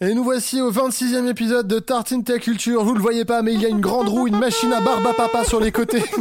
[0.00, 2.84] Et nous voici au 26e épisode de Tartine Ta Culture.
[2.84, 5.06] Vous le voyez pas, mais il y a une grande roue, une machine à barbe
[5.06, 6.04] à papa sur les côtés.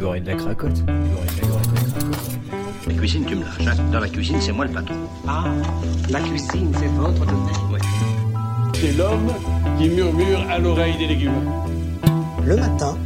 [0.00, 0.82] beurrer de la cracotte.
[2.86, 3.66] La cuisine, tu me lâches.
[3.66, 3.74] hein.
[3.92, 4.94] Dans la cuisine, c'est moi le patron.
[5.28, 5.44] Ah,
[6.10, 7.72] la cuisine, c'est votre domaine.
[7.72, 7.78] Ouais.
[8.74, 9.32] C'est l'homme
[9.78, 11.50] qui murmure à l'oreille des légumes.
[12.44, 12.96] Le matin,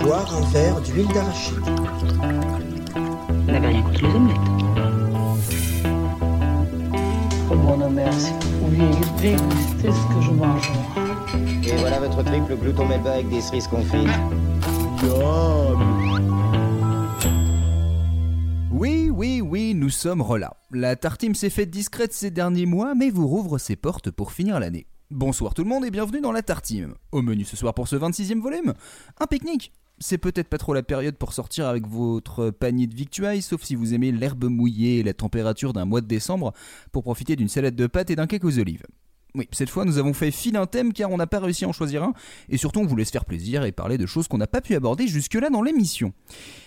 [0.00, 1.54] boire un verre d'huile d'arachide.
[3.56, 4.36] N'avez rien contre les omelettes.
[7.50, 10.70] Oh mon mère, si vous pouviez déguster ce que je mange.
[11.64, 14.10] Et voilà votre triple glouton melba avec des cerises confites.
[18.72, 20.58] Oui, oui, oui, nous sommes relà.
[20.70, 24.60] La tartine s'est faite discrète ces derniers mois, mais vous rouvre ses portes pour finir
[24.60, 24.86] l'année.
[25.10, 26.92] Bonsoir tout le monde et bienvenue dans la tartine.
[27.10, 28.74] Au menu ce soir pour ce 26e volume,
[29.18, 29.72] un pique-nique.
[29.98, 33.74] C'est peut-être pas trop la période pour sortir avec votre panier de victuailles, sauf si
[33.74, 36.52] vous aimez l'herbe mouillée et la température d'un mois de décembre,
[36.92, 38.82] pour profiter d'une salade de pâtes et d'un cake aux olives.
[39.34, 41.68] Oui, cette fois nous avons fait fil un thème car on n'a pas réussi à
[41.68, 42.14] en choisir un,
[42.48, 44.74] et surtout on voulait se faire plaisir et parler de choses qu'on n'a pas pu
[44.74, 46.12] aborder jusque-là dans l'émission.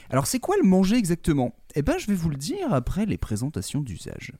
[0.09, 1.55] Alors c'est quoi le manger exactement?
[1.75, 4.33] Eh ben je vais vous le dire après les présentations d'usage.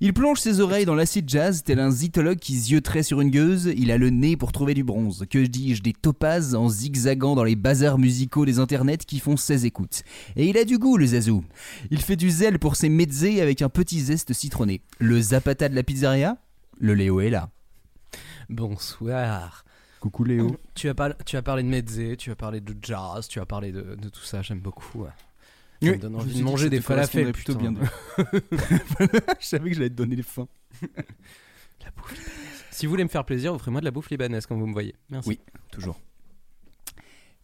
[0.00, 3.72] Il plonge ses oreilles dans l'acide jazz tel un zytologue qui zioterait sur une gueuse,
[3.76, 7.42] il a le nez pour trouver du bronze, que dis-je, des topazes en zigzagant dans
[7.42, 10.04] les bazars musicaux des internets qui font 16 écoutes.
[10.36, 11.44] Et il a du goût le zazou.
[11.90, 14.82] Il fait du zèle pour ses mezzés avec un petit zeste citronné.
[15.00, 16.36] Le zapata de la pizzeria?
[16.78, 17.50] Le Léo est là.
[18.48, 19.64] Bonsoir.
[19.98, 20.56] Coucou Léo.
[20.76, 23.46] Tu as, par- tu as parlé de mezze, tu as parlé de jazz, tu as
[23.46, 25.00] parlé de, de tout ça, j'aime beaucoup.
[25.00, 25.10] ouais.
[25.82, 27.74] Ça me donne envie de manger des falafels, plutôt bien.
[28.18, 30.48] je savais que j'allais te donner les fins.
[31.84, 32.64] La bouffe libanaise.
[32.70, 34.94] Si vous voulez me faire plaisir, offrez-moi de la bouffe libanaise quand vous me voyez.
[35.10, 35.28] Merci.
[35.28, 35.40] Oui,
[35.70, 35.98] toujours.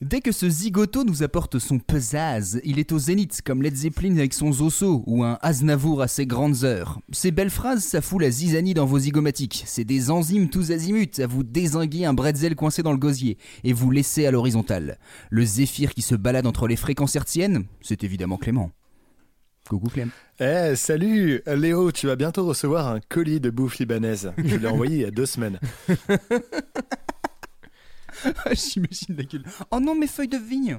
[0.01, 4.17] Dès que ce zigoto nous apporte son pesaz, il est au zénith, comme Led Zeppelin
[4.19, 6.99] avec son Zosso, ou un Aznavour à ses grandes heures.
[7.13, 9.63] Ces belles phrases, ça fout la zizanie dans vos zygomatiques.
[9.67, 13.73] C'est des enzymes tous azimuts à vous désinguer un bretzel coincé dans le gosier, et
[13.73, 14.99] vous laisser à l'horizontale.
[15.31, 18.73] Le zéphyr qui se balade entre les fréquences hertziennes, c'est évidemment Clément.
[19.69, 20.11] Coucou Clem.
[20.41, 24.33] Eh, salut Léo, tu vas bientôt recevoir un colis de bouffe libanaise.
[24.37, 25.61] Je l'ai envoyé il y a deux semaines.
[28.53, 29.45] J'imagine la gueule.
[29.71, 30.79] Oh non, mes feuilles de vigne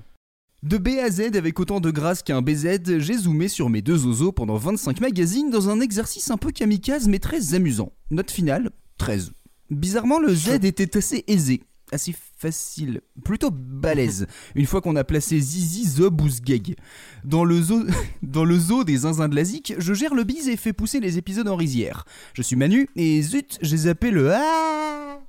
[0.63, 4.05] De B à Z, avec autant de grâce qu'un BZ, j'ai zoomé sur mes deux
[4.05, 7.91] oiseaux pendant 25 magazines dans un exercice un peu kamikaze mais très amusant.
[8.11, 9.31] Note finale, 13.
[9.69, 15.39] Bizarrement, le Z était assez aisé, assez facile, plutôt balèze, une fois qu'on a placé
[15.39, 16.75] Zizi, Zob ou Sgeg.
[17.23, 17.83] Dans le zoo,
[18.21, 20.99] dans le zoo des zinzins de la zik, je gère le bise et fais pousser
[20.99, 22.05] les épisodes en rizière.
[22.33, 25.19] Je suis Manu, et zut, j'ai zappé le Ah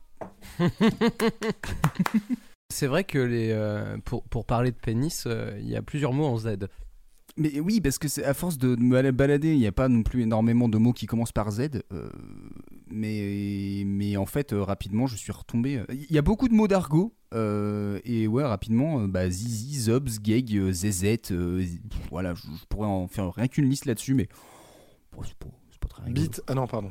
[2.72, 6.12] C'est vrai que les, euh, pour, pour parler de pénis, euh, il y a plusieurs
[6.12, 6.56] mots en Z.
[7.38, 10.02] Mais oui, parce que c'est à force de me balader, il n'y a pas non
[10.02, 11.82] plus énormément de mots qui commencent par Z.
[11.92, 12.08] euh,
[12.88, 15.82] mais, mais en fait, rapidement, je suis retombé.
[15.90, 17.14] Il y a beaucoup de mots d'argot.
[17.34, 21.30] et ouais, rapidement, bah, Zizi, Zobs, Geg, euh, Zezet.
[21.30, 24.28] euh, z- pff, voilà, je, pourrais en faire rien qu'une liste là-dessus, mais
[25.24, 25.36] c'est
[25.76, 26.22] c'est pas très rigolo.
[26.22, 26.42] Bite.
[26.46, 26.90] Ah non, pardon.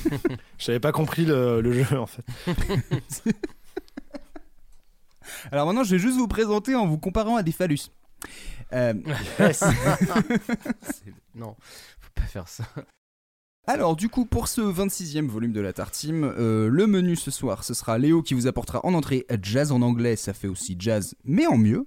[0.58, 2.24] J'avais pas compris le, le jeu en fait.
[5.52, 7.90] Alors maintenant, je vais juste vous présenter en vous comparant à des phallus.
[8.72, 8.94] Euh,
[9.52, 9.66] C'est-
[11.34, 11.54] non,
[12.00, 12.64] faut pas faire ça.
[13.68, 17.64] Alors du coup pour ce 26e volume de la Tartime, euh, le menu ce soir
[17.64, 21.16] ce sera Léo qui vous apportera en entrée jazz en anglais, ça fait aussi jazz
[21.24, 21.86] mais en mieux.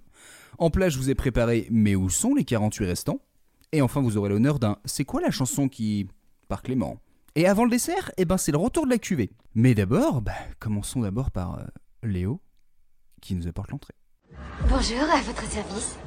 [0.57, 3.21] En plat je vous ai préparé mais où sont les 48 restants?
[3.71, 6.07] Et enfin vous aurez l'honneur d'un c'est quoi la chanson qui...
[6.49, 6.97] par Clément.
[7.35, 9.29] Et avant le dessert, eh ben c'est le retour de la cuvée.
[9.55, 11.63] Mais d'abord, bah, commençons d'abord par euh,
[12.03, 12.41] Léo
[13.21, 13.93] qui nous apporte l'entrée.
[14.67, 15.97] Bonjour, à votre service.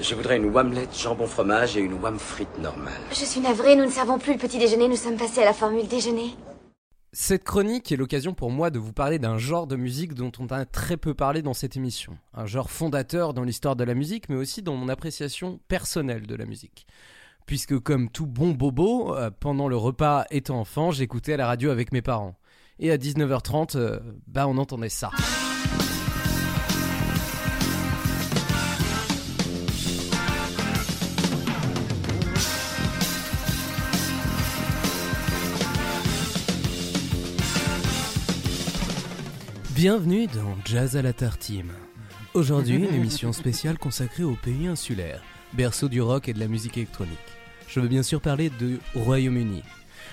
[0.00, 3.00] Je voudrais une whamlet jambon fromage et une wham frite normale.
[3.10, 5.52] Je suis navrée, nous ne servons plus le petit déjeuner, nous sommes passés à la
[5.52, 6.34] formule déjeuner.
[7.12, 10.46] Cette chronique est l'occasion pour moi de vous parler d'un genre de musique dont on
[10.46, 12.16] a très peu parlé dans cette émission.
[12.34, 16.34] Un genre fondateur dans l'histoire de la musique, mais aussi dans mon appréciation personnelle de
[16.34, 16.86] la musique.
[17.48, 21.70] Puisque comme tout bon bobo, euh, pendant le repas étant enfant, j'écoutais à la radio
[21.70, 22.36] avec mes parents.
[22.78, 25.10] Et à 19h30, euh, bah on entendait ça.
[39.70, 41.72] Bienvenue dans Jazz à la Tartime.
[42.34, 45.22] Aujourd'hui, une émission spéciale consacrée aux pays insulaires,
[45.54, 47.37] berceau du rock et de la musique électronique.
[47.68, 49.62] Je veux bien sûr parler de Royaume-Uni.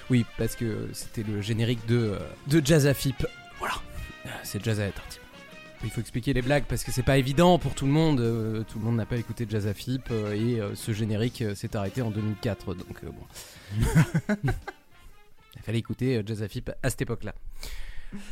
[0.10, 3.26] Oui, parce que c'était le générique de, euh, de Jazz à Fip.
[3.60, 3.76] Voilà,
[4.26, 5.20] Euh, c'est Jazz à.
[5.84, 8.20] Il faut expliquer les blagues parce que c'est pas évident pour tout le monde.
[8.20, 9.68] euh, tout le monde n'a pas écouté Jazz
[10.34, 12.74] et ce générique s'est arrêté en 2004.
[12.76, 13.82] Donc bon.
[15.56, 16.42] Il fallait écouter Jazz
[16.84, 17.34] à cette époque-là.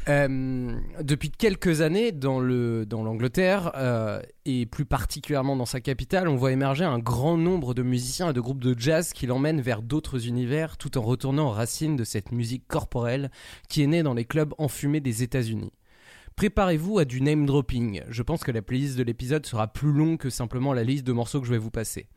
[0.07, 6.35] Euh, depuis quelques années, dans dans l'Angleterre euh, et plus particulièrement dans sa capitale, on
[6.35, 9.81] voit émerger un grand nombre de musiciens et de groupes de jazz qui l'emmènent vers
[9.81, 13.31] d'autres univers, tout en retournant aux racines de cette musique corporelle
[13.69, 15.71] qui est née dans les clubs enfumés des États-Unis.
[16.35, 18.01] Préparez-vous à du name dropping.
[18.09, 21.13] Je pense que la playlist de l'épisode sera plus longue que simplement la liste de
[21.13, 22.07] morceaux que je vais vous passer.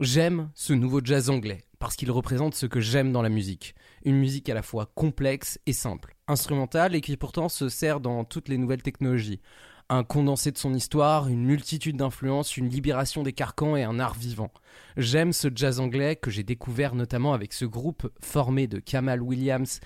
[0.00, 3.74] J'aime ce nouveau jazz anglais parce qu'il représente ce que j'aime dans la musique.
[4.04, 8.24] Une musique à la fois complexe et simple, instrumentale et qui pourtant se sert dans
[8.24, 9.40] toutes les nouvelles technologies.
[9.88, 14.14] Un condensé de son histoire, une multitude d'influences, une libération des carcans et un art
[14.14, 14.50] vivant.
[14.96, 19.80] J'aime ce jazz anglais que j'ai découvert notamment avec ce groupe formé de Kamal Williams,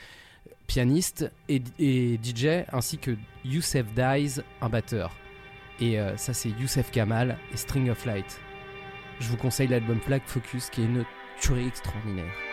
[0.68, 5.16] pianiste et, DJ, ainsi que Youssef Dies, un batteur.
[5.80, 8.40] Et euh, ça c'est Youssef Kamal et String of Light.
[9.20, 11.04] Je vous conseille l'album Flag Focus qui est une
[11.40, 12.47] tuerie extraordinaire.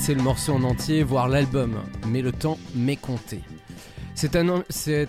[0.00, 1.74] Laisser le morceau en entier, voir l'album,
[2.06, 3.42] mais le temps m'est compté.
[4.14, 4.34] Cet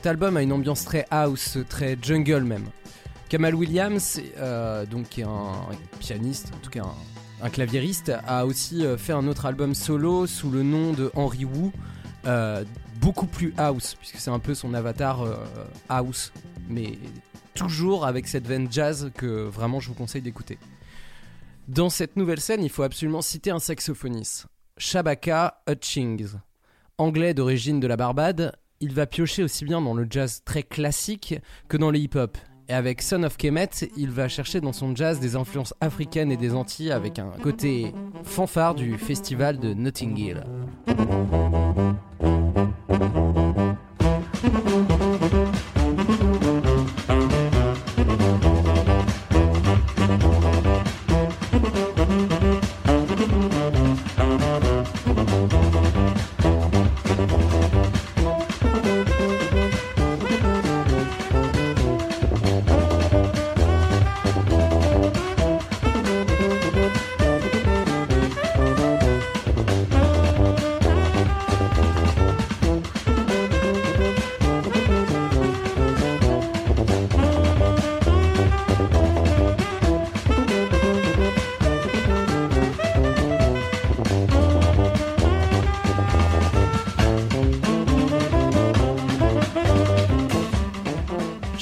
[0.06, 2.66] album a une ambiance très house, très jungle même.
[3.30, 5.54] Kamal Williams, euh, donc qui est un
[6.00, 10.28] pianiste, en tout cas un, un claviériste, a aussi euh, fait un autre album solo
[10.28, 11.72] sous le nom de Henry Wu,
[12.26, 12.66] euh,
[13.00, 15.26] beaucoup plus house, puisque c'est un peu son avatar
[15.88, 16.34] house,
[16.68, 17.00] mais
[17.54, 20.60] toujours avec cette veine jazz que vraiment je vous conseille d'écouter.
[21.70, 24.48] Dans cette nouvelle scène, il faut absolument citer un saxophoniste,
[24.82, 26.40] Shabaka Hutchings.
[26.98, 31.36] Anglais d'origine de la Barbade, il va piocher aussi bien dans le jazz très classique
[31.70, 32.36] que dans le hip-hop.
[32.68, 36.38] Et avec Son of Kemet, il va chercher dans son jazz des influences africaines et
[36.38, 37.94] des Antilles avec un côté
[38.24, 40.44] fanfare du festival de Notting Hill.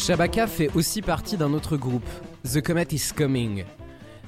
[0.10, 2.10] Shabaka fait aussi partie d'un autre groupe,
[2.44, 3.64] The Comet is Coming.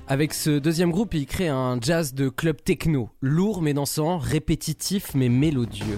[0.08, 5.16] Avec ce deuxième groupe, il crée un jazz de club techno, lourd mais dansant, répétitif
[5.16, 5.98] mais mélodieux.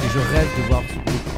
[0.00, 1.37] Je rêve de voir ce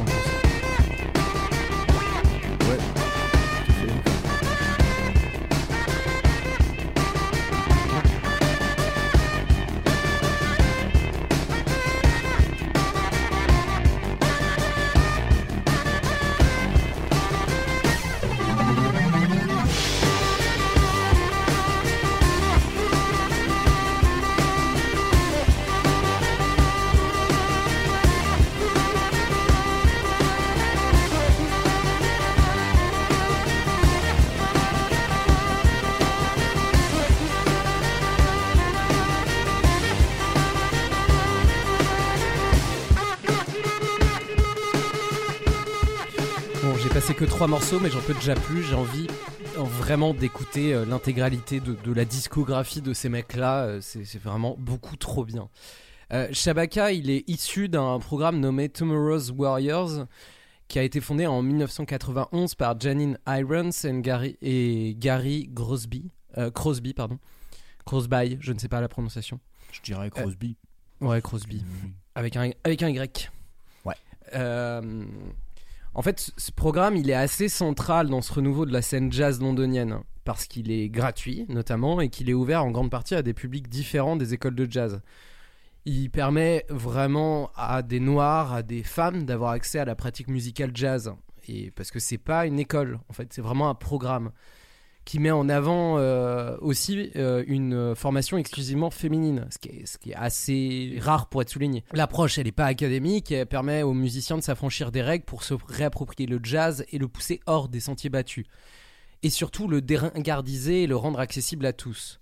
[47.41, 48.61] trois morceaux, mais j'en peux déjà plus.
[48.61, 49.07] J'ai envie
[49.57, 53.63] euh, vraiment d'écouter euh, l'intégralité de, de la discographie de ces mecs-là.
[53.63, 55.49] Euh, C'est vraiment beaucoup trop bien.
[56.13, 60.05] Euh, Shabaka, il est issu d'un programme nommé Tomorrow's Warriors,
[60.67, 66.11] qui a été fondé en 1991 par Janine Irons and Gary, et Gary Crosby.
[66.37, 67.17] euh, Crosby pardon.
[67.85, 69.39] Crosby, je ne sais pas la prononciation.
[69.71, 70.57] Je dirais Crosby.
[70.99, 71.63] Ouais, Crosby.
[72.13, 73.31] Avec un, avec un Y.
[73.83, 73.95] Ouais.
[74.35, 75.05] Euh,
[75.93, 79.39] en fait, ce- programme, il est assez central dans ce renouveau de la scène jazz
[79.41, 79.99] londonienne.
[80.23, 83.67] Parce qu'il est gratuit, notamment, et qu'il est ouvert en grande partie à des publics
[83.67, 85.01] différents des écoles de jazz.
[85.85, 90.71] Il permet vraiment à des noirs, à des femmes d'avoir accès à la pratique musicale
[90.75, 91.11] jazz.
[91.47, 94.31] Et parce que c'est pas une école, en fait, c'est vraiment un programme
[95.05, 100.15] qui met en avant euh, aussi euh, une euh, formation exclusivement féminine, ce qui, est,
[100.15, 101.83] assez rare pour être souligné.
[101.91, 105.55] L'approche, elle n'est pas académique, elle permet aux musiciens de s'affranchir des règles pour se
[105.67, 108.45] réapproprier le jazz et le pousser hors des sentiers battus.
[109.23, 112.19] Et surtout le déringardiser et le rendre accessible à tous.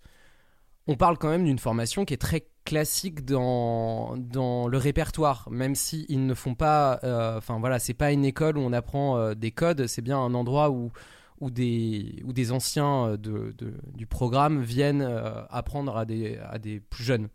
[0.87, 6.05] On parle quand même d'une formation qui est très classique dans, le répertoire, même si
[6.09, 9.33] ils ne font pas, euh, enfin voilà, c'est pas une école où on apprend euh,
[9.33, 10.91] des codes, c'est bien un endroit où
[11.39, 13.53] où des, où des anciens euh, de,
[13.93, 17.29] du programme viennent euh, apprendre à des, à des plus jeunes.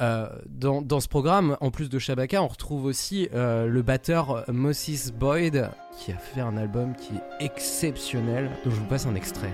[0.00, 5.12] Euh, dans, dans ce programme, en plus de Shabaka, on retrouve aussi le batteur Moses
[5.12, 9.52] Boyd qui a fait un album qui est exceptionnel, dont je vous passe un extrait.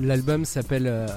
[0.00, 1.08] L'album s'appelle euh,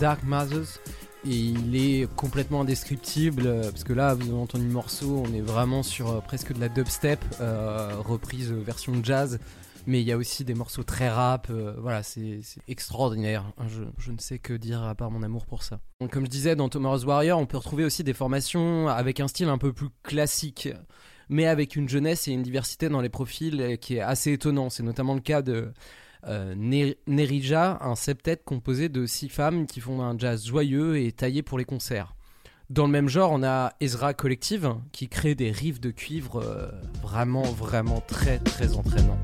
[0.00, 0.78] Dark Mothers
[1.26, 5.32] et il est complètement indescriptible euh, parce que là, vous avez entendu le morceau, on
[5.34, 9.38] est vraiment sur euh, presque de la dubstep, reprise version jazz.
[9.86, 13.44] Mais il y a aussi des morceaux très rap, voilà, c'est extraordinaire.
[13.56, 13.64] hein,
[13.96, 15.80] Je, ne sais que dire à part mon amour pour ça.
[16.10, 19.48] Comme je disais, dans Tomorrow's Warrior, on peut retrouver aussi des formations avec un style
[19.48, 20.68] un peu plus classique,
[21.30, 24.68] mais avec une jeunesse et une diversité dans les profils qui est assez étonnant.
[24.68, 25.72] C'est notamment le cas de
[26.26, 31.12] euh, Ne- Nerija, un septet composé de six femmes qui font un jazz joyeux et
[31.12, 32.14] taillé pour les concerts.
[32.70, 36.68] Dans le même genre, on a Ezra Collective qui crée des riffs de cuivre euh,
[37.02, 39.18] vraiment, vraiment très, très entraînants.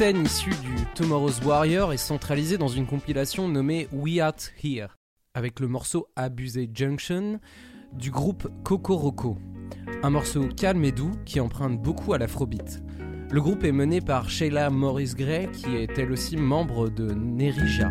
[0.00, 4.32] Cette scène issue du Tomorrow's Warrior est centralisée dans une compilation nommée We Art
[4.64, 4.96] Here,
[5.34, 7.38] avec le morceau Abusé Junction
[7.92, 9.36] du groupe Kokoroko.
[10.02, 12.82] Un morceau calme et doux qui emprunte beaucoup à l'afrobeat.
[13.30, 17.90] Le groupe est mené par Sheila Morris Gray, qui est elle aussi membre de Nerija.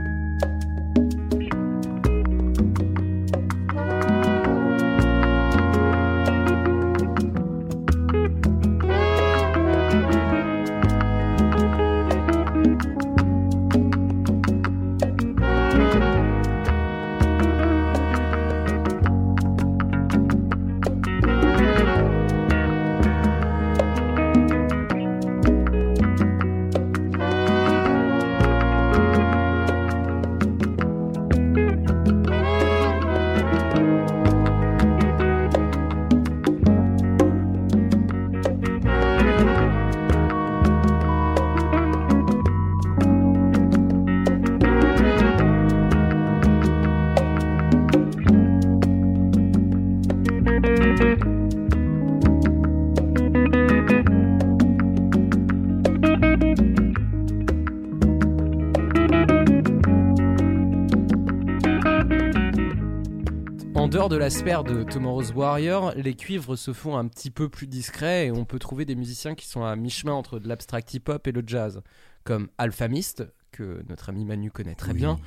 [64.09, 68.27] De la sphère de Tomorrow's Warrior, les cuivres se font un petit peu plus discrets
[68.27, 71.31] et on peut trouver des musiciens qui sont à mi-chemin entre de l'abstract hip-hop et
[71.31, 71.81] le jazz,
[72.23, 74.97] comme Alphamist, que notre ami Manu connaît très Oui.
[74.97, 75.17] bien,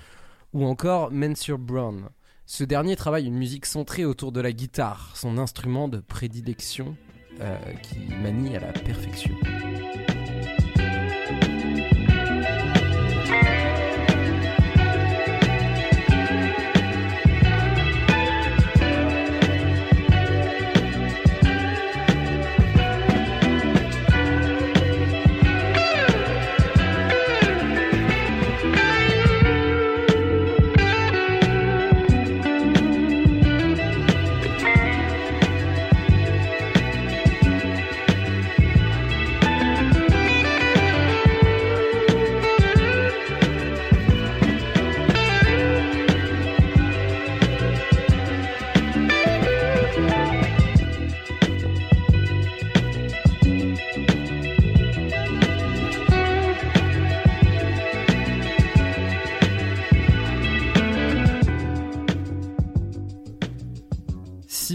[0.53, 2.09] ou encore Mansur Brown.
[2.45, 6.97] Ce dernier travaille une musique centrée autour de la guitare, son instrument de prédilection
[7.41, 9.33] euh, qui manie à la perfection.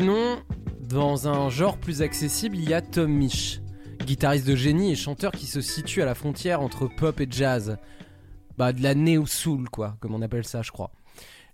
[0.08, 0.42] Sinon,
[0.80, 3.60] dans un genre plus accessible, il y a Tom Misch,
[4.06, 7.76] guitariste de génie et chanteur qui se situe à la frontière entre pop et jazz.
[8.58, 10.92] Bah, de la néo-soul, quoi, comme on appelle ça, je crois.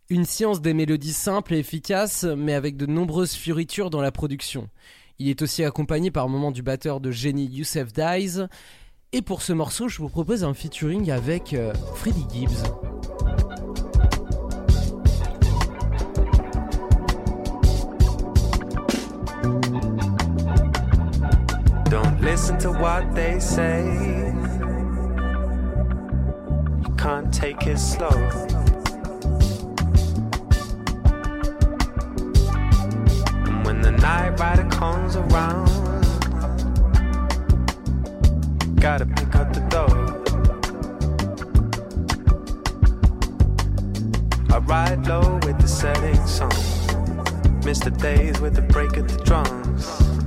[0.07, 4.69] Une science des mélodies simples et efficaces, mais avec de nombreuses fioritures dans la production.
[5.17, 8.37] Il est aussi accompagné par moment du batteur de génie Youssef Dies.
[9.13, 12.63] Et pour ce morceau, je vous propose un featuring avec euh, Freddie Gibbs.
[21.93, 23.83] Don't listen to what they say.
[26.81, 28.09] You can't take it slow.
[33.45, 35.69] And when the night rider comes around,
[38.79, 39.93] gotta pick up the dough.
[44.51, 46.49] I ride low with the setting sun.
[47.63, 50.22] Miss the days with the break of the drums.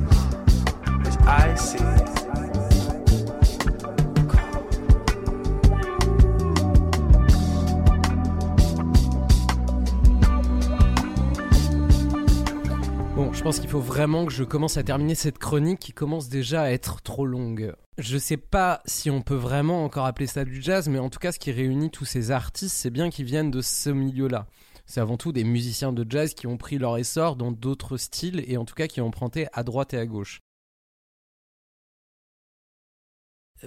[13.17, 16.29] Bon, je pense qu'il faut vraiment que je commence à terminer cette chronique qui commence
[16.29, 17.75] déjà à être trop longue.
[17.99, 21.19] Je sais pas si on peut vraiment encore appeler ça du jazz, mais en tout
[21.19, 24.47] cas, ce qui réunit tous ces artistes, c'est bien qu'ils viennent de ce milieu-là.
[24.85, 28.45] C'est avant tout des musiciens de jazz qui ont pris leur essor dans d'autres styles
[28.47, 30.43] et en tout cas qui ont emprunté à droite et à gauche.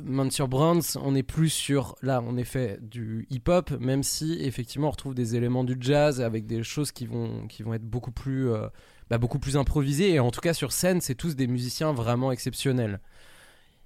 [0.04, 4.92] Mansur Brands, on est plus sur, là, en effet, du hip-hop, même si, effectivement, on
[4.92, 8.50] retrouve des éléments du jazz avec des choses qui vont, qui vont être beaucoup plus,
[8.52, 8.68] euh,
[9.10, 10.12] bah, beaucoup plus improvisées.
[10.12, 13.00] Et en tout cas, sur scène, c'est tous des musiciens vraiment exceptionnels.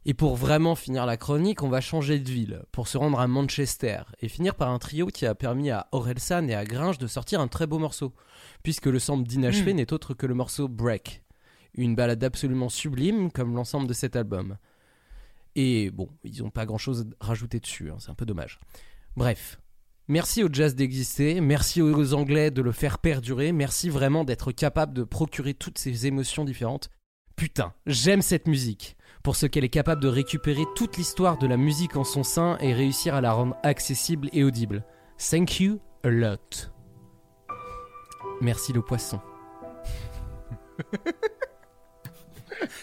[0.05, 3.27] Et pour vraiment finir la chronique, on va changer de ville pour se rendre à
[3.27, 7.07] Manchester et finir par un trio qui a permis à Orelsan et à Gringe de
[7.07, 8.13] sortir un très beau morceau,
[8.63, 9.77] puisque le sample d'inachevé Mm.
[9.77, 11.23] n'est autre que le morceau Break,
[11.75, 14.57] une balade absolument sublime comme l'ensemble de cet album.
[15.55, 18.59] Et bon, ils n'ont pas grand chose à rajouter dessus, hein, c'est un peu dommage.
[19.15, 19.59] Bref,
[20.07, 24.93] merci au jazz d'exister, merci aux Anglais de le faire perdurer, merci vraiment d'être capable
[24.93, 26.89] de procurer toutes ces émotions différentes.
[27.35, 31.57] Putain, j'aime cette musique, pour ce qu'elle est capable de récupérer toute l'histoire de la
[31.57, 34.83] musique en son sein et réussir à la rendre accessible et audible.
[35.17, 36.71] Thank you a lot.
[38.41, 39.19] Merci le poisson.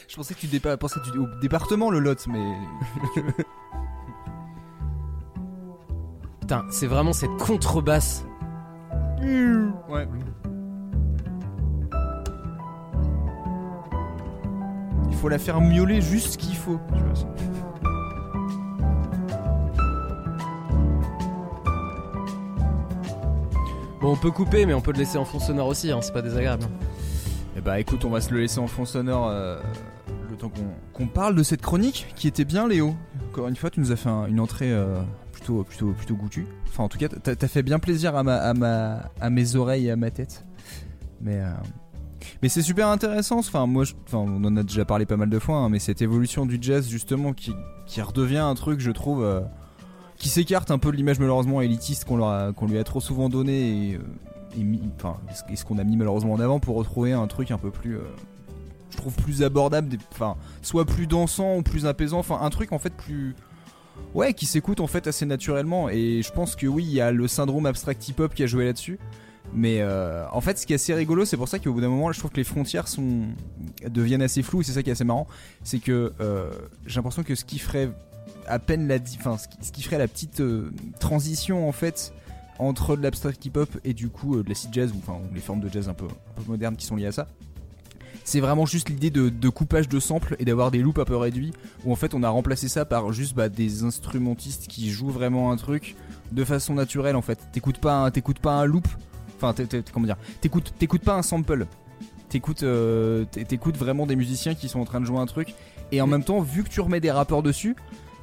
[0.09, 2.55] Je pensais que tu dépa- pensais au département le Lot, mais.
[6.41, 8.25] Putain, c'est vraiment cette contrebasse.
[9.23, 10.09] Ouais.
[15.11, 16.81] Il faut la faire miauler juste ce qu'il faut.
[16.97, 17.27] tu vois, c'est-
[24.01, 26.13] Bon, on peut couper, mais on peut le laisser en fond sonore aussi, hein, c'est
[26.13, 26.65] pas désagréable.
[27.65, 29.61] Bah écoute, on va se le laisser en fond sonore euh,
[30.31, 30.51] le temps
[30.95, 32.95] qu'on parle de cette chronique qui était bien, Léo.
[33.31, 35.01] Encore une fois, tu nous as fait un- une entrée euh,
[35.33, 36.47] plutôt, plutôt, plutôt goûtue.
[36.69, 39.89] Enfin, en tout cas, t'as fait bien plaisir à, ma, à, ma, à mes oreilles
[39.89, 40.47] et à ma tête.
[41.21, 41.53] Mais, euh,
[42.43, 43.39] mais c'est super intéressant.
[43.41, 46.01] Enfin, moi, enfin, on en a déjà parlé pas mal de fois, hein, mais cette
[46.01, 47.53] évolution du jazz, justement, qui,
[47.87, 49.43] qui redevient un truc, je trouve,
[50.17, 53.95] qui s'écarte un peu de l'image malheureusement élitiste qu'on lui a trop souvent donné et,
[53.97, 53.99] euh,
[54.57, 57.97] et ce qu'on a mis malheureusement en avant pour retrouver un truc un peu plus.
[57.97, 58.03] euh,
[58.91, 62.79] je trouve plus abordable, enfin, soit plus dansant ou plus apaisant, enfin, un truc en
[62.79, 63.35] fait plus.
[64.15, 65.89] Ouais, qui s'écoute en fait assez naturellement.
[65.89, 68.65] Et je pense que oui, il y a le syndrome abstract hip-hop qui a joué
[68.65, 68.99] là-dessus.
[69.53, 71.89] Mais euh, en fait, ce qui est assez rigolo, c'est pour ça qu'au bout d'un
[71.89, 73.27] moment, je trouve que les frontières sont
[73.89, 74.63] deviennent assez floues.
[74.63, 75.27] Et c'est ça qui est assez marrant,
[75.63, 76.51] c'est que euh,
[76.87, 77.91] j'ai l'impression que ce qui ferait
[78.47, 79.37] à peine la, enfin,
[79.79, 80.43] ferait la petite
[80.99, 82.13] transition en fait
[82.61, 85.61] entre de l'abstract hip-hop et du coup euh, de l'acid jazz ou enfin les formes
[85.61, 87.27] de jazz un peu, un peu modernes qui sont liées à ça.
[88.25, 91.17] C'est vraiment juste l'idée de, de coupage de samples et d'avoir des loops un peu
[91.17, 91.53] réduits
[91.85, 95.51] où en fait on a remplacé ça par juste bah, des instrumentistes qui jouent vraiment
[95.51, 95.97] un truc
[96.31, 97.39] de façon naturelle en fait.
[97.53, 98.87] T'écoutes pas, t'écoutes pas un loop,
[99.41, 99.55] enfin
[99.93, 101.67] comment dire, t'écoutes, t'écoutes pas un sample.
[102.29, 103.25] T'écoutes, euh,
[103.77, 105.55] vraiment des musiciens qui sont en train de jouer un truc
[105.91, 107.75] et en même temps vu que tu remets des rappeurs dessus,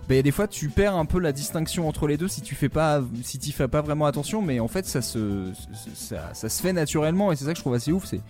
[0.10, 2.70] bah, des fois tu perds un peu la distinction entre les deux si tu fais
[2.70, 5.52] pas si tu fais pas vraiment attention mais en fait ça se
[5.96, 8.22] ça, ça se fait naturellement et c'est ça que je trouve assez ouf c'est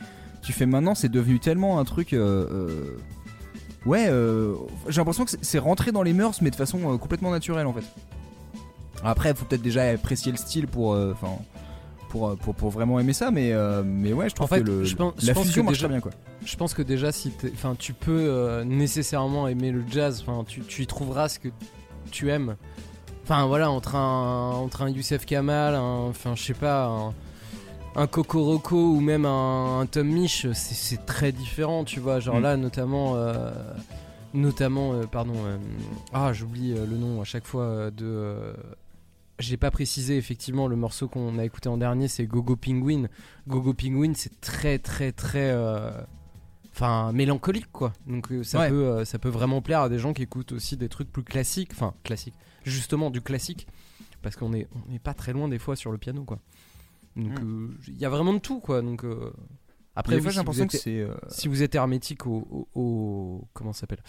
[0.41, 2.97] tu fais maintenant c'est devenu tellement un truc euh, euh,
[3.85, 4.55] ouais euh,
[4.87, 7.85] j'ai l'impression que c'est- rentré dans les mœurs mais de façon complètement naturelle en fait.
[9.03, 11.37] Après faut peut-être déjà apprécier le style pour enfin
[12.09, 14.83] pour, pour vraiment aimer ça mais euh, mais ouais je trouve En fait, que le,
[14.83, 16.11] je pense, je la pense fusion que marche déjà, très bien quoi
[16.45, 20.23] Je pense que déjà, si enfin, tu peux euh, nécessairement aimer le jazz.
[20.25, 21.49] Enfin, tu, tu y trouveras ce que
[22.11, 22.55] tu aimes.
[23.23, 27.13] Enfin, voilà, entre un, entre un Youssef Kamal, un- enfin, je sais pas, un,
[28.01, 32.19] un Cocoroco ou même un, un Tom Misch, c'est- très différent, tu vois.
[32.21, 32.43] Genre Mm.
[32.43, 33.51] là, notamment, euh,
[34.33, 35.57] notamment, euh, pardon, euh,
[36.13, 38.53] ah, j'oublie euh, le nom à chaque fois euh, de.
[39.39, 43.07] J'ai pas précisé effectivement le morceau qu'on a écouté en dernier, c'est Gogo Penguin.
[43.47, 45.91] Gogo Penguin, c'est très très très, euh,
[46.73, 47.93] enfin mélancolique quoi.
[48.07, 48.69] Donc euh, ça Ouais.
[48.69, 51.23] peut, euh, ça peut vraiment plaire à des gens qui écoutent aussi des trucs plus
[51.23, 53.67] classiques, enfin classiques, justement du classique,
[54.21, 56.39] parce qu'on est, on est pas très loin des fois sur le piano quoi.
[57.15, 58.81] Donc euh, il y a vraiment de tout quoi.
[58.81, 59.31] Donc euh,
[59.95, 62.47] après, Des oui, fois, j'ai si l'impression que c'est, euh, si vous êtes hermétique au,
[62.51, 64.03] au- au- comment ça s'appelle?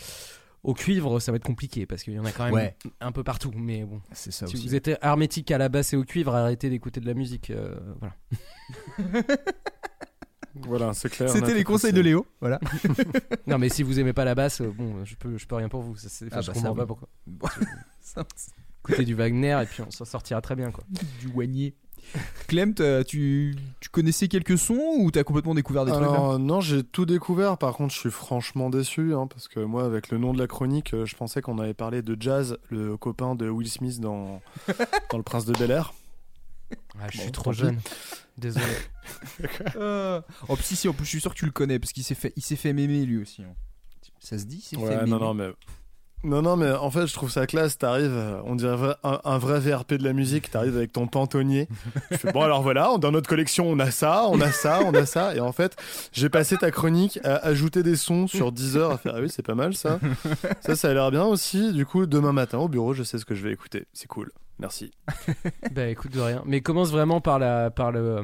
[0.64, 2.76] Au cuivre, ça va être compliqué parce qu'il y en a quand même Ouais.
[3.00, 3.52] un peu partout.
[3.54, 4.66] Mais bon, C'est ça si aussi.
[4.66, 7.50] vous êtes hermétique à la basse et au cuivre, arrêtez d'écouter de la musique.
[7.50, 8.14] euh, voilà.
[10.62, 11.28] Voilà, c'est clair.
[11.30, 12.26] C'était les conseils de Léo.
[12.40, 12.58] Voilà.
[13.46, 15.68] non, mais si vous aimez pas la basse, euh, bon, je peux, je peux rien
[15.68, 15.94] pour vous.
[15.96, 17.08] Ça, Ah je bah, comprends ça, pas pourquoi.
[18.80, 20.82] Écoutez du Wagner et puis on s'en sortira très bien quoi.
[21.20, 21.74] du Wagner.
[22.46, 22.74] Clem,
[23.06, 27.04] tu, tu connaissais quelques sons ou t'as complètement découvert des trucs là non, j'ai tout
[27.06, 27.58] découvert.
[27.58, 30.46] Par contre, je suis franchement déçu hein, parce que moi, avec le nom de la
[30.46, 34.40] chronique, euh, je pensais qu'on avait parlé de Jazz, le copain de Will Smith dans,
[35.10, 35.92] dans Le Prince de Bel Air.
[37.00, 37.78] Ah, je Bon, suis trop jeune.
[38.36, 38.64] Désolé.
[39.76, 42.04] Euh, Oh, si, si, en plus, je suis sûr que tu le connais parce qu'il
[42.04, 43.42] s'est fait, il s'est fait mémer lui aussi.
[43.42, 43.54] hein.
[44.20, 45.50] Ça se dit, fait Ouais, mémer non, non, mais.
[46.24, 47.78] Non, non, mais en fait, je trouve ça classe.
[47.78, 50.50] T'arrives, on dirait un, un vrai VRP de la musique.
[50.50, 51.68] T'arrives avec ton pantonnier.
[52.10, 54.92] tu fais, bon, alors voilà, dans notre collection, on a ça, on a ça, on
[54.94, 55.36] a ça.
[55.36, 55.76] Et en fait,
[56.12, 59.30] j'ai passé ta chronique à ajouter des sons sur 10 heures à faire, ah oui,
[59.30, 60.00] c'est pas mal ça.
[60.60, 61.72] Ça, ça a l'air bien aussi.
[61.72, 63.86] Du coup, demain matin au bureau, je sais ce que je vais écouter.
[63.92, 64.32] C'est cool.
[64.58, 64.90] Merci.
[65.72, 66.42] bah écoute de rien.
[66.46, 68.22] Mais commence vraiment par la, par le, euh,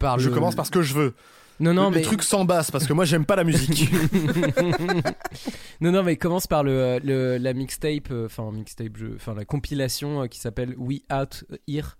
[0.00, 1.14] par je le- commence par ce que je veux.
[1.60, 3.90] Non, non, les mais trucs sans basse, parce que moi, j'aime pas la musique.
[5.80, 10.22] non, non, mais commence par le, le- la mixtape, euh, enfin mixtape, enfin la compilation
[10.22, 11.96] euh, qui s'appelle We Out Here,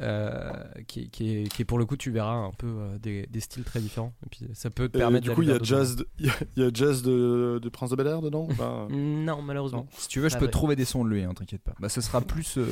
[0.00, 0.50] euh,
[0.86, 3.40] qui, qui est, qui est pour le coup, tu verras un peu euh, des, des
[3.40, 4.12] styles très différents.
[4.24, 5.24] Et puis ça peut te Et permettre.
[5.28, 7.58] du coup, il y a jazz, de, il y a- il y a jazz de,
[7.62, 8.48] de Prince de Bel Air dedans
[8.90, 9.86] Non, malheureusement.
[9.96, 10.50] Si tu veux, je Ah peux ouais.
[10.50, 11.74] trouver des sons de lui, hein, t'inquiète pas.
[11.80, 12.58] Bah, ce sera plus.
[12.58, 12.66] euh,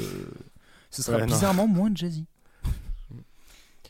[0.91, 1.33] Ce sera Ouais, non.
[1.33, 2.27] bizarrement moins jazzy.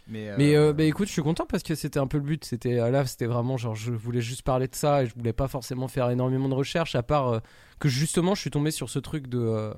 [0.06, 2.24] Mais, euh, Mais euh, bah, écoute, je suis content parce que c'était un peu le
[2.24, 2.44] but.
[2.44, 5.32] C'était euh, là, c'était vraiment genre, je voulais juste parler de ça et je voulais
[5.32, 7.38] pas forcément faire énormément de recherches à part euh,
[7.78, 9.72] que justement, je suis tombé sur ce truc de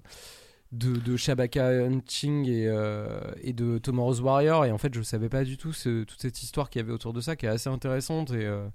[0.73, 5.29] de, de Shabaka Hunting et, euh, et de Tomorrow's Warrior et en fait, je savais
[5.29, 7.49] pas du tout ce- toute cette histoire qu'il y avait autour de ça, qui est
[7.49, 8.67] assez intéressante et euh,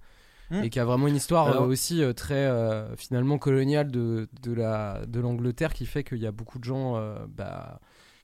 [0.50, 0.64] Hmm.
[0.66, 4.28] et qui a vraiment une histoire Alors- euh, aussi euh, très euh, finalement coloniale de
[4.42, 7.80] de la de l'Angleterre qui fait qu'il y a beaucoup de gens euh, bah,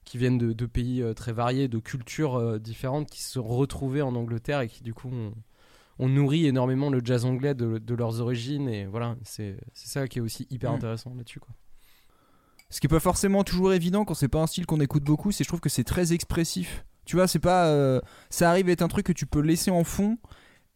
[0.08, 3.44] qui viennent de, de pays euh, très variés, de cultures euh, différentes, qui se sont
[3.44, 5.34] retrouvés en Angleterre et qui du coup ont,
[6.00, 8.70] ont nourri énormément le jazz anglais de, de leurs origines.
[8.70, 10.76] Et voilà, c'est ça qui est aussi hyper Mm.
[10.76, 11.40] intéressant là-dessus.
[11.40, 11.54] quoi.
[12.70, 15.32] Ce qui est pas forcément toujours évident quand c'est pas un style qu'on écoute beaucoup,
[15.32, 16.86] c'est je trouve que c'est très expressif.
[17.06, 17.68] Tu vois, c'est pas.
[17.68, 20.18] euh, ça arrive à être un truc que tu peux laisser en fond.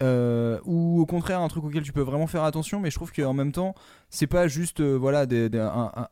[0.02, 3.12] Euh, ou au contraire un truc auquel tu peux vraiment faire attention mais je trouve
[3.12, 3.76] qu'en même temps
[4.10, 5.26] c'est pas juste euh, voilà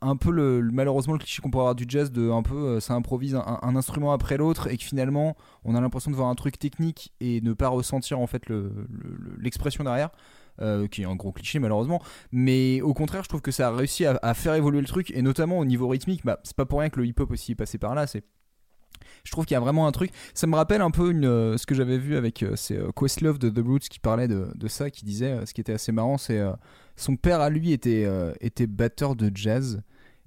[0.02, 2.80] un, peu le, malheureusement le cliché qu'on peut avoir du jazz de un peu euh,
[2.80, 6.36] ça improvise un, instrument après l'autre et que finalement on a l'impression de voir un
[6.36, 10.10] truc technique et ne pas ressentir en fait le- le- le- l'expression derrière
[10.92, 12.02] qui est un gros cliché malheureusement.
[12.34, 15.22] Mais au contraire je trouve que ça a réussi à, faire évoluer le truc et
[15.22, 17.56] notamment au niveau rythmique bah, c'est pas pour rien que le hip hop aussi est
[17.56, 18.26] passé par là c'est
[19.24, 20.12] je trouve qu'il y a vraiment un truc.
[20.34, 23.38] Ça me rappelle un peu euh, ce que j'avais vu avec euh, c'est euh, Questlove
[23.38, 26.40] de The Roots qui parlait de, ça qui disait ce qui était assez marrant c'est
[26.96, 28.08] son père à lui était,
[28.40, 29.82] était batteur de jazz.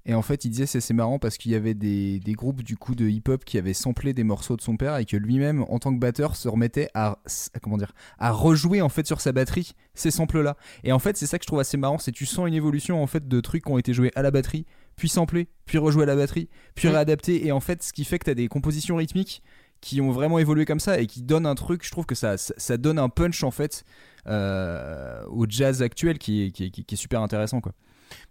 [0.05, 2.61] Et en fait il disait c'est assez marrant parce qu'il y avait des, des groupes
[2.61, 5.15] du coup de hip hop qui avaient samplé des morceaux de son père et que
[5.15, 7.19] lui-même en tant que batteur se remettait à
[7.61, 11.15] comment dire à rejouer en fait sur sa batterie ces samples là et en fait
[11.15, 13.39] c'est ça que je trouve assez marrant c'est tu sens une évolution en fait de
[13.39, 16.49] trucs qui ont été joués à la batterie puis samplés puis rejoués à la batterie
[16.75, 16.91] puis Mm.
[16.91, 19.41] réadaptés et en fait ce qui fait que tu as des compositions rythmiques
[19.81, 22.37] qui ont vraiment évolué comme ça et qui donnent un truc je trouve que ça,
[22.37, 23.83] ça, ça donne un punch en fait
[24.27, 27.73] euh, au jazz actuel est, qui est- qui est super intéressant quoi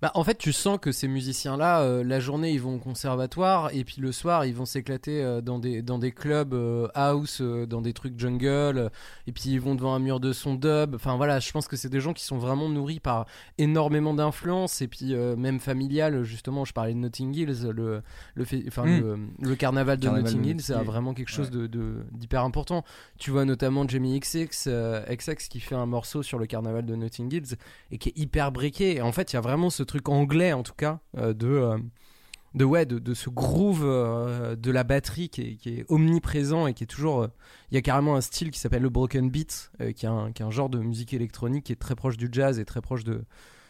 [0.00, 3.70] Bah, en fait, tu sens que ces musiciens-là, euh, la journée, ils vont au conservatoire
[3.74, 7.40] et puis le soir, ils vont s'éclater euh, dans, des, dans des clubs euh, house,
[7.40, 8.90] dans des trucs jungle,
[9.26, 10.94] et puis ils vont devant un mur de son dub.
[10.94, 13.26] Enfin voilà, je pense que c'est des gens qui sont vraiment nourris par
[13.58, 16.22] énormément d'influence et puis même familial.
[16.24, 18.02] Justement, je parlais de Notting Hills, le,
[18.34, 19.00] le, fait- enfin, Mm.
[19.00, 19.18] le,
[19.48, 22.84] le carnaval de Carnaval Notting Hills, c'est vraiment quelque chose de- de- d'hyper important.
[23.18, 24.68] Tu vois notamment Jamie XX,
[25.08, 27.56] XX qui fait un morceau sur le carnaval de Notting Hills
[27.90, 28.96] et qui est hyper briqué.
[28.96, 31.48] Et en fait, il y a vraiment ce truc anglais, en tout cas, euh, de,
[31.48, 31.78] euh,
[32.54, 36.66] de, ouais, de, de ce groove euh, de la batterie qui est, qui est omniprésent
[36.68, 37.22] et qui est toujours.
[37.22, 37.28] euh,
[37.70, 40.30] Il y a carrément un style qui s'appelle le broken beat, euh, qui, est un,
[40.32, 42.80] qui est un genre de musique électronique qui est très proche du jazz et très
[42.80, 43.24] proche de,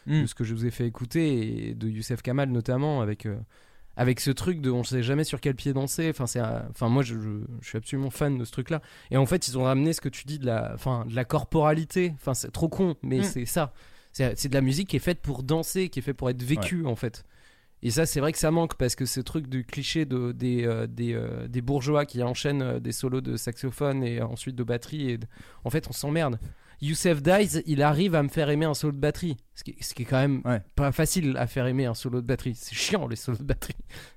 [0.05, 0.23] Mm.
[0.23, 3.25] de ce que je vous ai fait écouter et de Youssef Kamal notamment avec.
[3.95, 6.09] avec ce truc de on sait jamais sur quel pied danser.
[6.09, 8.81] Enfin, c'est, enfin moi je, je- je suis absolument fan de ce truc-là.
[9.11, 11.23] Et en fait, ils ont ramené ce que tu dis de la, enfin, de la
[11.23, 12.11] corporalité.
[12.15, 13.23] Enfin, c'est trop con, mais Mm.
[13.23, 13.71] c'est ça.
[14.13, 16.41] C'est, c'est de la musique qui est faite pour danser, qui est faite pour être
[16.43, 17.25] vécue en fait.
[17.85, 20.63] Et ça, c'est vrai que ça manque parce que ce truc du cliché de, des,
[20.65, 24.63] euh, des, euh, des bourgeois qui enchaînent euh, des solos de saxophone et ensuite de
[24.63, 25.27] batterie, et de-
[25.65, 26.39] en fait, on s'emmerde.
[26.81, 29.35] Youssef Dies, il arrive à me faire aimer un solo de batterie.
[29.55, 30.61] Ce qui, ce qui est quand même Ouais.
[30.75, 32.55] pas facile à faire aimer un solo de batterie.
[32.55, 33.75] C'est chiant les solos de batterie.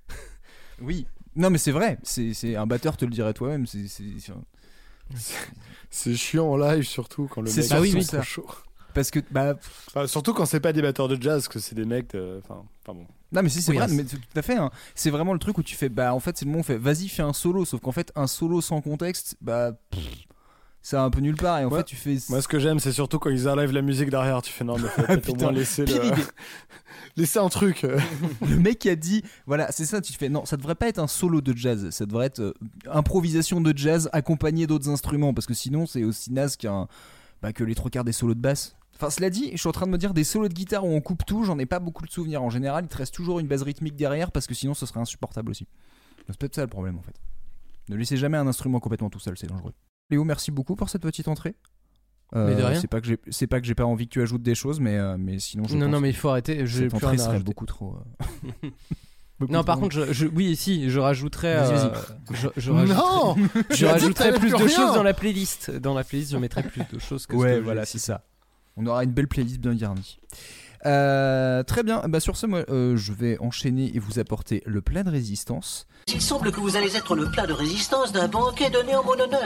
[0.81, 1.07] Oui.
[1.35, 1.99] Non, mais c'est vrai.
[2.03, 3.67] C'est c'est- un batteur te le dirait toi-même.
[3.67, 5.35] C'est c'est- c'est-
[5.91, 8.47] C'est chiant en live surtout quand le C'est mec est oui, oui, chaud.
[8.97, 9.55] Parce que bah
[9.89, 12.13] Enfin, surtout quand c'est pas des batteurs de jazz, que c'est des mecs.
[12.15, 13.07] de- Enfin, enfin bon.
[13.33, 14.57] Non mais si c'est Oui, vrai, hein, mais tout à fait.
[14.57, 14.71] hein.
[14.97, 16.65] C'est vraiment le truc où tu fais, bah en fait c'est le moment où on
[16.65, 20.03] fait, vas-y fais un solo, sauf qu'en fait un solo sans contexte, bah pff,
[20.83, 21.79] ça va un peu nulle part et en Ouais.
[21.79, 22.17] fait tu fais.
[22.29, 24.41] Moi, ce que j'aime, c'est surtout quand ils enlèvent la musique derrière.
[24.43, 26.09] Tu fais non, mais faut peut-être au Putain, moins laisser pire le...
[26.09, 26.23] idée.
[27.17, 27.83] laisser un truc.
[28.49, 30.99] le mec qui a dit, voilà c'est ça, tu fais, non ça devrait pas être
[31.01, 32.55] un solo de jazz, ça devrait être euh,
[32.93, 36.87] improvisation de jazz accompagné d'autres instruments parce que sinon c'est aussi naze qu'un,
[37.43, 38.77] bah, que les trois quarts des solos de basse.
[38.97, 40.89] Enfin, cela dit, je suis en train de me dire des solos de guitare où
[40.89, 42.43] on coupe tout, j'en ai pas beaucoup de souvenirs.
[42.43, 45.01] En général, il te reste toujours une base rythmique derrière parce que sinon ce serait
[45.01, 45.67] insupportable aussi.
[46.29, 47.15] C'est peut-être ça le problème en fait.
[47.89, 49.73] Ne laissez jamais un instrument complètement tout seul, c'est dangereux.
[50.11, 51.55] Léo, merci beaucoup pour cette petite entrée.
[52.35, 52.75] Euh.
[52.81, 54.81] C'est pas que j'ai, c'est pas que j'ai pas envie que tu ajoutes des choses,
[54.81, 56.67] mais, euh, mais sinon je non, non, mais il faut arrêter.
[56.67, 57.97] Cette plus entrée rien serait beaucoup trop.
[58.65, 58.69] euh,
[59.39, 61.57] beaucoup Non, par contre, je, je- oui, si, je rajouterais.
[61.57, 61.91] Euh,
[62.33, 63.37] je, je rajouterais- Non
[63.71, 64.69] je rajouterais plus de rien.
[64.69, 65.71] choses dans la playlist.
[65.71, 68.25] Dans la playlist, je mettrais plus de choses que ce que Ouais, voilà, c'est ça.
[68.77, 70.19] On aura une belle playlist bien garnie.
[70.85, 74.83] Euh, très bien, bah sur ce, moi, euh, je vais enchaîner et vous apporter le
[74.83, 75.87] plat de résistance.
[76.13, 79.15] Il semble que vous allez être le plat de résistance d'un banquet donné en mon
[79.15, 79.43] honneur.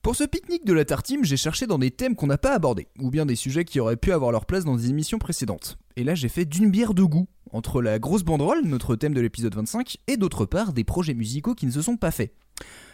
[0.00, 2.88] Pour ce pique-nique de la tartine, j'ai cherché dans des thèmes qu'on n'a pas abordés,
[2.98, 5.76] ou bien des sujets qui auraient pu avoir leur place dans des émissions précédentes.
[5.96, 9.20] Et là, j'ai fait d'une bière de goût, entre la grosse banderole, notre thème de
[9.20, 12.32] l'épisode 25, et d'autre part des projets musicaux qui ne se sont pas faits.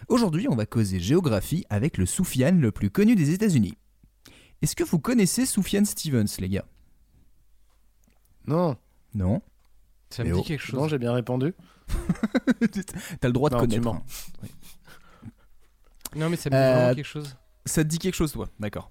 [0.09, 3.77] Aujourd'hui, on va causer géographie avec le Soufiane le plus connu des États-Unis.
[4.63, 6.65] Est-ce que vous connaissez Soufiane Stevens, les gars?
[8.47, 8.77] Non.
[9.15, 9.43] Non
[10.11, 10.81] Ça me dit oh, quelque chose.
[10.81, 11.55] Non, j'ai bien répondu.
[13.21, 13.83] T'as le droit de Non, connaître.
[13.85, 14.03] mens.
[14.43, 14.49] hein.
[16.17, 17.37] Non, mais ça me dit Euh, vraiment quelque chose.
[17.67, 18.49] Ça te dit quelque chose, toi?
[18.59, 18.91] D'accord.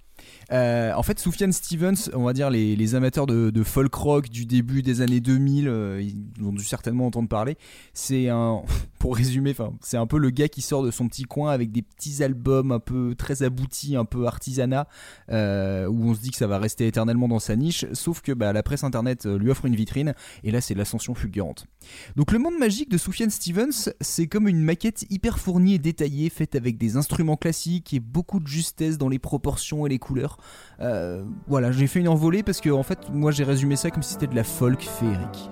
[0.51, 4.81] Euh, en fait, Soufiane Stevens, on va dire les, amateurs de, folk rock du début
[4.81, 7.57] des années 2000, euh, ils ont dû certainement entendre parler.
[7.93, 8.61] C'est un,
[8.99, 11.81] pour résumer, c'est un peu le gars qui sort de son petit coin avec des
[11.81, 14.87] petits albums un peu très aboutis, un peu artisanat,
[15.31, 17.85] euh, où on se dit que ça va rester éternellement dans sa niche.
[17.93, 21.65] Sauf que bah, la presse internet lui offre une vitrine, et là, c'est l'ascension fulgurante.
[22.15, 26.29] Donc, le monde magique de Soufiane Stevens, c'est comme une maquette hyper fournie et détaillée,
[26.29, 30.36] faite avec des instruments classiques et beaucoup de justesse dans les proportions et les couleurs.
[30.79, 34.03] Euh, voilà, j'ai fait une envolée parce que en fait, moi j'ai résumé ça comme
[34.03, 35.49] si c'était de la folk féerique.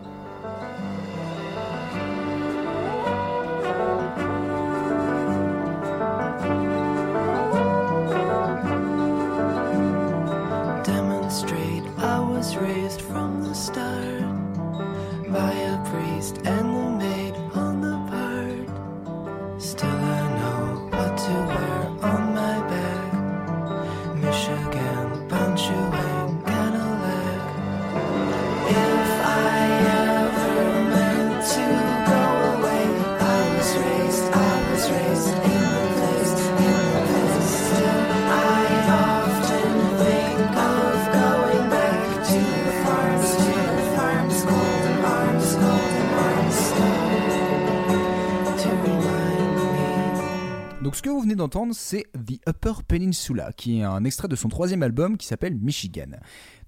[50.95, 54.47] Ce que vous venez d'entendre, c'est The Upper Peninsula, qui est un extrait de son
[54.47, 56.07] troisième album qui s'appelle Michigan.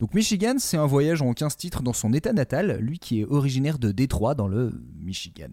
[0.02, 3.24] Donc Michigan, c'est un voyage en 15 titres dans son état natal, lui qui est
[3.24, 5.48] originaire de Détroit dans le Michigan.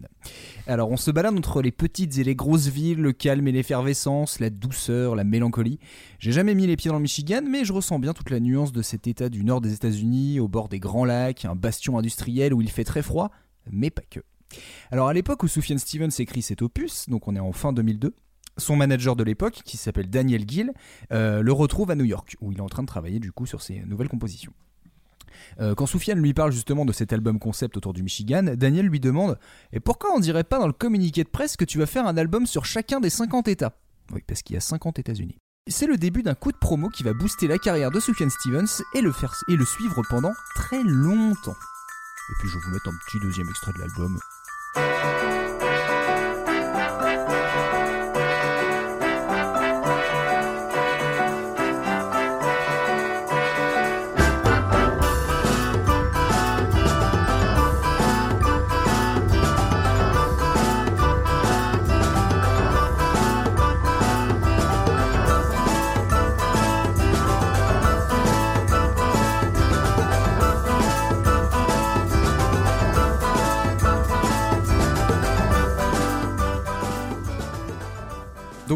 [0.67, 4.41] Alors on se balade entre les petites et les grosses villes, le calme et l'effervescence,
[4.41, 5.79] la douceur, la mélancolie.
[6.19, 8.73] J'ai jamais mis les pieds dans le Michigan, mais je ressens bien toute la nuance
[8.73, 12.53] de cet état du nord des États-Unis, au bord des grands lacs, un bastion industriel
[12.53, 13.31] où il fait très froid,
[13.71, 14.19] mais pas que.
[14.91, 18.13] Alors à l'époque où Sufjan Stevens écrit cet opus, donc on est en fin 2002,
[18.57, 20.71] son manager de l'époque, qui s'appelle Daniel Gill,
[21.11, 23.45] euh, le retrouve à New York, où il est en train de travailler du coup
[23.45, 24.53] sur ses nouvelles compositions.
[25.59, 28.99] Euh, quand Soufiane lui parle justement de cet album concept autour du Michigan, Daniel lui
[28.99, 29.37] demande
[29.73, 32.17] Et pourquoi on dirait pas dans le communiqué de presse que tu vas faire un
[32.17, 33.73] album sur chacun des 50 États?
[34.11, 35.37] Oui, parce qu'il y a 50 États-Unis.
[35.67, 38.83] C'est le début d'un coup de promo qui va booster la carrière de Sufjan Stevens
[38.93, 41.55] et le, faire, et le suivre pendant très longtemps.
[42.29, 45.34] Et puis je vais vous mettre un petit deuxième extrait de l'album.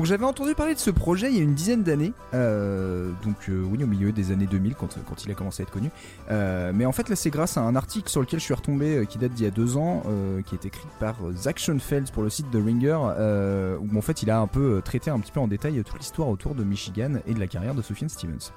[0.09, 3.61] J'avais entendu parler de ce projet il y a une dizaine d'années, euh, donc euh,
[3.71, 5.91] oui au milieu des années 2000 quand, quand il a commencé à être connu.
[6.31, 8.97] Euh, mais en fait là c'est grâce à un article sur lequel je suis retombé
[8.97, 11.59] euh, qui date d'il y a deux ans, euh, qui est écrit par euh, Zach
[11.59, 14.81] Schoenfeld pour le site de Ringer, euh, où en fait il a un peu euh,
[14.81, 17.45] traité un petit peu en détail euh, toute l'histoire autour de Michigan et de la
[17.45, 18.51] carrière de Sufjan Stevens.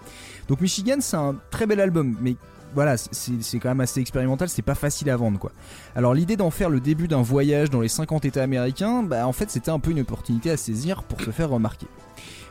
[0.49, 2.37] Donc Michigan c'est un très bel album, mais
[2.75, 5.53] voilà, c'est quand même assez expérimental, c'est pas facile à vendre quoi.
[5.95, 9.33] Alors l'idée d'en faire le début d'un voyage dans les 50 États américains, bah en
[9.33, 11.87] fait c'était un peu une opportunité à saisir pour se faire remarquer.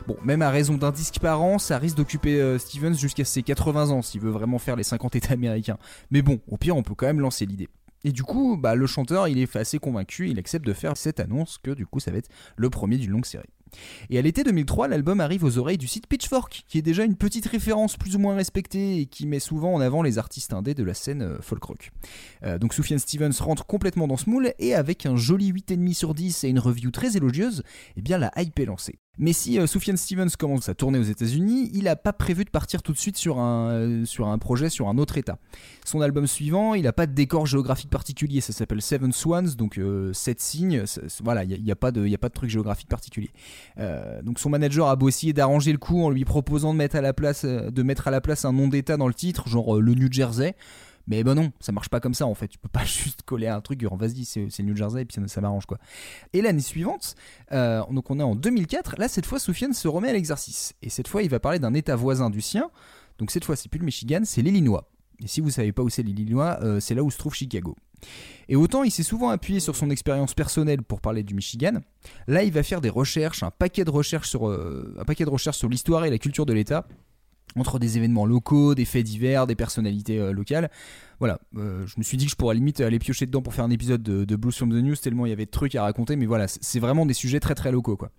[0.06, 3.42] Bon, même à raison d'un disque par an, ça risque d'occuper euh, Stevens jusqu'à ses
[3.42, 5.78] 80 ans s'il veut vraiment faire les 50 États américains.
[6.10, 7.68] Mais bon, au pire on peut quand même lancer l'idée.
[8.04, 11.20] Et du coup, bah, le chanteur, il est assez convaincu, il accepte de faire cette
[11.20, 13.48] annonce que du coup ça va être le premier d'une longue série.
[14.10, 17.16] Et à l'été 2003, l'album arrive aux oreilles du site Pitchfork, qui est déjà une
[17.16, 20.74] petite référence plus ou moins respectée et qui met souvent en avant les artistes indés
[20.74, 21.90] de la scène euh, folk rock.
[22.44, 26.14] Euh, donc Sufjan Stevens rentre complètement dans ce moule et avec un joli 8,5 sur
[26.14, 27.62] 10 et une review très élogieuse,
[27.96, 28.98] eh bien la hype est lancée.
[29.18, 32.82] Mais si euh, Stevens commence à tourner aux États-Unis, il n'a pas prévu de partir
[32.82, 35.36] tout de suite sur un, euh, sur un projet sur un autre état.
[35.84, 39.78] Son album suivant, il n'a pas de décor géographique particulier, ça s'appelle Seven Swans, donc
[40.14, 43.30] 7 signes, c'est- c'est- voilà, il n'y a, pas de- a pas truc géographique particulier.
[43.78, 46.96] Euh, donc son manager a beau essayer d'arranger le coup en lui proposant de mettre
[46.96, 47.70] à la place, euh,
[48.44, 50.54] un nom d'état dans le titre, genre euh, le New Jersey.
[51.06, 52.48] Mais ben non, ça marche pas comme ça en fait.
[52.48, 55.28] Tu peux pas juste coller un truc, genre vas-y, c'est New Jersey et puis ça,
[55.28, 55.78] ça m'arrange quoi.
[56.32, 57.14] Et l'année suivante,
[57.52, 60.74] euh, donc on est en 2004, là cette fois Soufiane se remet à l'exercice.
[60.82, 62.70] Et cette fois il va parler d'un état voisin du sien.
[63.18, 64.88] Donc cette fois c'est plus le Michigan, c'est l'Illinois.
[65.22, 67.76] Et si vous savez pas où c'est l'Illinois, euh, c'est là où se trouve Chicago.
[68.48, 71.80] Et autant il s'est souvent appuyé sur son expérience personnelle pour parler du Michigan,
[72.26, 75.30] là il va faire des recherches, un paquet de recherches sur, euh, un paquet de
[75.30, 76.86] recherches sur l'histoire et la culture de l'État,
[77.56, 80.70] entre des événements locaux, des faits divers, des personnalités euh, locales.
[81.22, 83.64] Voilà, euh, je me suis dit que je pourrais limite aller piocher dedans pour faire
[83.64, 85.84] un épisode de, de Blues from the News tellement il y avait de trucs à
[85.84, 88.10] raconter, mais voilà, c'est vraiment des sujets très très locaux quoi.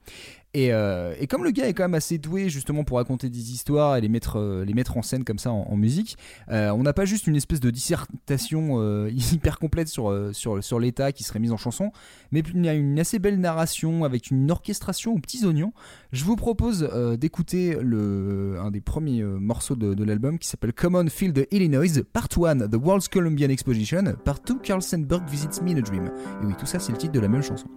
[0.56, 3.52] Et, euh, et comme le gars est quand même assez doué justement pour raconter des
[3.52, 6.16] histoires et les mettre, euh, les mettre en scène comme ça en, musique,
[6.48, 11.24] on n'a pas juste une espèce de dissertation hyper complète sur, sur, sur l'état qui
[11.24, 11.92] serait mise en chanson,
[12.32, 15.74] mais il y a une assez belle narration avec une orchestration aux petits oignons.
[16.14, 16.88] Je vous propose
[17.20, 22.68] d'écouter un des premiers morceaux de, de l'album qui s'appelle Common Field Illinois, Part 1,
[22.68, 26.06] The Columbian Exposition, Part 2, Carl Sandburg Visits Me in a Dream.
[26.42, 27.68] Et oui, tout ça c'est le titre de la même chanson.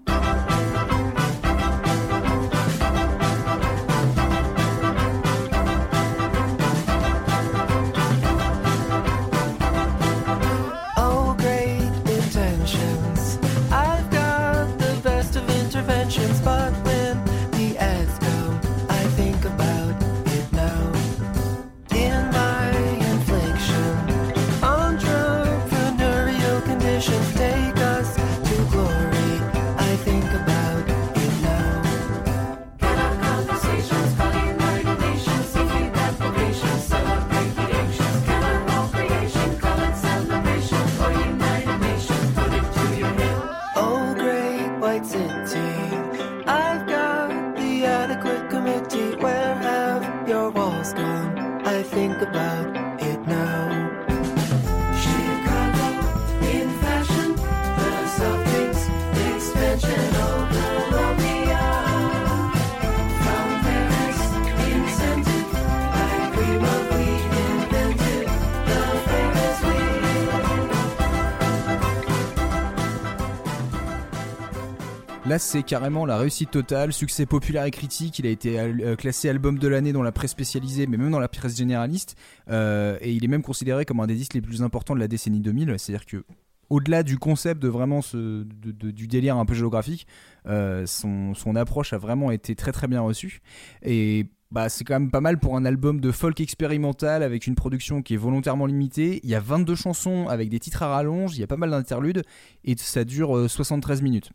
[75.28, 78.20] Là, c'est carrément la réussite totale, succès populaire et critique.
[78.20, 81.18] Il a été euh, classé album de l'année dans la presse spécialisée, mais même dans
[81.18, 82.14] la presse généraliste.
[82.48, 85.08] Euh, et il est même considéré comme un des disques les plus importants de la
[85.08, 85.74] décennie 2000.
[85.78, 86.24] C'est-à-dire que,
[86.70, 90.06] au-delà du concept de vraiment du délire un peu géographique,
[90.46, 93.40] euh, son, approche a vraiment été très très bien reçue.
[93.82, 97.56] Et bah, c'est quand même pas mal pour un album de folk expérimental avec une
[97.56, 99.18] production qui est volontairement limitée.
[99.24, 101.70] Il y a 22 chansons avec des titres à rallonge, il y a pas mal
[101.70, 102.22] d'interludes
[102.62, 104.30] et ça dure euh, 73 minutes.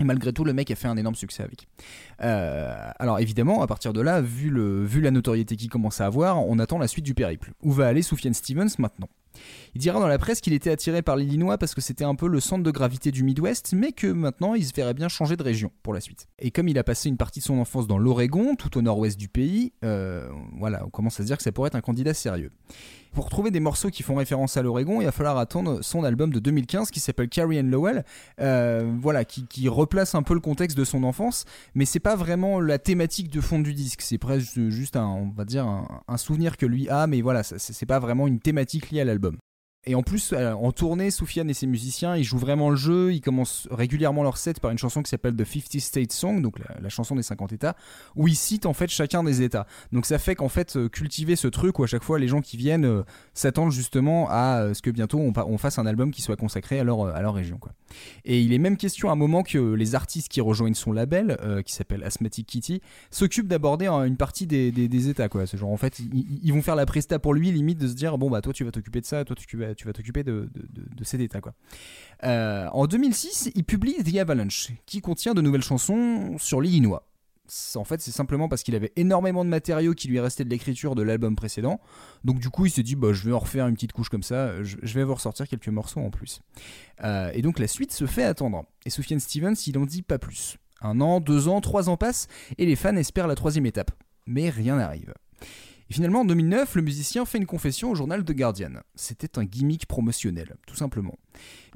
[0.00, 1.68] Et malgré tout, le mec a fait un énorme succès avec.
[2.22, 4.50] Euh, alors évidemment, à partir de là, vu,
[4.84, 7.52] vu la notoriété qu'il commence à avoir, on attend la suite du périple.
[7.62, 9.08] Où va aller Sufjan Stevens maintenant?
[9.74, 12.28] Il dira dans la presse qu'il était attiré par l'Illinois parce que c'était un peu
[12.28, 15.42] le centre de gravité du Midwest, mais que maintenant il se verrait bien changer de
[15.42, 16.28] région pour la suite.
[16.38, 19.18] Et comme il a passé une partie de son enfance dans l'Oregon, tout au nord-ouest
[19.18, 20.28] du pays, euh,
[20.58, 22.50] voilà, on commence à se dire que ça pourrait être un candidat sérieux.
[23.12, 26.32] Pour trouver des morceaux qui font référence à l'Oregon, il va falloir attendre son album
[26.32, 28.06] de 2015 qui s'appelle Carrie and Lowell,
[28.40, 32.58] euh, voilà, qui, replace un peu le contexte de son enfance, mais c'est pas vraiment
[32.58, 36.56] la thématique de fond du disque, c'est presque juste un, on va dire, un, souvenir
[36.56, 39.21] que lui a, mais voilà, c'est pas vraiment une thématique liée à l'album.
[39.84, 43.12] Et en plus, euh, en tournée, Soufiane et ses musiciens, ils jouent vraiment le jeu.
[43.12, 46.60] Ils commencent régulièrement leur set par une chanson qui s'appelle The 50 State Song, donc
[46.80, 47.74] la, chanson des 50 États,
[48.14, 49.66] où ils citent en fait chacun des États.
[49.90, 52.40] Donc ça fait qu'en fait, euh, cultiver ce truc où à chaque fois les gens
[52.40, 53.02] qui viennent euh,
[53.34, 57.06] s'attendent justement à ce que bientôt on, fasse un album qui soit consacré à leur,
[57.06, 57.58] à leur région.
[58.24, 61.36] Et il est même question à un moment que les artistes qui rejoignent son label,
[61.64, 62.80] qui s'appelle Asthmatic Kitty,
[63.10, 65.28] s'occupent d'aborder une partie des, des- États.
[65.62, 68.40] En fait, ils vont faire la presta pour lui, limite de se dire bon bah
[68.40, 70.48] toi tu vas t'occuper de ça, toi tu vas, tu vas t'occuper de,
[71.02, 71.40] cet État.
[71.40, 71.54] Quoi.
[72.24, 77.06] Euh, en 2006, il publie The Avalanche, qui contient de nouvelles chansons sur l'Illinois.
[77.74, 80.94] En fait, c'est simplement parce qu'il avait énormément de matériaux qui lui restait de l'écriture
[80.94, 81.80] de l'album précédent.
[82.24, 84.22] Donc, du coup, il s'est dit, bah, je vais en refaire une petite couche comme
[84.22, 86.40] ça, je, vais vous ressortir quelques morceaux en plus.
[87.04, 88.64] Euh, et donc, la suite se fait attendre.
[88.86, 90.56] Et Sufjan Stevens, il en dit pas plus.
[90.80, 92.26] Un an, deux ans, trois ans passent,
[92.58, 93.90] et les fans espèrent la troisième étape.
[94.26, 95.12] Mais rien n'arrive.
[95.92, 98.80] Et finalement, en 2009, le musicien fait une confession au journal The Guardian.
[98.94, 101.18] C'était un gimmick promotionnel, tout simplement.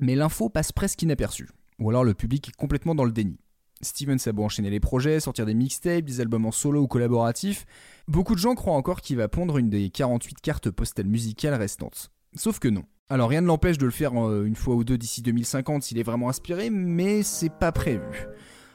[0.01, 1.51] Mais l'info passe presque inaperçue.
[1.81, 3.37] Ou alors le public est complètement dans le déni.
[3.83, 7.67] Stevens a beau enchaîner les projets, sortir des mixtapes, des albums en solo ou collaboratifs,
[8.09, 12.11] beaucoup de gens croient encore qu'il va pondre une des 48 cartes postales musicales restantes.
[12.37, 12.85] Sauf que non.
[13.11, 15.99] Alors rien ne l'empêche de le faire euh, une fois ou deux d'ici 2050 s'il
[15.99, 18.01] est vraiment inspiré, mais c'est pas prévu.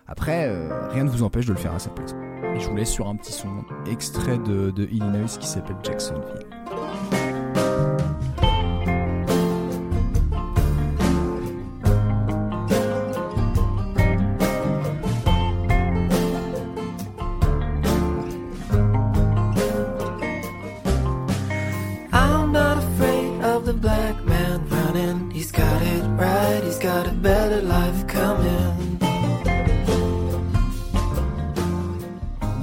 [0.05, 2.13] Après, euh, rien ne vous empêche de le faire à sa place.
[2.55, 6.45] Et je vous laisse sur un petit son extrait de, de Illinois qui s'appelle Jacksonville.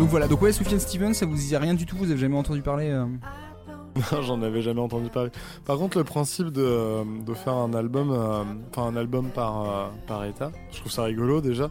[0.09, 2.39] Donc voilà, donc ouais, Sufjan Stevens, ça vous dit rien du tout, vous avez jamais
[2.39, 3.05] entendu parler euh
[4.11, 5.29] Non, j'en avais jamais entendu parler.
[5.67, 9.87] Par contre, le principe de, de faire un album, euh, enfin un album par, euh,
[10.07, 11.71] par état, je trouve ça rigolo déjà.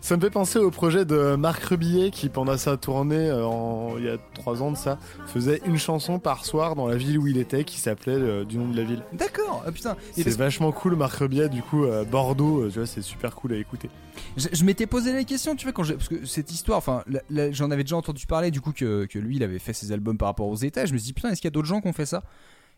[0.00, 3.98] Ça me fait penser au projet de Marc Rebillet qui, pendant sa tournée, euh, en-
[3.98, 4.96] il y a trois ans de ça,
[5.26, 8.56] faisait une chanson par soir dans la ville où il était qui s'appelait euh, du
[8.56, 9.02] nom de la ville.
[9.12, 9.96] D'accord, ah putain.
[10.12, 13.34] C'est parce- vachement cool, Marc Rebillet, du coup, euh, Bordeaux, euh, tu vois, c'est super
[13.34, 13.90] cool à écouter.
[14.38, 15.86] Je, je m'étais posé la question, tu vois, quand.
[15.86, 17.04] Parce que cette histoire, enfin,
[17.50, 20.16] j'en avais déjà entendu parler, du coup, que, que lui, il avait fait ses albums
[20.16, 20.86] par rapport aux États.
[20.86, 22.22] Je me suis dit, putain, est-ce qu'il y a d'autres gens qui ont fait ça?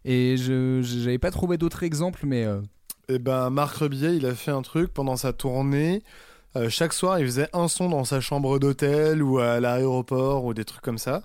[0.04, 2.46] Et je j'avais pas trouvé d'autres exemples, mais.
[3.08, 6.02] Et ben Marc Rebillet, il a fait un truc pendant sa tournée.
[6.56, 10.54] Euh, chaque soir, il faisait un son dans sa chambre d'hôtel ou à l'aéroport ou
[10.54, 11.22] des trucs comme ça.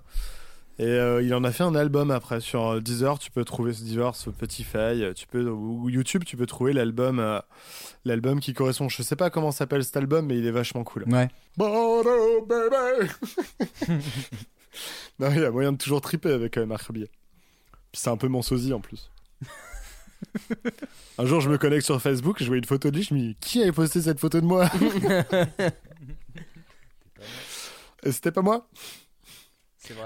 [0.78, 3.18] Et euh, il en a fait un album après sur euh, Deezer.
[3.18, 7.18] Tu peux trouver ce Deezer, ce Spotify, tu peux ou YouTube, tu peux trouver l'album,
[7.18, 7.40] euh,
[8.04, 8.88] l'album qui correspond.
[8.90, 11.04] Je sais pas comment s'appelle cet album, mais il est vachement cool.
[11.08, 11.28] Ouais.
[11.56, 13.08] Bordeaux, baby.
[15.18, 17.10] non, il y a moyen de toujours triper avec Marc Rebillet.
[17.90, 19.10] Puis c'est un peu mon sosie en plus.
[21.18, 23.18] Un jour, je me connecte sur Facebook, je vois une photo de lui, je me
[23.20, 24.68] dis qui avait posté cette photo de moi
[28.02, 28.68] Et c'était pas moi?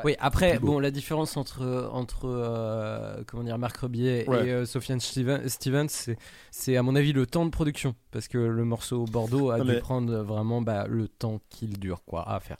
[0.04, 4.46] Oui, après, bon, la différence entre, entre euh, comment dire, Marc Rebillet Ouais.
[4.46, 6.18] et euh, Sofiane Steven- Stevens, c'est,
[6.50, 7.94] c'est à mon avis le temps de production.
[8.10, 11.78] Parce que le morceau Bordeaux a Non, dû mais- prendre vraiment bah, le temps qu'il
[11.78, 12.58] dure quoi, à faire.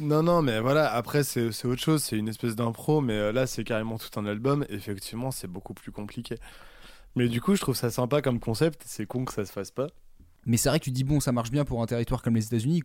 [0.00, 3.32] Non, non, mais voilà, après, c'est c'est autre chose, c'est une espèce d'impro, mais euh,
[3.32, 4.64] là, c'est carrément tout un album.
[4.68, 6.36] Effectivement, c'est beaucoup plus compliqué.
[7.16, 9.70] Mais du coup, je trouve ça sympa comme concept, c'est con que ça se fasse
[9.70, 9.88] pas.
[10.46, 12.46] Mais c'est vrai que tu dis, bon, ça marche bien pour un territoire comme les
[12.46, 12.82] États-Unis.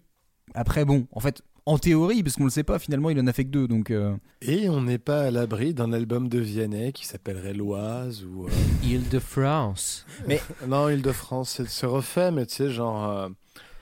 [0.54, 3.34] Après, bon, en fait, en théorie, parce qu'on le sait pas, finalement, il en a
[3.34, 3.90] fait que deux, donc.
[3.92, 8.46] euh, Et on n'est pas à l'abri d'un album de Vianney qui s'appellerait L'Oise ou.
[8.46, 8.50] euh,
[8.84, 10.06] Île-de-France.
[10.28, 13.10] Mais non, Île-de-France, c'est- c'est refait, mais tu sais, genre.
[13.10, 13.30] euh,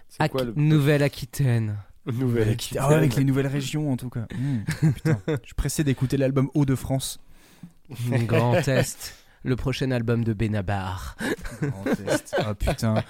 [0.10, 0.54] c'est quoi le.
[0.56, 1.78] Nouvelle-Aquitaine.
[2.06, 2.82] Nouvelle-Aquitaine.
[2.84, 4.28] Ah ouais, avec les nouvelles régions, en tout cas.
[4.38, 7.20] Mmh, putain, je suis pressé d'écouter l'album Hauts-de-France.
[8.28, 9.16] Grand Est.
[9.44, 11.16] Le prochain album de Benabar.
[12.38, 13.04] Ah putain.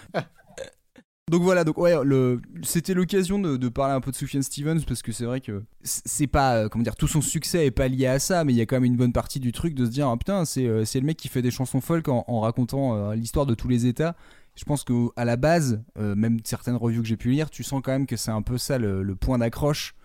[1.32, 4.82] Donc voilà, donc ouais, le, c'était l'occasion de, de parler un peu de Sufjan Stevens
[4.86, 7.88] parce que c'est vrai que c'est pas, euh, comment dire, tout son succès est pas
[7.88, 9.86] lié à ça, mais il y a quand même une bonne partie du truc de
[9.86, 12.26] se dire, ah, putain, c'est, euh, c'est le mec qui fait des chansons folk en,
[12.28, 14.16] en racontant euh, l'histoire de tous les États.
[14.56, 17.82] Je pense qu'à la base, euh, même certaines revues que j'ai pu lire, tu sens
[17.82, 19.96] quand même que c'est un peu ça le, le point d'accroche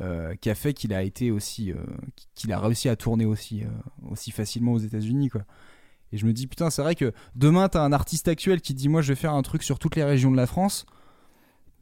[0.00, 1.76] euh, qui a fait qu'il a été aussi, euh,
[2.36, 5.42] qu'il a réussi à tourner aussi, euh, aussi facilement aux États-Unis, quoi.
[6.12, 8.88] Et je me dis, putain, c'est vrai que demain, t'as un artiste actuel qui dit,
[8.88, 10.86] moi, je vais faire un truc sur toutes les régions de la France.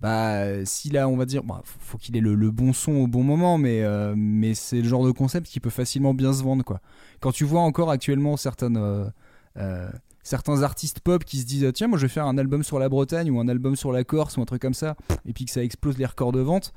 [0.00, 2.92] Bah, s'il a, on va dire, bah, faut, faut qu'il ait le, le bon son
[2.96, 6.34] au bon moment, mais, euh, mais c'est le genre de concept qui peut facilement bien
[6.34, 6.80] se vendre, quoi.
[7.20, 9.08] Quand tu vois encore actuellement certaines, euh,
[9.56, 9.88] euh,
[10.22, 12.90] certains artistes pop qui se disent, tiens, moi, je vais faire un album sur la
[12.90, 15.50] Bretagne ou un album sur la Corse ou un truc comme ça, et puis que
[15.50, 16.74] ça explose les records de vente,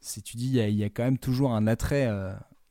[0.00, 2.08] c'est, tu dis, il y a, il y a quand même toujours un attrait,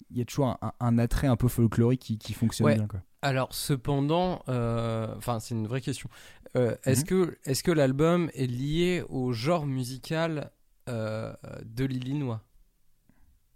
[0.10, 2.76] il y a toujours un, un- un attrait un peu folklorique qui, qui fonctionne Ouais.
[2.76, 3.02] bien, quoi.
[3.22, 6.10] Alors, cependant, euh, enfin, c'est une vraie question.
[6.56, 10.52] Euh, est-ce que, est que l'album est lié au genre musical
[10.88, 11.34] euh,
[11.66, 12.44] de l'Illinois?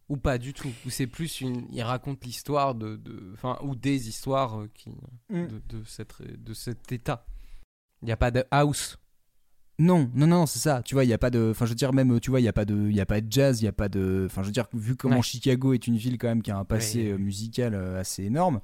[0.10, 0.68] Ou pas du tout?
[0.86, 1.66] Ou c'est plus une.
[1.72, 2.98] Il raconte l'histoire de.
[2.98, 4.90] de- Enfin, ou des histoires qui,
[5.30, 5.48] Mm.
[5.48, 7.26] de, de, cette, de cet état?
[8.02, 8.98] Il n'y a pas de house?
[9.80, 10.82] Non, non, non, c'est ça.
[10.84, 11.50] Tu vois, il y a pas de.
[11.52, 13.06] Enfin, je veux dire, même, tu vois, il y a pas de, il y a
[13.06, 14.24] pas de jazz, il y a pas de.
[14.26, 15.22] Enfin, je veux dire, vu comment Ouais.
[15.22, 17.18] Chicago est une ville quand même qui a un passé Ouais.
[17.18, 18.60] musical assez énorme.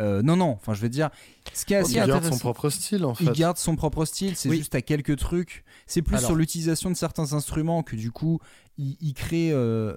[0.00, 0.50] Euh, non, non.
[0.50, 1.10] Enfin, je veux dire,
[1.52, 3.24] ce qui est Il assez garde son propre style en fait.
[3.24, 4.58] Il garde son propre style, c'est Oui.
[4.58, 5.64] juste à quelques trucs.
[5.86, 6.28] C'est plus Alors.
[6.28, 8.38] sur l'utilisation de certains instruments que du coup,
[8.78, 9.94] il, il crée, euh,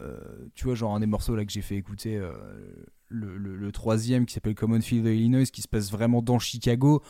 [0.56, 2.32] tu vois, genre un des morceaux là que j'ai fait écouter, euh,
[3.08, 6.40] le, le- le troisième qui s'appelle Common Field of Illinois, qui se passe vraiment dans
[6.40, 7.02] Chicago.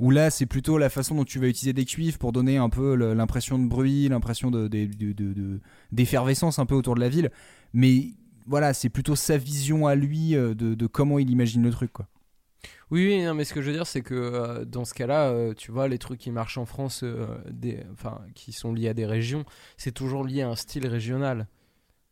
[0.00, 2.70] Où là, c'est plutôt la façon dont tu vas utiliser des cuivres pour donner un
[2.70, 5.60] peu l'impression de bruit, l'impression de, de- de- de- de-
[5.92, 7.30] d'effervescence un peu autour de la ville.
[7.72, 8.14] Mais
[8.46, 12.08] voilà, c'est plutôt sa vision à lui de, de comment il imagine le truc, quoi.
[12.92, 15.30] Oui, oui, non, mais ce que je veux dire, c'est que euh, dans ce cas-là,
[15.30, 18.88] euh, tu vois, les trucs qui marchent en France, euh, des, enfin, qui sont liés
[18.88, 19.44] à des régions,
[19.78, 21.48] c'est toujours lié à un style régional.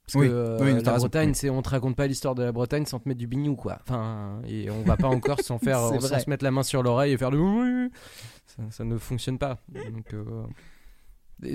[0.07, 2.87] Parce Oui, que oui, la Bretagne, c'est on te raconte pas l'histoire de la Bretagne
[2.87, 3.79] sans te mettre du bignou, quoi.
[3.83, 6.19] Enfin, et on va pas encore s'en faire, sans vrai.
[6.21, 7.91] se mettre la main sur l'oreille et faire le.
[8.47, 9.63] Ça, ça ne fonctionne pas.
[9.69, 10.15] Donc,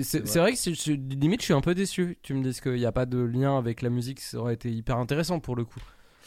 [0.02, 2.18] C'est vrai que je- limite, je suis un peu déçu.
[2.22, 4.70] Tu me dises qu'il n'y a pas de lien avec la musique, ça aurait été
[4.70, 5.80] hyper intéressant pour le coup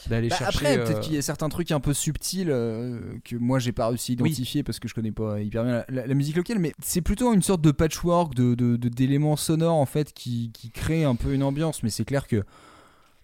[0.08, 0.58] d'aller Bah, chercher.
[0.66, 3.72] après, euh, peut-être qu'il y a certains trucs un peu subtils euh, que moi j'ai
[3.72, 4.30] pas réussi à Oui.
[4.32, 7.02] identifier parce que je connais pas hyper bien la, la- la musique locale, mais c'est
[7.02, 11.04] plutôt une sorte de patchwork de, de- de- d'éléments sonores en fait qui, qui crée
[11.04, 11.84] un peu une ambiance.
[11.84, 12.44] Mais c'est clair que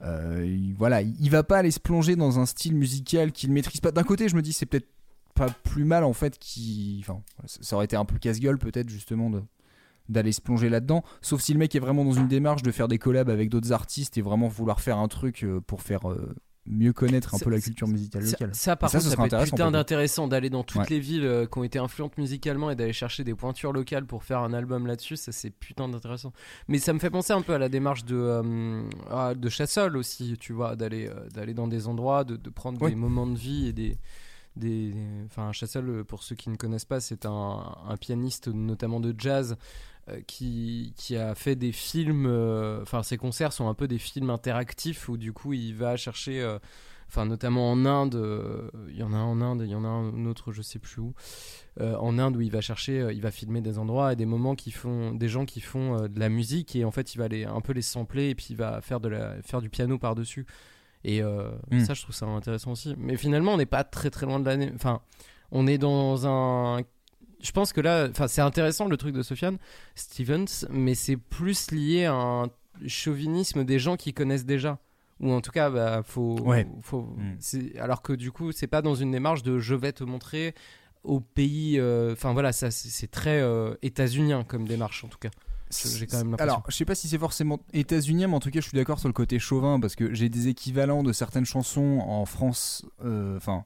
[0.01, 3.80] euh, il- voilà, il, va pas aller se plonger dans un style musical qu'il maîtrise
[3.82, 3.91] pas.
[3.91, 4.88] D'un côté, je me dis c'est peut-être
[5.34, 9.30] pas plus mal en fait qui, enfin, ça aurait été un peu casse-gueule peut-être justement
[9.30, 9.41] de
[10.07, 11.03] d'aller se plonger là-dedans.
[11.21, 13.71] Sauf si le mec est vraiment dans une démarche de faire des collabs avec d'autres
[13.71, 16.36] artistes et vraiment vouloir faire un truc euh, pour faire euh,
[16.68, 18.49] mieux connaître un Ça- peu la culture musicale Ça, locale.
[18.53, 20.88] ça, par ça, contre, ça, serait peut être intéressant putain d'intéressant d'aller dans toutes Ouais.
[20.89, 24.24] les villes euh, qui ont été influentes musicalement et d'aller chercher des pointures locales pour
[24.24, 25.16] faire un album là-dessus.
[25.18, 26.34] Ça, c'est putain d'intéressant.
[26.68, 29.95] Mais ça me fait penser un peu à la démarche de, euh, ah, de Chassol
[29.97, 32.89] aussi, tu vois, d'aller euh, d'aller dans des endroits, de, de prendre Oui.
[32.91, 33.97] des moments de vie et des.
[34.57, 34.93] Des,
[35.26, 39.13] enfin, Chassol, euh, pour ceux qui ne connaissent pas, c'est un, un pianiste notamment de
[39.18, 39.55] jazz euh,
[40.28, 42.26] qui, qui a fait des films.
[42.28, 45.97] euh, Enfin, ses concerts sont un peu des films interactifs où du coup il va
[45.97, 46.41] chercher.
[46.41, 46.60] euh,
[47.08, 49.84] enfin notamment en Inde, euh, il y en a un en Inde, il y en
[49.86, 51.14] a un autre, je sais plus où,
[51.80, 54.26] euh, en Inde où il va chercher, euh, il va filmer des endroits et des
[54.26, 57.20] moments qui font, des gens qui font euh, de la musique et en fait il
[57.20, 59.70] va les, un peu les sampler et puis il va faire de la, faire du
[59.70, 60.45] piano par dessus.
[61.03, 61.82] Et euh, Mm.
[61.86, 62.95] ça, je trouve ça intéressant aussi.
[62.97, 64.72] Mais finalement, on n'est pas très très loin de l'année.
[64.74, 65.01] Enfin,
[65.51, 66.82] on est dans un.
[67.46, 69.58] Je pense que là, enfin, c'est intéressant le truc de Sofiane
[69.93, 72.48] Stevens, mais c'est plus lié à un
[72.88, 74.80] chauvinisme des gens qui connaissent déjà.
[75.20, 76.39] Ou en tout cas, bah, faut.
[76.41, 76.68] Ouais.
[76.82, 77.80] faut Mm.
[77.80, 80.56] Alors que du coup, c'est pas dans une démarche de je vais te montrer
[81.04, 81.80] au pays.
[81.80, 85.30] euh, Enfin voilà, ça c'est très euh, états-unien comme démarche en tout cas.
[85.72, 86.54] J'ai quand même l'impression.
[86.54, 89.00] Alors, je sais pas si c'est forcément états-unien, mais en tout cas, je suis d'accord
[89.00, 93.38] sur le côté chauvin parce que j'ai des équivalents de certaines chansons en France, euh,
[93.38, 93.66] enfin,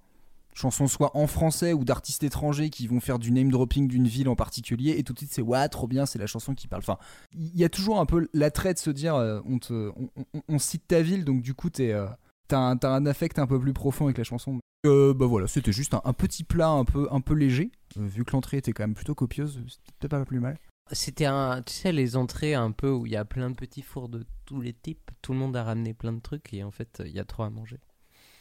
[0.60, 4.28] chansons soit en français ou d'artistes étrangers qui vont faire du name dropping d'une ville
[4.30, 6.82] en particulier et tout de suite c'est ouais, trop bien, c'est la chanson qui parle.
[6.82, 6.98] Enfin,
[7.34, 10.42] il y a toujours un peu l'attrait de se dire euh, on, te, on, on-
[10.48, 11.92] on cite ta ville, donc du coup, t'es.
[11.94, 12.08] euh,
[12.48, 14.60] T'as un, t'as un affect un peu plus profond avec la chanson.
[14.88, 17.72] Euh, bah voilà, c'était juste un, un petit plat un peu, un peu léger.
[17.98, 20.58] Euh, vu que l'entrée était quand même plutôt copieuse, c'était pas plus mal.
[20.92, 23.84] C'était un, tu sais, les entrées un peu où il y a plein de petits
[23.84, 25.12] fours de tous les types.
[25.22, 27.44] Tout le monde a ramené plein de trucs et en fait, il y a trop
[27.44, 27.78] à manger.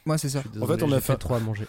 [0.06, 0.42] Ouais, c'est ça.
[0.58, 1.66] En fait, on a j'ai fait- trop à manger.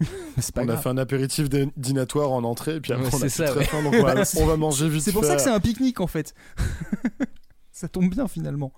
[0.54, 3.22] Pas on a fait un apéritif dî- dînatoire en entrée et puis après Ouais, on
[3.22, 3.64] a ça, très ouais.
[3.64, 5.28] faim donc on va, c'est- on va manger vite C'est pour fait.
[5.28, 6.34] ça que c'est un pique-nique en fait.
[7.72, 8.72] ça tombe bien finalement.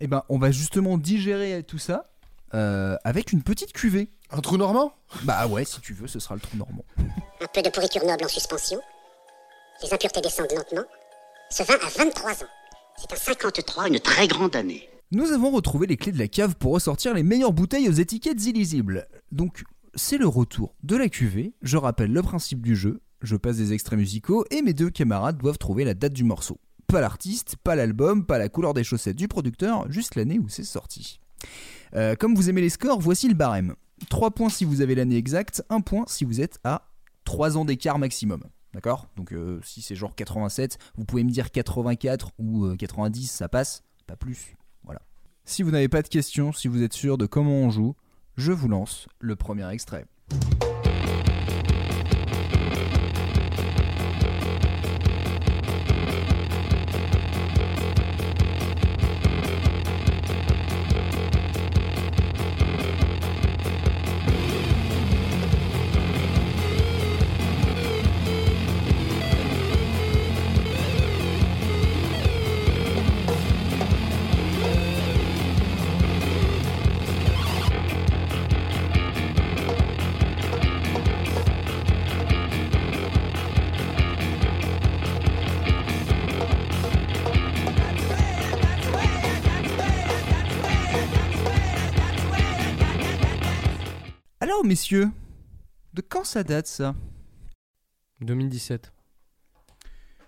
[0.00, 2.10] Et ben, on va justement digérer tout ça
[2.54, 4.10] euh, avec une petite cuvée.
[4.30, 4.92] Un trou normand?
[5.22, 6.84] Bah ouais, si tu veux, ce sera le trou normand.
[7.40, 8.80] Un peu de pourriture noble en suspension.
[9.82, 10.84] Les impuretés descendent lentement.
[11.50, 12.46] Ce vin a 23 ans.
[12.96, 13.88] C'est un 53.
[13.88, 14.88] une très grande année.
[15.10, 18.44] Nous avons retrouvé les clés de la cave pour ressortir les meilleures bouteilles aux étiquettes
[18.46, 19.06] illisibles.
[19.30, 19.64] Donc,
[19.96, 21.54] c'est le retour de la cuvée.
[21.62, 23.00] Je rappelle le principe du jeu.
[23.22, 26.60] Je passe des extraits musicaux et mes deux camarades doivent trouver la date du morceau.
[26.86, 30.64] Pas l'artiste, pas l'album, pas la couleur des chaussettes du producteur, juste l'année où c'est
[30.64, 31.20] sorti.
[31.94, 33.74] Euh, comme vous aimez les scores, voici le barème.
[34.10, 36.90] 3 points si vous avez l'année exacte, 1 point si vous êtes à
[37.24, 38.42] 3 ans d'écart maximum.
[38.74, 39.08] D'accord?
[39.16, 43.48] Donc euh, si c'est genre 87, vous pouvez me dire 84 ou euh, 90, ça
[43.48, 44.56] passe, pas plus.
[44.82, 45.00] Voilà.
[45.44, 47.94] Si vous n'avez pas de questions, si vous êtes sûr de comment on joue,
[48.36, 50.06] je vous lance le premier extrait.
[94.64, 95.10] Messieurs,
[95.92, 96.94] de quand ça date ça?
[98.20, 98.92] 2017.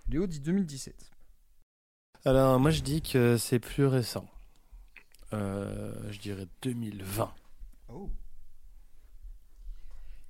[0.09, 1.11] Léo dit 2017.
[2.25, 4.27] Alors, moi, je dis que c'est plus récent.
[5.33, 7.33] Euh, je dirais 2020.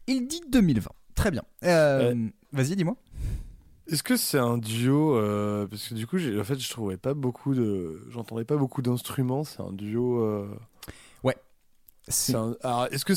[0.07, 0.90] Il dit 2020.
[1.14, 1.42] Très bien.
[1.64, 2.96] Euh, Vas-y, dis-moi.
[3.88, 7.14] Est-ce que c'est un duo euh, Parce que du coup, en fait, je trouvais pas
[7.14, 8.02] beaucoup de.
[8.11, 9.44] J'entendais pas beaucoup d'instruments.
[9.44, 10.48] C'est un duo.
[12.09, 13.14] C'est un- Alors, est-ce que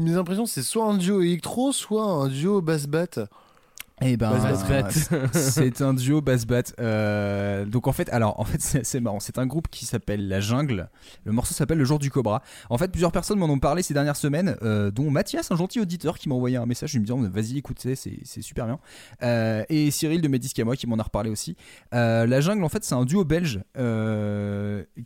[0.00, 3.06] mes impressions, c'est soit un duo électro, soit un duo bass bat
[4.00, 6.62] Eh ben, Bass c'est un duo bass bat.
[6.78, 9.20] Euh, donc en fait, alors en fait c'est marrant.
[9.20, 10.88] C'est un groupe qui s'appelle La Jungle.
[11.24, 12.42] Le morceau s'appelle Le Jour du Cobra.
[12.70, 15.80] En fait, plusieurs personnes m'en ont parlé ces dernières semaines, euh, dont Mathias, un gentil
[15.80, 18.78] auditeur, qui m'a envoyé un message en me disant vas-y écoute, c'est super bien.
[19.22, 21.56] Euh, et Cyril de à moi qui m'en a reparlé aussi.
[21.92, 23.60] La Jungle, en fait, c'est un duo belge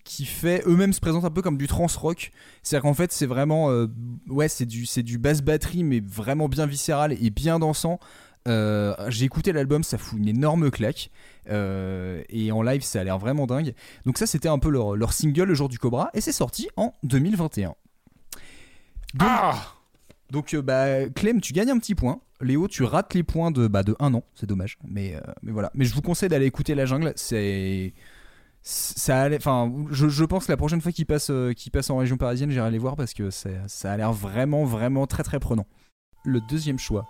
[0.04, 2.32] qui fait eux-mêmes se présentent un peu comme du trans rock.
[2.62, 3.70] C'est-à-dire qu'en fait, c'est vraiment
[4.28, 7.98] ouais, c'est du c'est du basse batterie mais vraiment bien viscéral et bien dansant.
[8.48, 11.10] Euh, j'ai écouté l'album, ça fout une énorme claque.
[11.48, 13.74] Euh, et en live, ça a l'air vraiment dingue.
[14.06, 16.10] Donc, ça, c'était un peu leur, leur single, Le jour du Cobra.
[16.14, 17.74] Et c'est sorti en 2021.
[19.14, 19.28] Donc,
[20.30, 22.20] donc, euh, bah, Clem, tu gagnes un petit point.
[22.40, 24.24] Léo, tu rates les points de, bah, de 1 an.
[24.34, 24.78] C'est dommage.
[24.86, 25.70] Mais, mais voilà.
[25.74, 27.12] Mais je vous conseille d'aller écouter La Jungle.
[27.16, 27.92] C'est.
[28.64, 31.96] Ça allait, enfin, je, je pense que la prochaine fois qu'il passe, euh, passe en
[31.96, 35.66] région parisienne, j'irai les voir parce que ça a l'air vraiment, vraiment très, très prenant.
[36.24, 37.06] Le deuxième choix,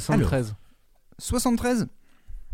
[0.00, 0.54] 73.
[1.18, 1.86] 73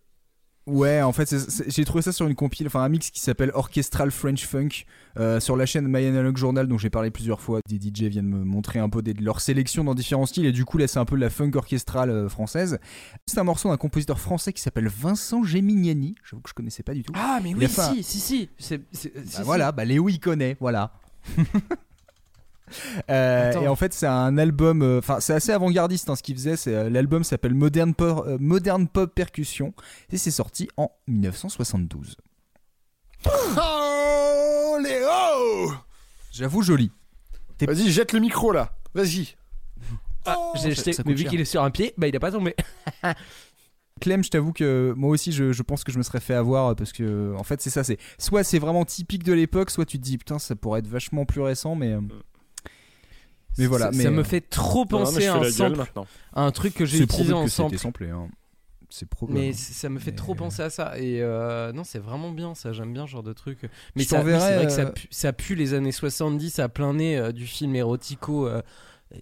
[0.66, 1.32] Ouais, en fait,
[1.68, 4.68] j'ai trouvé ça sur une compile, enfin un mix qui s'appelle Orchestral French Funk
[5.16, 7.60] euh, sur la chaîne My Analog Journal, dont j'ai parlé plusieurs fois.
[7.68, 10.50] Des DJ viennent me montrer un peu des, de leur sélection dans différents styles, et
[10.50, 12.80] du coup, là, c'est un peu de la funk orchestrale euh, française.
[13.26, 16.16] C'est un morceau d'un compositeur français qui s'appelle Vincent Gemignani.
[16.28, 17.12] J'avoue que je connaissais pas du tout.
[17.16, 18.48] Ah, mais oui, un- si, Bah si, si.
[19.44, 20.92] voilà, bah Léo il connaît, voilà.
[23.10, 26.34] Euh, et en fait, c'est un album, euh, enfin, c'est assez avant-gardiste hein, ce qu'il
[26.34, 26.56] faisait.
[26.56, 29.72] C'est, euh, l'album s'appelle Modern Pop, euh, Modern Pop Percussion
[30.10, 32.16] et c'est sorti en 1972.
[33.56, 35.72] Oh, Léo
[36.32, 36.90] J'avoue, joli.
[37.60, 38.72] Vas-y, jette le micro là.
[38.94, 39.34] Vas-y.
[40.26, 42.32] Ah, j'ai ça- jeté, mais vu qu'il est sur un pied, bah il a pas
[42.32, 42.54] tombé.
[44.00, 46.76] Clem, je t'avoue que moi aussi, je, je pense que je me serais fait avoir
[46.76, 47.82] parce que, en fait, c'est ça.
[47.82, 50.86] C'est soit c'est vraiment typique de l'époque, soit tu te dis putain, ça pourrait être
[50.88, 51.96] vachement plus récent, mais.
[53.58, 55.84] Mais voilà, ça, mais ça me fait trop penser à un sample,
[56.32, 57.78] à un truc que j'ai utilisé en sample.
[57.78, 58.10] samplé.
[58.10, 58.28] hein.
[58.88, 59.38] C'est probable.
[59.38, 60.98] Mais ça me fait trop penser à ça.
[60.98, 62.72] Et euh, non, c'est vraiment bien ça.
[62.72, 63.58] J'aime bien ce genre de truc.
[63.94, 67.18] Mais c'est vrai que ça euh, pue, ça pue les années 70 à plein nez
[67.18, 68.46] euh, du film érotico.
[68.46, 68.62] Euh,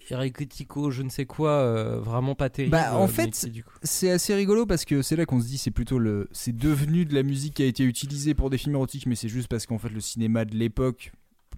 [0.09, 2.71] érotico, je ne sais quoi, euh, vraiment pas terrible.
[2.71, 3.47] Bah, en euh, fait,
[3.83, 7.05] c'est assez rigolo parce que c'est là qu'on se dit c'est plutôt le c'est devenu
[7.05, 9.65] de la musique qui a été utilisée pour des films érotiques mais c'est juste parce
[9.65, 11.11] qu'en fait le cinéma de l'époque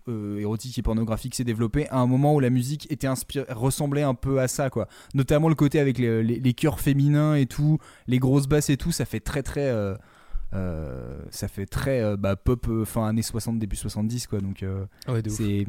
[0.08, 4.04] euh, érotique et pornographique s'est développé à un moment où la musique était inspirée ressemblait
[4.04, 4.88] un peu à ça quoi.
[5.14, 7.78] Notamment le côté avec les, les, les chœurs féminins et tout
[8.08, 9.96] les grosses basses et tout ça fait très très euh,
[10.54, 14.40] euh, ça fait très euh, bah, pop euh, fin années 60 début 70 quoi.
[14.40, 15.34] Donc euh, Ouais, ouf.
[15.34, 15.66] c'est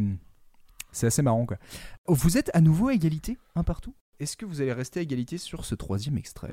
[0.93, 1.57] c'est assez marrant quoi.
[2.07, 3.95] Vous êtes à nouveau à égalité un partout?
[4.21, 6.53] Est-ce que vous allez rester à égalité sur ce troisième extrait?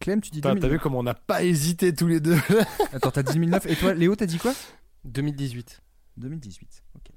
[0.00, 0.72] Clem, tu dis T'as 2009.
[0.72, 2.38] vu comment on n'a pas hésité tous les deux
[2.92, 3.66] Attends, t'as dit 2009.
[3.66, 4.52] Et toi, Léo, t'as dit quoi?
[5.04, 5.80] 2018.
[6.16, 6.82] 2018.
[6.96, 7.10] Ok.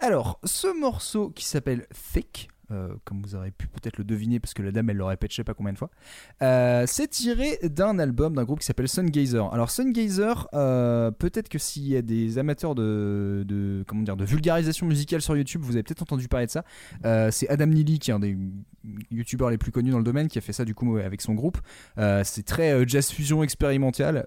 [0.00, 4.52] Alors, ce morceau qui s'appelle Thick, euh, comme vous aurez pu peut-être le deviner parce
[4.52, 5.90] que la dame elle le répète je sais pas combien de fois,
[6.42, 9.52] euh, c'est tiré d'un album d'un groupe qui s'appelle Sungazer.
[9.52, 15.22] Alors Sungazer, euh, peut-être que s'il y a des amateurs de, de de vulgarisation musicale
[15.22, 16.64] sur YouTube, vous avez peut-être entendu parler de ça.
[17.30, 18.36] C'est Adam Neely qui est un des
[19.10, 21.34] youtubeurs les plus connus dans le domaine qui a fait ça du coup avec son
[21.34, 21.58] groupe.
[21.96, 24.24] C'est très jazz fusion expérimental.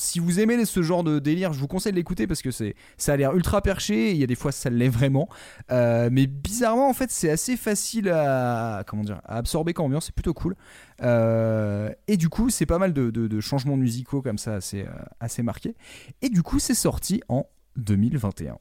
[0.00, 2.50] Euh, si vous aimez ce genre de délire, je vous conseille de l'écouter parce que
[2.50, 4.08] c'est, ça a l'air ultra perché.
[4.08, 5.28] et Il y a des fois, ça l'est vraiment.
[5.70, 10.06] Euh, mais bizarrement, en fait, c'est assez facile à, comment dire, à absorber comme ambiance.
[10.06, 10.56] C'est plutôt cool.
[11.02, 14.82] Euh, et du coup, c'est pas mal de, de- de changements musicaux comme ça, assez,
[14.82, 14.90] euh,
[15.20, 15.74] assez marqués.
[16.22, 17.46] Et du coup, c'est sorti en
[17.76, 18.58] 2021.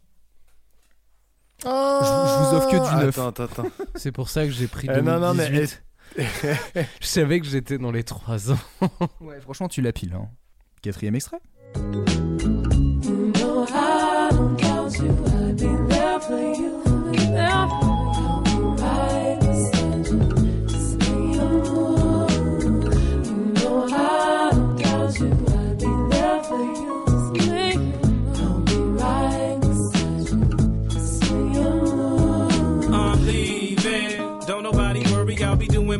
[1.62, 3.18] Je, vous- je vous offre que du neuf.
[3.18, 3.70] Attends, attends, attends.
[3.96, 5.84] C'est pour ça que j'ai pris Eh, non, non, mais- 2018.
[7.02, 8.58] Je savais que j'étais dans les 3 ans.
[9.22, 10.14] Ouais, franchement, tu l'as pile.
[10.14, 10.28] hein.
[10.82, 11.40] Quatrième extrait.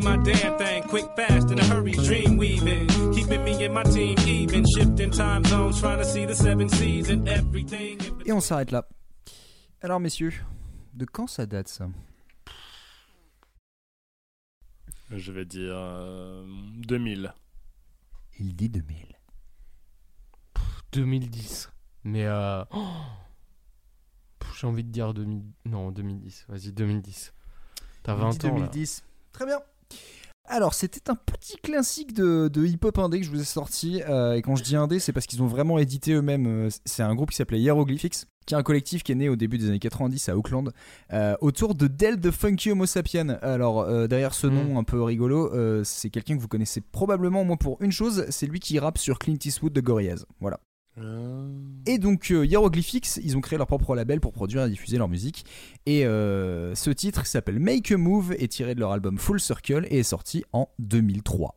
[0.02, 0.82] My damn thing.
[0.84, 2.88] Quick, fast, in a hurry, dream weaving.
[3.12, 4.16] Keeping me my team
[8.24, 8.88] Et on s'arrête là.
[9.82, 10.32] Alors, messieurs,
[10.94, 11.88] de quand ça date ça?
[15.10, 16.46] Je vais dire euh,
[16.86, 17.34] 2000.
[18.38, 19.18] Il dit 2000.
[20.92, 21.70] 2010.
[22.04, 22.64] Mais euh...
[22.70, 22.86] oh
[24.58, 25.42] J'ai envie de dire 2000...
[25.64, 26.46] Non, 2010.
[26.48, 27.34] Vas-y, 2010.
[28.04, 28.60] T'as 20 dit ans, là.
[28.60, 29.04] 2010.
[29.32, 29.58] Très bien.
[30.52, 34.02] Alors, c'était un petit classique de, de hip-hop indé que je vous ai sorti.
[34.08, 36.46] euh, et quand je dis indé, c'est parce qu'ils ont vraiment édité eux-mêmes.
[36.48, 39.36] euh, C'est un groupe qui s'appelait Hieroglyphics, qui est un collectif qui est né au
[39.36, 40.72] début des années 90 à Auckland,
[41.12, 43.28] euh, autour de Del the Funky Homo Sapien.
[43.42, 45.52] Alors, euh, derrière ce nom un peu rigolo,
[45.84, 49.20] c'est quelqu'un que vous connaissez probablement, moi, pour une chose c'est lui qui rappe sur
[49.20, 50.24] Clint Eastwood de Gorillaz.
[50.40, 50.58] Voilà.
[51.86, 55.08] Et donc euh, Hieroglyphics, ils ont créé leur propre label pour produire et diffuser leur
[55.08, 55.44] musique.
[55.86, 59.40] Et euh, ce titre qui s'appelle Make a Move est tiré de leur album Full
[59.40, 61.56] Circle et est sorti en 2003.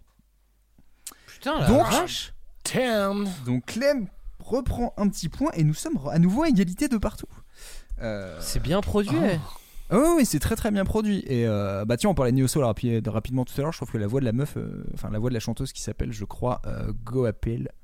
[1.27, 2.33] Putain, la donc, vache.
[3.45, 4.07] donc Clem
[4.39, 7.27] reprend un petit point et nous sommes à nouveau à égalité de partout.
[8.01, 9.17] Euh, C'est bien produit.
[9.89, 11.23] Ah oui, oui, c'est très très bien produit.
[11.27, 13.71] Et euh, bah tiens, on parlait de Neo Soul rapi- rapidement tout à l'heure.
[13.73, 15.71] Je trouve que la voix de la meuf, euh, enfin la voix de la chanteuse
[15.73, 17.25] qui s'appelle, je crois, euh, Go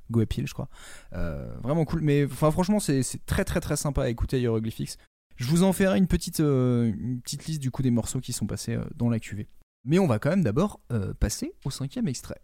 [0.10, 0.70] Appeal, Go Appeal, je crois.
[1.14, 2.02] Euh, vraiment cool.
[2.02, 4.98] Mais franchement, c'est très très très sympa à écouter Hieroglyphics.
[5.38, 8.34] Je vous en ferai une petite, euh, une petite liste du coup des morceaux qui
[8.34, 9.48] sont passés euh, dans la cuvée.
[9.86, 10.82] Mais on va quand même d'abord
[11.20, 12.42] passer au cinquième extrait.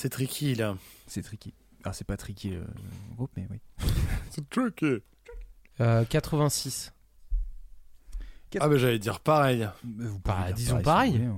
[0.00, 0.76] C'est tricky là.
[1.08, 1.52] C'est tricky.
[1.82, 2.64] Ah, c'est pas tricky le
[3.16, 3.58] groupe, mais oui.
[4.30, 5.02] C'est tricky.
[5.80, 6.92] Euh, 86.
[8.60, 9.68] Ah, bah j'allais dire pareil.
[9.82, 11.16] Vous Bah, dire disons pareil.
[11.16, 11.36] hein.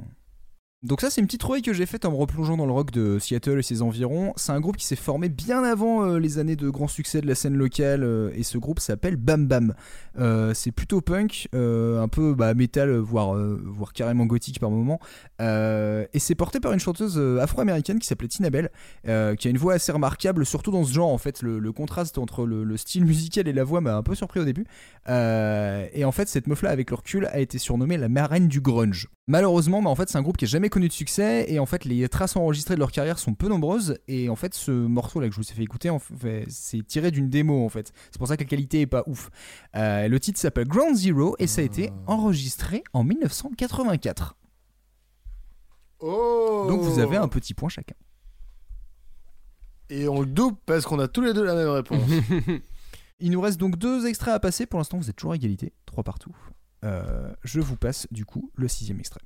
[0.83, 2.91] Donc ça c'est une petite trouvaille que j'ai faite en me replongeant dans le rock
[2.91, 4.33] de Seattle et ses environs.
[4.37, 7.27] C'est un groupe qui s'est formé bien avant euh, les années de grand succès de
[7.27, 9.75] la scène locale euh, et ce groupe s'appelle Bam Bam.
[10.19, 15.01] Euh, c'est plutôt punk, un peu bah, métal, voire, voire carrément gothique par moment.
[15.39, 18.71] Et c'est porté par une chanteuse afro-américaine qui s'appelait Tina Bell,
[19.05, 21.43] qui a une voix assez remarquable, surtout dans ce genre en fait.
[21.43, 24.45] Le, contraste entre le, le style musical et la voix m'a un peu surpris au
[24.45, 24.65] début.
[25.07, 28.63] Et en fait cette meuf là avec le recul a été surnommée la marraine du
[28.63, 29.09] grunge.
[29.31, 31.67] Malheureusement, bah, en fait, c'est un groupe qui n'a jamais connu de succès et en
[31.67, 33.99] fait, les traces enregistrées de leur carrière sont peu nombreuses.
[34.09, 36.87] Et en fait, ce morceau là que je vous ai fait écouter, en fait, c'est
[36.87, 37.93] tiré d'une démo en fait.
[38.11, 39.31] C'est pour ça que la qualité est pas ouf.
[39.77, 44.37] Euh, le titre s'appelle Ground Zero et ça a été enregistré en 1984.
[46.01, 47.95] Oh Donc vous avez un petit point chacun.
[49.91, 52.01] Et on le double parce qu'on a tous les deux la même réponse.
[53.21, 54.65] Il nous reste donc deux extraits à passer.
[54.65, 56.35] Pour l'instant, vous êtes toujours à égalité, trois partout.
[56.85, 59.21] Euh, je vous passe du coup le sixième extrait.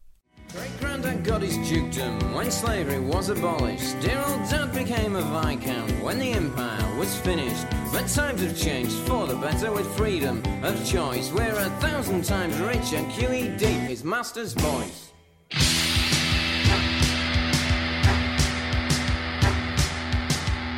[0.53, 3.99] Great granddad got his dukedom when slavery was abolished.
[4.01, 7.67] Dear old dad became a viscount when the empire was finished.
[7.93, 11.33] But times have changed for the better with freedom of choice.
[11.33, 12.97] We're a thousand times richer.
[12.97, 15.11] and QED is master's voice.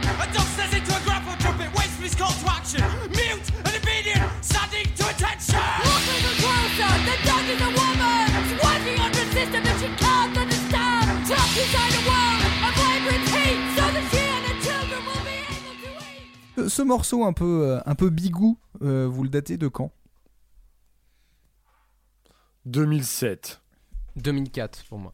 [0.04, 3.15] A dog says into a grapple drop waits for his call to action.
[16.68, 19.92] Ce morceau un peu, euh, un peu bigou, euh, vous le datez de quand?
[22.64, 23.60] 2007.
[24.16, 25.12] 2004 pour moi.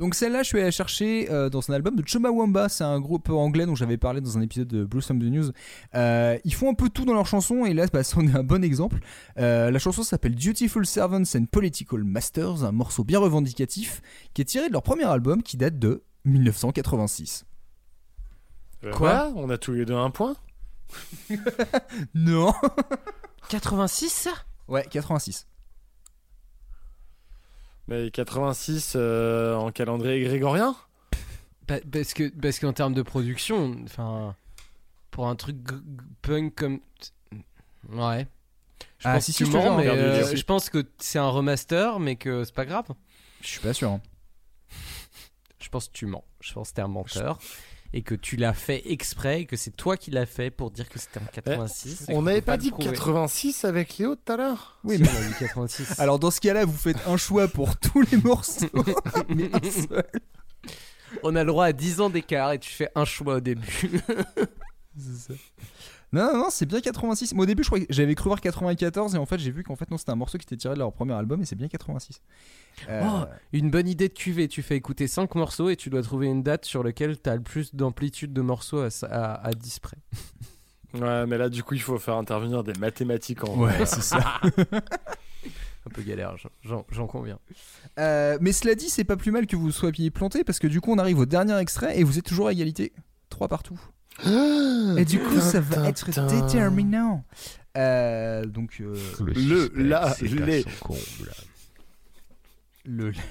[0.00, 2.70] Donc celle-là, je suis allé la chercher euh, dans un album de Chumbawamba.
[2.70, 5.50] C'est un groupe anglais dont j'avais parlé dans un épisode de Blossom the News.
[5.94, 8.42] Euh, ils font un peu tout dans leurs chansons et là, bah, c'en est un
[8.42, 9.00] bon exemple.
[9.38, 14.00] Euh, la chanson s'appelle Dutiful Servants and Political Masters, un morceau bien revendicatif
[14.32, 17.44] qui est tiré de leur premier album qui date de 1986.
[18.84, 20.36] Euh, Quoi On a tous les deux un point.
[22.14, 22.52] Non
[23.48, 24.30] 86 ça?
[24.68, 25.46] Ouais, 86.
[27.88, 30.76] Mais 86 euh, en calendrier grégorien?
[31.66, 34.34] Pa- Parce que parce qu'en termes de production, enfin,
[35.10, 36.80] pour un truc g- g- punk comme,
[37.90, 38.26] ouais.
[38.98, 40.42] Je Ah, pense si, que si, tu je te mens, jure, mais regarde euh, je
[40.44, 42.86] pense que c'est un remaster, mais que c'est pas grave.
[43.40, 43.90] Je suis pas sûr.
[43.90, 44.00] hein.
[45.60, 46.24] Je pense que tu mens.
[46.40, 47.38] Je pense que t'es un menteur
[47.92, 50.88] et que tu l'as fait exprès et que c'est toi qui l'as fait pour dire
[50.88, 52.06] que c'était en 86.
[52.08, 52.90] et On n'avait pas dit prouver.
[52.90, 55.98] 86 avec Léo tout à l'heure Oui, Si, mais on a dit 86.
[56.00, 58.66] alors dans ce cas-là, vous faites un choix pour tous les morceaux.
[59.28, 60.04] mais un seul.
[61.24, 63.90] On a le droit à 10 ans d'écart et tu fais un choix au début.
[66.12, 67.34] Non, non, non, c'est bien 86.
[67.34, 69.76] Moi, au début, je croyais j'avais cru voir 94 et en fait, j'ai vu qu'en
[69.76, 71.68] fait, non, c'était un morceau qui était tiré de leur premier album et c'est bien
[71.68, 72.20] 86.
[72.88, 74.48] Euh, Oh, une bonne idée de cuvée.
[74.48, 77.36] Tu fais écouter 5 morceaux et tu dois trouver une date sur laquelle tu as
[77.36, 79.96] le plus d'amplitude de morceaux à, à, à 10 près.
[80.92, 84.40] Ouais, mais là, du coup, il faut faire intervenir des mathématiques en Ouais, c'est ça.
[85.86, 87.38] Un peu galère, j'en- j'en j'en conviens.
[88.00, 90.80] Euh, mais cela dit, c'est pas plus mal que vous soyez planté parce que du
[90.80, 92.92] coup, on arrive au dernier extrait et vous êtes toujours à égalité.
[93.28, 93.78] 3 partout.
[94.98, 97.24] Et du coup, ça va être déterminant.
[97.76, 100.64] Euh, donc, euh, Le, la, les.
[102.84, 103.12] le.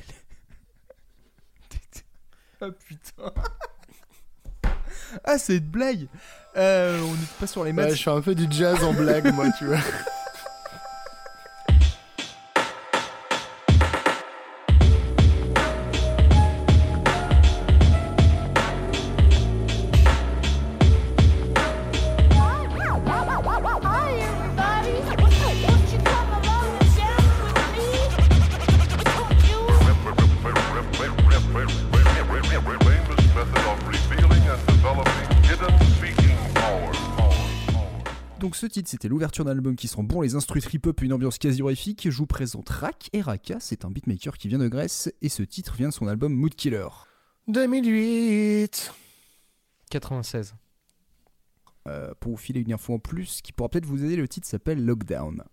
[2.61, 3.31] Ah putain.
[5.23, 6.07] Ah, c'est une blague.
[6.55, 7.95] Euh, on n'est pas sur les Ouais, maths.
[7.95, 9.77] je fais un peu du jazz en blague, moi, tu vois.
[38.59, 41.37] ce titre, c'était l'ouverture d'un album qui sent bon les instrus trip-hop et une ambiance
[41.37, 42.09] quasi horrifique.
[42.09, 45.43] Je vous présente Rak et Raka, c'est un beatmaker qui vient de Grèce et ce
[45.43, 46.87] titre vient de son album Mood Killer.
[47.47, 48.93] 2008.
[49.89, 50.55] 96.
[51.87, 54.45] Euh, pour vous filer une info en plus qui pourra peut-être vous aider, le titre
[54.47, 55.43] s'appelle Lockdown.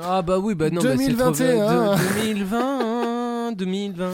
[0.00, 1.96] Ah bah oui, bah non, bah c'est trop 2021.
[1.96, 4.12] de- 2020, 2020,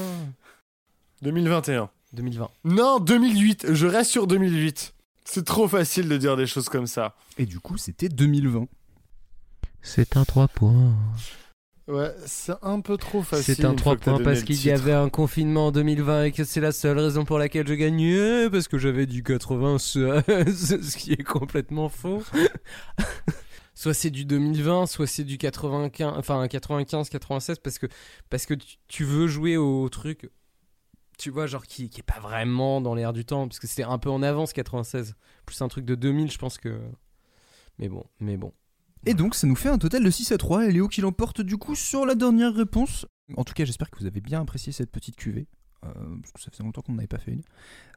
[1.23, 1.91] 2021.
[2.13, 2.51] 2020.
[2.65, 3.73] Non, 2008.
[3.73, 4.95] Je reste sur 2008.
[5.33, 7.15] C'est trop facile de dire des choses comme ça.
[7.39, 8.67] Et du coup, c'était 2020.
[9.81, 10.93] C'est un 3 points.
[11.87, 13.55] Ouais, c'est un peu trop facile.
[13.55, 15.71] C'est un une 3 fois que t'as points parce qu'il y avait un confinement en
[15.71, 19.23] 2020 et que c'est la seule raison pour laquelle je gagnais parce que j'avais du
[19.23, 20.25] 96,
[20.83, 22.25] ce qui est complètement faux.
[23.75, 27.87] soit c'est du 2020, soit c'est du 95, enfin 95, 96 parce que
[28.31, 28.55] parce que
[28.89, 30.29] tu veux jouer au truc,
[31.21, 33.83] tu vois, genre qui, qui est pas vraiment dans l'air du temps parce que c'était
[33.85, 35.15] un peu en avance 96,
[35.45, 36.81] plus un truc de 2000, je pense que.
[37.79, 38.53] Mais bon, mais bon.
[39.07, 40.67] Et donc, ça nous fait un total de 6 à 3.
[40.67, 43.07] Et Léo qui l'emporte du coup sur la dernière réponse.
[43.37, 45.47] En tout cas, j'espère que vous avez bien apprécié cette petite cuvée.
[45.85, 47.43] euh, parce que ça faisait longtemps qu'on n'avait pas fait une.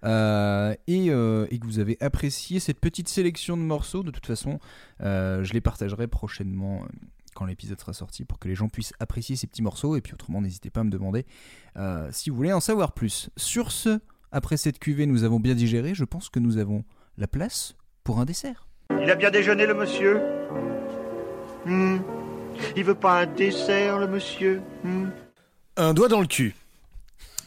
[0.05, 4.03] Euh, et, euh, et que vous avez apprécié cette petite sélection de morceaux.
[4.03, 4.59] De toute façon,
[4.99, 6.85] je les partagerai prochainement
[7.33, 9.95] quand l'épisode sera sorti pour que les gens puissent apprécier ces petits morceaux.
[9.95, 11.25] Et puis autrement, n'hésitez pas à me demander
[11.77, 13.29] euh, si vous voulez en savoir plus.
[13.37, 13.99] Sur ce,
[14.31, 15.93] après cette cuvée, nous avons bien digéré.
[15.93, 16.83] Je pense que nous avons
[17.17, 18.67] la place pour un dessert.
[19.01, 20.21] Il a bien déjeuné, le monsieur
[21.65, 21.99] Hmm.
[22.75, 25.07] Il veut pas un dessert, le monsieur Hmm.
[25.77, 26.55] Un doigt dans le cul.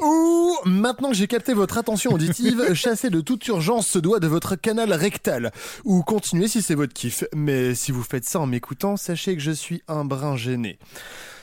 [0.01, 4.27] Ouh, maintenant que j'ai capté votre attention auditive, chassez de toute urgence ce doigt de
[4.27, 5.53] votre canal rectal.
[5.85, 7.25] Ou continuez si c'est votre kiff.
[7.35, 10.79] Mais si vous faites ça en m'écoutant, sachez que je suis un brin gêné.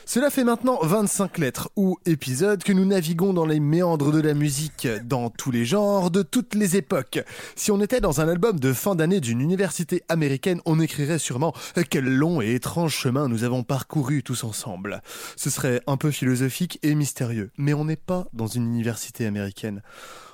[0.06, 4.34] Cela fait maintenant 25 lettres ou épisodes que nous naviguons dans les méandres de la
[4.34, 7.20] musique, dans tous les genres, de toutes les époques.
[7.56, 11.54] Si on était dans un album de fin d'année d'une université américaine, on écrirait sûrement
[11.88, 15.00] quel long et étrange chemin nous avons parcouru tous ensemble.
[15.36, 19.82] Ce serait un peu philosophique et mystérieux, mais on n'est pas dans une université américaine.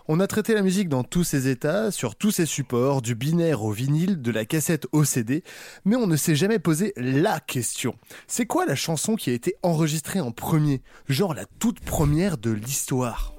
[0.08, 3.62] On a traité la musique dans tous ses états, sur tous ses supports, du binaire
[3.62, 5.42] au vinyle, de la cassette au CD,
[5.84, 7.94] mais on ne s'est jamais posé la question.
[8.26, 10.82] C'est quoi la chanson qui a été enregistrée en premier?
[11.08, 13.34] Genre la toute première de l'histoire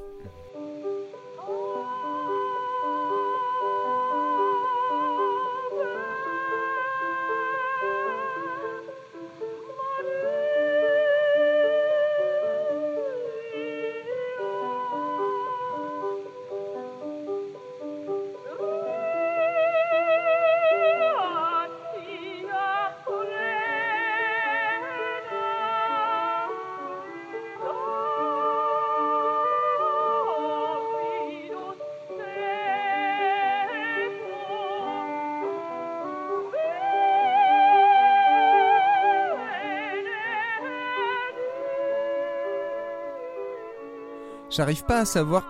[44.51, 45.45] J'arrive pas à savoir.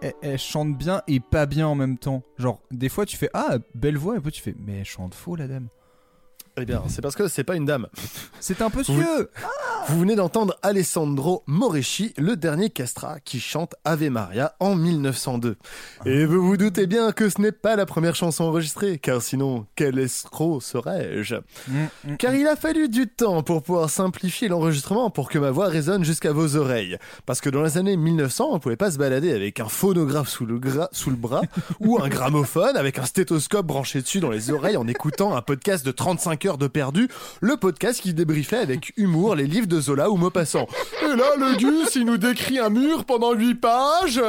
[0.00, 2.22] Elle, elle chante bien et pas bien en même temps.
[2.38, 5.14] Genre, des fois tu fais Ah, belle voix, et puis tu fais Mais elle chante
[5.14, 5.68] faux la dame.
[6.60, 7.86] Eh bien, c'est parce que c'est pas une dame.
[8.40, 9.30] C'est un peu cieux
[9.90, 15.56] Vous venez d'entendre Alessandro Moreschi, le dernier Castra, qui chante Ave Maria en 1902.
[16.04, 19.64] Et vous vous doutez bien que ce n'est pas la première chanson enregistrée, car sinon,
[19.76, 21.36] quel escroc serais-je?
[22.18, 26.04] Car il a fallu du temps pour pouvoir simplifier l'enregistrement pour que ma voix résonne
[26.04, 26.98] jusqu'à vos oreilles.
[27.24, 30.44] Parce que dans les années 1900, on pouvait pas se balader avec un phonographe sous
[30.44, 31.42] le, gra- sous le bras
[31.80, 35.86] ou un gramophone avec un stéthoscope branché dessus dans les oreilles en écoutant un podcast
[35.86, 37.08] de 35 heures de perdu,
[37.40, 40.66] le podcast qui débriefait avec humour les livres de Zola ou Maupassant.
[41.02, 44.22] Et là, le Gus, il nous décrit un mur pendant 8 pages.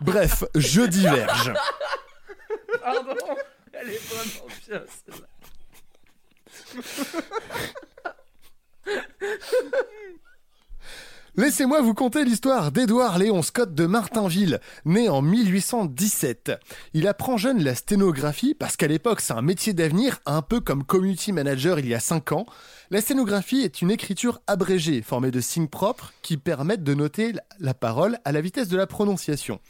[0.00, 1.52] Bref, je diverge.
[2.82, 3.14] Pardon,
[3.72, 5.26] elle est vraiment bien celle-là.
[11.38, 16.50] Laissez-moi vous conter l'histoire d'Édouard Léon Scott de Martinville, né en 1817.
[16.94, 20.82] Il apprend jeune la sténographie parce qu'à l'époque c'est un métier d'avenir, un peu comme
[20.82, 22.44] community manager il y a 5 ans.
[22.90, 27.72] La sténographie est une écriture abrégée, formée de signes propres qui permettent de noter la
[27.72, 29.60] parole à la vitesse de la prononciation.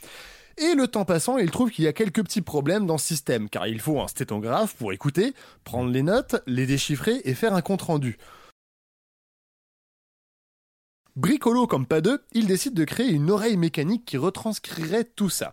[0.56, 3.50] Et le temps passant, il trouve qu'il y a quelques petits problèmes dans ce système,
[3.50, 7.60] car il faut un sténographe pour écouter, prendre les notes, les déchiffrer et faire un
[7.60, 8.16] compte-rendu.
[11.18, 15.52] Bricolo comme pas deux, il décide de créer une oreille mécanique qui retranscrirait tout ça.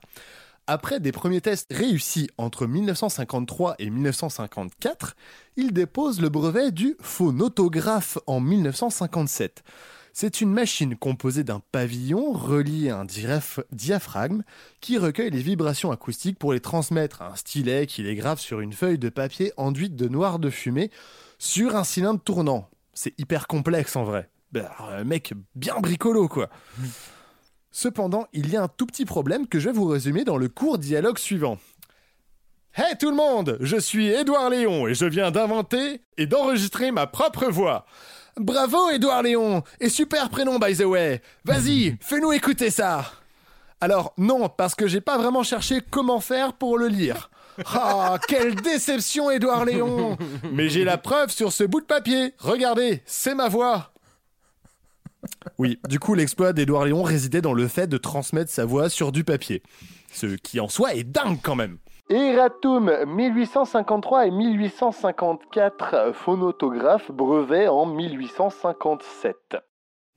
[0.68, 5.16] Après des premiers tests réussis entre 1953 et 1954,
[5.56, 9.64] il dépose le brevet du phonotographe en 1957.
[10.14, 14.44] C'est une machine composée d'un pavillon relié à un diaph- diaphragme
[14.82, 18.60] qui recueille les vibrations acoustiques pour les transmettre à un stylet qui les grave sur
[18.60, 20.92] une feuille de papier enduite de noir de fumée
[21.40, 22.70] sur un cylindre tournant.
[22.94, 24.30] C'est hyper complexe en vrai.
[24.56, 26.48] Ben, un mec bien bricolo quoi.
[27.72, 30.48] Cependant, il y a un tout petit problème que je vais vous résumer dans le
[30.48, 31.58] court dialogue suivant.
[32.74, 37.06] Hey tout le monde, je suis Édouard Léon et je viens d'inventer et d'enregistrer ma
[37.06, 37.86] propre voix.
[38.38, 41.22] Bravo Édouard Léon et super prénom by the way.
[41.44, 43.12] Vas-y, fais-nous écouter ça.
[43.82, 47.30] Alors non, parce que j'ai pas vraiment cherché comment faire pour le lire.
[47.74, 50.18] Ah, quelle déception Édouard Léon
[50.54, 52.34] Mais j'ai la preuve sur ce bout de papier.
[52.40, 53.92] Regardez, c'est ma voix.
[55.58, 59.12] Oui, du coup, l'exploit d'Édouard Léon résidait dans le fait de transmettre sa voix sur
[59.12, 59.64] du papier.
[60.12, 61.78] Ce qui en soi est dingue quand même.
[62.10, 69.36] Eratum 1853 et 1854, phonotographe, brevet en 1857.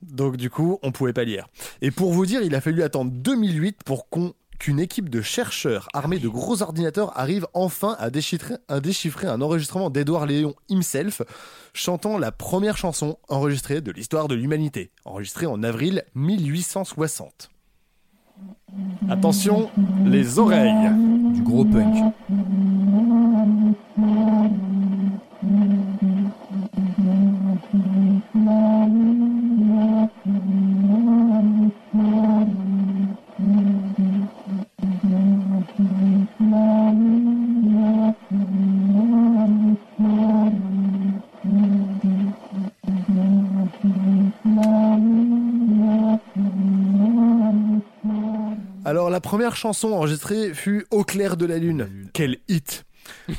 [0.03, 1.47] Donc du coup, on pouvait pas lire.
[1.81, 5.88] Et pour vous dire, il a fallu attendre 2008 pour qu'on qu'une équipe de chercheurs
[5.92, 11.22] armés de gros ordinateurs arrive enfin à déchiffrer, à déchiffrer un enregistrement d'Édouard Léon himself
[11.74, 17.50] chantant la première chanson enregistrée de l'histoire de l'humanité, enregistrée en avril 1860.
[19.09, 19.70] Attention,
[20.04, 20.90] les oreilles.
[21.34, 22.12] Du gros punk.
[48.84, 52.09] Alors la première chanson enregistrée fut Au clair de la lune.
[52.12, 52.84] Quel hit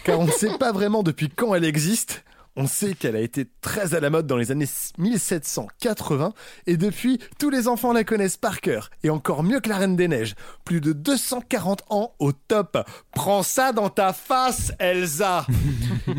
[0.03, 2.23] Car on ne sait pas vraiment depuis quand elle existe.
[2.57, 4.67] On sait qu'elle a été très à la mode dans les années
[4.97, 6.33] 1780
[6.67, 9.95] et depuis, tous les enfants la connaissent par cœur et encore mieux que la Reine
[9.95, 10.35] des Neiges.
[10.65, 12.77] Plus de 240 ans au top.
[13.13, 15.45] Prends ça dans ta face, Elsa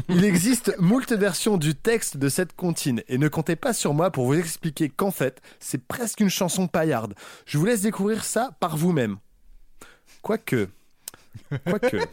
[0.09, 4.11] Il existe moult versions du texte de cette comptine et ne comptez pas sur moi
[4.11, 7.15] pour vous expliquer qu'en fait, c'est presque une chanson paillarde.
[7.45, 9.19] Je vous laisse découvrir ça par vous-même.
[10.23, 10.69] Quoique.
[11.65, 11.99] Quoique.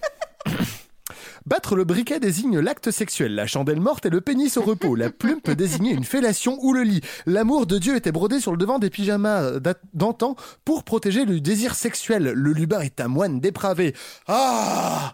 [1.46, 4.96] Battre le briquet désigne l'acte sexuel, la chandelle morte et le pénis au repos.
[4.96, 7.00] La plume peut désigner une fellation ou le lit.
[7.26, 9.54] L'amour de Dieu était brodé sur le devant des pyjamas
[9.94, 10.36] d'antan
[10.66, 12.24] pour protéger le désir sexuel.
[12.24, 13.96] Le lubin est un moine dépravé.
[14.28, 15.14] Ah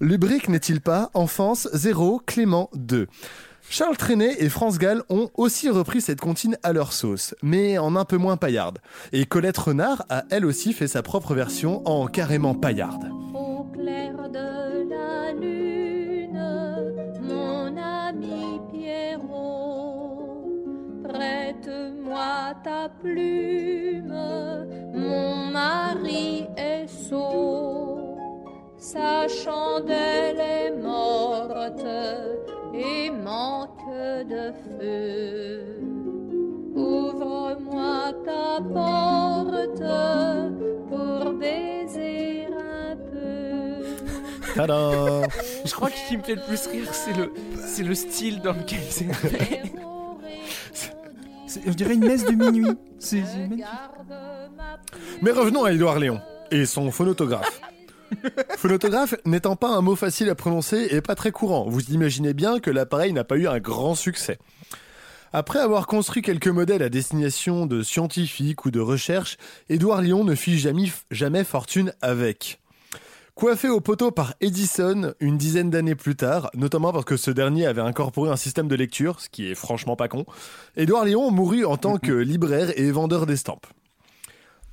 [0.00, 1.10] Lubrique n'est-il pas?
[1.12, 3.06] Enfance 0, Clément 2.
[3.76, 7.96] Charles Trenet et France Gall ont aussi repris cette comptine à leur sauce, mais en
[7.96, 8.78] un peu moins paillarde.
[9.10, 13.10] Et Colette Renard a elle aussi fait sa propre version en carrément paillarde.
[13.34, 16.40] Au clair de la lune,
[17.20, 20.52] mon ami Pierrot,
[21.02, 24.14] prête-moi ta plume,
[24.94, 28.16] mon mari est sot,
[28.78, 31.84] sa chandelle est morte
[32.74, 33.86] et manque
[34.28, 35.60] de feu.
[36.74, 39.82] Ouvre-moi ta porte
[40.88, 43.84] pour baiser un peu.
[44.54, 45.26] Tadam
[45.64, 47.32] Je crois que ce qui me fait le plus rire, c'est le,
[47.64, 49.62] c'est le style dans lequel c'est fait.
[51.46, 52.66] C'est- Je dirais une messe de minuit.
[52.98, 53.64] C'est c'est magnifique.
[55.22, 56.20] Mais revenons à Édouard Léon
[56.50, 57.60] et son phonotographe.
[58.56, 62.60] phonotographe n'étant pas un mot facile à prononcer et pas très courant, vous imaginez bien
[62.60, 64.38] que l'appareil n'a pas eu un grand succès.
[65.32, 69.36] Après avoir construit quelques modèles à destination de scientifiques ou de recherche,
[69.68, 72.60] Édouard Léon ne fit jamais, jamais fortune avec.
[73.34, 77.66] Coiffé au poteau par Edison une dizaine d'années plus tard, notamment parce que ce dernier
[77.66, 80.24] avait incorporé un système de lecture, ce qui est franchement pas con,
[80.76, 83.66] Édouard Léon mourut en tant que libraire et vendeur d'estampes.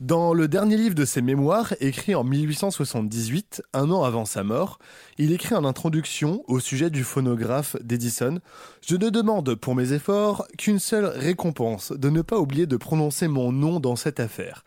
[0.01, 4.79] Dans le dernier livre de ses mémoires, écrit en 1878, un an avant sa mort,
[5.19, 8.39] il écrit en introduction au sujet du phonographe d'Edison
[8.83, 13.27] Je ne demande pour mes efforts qu'une seule récompense, de ne pas oublier de prononcer
[13.27, 14.63] mon nom dans cette affaire.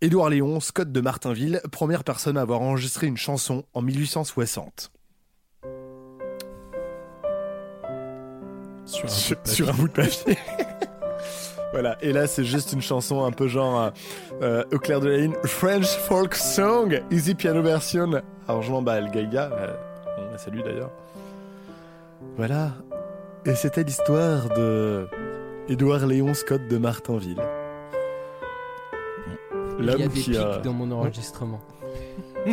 [0.00, 4.90] Édouard Léon, Scott de Martinville, première personne à avoir enregistré une chanson en 1860.
[9.44, 10.36] Sur un bout de papier.
[11.72, 13.90] Voilà, et là c'est juste une chanson un peu genre euh,
[14.42, 18.10] euh, au clair de la ligne French folk song, easy piano version,
[18.46, 19.74] arrangement bah El Gaïga, euh,
[20.18, 20.90] on la salue d'ailleurs.
[22.36, 22.72] Voilà,
[23.46, 25.06] et c'était l'histoire de
[25.68, 27.42] Édouard Léon Scott de Martinville.
[29.78, 30.58] Il y a L'homme des qui pics a...
[30.58, 31.60] dans mon enregistrement.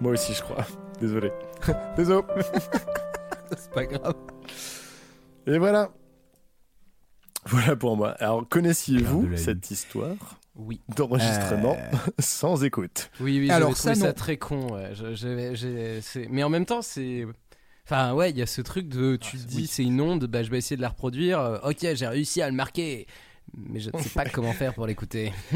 [0.00, 0.66] Moi aussi je crois,
[1.00, 1.32] désolé.
[1.96, 2.22] Désolé.
[3.56, 4.14] C'est pas grave.
[5.46, 5.90] Et voilà.
[7.46, 8.10] Voilà pour moi.
[8.20, 10.16] Alors, connaissiez-vous cette histoire
[10.56, 10.80] Oui.
[10.96, 11.96] d'enregistrement Euh.
[12.18, 13.10] sans écoute?
[13.20, 14.72] Oui, oui, Alors, ça, ça, très con.
[14.74, 14.94] ouais.
[14.94, 17.26] Je- je- j'ai- c'est- Mais en même temps, c'est.
[17.86, 19.16] Enfin, ouais, il y a ce truc de.
[19.16, 21.38] Tu te dis, c'est une onde, bah, je vais essayer de la reproduire.
[21.40, 23.06] Euh, ok, j'ai réussi à le marquer.
[23.56, 25.30] Mais je ne sais pas comment faire pour l'écouter.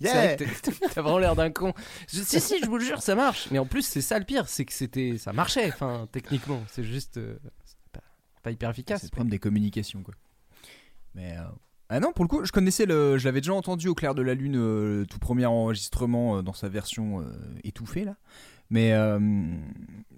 [0.00, 1.74] C'est vrai que t'es- T'as vraiment l'air d'un con.
[2.10, 3.48] Je- si, si, je vous le jure, ça marche.
[3.50, 5.68] Mais en plus, c'est ça le pire, c'est que c'était, ça marchait.
[5.68, 7.36] Enfin, techniquement, c'est juste euh,
[7.66, 8.00] c'est pas,
[8.42, 9.02] pas hyper efficace.
[9.02, 10.14] C'est le problème des communications, quoi.
[11.16, 11.36] Mais.
[11.36, 11.42] euh,
[11.88, 13.18] Ah non, pour le coup, je connaissais le.
[13.18, 16.42] Je l'avais déjà entendu au clair de la lune, euh, le tout premier enregistrement euh,
[16.42, 17.24] dans sa version euh,
[17.64, 18.16] étouffée, là.
[18.70, 18.92] Mais.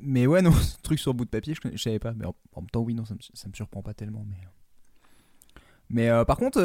[0.01, 2.13] Mais ouais, non, ce truc sur bout de papier, je, connais- je savais pas.
[2.13, 4.27] Mais en, même temps, oui, non, ça me, ça me surprend pas tellement.
[4.29, 4.37] Mais.
[5.91, 6.61] Mais par contre,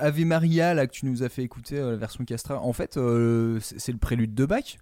[0.00, 2.94] Ave Maria, là, que tu nous as fait écouter, la version Castra, en fait,
[3.60, 4.78] c'est le prélude de Bach.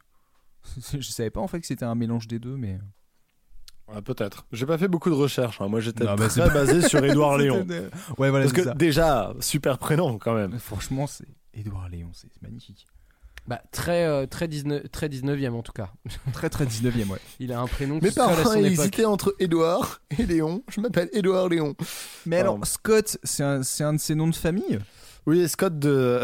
[0.94, 2.80] je savais pas en fait que c'était un mélange des deux, mais.
[3.92, 4.46] Ah, Peut-être.
[4.52, 5.60] J'ai pas fait beaucoup de recherches.
[5.60, 5.68] hein.
[5.68, 7.64] Moi, j'étais Non, bah, c'est très pas- basé sur Édouard Léon.
[7.68, 7.80] C'était
[8.18, 8.74] Ouais, voilà, Parce c'est que ça.
[8.74, 10.58] déjà, super prénom quand même.
[10.58, 12.86] Franchement, c'est Édouard Léon, c'est c'est magnifique.
[13.46, 15.90] Bah, très, euh, très, 19, très 19e en tout cas.
[16.32, 17.18] Très très 19ème, ouais.
[17.40, 18.66] Il a un prénom Mes qui colle à parents son époque.
[18.80, 20.62] hésitaient entre Édouard et Léon.
[20.70, 21.74] Je m'appelle Édouard Léon.
[22.24, 22.64] Mais alors, Pardon.
[22.64, 24.78] Scott, c'est un, c'est un de ses noms de famille?
[25.26, 26.22] Oui, Scott de.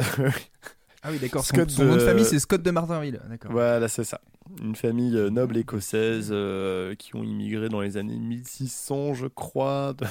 [1.02, 1.44] Ah oui, d'accord.
[1.44, 3.20] Son, Scott son nom de de- famille, c'est Scott de Martinville.
[3.28, 3.52] D'accord.
[3.52, 4.20] voilà, c'est ça.
[4.60, 9.94] Une famille euh, noble écossaise euh, qui ont immigré dans les années 1600, je crois,
[9.94, 10.06] de,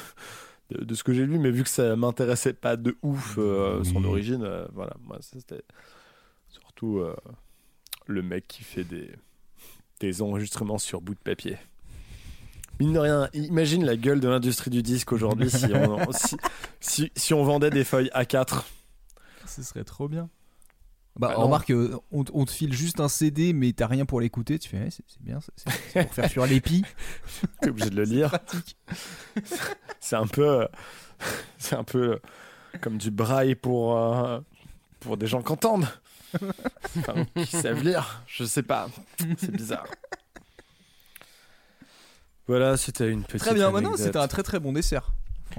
[0.78, 1.40] de- de ce que j'ai lu.
[1.40, 5.62] Mais vu que ça m'intéressait pas de ouf euh, son origine, euh, voilà, moi c'était
[6.50, 7.02] surtout
[8.08, 9.12] le mec qui fait des,
[10.00, 11.58] des enregistrements sur bout de papier.
[12.80, 16.38] Mine de rien, imagine la gueule de l'industrie du disque aujourd'hui si on, si,
[16.80, 18.64] si- si on vendait des feuilles A4.
[19.46, 20.30] Ce serait trop bien.
[21.16, 21.46] Bah, Ah non.
[21.46, 24.58] remarque, euh, on, te- on te file juste un CD, mais t'as rien pour l'écouter.
[24.60, 26.84] Tu fais, c'est c'est bien, c'est- pour faire fuir l'épi.
[27.62, 28.38] T'es obligé de le lire.
[30.00, 30.68] C'est un peu, euh,
[31.58, 32.20] c'est un peu euh,
[32.82, 34.00] comme du braille pour
[35.02, 35.88] pour des gens qui entendent,
[36.98, 38.24] Enfin, qui savent lire.
[38.28, 38.88] Je sais pas,
[39.38, 39.88] c'est bizarre.
[42.48, 43.40] Voilà, c'était une petite.
[43.42, 44.06] Très bien, maintenant anecdote.
[44.06, 45.12] c'était un très très bon dessert.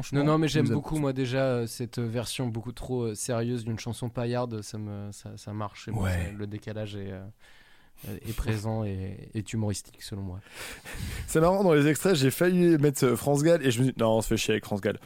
[0.02, 0.20] Franchement.
[0.20, 3.78] Non, non, mais j'aime beaucoup, moi, déjà, euh, cette version beaucoup trop euh, sérieuse d'une
[3.78, 4.62] chanson paillarde.
[4.62, 5.88] Ça, me, ça, ça marche.
[5.88, 6.04] moi.
[6.04, 6.26] Ouais.
[6.26, 10.40] Ça- Le décalage est, euh, est présent et est humoristique, selon moi.
[11.26, 13.94] C'est marrant, dans les extraits, j'ai failli mettre euh, France Gall et je me dis,
[13.98, 14.98] non, on se fait chier avec France Gall.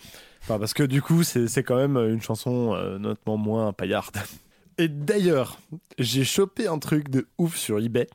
[0.42, 4.16] Enfin, parce que du coup, c'est c'est quand même une chanson euh, notamment moins paillarde.
[4.78, 5.58] Et d'ailleurs,
[5.98, 8.08] j'ai chopé un truc de ouf sur eBay.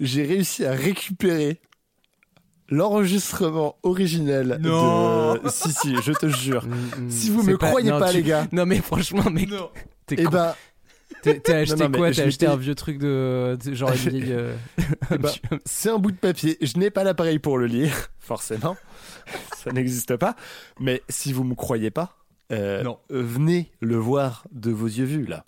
[0.00, 1.60] J'ai réussi à récupérer
[2.68, 5.34] l'enregistrement originel Non.
[5.34, 5.48] de.
[5.50, 6.64] Si, si, je te jure.
[6.66, 8.46] Mm, Si vous me croyez non, pas, tu- les gars.
[8.52, 9.48] Non, mais franchement, mec,
[10.06, 10.30] t'es Eh con.
[10.30, 10.54] ben,
[11.22, 12.10] T'as acheté Non, non, mais quoi?
[12.12, 14.32] T'as acheté un vieux truc de, de- genre une vieille.
[14.32, 14.54] euh,
[15.12, 15.30] Eh ben,
[15.64, 16.56] c'est un bout de papier.
[16.60, 18.76] Je n'ai pas l'appareil pour le lire, forcément.
[19.56, 20.36] Ça n'existe pas.
[20.80, 22.16] Mais si vous me croyez pas,
[22.52, 22.98] euh, Non.
[23.10, 25.44] venez le voir de vos yeux vus là.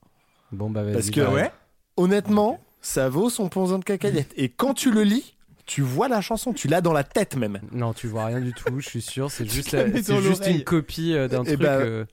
[0.53, 0.93] Bon, bah vas-y.
[0.95, 1.53] Parce que bah, ouais
[1.97, 4.33] honnêtement, ça vaut son ponzin de cacahuète.
[4.37, 5.35] Et quand tu le lis,
[5.69, 7.61] tu vois la chanson, tu l'as dans la tête même.
[7.71, 9.31] Non, tu vois rien du tout, je suis sûr.
[9.31, 11.61] C'est juste, la c'est une copie euh, d'un Eh truc.
[11.61, 12.05] bah- euh,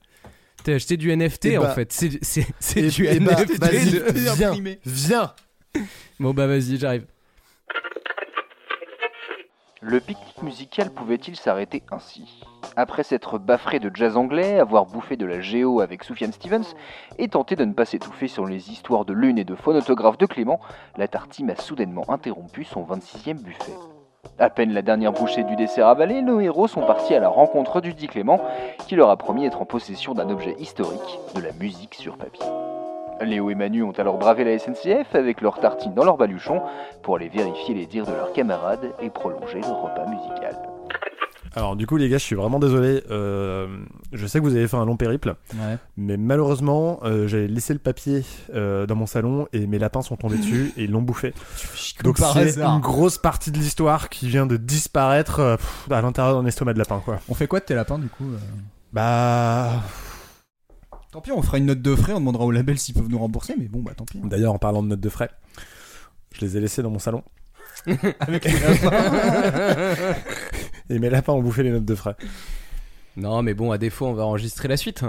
[0.62, 1.92] T'as acheté du NFT Eh en bah- fait.
[1.92, 3.58] C'est c'est- c'est Et, du et bah, NFT.
[3.58, 4.52] vas-y, de- viens,
[4.84, 5.34] viens.
[6.20, 7.04] Bon, bah vas-y, j'arrive.
[9.82, 12.42] Le pique-nique musical pouvait-il s'arrêter ainsi?
[12.76, 16.74] Après s'être baffré de jazz anglais, avoir bouffé de la géo avec Sufjan Stevens
[17.18, 20.24] et tenté de ne pas s'étouffer sur les histoires de lune et de phonotographe de
[20.24, 20.60] Clément,
[20.96, 23.74] la tartine a soudainement interrompu son 26e buffet.
[24.38, 27.82] À peine la dernière bouchée du dessert avalée, nos héros sont partis à la rencontre
[27.82, 28.40] du dit Clément,
[28.88, 32.46] qui leur a promis d'être en possession d'un objet historique, de la musique sur papier.
[33.24, 36.60] Léo et Manu ont alors bravé la SNCF avec leurs tartines dans leur baluchon
[37.02, 40.56] pour aller vérifier les dires de leurs camarades et prolonger le repas musical.
[41.54, 43.02] Alors du coup les gars, je suis vraiment désolé.
[43.10, 43.66] Euh,
[44.12, 45.78] je sais que vous avez fait un long périple, Ouais.
[45.96, 48.24] mais malheureusement, euh, j'avais laissé le papier
[48.54, 51.32] euh, dans mon salon et mes lapins sont tombés dessus et ils l'ont bouffé.
[52.04, 56.40] Donc c'est une grosse partie de l'histoire qui vient de disparaître euh, pff, à l'intérieur
[56.42, 57.16] d'un estomac de lapin quoi.
[57.30, 58.36] On fait quoi de tes lapins du coup euh?
[58.92, 59.70] Bah
[61.16, 63.18] Tant pis, on fera une note de frais, on demandera au label s'ils peuvent nous
[63.18, 64.20] rembourser, mais bon, bah tant pis.
[64.22, 65.30] D'ailleurs, en parlant de notes de frais,
[66.34, 67.22] je les ai laissés dans mon salon.
[68.20, 68.90] Avec les lapins.
[70.90, 72.16] Et mes lapins ont bouffé les notes de frais.
[73.16, 75.06] Non, mais bon, à défaut, on va enregistrer la suite.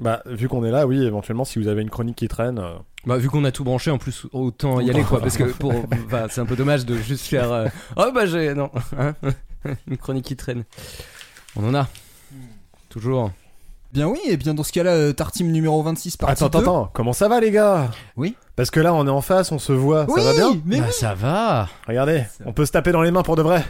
[0.00, 2.58] Bah, vu qu'on est là, oui, éventuellement, si vous avez une chronique qui traîne.
[2.58, 2.74] euh,
[3.06, 5.20] Bah, vu qu'on a tout branché, en plus, autant y aller, quoi.
[5.20, 5.74] Parce que pour,
[6.10, 7.52] bah, c'est un peu dommage de juste faire.
[7.52, 8.52] euh, Oh, bah, j'ai.
[8.52, 8.68] Non.
[8.98, 9.14] Hein
[9.86, 10.64] Une chronique qui traîne.
[11.54, 11.86] On en a.
[12.88, 13.30] Toujours.
[13.92, 16.64] Bien oui, et bien dans ce cas-là, euh, Tartim numéro 26 partie Attends, attends, 2.
[16.64, 17.90] attends, comment ça va, les gars?
[18.16, 18.36] Oui.
[18.54, 20.60] Parce que là, on est en face, on se voit, Oui, ça va bien?
[20.66, 20.92] mais Bah, oui.
[20.92, 21.68] ça va.
[21.86, 23.64] Regardez, on peut se taper dans les mains pour de vrai.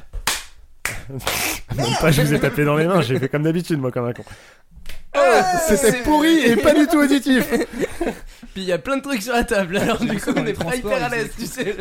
[1.76, 4.06] Même pas, je vous ai tapé dans les mains, j'ai fait comme d'habitude, moi, comme
[4.06, 4.24] un con.
[5.68, 7.48] C'était c'est- pourri et pas du tout auditif.
[8.54, 10.50] Puis il y a plein de trucs sur la table, alors du coup, on les
[10.50, 11.76] est pas hyper à l'aise, tu sais.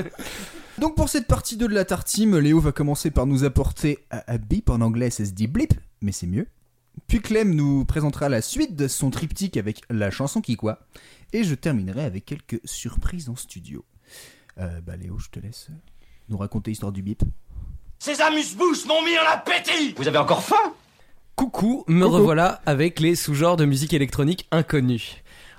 [0.77, 4.21] Donc pour cette partie 2 de la Tartime, Léo va commencer par nous apporter un
[4.27, 6.47] un bip en anglais, ça se dit blip, mais c'est mieux.
[7.05, 10.79] Puis Clem nous présentera la suite de son triptyque avec la chanson qui quoi.
[11.33, 13.85] Et je terminerai avec quelques surprises en studio.
[14.57, 15.69] Euh, bah Léo, je te laisse
[16.29, 17.23] nous raconter l'histoire du bip.
[17.99, 20.73] Ces amuse-bouches m'ont mis en appétit Vous avez encore faim?
[21.35, 25.17] Coucou, me revoilà avec les sous-genres de musique électronique inconnus.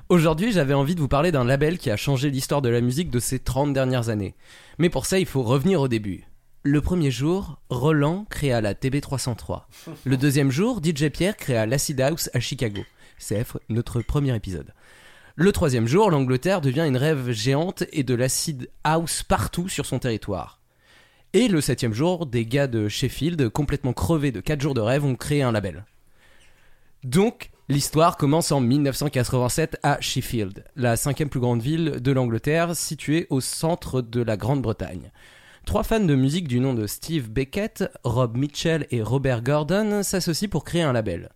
[0.09, 3.10] Aujourd'hui, j'avais envie de vous parler d'un label qui a changé l'histoire de la musique
[3.10, 4.35] de ces 30 dernières années.
[4.78, 6.27] Mais pour ça, il faut revenir au début.
[6.70, 9.62] Le premier jour, Roland créa la TB303.
[10.05, 12.82] Le deuxième jour, DJ Pierre créa l'Acid House à Chicago.
[13.16, 14.74] C'est notre premier épisode.
[15.35, 19.99] Le troisième jour, l'Angleterre devient une rêve géante et de l'acid house partout sur son
[19.99, 20.61] territoire.
[21.32, 25.07] Et le septième jour, des gars de Sheffield, complètement crevés de 4 jours de rêve,
[25.07, 25.86] ont créé un label.
[27.03, 33.27] Donc, l'histoire commence en 1987 à Sheffield, la cinquième plus grande ville de l'Angleterre, située
[33.31, 35.11] au centre de la Grande-Bretagne.
[35.66, 40.48] Trois fans de musique du nom de Steve Beckett, Rob Mitchell et Robert Gordon s'associent
[40.48, 41.30] pour créer un label.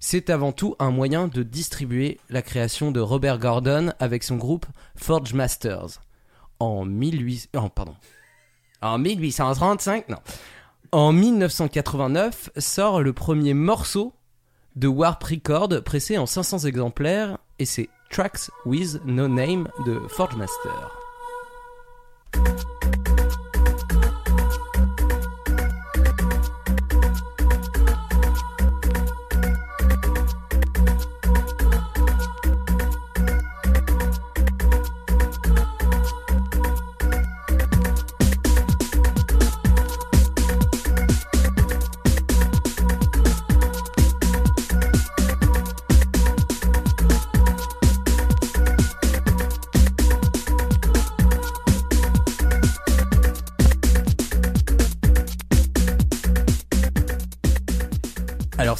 [0.00, 4.66] C'est avant tout un moyen de distribuer la création de Robert Gordon avec son groupe
[4.96, 6.00] Forge Masters.
[6.58, 7.50] En 18...
[7.56, 7.94] oh, pardon.
[8.82, 10.18] En 1835, non.
[10.92, 14.12] En 1989 sort le premier morceau
[14.76, 20.36] de Warp Record pressé en 500 exemplaires et c'est Tracks with No Name de Forge
[20.36, 20.90] Master.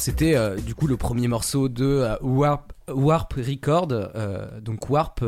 [0.07, 5.21] C'était euh, du coup le premier morceau de euh, Warp, Record, euh, donc Warp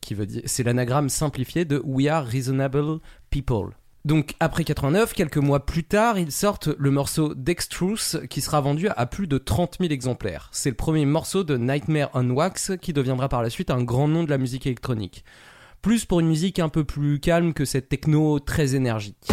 [0.00, 3.72] qui veut dire, c'est l'anagramme simplifié de We Are Reasonable People.
[4.06, 8.88] Donc après 89, quelques mois plus tard, ils sortent le morceau Dextrous qui sera vendu
[8.88, 10.48] à plus de 30 000 exemplaires.
[10.52, 14.08] C'est le premier morceau de Nightmare on Wax qui deviendra par la suite un grand
[14.08, 15.22] nom de la musique électronique.
[15.82, 19.28] Plus pour une musique un peu plus calme que cette techno très énergique.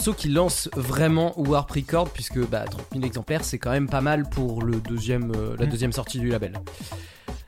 [0.00, 4.00] Morceau qui lance vraiment Warp Record, puisque bah, 30 000 exemplaires, c'est quand même pas
[4.00, 5.68] mal pour le deuxième, euh, la Mm.
[5.68, 6.54] deuxième sortie du label.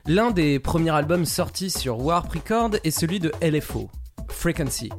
[0.05, 3.89] L'un des premiers albums sortis sur Warp Record est celui de LFO,
[4.29, 4.91] Frequency,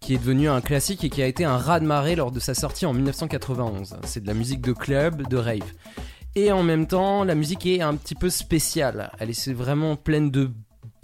[0.00, 2.86] qui est devenu un classique et qui a été un raz-de-marée lors de sa sortie
[2.86, 3.96] en 1991.
[4.04, 5.74] C'est de la musique de club, de rave.
[6.36, 9.12] Et en même temps, la musique est un petit peu spéciale.
[9.18, 10.50] Elle est vraiment pleine de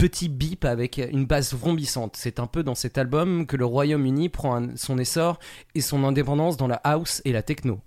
[0.01, 2.15] petits bips avec une basse vrombissante.
[2.17, 5.37] C'est un peu dans cet album que le Royaume-Uni prend son essor
[5.75, 7.79] et son indépendance dans la house et la techno.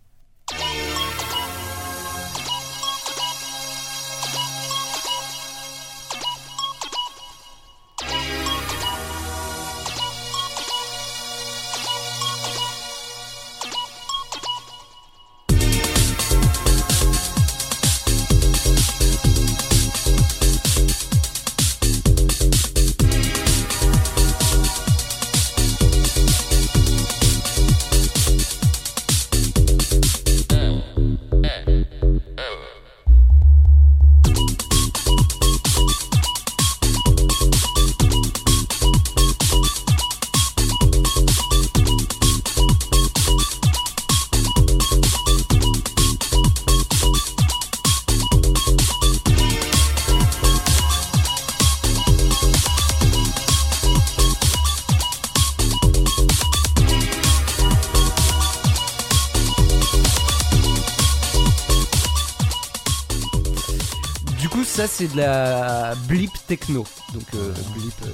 [65.06, 66.84] C'est de la blip techno.
[67.12, 68.08] Donc euh, blip, euh,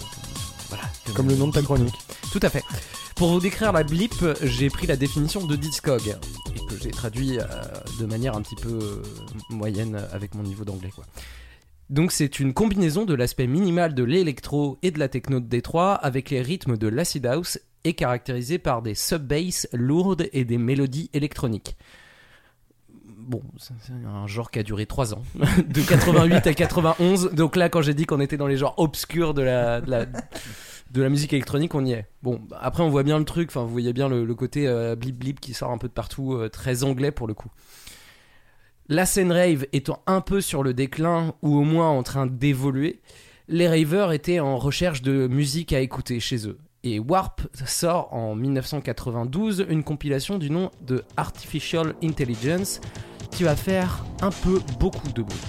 [0.68, 0.84] voilà.
[1.14, 1.94] Comme le nom de ta chronique.
[2.32, 2.64] Tout à fait.
[3.14, 7.38] Pour vous décrire la blip, j'ai pris la définition de Discog et que j'ai traduit
[7.38, 7.44] euh,
[8.00, 9.02] de manière un petit peu euh,
[9.50, 10.90] moyenne avec mon niveau d'anglais.
[10.94, 11.04] quoi.
[11.90, 15.94] Donc c'est une combinaison de l'aspect minimal de l'électro et de la techno de Détroit
[15.94, 21.10] avec les rythmes de l'acid house et caractérisé par des sub-bass lourdes et des mélodies
[21.12, 21.76] électroniques.
[23.20, 23.74] Bon, c'est
[24.06, 25.22] un genre qui a duré 3 ans,
[25.68, 27.32] de 88 à 91.
[27.32, 31.74] Donc là, quand j'ai dit qu'on était dans les genres obscurs de la, musique électronique,
[31.74, 32.06] on y est.
[32.22, 34.96] Bon, après, on voit bien le truc, enfin, vous voyez bien le, le côté euh,
[34.96, 37.50] blip blip qui sort un peu de partout, euh, très anglais pour le coup.
[38.88, 43.00] La scène rave étant un peu sur le déclin ou au moins en train d'évoluer,
[43.46, 46.58] les ravers étaient en recherche de musique à écouter chez eux.
[46.82, 52.80] Et Warp sort en 1992 une compilation du nom de Artificial Intelligence
[53.30, 55.40] qui va faire un peu beaucoup de bruit.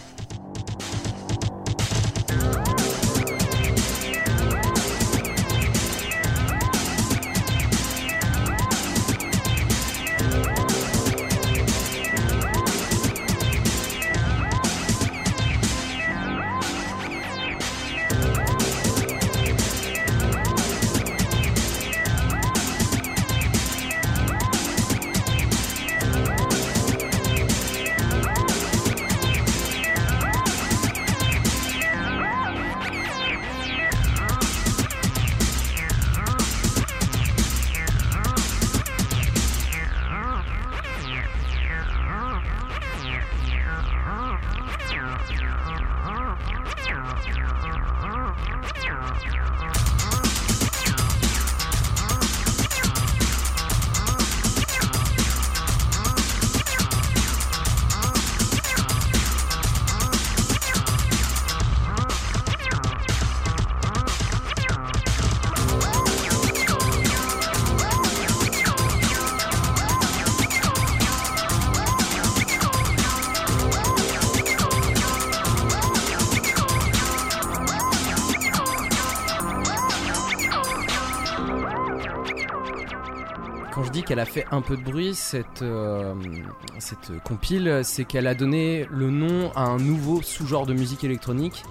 [84.12, 86.14] Qu'elle a fait un peu de bruit, cette, euh,
[86.80, 91.64] cette compile, c'est qu'elle a donné le nom à un nouveau sous-genre de musique électronique,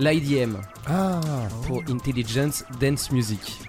[0.00, 0.56] l'IDM,
[0.88, 1.20] Ah,
[1.68, 3.60] pour Intelligence Dance Music.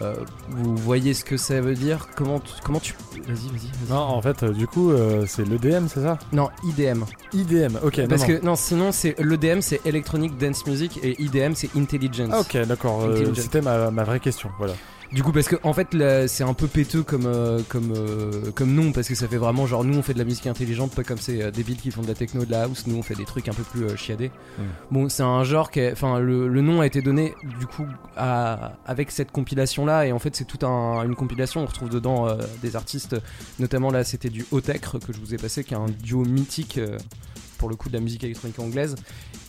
[0.00, 0.14] Euh,
[0.48, 2.06] vous voyez ce que ça veut dire?
[2.14, 2.94] Comment tu, comment tu
[3.26, 3.48] Vas-y, vas-y.
[3.48, 3.90] vas-y.
[3.90, 6.20] non, en fait, euh, du coup, euh, c'est l'EDM, c'est ça?
[6.32, 7.02] Non, IDM.
[7.32, 8.06] IDM, ok.
[8.06, 12.30] Parce non, que non, sinon c'est l'EDM, c'est Electronic Dance Music et IDM, c'est Intelligence.
[12.32, 13.08] Ah, ok, d'accord.
[13.34, 14.74] C'était ma, ma vraie question, voilà.
[15.10, 15.88] Du coup, parce que en fait,
[16.28, 19.66] c'est un peu péteux comme euh, comme euh, comme nom, parce que ça fait vraiment
[19.66, 22.02] genre nous on fait de la musique intelligente, pas comme ces euh, débiles qui font
[22.02, 22.86] de la techno de la house.
[22.86, 24.30] Nous on fait des trucs un peu plus euh, chiadés.
[24.90, 27.86] Bon, c'est un genre qui, est- enfin le, le nom a été donné du coup
[28.18, 31.62] à, avec cette compilation là, et en fait c'est toute un, une compilation.
[31.62, 33.16] On retrouve dedans euh, des artistes,
[33.58, 36.78] notamment là c'était du Otecre que je vous ai passé, qui est un duo mythique.
[37.58, 38.94] Pour le coup de la musique électronique anglaise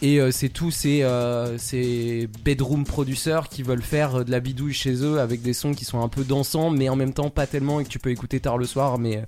[0.02, 4.40] et euh, c'est tous ces, euh, ces bedroom producers qui veulent faire euh, de la
[4.40, 7.30] bidouille chez eux avec des sons qui sont un peu dansants mais en même temps
[7.30, 9.24] pas tellement et que tu peux écouter tard le soir mais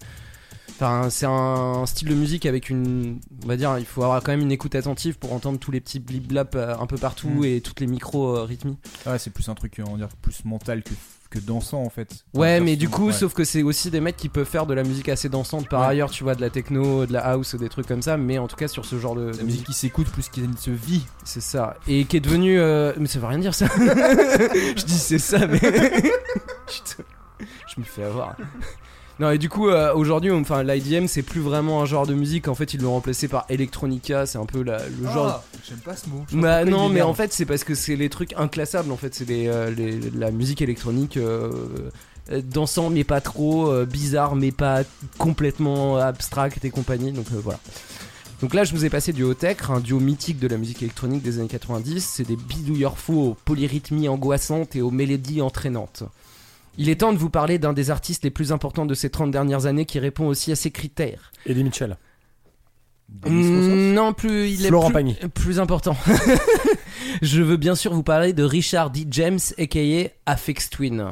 [0.80, 4.32] Enfin, c'est un style de musique avec une, on va dire, il faut avoir quand
[4.32, 7.46] même une écoute attentive pour entendre tous les petits blip blap un peu partout Mm.
[7.46, 8.80] et toutes les micros rythmiques.
[9.06, 10.94] Ouais, c'est plus un truc, on va dire, plus mental que,
[11.32, 12.24] que dansant en fait.
[12.36, 13.14] Ouais, mais du coup, ouais.
[13.14, 15.82] sauf que c'est aussi des mecs qui peuvent faire de la musique assez dansante par
[15.82, 15.88] Ouais.
[15.88, 18.48] ailleurs, tu vois, de la techno, de la house, des trucs comme ça, mais en
[18.48, 21.06] tout cas sur ce genre de, La musique qui s'écoute plus qu'il se vit.
[21.24, 21.78] C'est ça.
[21.88, 22.60] Et qui est devenu.
[22.60, 23.66] euh, Mais ça veut rien dire ça.
[23.78, 25.60] je dis c'est ça, mais.
[27.76, 28.36] Je me fais avoir.
[29.22, 32.48] Non, et du coup, euh, aujourd'hui, enfin, l'IDM, c'est plus vraiment un genre de musique.
[32.48, 34.26] En fait, ils l'ont remplacé par Electronica.
[34.26, 35.28] C'est un peu la- le genre.
[35.28, 36.26] Ah, J'aime pas ce mot.
[36.34, 38.92] Bah non, mais en fait, c'est parce que c'est les trucs inclassables.
[38.92, 41.18] En fait, c'est les, euh, les- la musique électronique.
[41.18, 41.52] euh,
[42.32, 44.82] euh, dansant mais pas trop, euh, bizarre mais pas
[45.18, 47.12] complètement abstract et compagnie.
[47.12, 47.60] Donc voilà.
[48.42, 51.22] Donc là, je vous ai passé du Hotech, un duo mythique de la musique électronique
[51.24, 52.04] des années 90.
[52.06, 56.04] C'est des bidouilleurs fous aux polyrythmies angoissantes et aux mélodies entraînantes.
[56.78, 59.32] Il est temps de vous parler d'un des artistes les plus importants de ces 30
[59.32, 61.32] dernières années qui répond aussi à ces critères.
[61.46, 61.98] Eddie Mitchell.
[63.28, 65.14] Mm, non, plus il Florent est Pagny.
[65.16, 65.98] plus, plus important.
[67.22, 69.06] Je veux bien sûr vous parler de Richard D.
[69.10, 71.10] James, aka Afex Twin.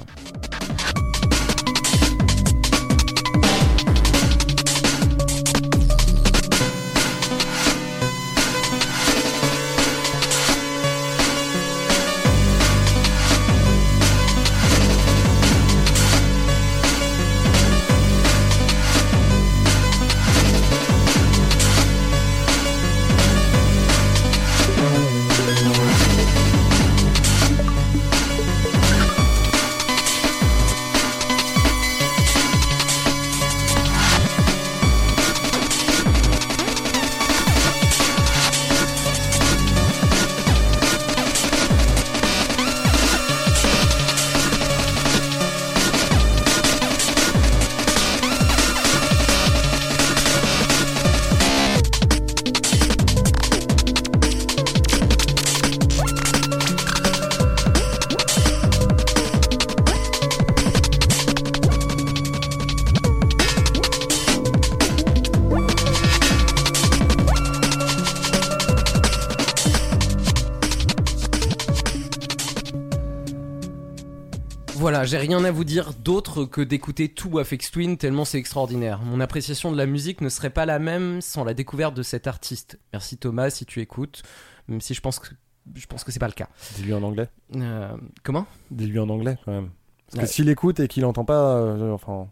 [75.09, 79.01] J'ai rien à vous dire d'autre que d'écouter tout Afex Twin tellement c'est extraordinaire.
[79.01, 82.27] Mon appréciation de la musique ne serait pas la même sans la découverte de cet
[82.27, 82.79] artiste.
[82.93, 84.21] Merci Thomas si tu écoutes,
[84.67, 85.29] même si je pense que
[85.75, 86.47] je pense que c'est pas le cas.
[86.75, 87.27] Dis-lui en anglais.
[87.55, 88.45] Euh, comment?
[88.69, 89.71] Dis-lui en anglais quand même.
[90.11, 92.27] Parce que s'il écoute et qu'il entend pas, euh, enfin.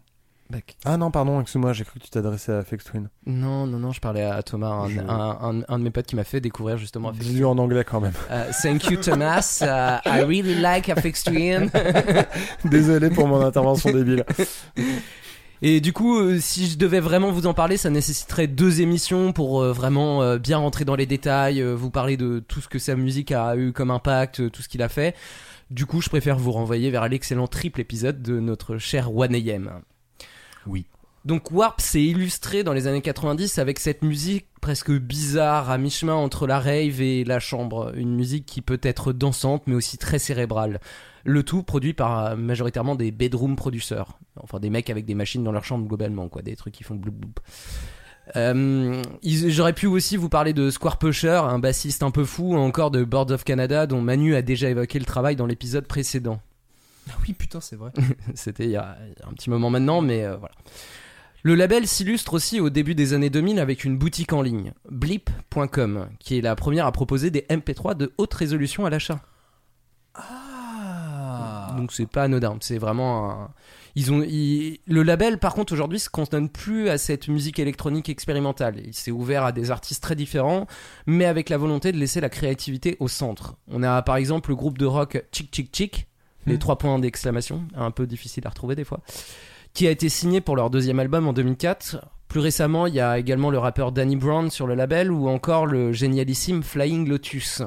[0.84, 3.08] Ah non, pardon, excuse-moi, j'ai cru que tu t'adressais à Fex Twin.
[3.26, 6.06] Non, non, non, je parlais à Thomas, un, Je- un- un- un de mes potes
[6.06, 8.14] qui m'a fait découvrir justement Afex Dis-lui en anglais quand même.
[8.30, 11.70] Euh, thank you Thomas, Uh, I really like Afex Twin.
[12.64, 14.24] Désolé pour mon intervention débile.
[15.60, 19.32] Et du coup, euh, si je devais vraiment vous en parler, ça nécessiterait deux émissions
[19.32, 22.78] pour euh, vraiment euh, bien rentrer dans les détails, vous parler de tout ce que
[22.78, 25.16] sa musique a eu comme impact, tout ce qu'il a fait.
[25.70, 29.68] Du coup, je préfère vous renvoyer vers l'excellent triple épisode de notre cher 1AM.
[30.66, 30.86] Oui.
[31.24, 36.14] Donc Warp s'est illustré dans les années 90 avec cette musique presque bizarre à mi-chemin
[36.14, 40.18] entre la rave et la chambre, une musique qui peut être dansante mais aussi très
[40.18, 40.80] cérébrale.
[41.24, 45.44] Le tout produit par euh, majoritairement des bedroom producers, enfin des mecs avec des machines
[45.44, 47.34] dans leur chambre globalement quoi, des trucs qui font bloup bloup.
[48.36, 52.90] Euh, J'aurais pu aussi vous parler de Square Pusher, un bassiste un peu fou, encore
[52.90, 56.40] de Birds of Canada, dont Manu a déjà évoqué le travail dans l'épisode précédent.
[57.10, 57.90] Ah oui, putain, c'est vrai.
[58.34, 60.54] C'était il y, a un petit moment maintenant, mais euh, voilà.
[61.44, 66.08] Le label s'illustre aussi au début des années 2000 avec une boutique en ligne, blip.com,
[66.18, 69.20] qui est la première à proposer des MP3 de haute résolution à l'achat.
[70.14, 71.74] Ah.
[71.76, 73.50] Donc c'est pas anodin, c'est vraiment un-
[73.94, 78.08] Ils ont, ils- Le label, par contre, aujourd'hui, se cantonne plus à cette musique électronique
[78.08, 78.80] expérimentale.
[78.84, 80.66] Il s'est ouvert à des artistes très différents,
[81.06, 83.56] mais avec la volonté de laisser la créativité au centre.
[83.68, 86.07] On a par exemple le groupe de rock Chick Chick Chick,
[86.48, 86.58] les Hmm.
[86.58, 89.00] trois points d'exclamation, un peu difficile à retrouver des fois,
[89.74, 91.98] qui a été signé pour leur deuxième album en 2004.
[92.28, 95.66] Plus récemment, il y a également le rappeur Danny Brown sur le label ou encore
[95.66, 97.62] le génialissime Flying Lotus.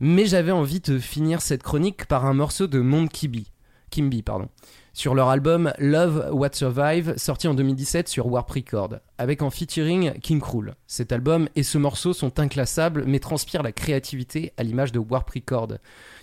[0.00, 3.50] Mais j'avais envie de finir cette chronique par un morceau de Kimby,
[3.90, 4.48] Kimby pardon,
[4.94, 10.12] sur leur album Love What Survive, sorti en 2017 sur Warp Record, avec en featuring
[10.20, 10.74] King Krul.
[10.86, 15.28] Cet album et ce morceau sont inclassables, mais transpirent la créativité à l'image de Warp
[15.30, 15.74] Record,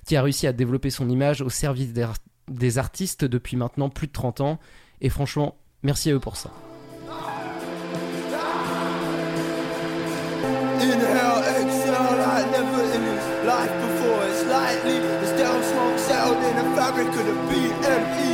[0.10, 2.16] qui a réussi à développer son image au service des, ar-
[2.48, 4.58] des artistes depuis maintenant plus de 30 ans.
[5.02, 6.50] Et franchement, merci à eux pour ça.
[10.82, 14.20] Inhale, exhale like never in his life before.
[14.32, 18.30] It's lightly as down smoke settled in the fabric of the BME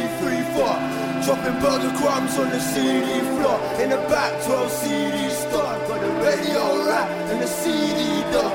[0.56, 0.80] 34.
[1.26, 5.76] Dropping burger crumbs on the CD floor in the back 12 CD store.
[5.89, 8.52] Got the radio rack and the CD door.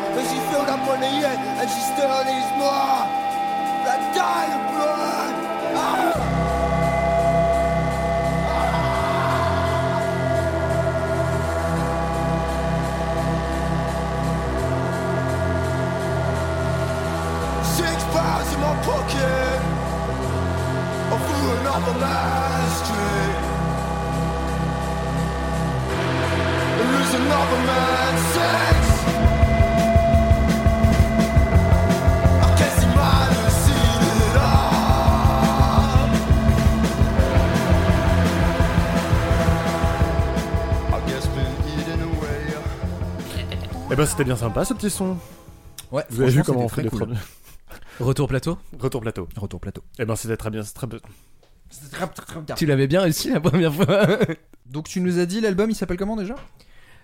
[1.02, 3.06] On the end and she still needs more.
[3.84, 5.34] That dying blood.
[5.74, 6.12] Ah!
[17.76, 19.60] Six pounds in my pocket.
[21.12, 23.38] I threw another man's street.
[26.78, 27.89] And lose another man's
[43.90, 45.16] Eh ben, c'était bien sympa ce petit son.
[45.90, 47.00] Ouais, Vous avez vu comment on fait très les cool.
[47.00, 47.18] premiers
[47.98, 49.28] Retour plateau Retour plateau.
[49.36, 49.82] Retour plateau.
[49.98, 50.62] Eh ben, c'était très bien.
[50.62, 50.98] C'est très bien.
[52.56, 54.06] Tu l'avais bien réussi la première fois.
[54.66, 56.34] Donc tu nous as dit l'album il s'appelle comment déjà?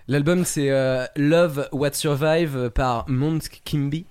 [0.07, 4.05] L'album c'est euh, Love What Survive par Monk Kimby,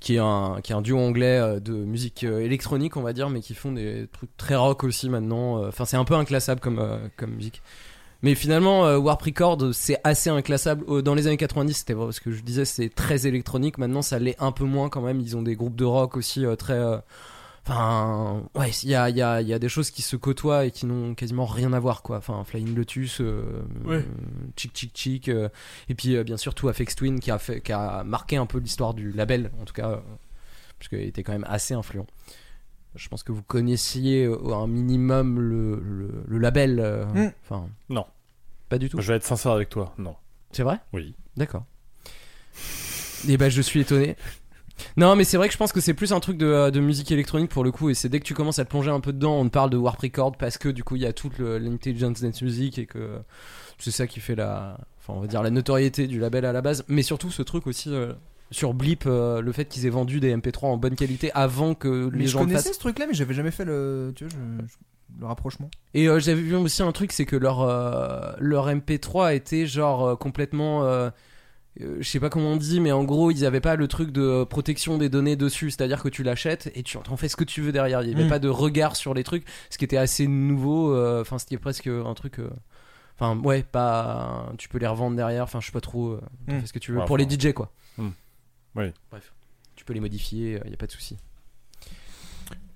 [0.00, 3.12] qui est un, qui est un duo anglais euh, de musique euh, électronique on va
[3.12, 5.66] dire, mais qui font des trucs très rock aussi maintenant.
[5.66, 7.62] Enfin c'est un peu inclassable comme, euh, comme musique.
[8.24, 10.84] Mais finalement euh, Warp Record c'est assez inclassable.
[10.88, 14.02] Euh, Dans les années 90 c'était vrai, ce que je disais c'est très électronique, maintenant
[14.02, 15.20] ça l'est un peu moins quand même.
[15.20, 16.74] Ils ont des groupes de rock aussi euh, très...
[16.74, 16.98] euh,
[17.66, 20.16] Enfin, ouais, il y a, il y, a, il y a des choses qui se
[20.16, 22.18] côtoient et qui n'ont quasiment rien à voir, quoi.
[22.18, 24.04] Enfin, Flying Lotus, euh, Ouais.
[24.54, 25.48] Chick Chick Chick, euh,
[25.88, 28.44] et puis euh, bien sûr tout Afex Twin qui a, fait, qui a marqué un
[28.44, 29.96] peu l'histoire du label, en tout cas, euh,
[30.78, 32.06] parce qu'il était quand même assez influent.
[32.96, 36.78] Je pense que vous connaissiez euh, un minimum le, le, le label.
[36.80, 37.32] euh, Mm.
[37.44, 38.04] Enfin, Non.
[38.68, 39.00] Pas du tout.
[39.00, 39.94] Je vais être sincère avec toi.
[39.98, 40.16] Non.
[40.52, 40.78] C'est vrai?
[40.92, 41.14] Oui.
[41.36, 41.64] D'accord.
[43.28, 44.16] Et bah je suis étonné.
[44.96, 46.80] Non mais c'est vrai que je pense que c'est plus un truc de, euh, de
[46.80, 48.98] musique électronique pour le coup et c'est dès que tu commences à te plonger un
[49.00, 51.12] peu dedans on te parle de Warp Record parce que du coup il y a
[51.12, 53.20] toute l'intelligence dance music et que
[53.78, 56.60] c'est ça qui fait la enfin on va dire la notoriété du label à la
[56.60, 58.14] base mais surtout ce truc aussi euh,
[58.50, 62.10] sur Blip euh, le fait qu'ils aient vendu des MP3 en bonne qualité avant que
[62.12, 64.12] Mais les je gens le connaissais fassent ce truc là mais j'avais jamais fait le
[64.16, 64.74] tu vois je- je-
[65.20, 65.70] le rapprochement.
[65.94, 70.04] et euh, j'avais vu aussi un truc, c'est que leur, euh, leur MP3 était genre
[70.06, 70.84] euh, complètement.
[70.84, 71.10] euh,
[71.80, 74.12] euh, je sais pas comment on dit, mais en gros, ils avaient pas le truc
[74.12, 75.70] de protection des données dessus.
[75.72, 78.02] C'est-à-dire que tu l'achètes et tu en fais ce que tu veux derrière.
[78.02, 78.28] Il y avait Mm.
[78.28, 80.94] pas de regard sur les trucs, ce qui était assez nouveau.
[80.94, 82.38] euh, Enfin, c'était presque un truc.
[82.38, 82.48] euh,
[83.18, 84.52] Enfin, ouais, pas.
[84.58, 85.42] Tu peux les revendre derrière.
[85.44, 86.10] Enfin, je sais pas trop.
[86.12, 86.60] euh, Mm.
[86.60, 86.98] fais ce que tu veux.
[86.98, 87.72] Ouais, Pour les DJ, quoi.
[87.98, 88.08] Mm.
[88.76, 88.92] Oui.
[89.10, 89.32] Bref.
[89.76, 91.16] Tu peux les modifier, il y a pas de souci.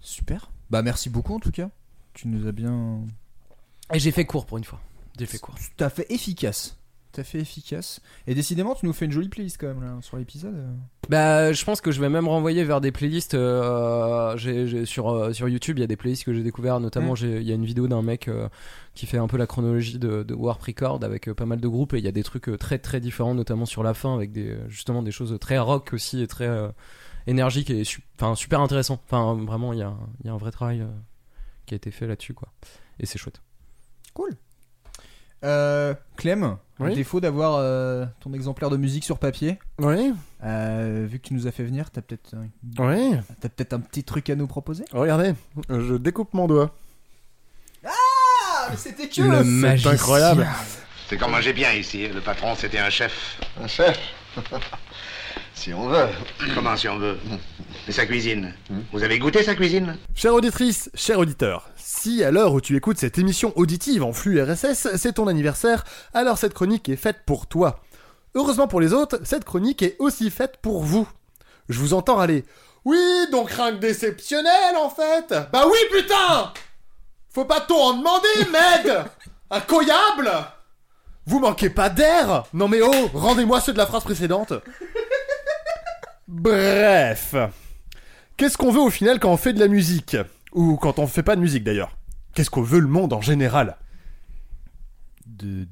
[0.01, 0.51] Super.
[0.71, 1.71] Bah merci beaucoup en tout cas.
[2.21, 3.01] Tu nous as bien.
[3.95, 4.81] Et j'ai fait court pour une fois.
[5.17, 5.55] J'ai fait court.
[5.77, 6.77] T'as fait efficace.
[7.13, 8.01] T'as fait efficace.
[8.27, 10.55] Et décidément, tu nous fais une jolie playlist quand même là sur l'épisode.
[11.09, 13.35] Bah, je pense que je vais même renvoyer vers des playlists.
[13.35, 16.81] euh, j'ai- j'ai- sur, euh, sur YouTube, il y a des playlists que j'ai découvert.
[16.81, 17.17] Notamment, Mm.
[17.39, 18.49] il y a une vidéo d'un mec euh,
[18.95, 21.69] qui fait un peu la chronologie de, de Warp Record avec euh, pas mal de
[21.69, 21.95] groupes.
[21.95, 24.33] Et il y a des trucs euh, très très différents, notamment sur la fin, avec
[24.33, 26.69] des, justement des choses très rock aussi et très euh,
[27.29, 29.01] énergiques et su- enfin, super intéressant.
[29.07, 30.89] Enfin, vraiment, il y a, y a un vrai travail euh,
[31.69, 32.49] qui a été fait là-dessus, quoi.
[32.99, 33.41] Et c'est chouette.
[34.15, 34.31] Cool.
[35.45, 40.13] Euh, Clem, Oui défaut d'avoir euh, ton exemplaire de musique sur papier, Oui.
[40.43, 42.49] euh, vu que tu nous as fait venir, t'as peut-être un...
[42.85, 43.17] Oui.
[43.41, 44.85] t'as peut-être un petit truc à nous proposer?
[44.93, 45.35] Regardez,
[45.69, 46.75] je découpe mon doigt.
[47.85, 47.91] Ah,
[48.71, 49.93] mais c'était que Le C'est magicien.
[49.93, 50.47] incroyable.
[51.09, 52.09] C'est comme manger bien ici.
[52.09, 53.41] Le patron, c'était un chef.
[53.63, 53.97] Un chef
[55.59, 56.07] Si on veut.
[56.55, 57.19] Comment si on veut?
[57.85, 58.55] Mais sa cuisine?
[58.93, 59.97] Vous avez goûté sa cuisine?
[60.15, 64.41] Chère auditrice, cher auditeur, si à l'heure où tu écoutes cette émission auditive en flux
[64.41, 65.83] RSS, c'est ton anniversaire,
[66.15, 67.81] alors cette chronique est faite pour toi.
[68.37, 71.09] Heureusement pour les autres, cette chronique est aussi faite pour vous.
[71.69, 72.45] Je vous entends aller.
[72.85, 76.53] Oui, donc rien que déceptionnel en fait Bah oui putain
[77.31, 79.07] Faut pas tout en demander, Med
[79.51, 80.31] Incroyable
[81.27, 84.53] Vous manquez pas d'air Non mais oh, rendez-moi ceux de la phrase précédente.
[86.29, 87.35] Bref.
[88.37, 90.17] Qu'est-ce qu'on veut au final quand on fait de la musique?
[90.53, 91.97] Ou quand on fait pas de musique d'ailleurs?
[92.35, 93.77] Qu'est-ce qu'on veut le monde en général?
[95.27, 95.67] De.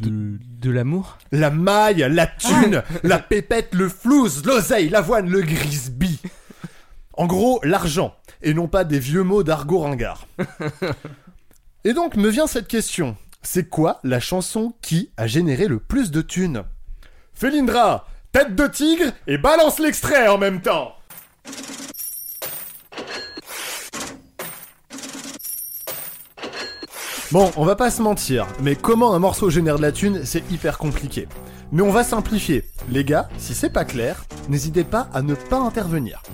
[0.00, 1.16] De, de l'amour?
[1.32, 6.20] La maille, la thune, la pépette, le flouze, l'oseille, l'avoine, le grisby.
[7.14, 10.26] En gros, l'argent, et non pas des vieux mots d'argot ringard.
[11.84, 13.16] Et donc me vient cette question.
[13.42, 16.64] C'est quoi la chanson qui a généré le plus de thunes?
[17.32, 18.06] Félindra,
[18.36, 20.92] tête de tigre et balance l'extrait en même temps
[27.32, 30.44] Bon, on va pas se mentir, mais comment un morceau génère de la thune, c'est
[30.50, 31.28] hyper compliqué.
[31.72, 32.64] Mais on va simplifier.
[32.90, 36.22] Les gars, si c'est pas clair, n'hésitez pas à ne pas intervenir.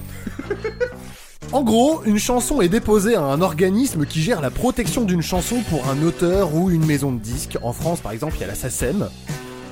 [1.53, 5.57] En gros, une chanson est déposée à un organisme qui gère la protection d'une chanson
[5.69, 7.59] pour un auteur ou une maison de disques.
[7.63, 9.11] En France, par exemple, il y a la SACEM.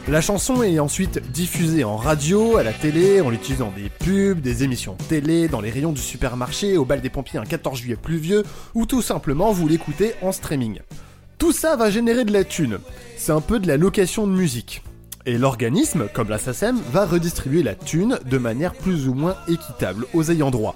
[0.09, 4.41] La chanson est ensuite diffusée en radio, à la télé, on l'utilise dans des pubs,
[4.41, 7.97] des émissions télé, dans les rayons du supermarché, au bal des pompiers un 14 juillet
[7.97, 8.43] pluvieux,
[8.75, 10.81] ou tout simplement vous l'écoutez en streaming.
[11.39, 12.79] Tout ça va générer de la thune.
[13.17, 14.83] C'est un peu de la location de musique.
[15.27, 16.39] Et l'organisme, comme la
[16.93, 20.75] va redistribuer la thune de manière plus ou moins équitable aux ayants droit.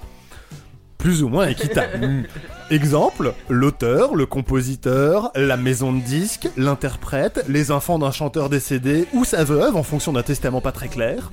[1.05, 2.23] Plus ou moins équitable.
[2.71, 9.23] Exemple, l'auteur, le compositeur, la maison de disques, l'interprète, les enfants d'un chanteur décédé ou
[9.23, 11.31] sa veuve en fonction d'un testament pas très clair.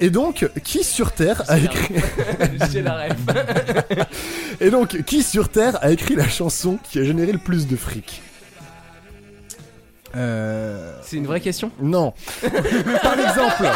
[0.00, 1.94] Et donc, qui sur Terre a écrit...
[2.70, 3.16] J'ai la rêve.
[4.60, 7.76] Et donc, qui sur Terre a écrit la chanson qui a généré le plus de
[7.76, 8.20] fric?
[10.14, 10.98] Euh.
[11.02, 11.70] C'est une vraie question?
[11.80, 12.12] Non.
[13.02, 13.70] Par exemple...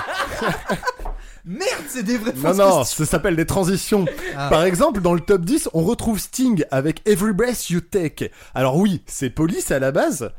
[1.48, 3.05] Merde, c'est des vraies Non, fausses non, questions.
[3.05, 4.05] ça s'appelle des transitions.
[4.36, 4.48] Ah.
[4.51, 8.32] Par exemple, dans le top 10, on retrouve Sting avec Every Breath You Take.
[8.55, 10.31] Alors oui, c'est police à la base,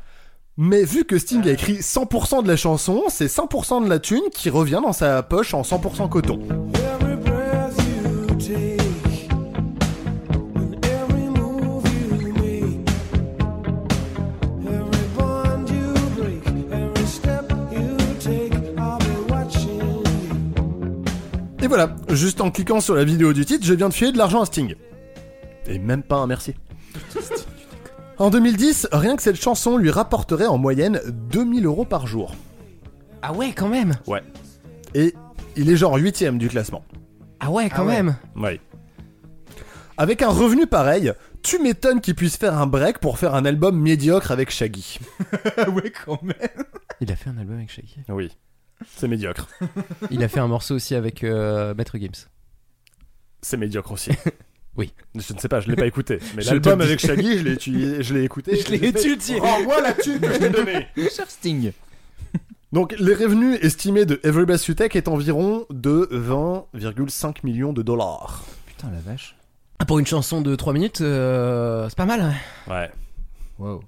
[0.58, 4.20] mais vu que Sting a écrit 100% de la chanson, c'est 100% de la thune
[4.34, 6.40] qui revient dans sa poche en 100% coton.
[6.74, 8.77] Every breath you take,
[21.68, 24.16] Et voilà, juste en cliquant sur la vidéo du titre, je viens de filer de
[24.16, 24.74] l'argent à Sting.
[25.66, 26.54] Et même pas un merci.
[28.16, 30.98] En 2010, rien que cette chanson lui rapporterait en moyenne
[31.30, 32.34] 2000 euros par jour.
[33.20, 34.22] Ah ouais, quand même Ouais.
[34.94, 35.14] Et
[35.56, 36.82] il est genre huitième du classement.
[37.38, 37.92] Ah ouais, quand Ah ouais.
[38.02, 38.60] même Ouais.
[39.98, 41.12] Avec un revenu pareil,
[41.42, 44.98] tu m'étonnes qu'il puisse faire un break pour faire un album médiocre avec Shaggy.
[45.74, 46.34] ouais, quand même.
[47.00, 47.98] Il a fait un album avec Shaggy.
[48.08, 48.32] Oui.
[48.86, 49.48] C'est médiocre.
[50.10, 52.28] Il a fait un morceau aussi avec euh, Maître Gims.
[53.42, 54.10] C'est médiocre aussi.
[54.76, 54.92] Oui.
[55.16, 56.20] Je ne sais pas, je l'ai pas écouté.
[56.36, 56.88] Mais Je l'album te dis.
[56.88, 58.54] avec Shaggy, je l'ai étudié- je l'ai écouté.
[58.54, 59.40] Je l'ai fait, étudié.
[59.40, 60.86] Rends-moi la thune que je t'ai donnée.
[61.10, 61.72] Cher Sting.
[62.70, 67.82] Donc, les revenus estimés de Every Bass You Take est environ de 20,5 millions de
[67.82, 68.44] dollars.
[68.66, 69.34] Putain, la vache.
[69.80, 72.32] Ah, Pour une chanson de 3 minutes, euh, c'est pas mal.
[72.68, 72.72] ouais.
[72.72, 72.90] Ouais.
[73.58, 73.82] Wow.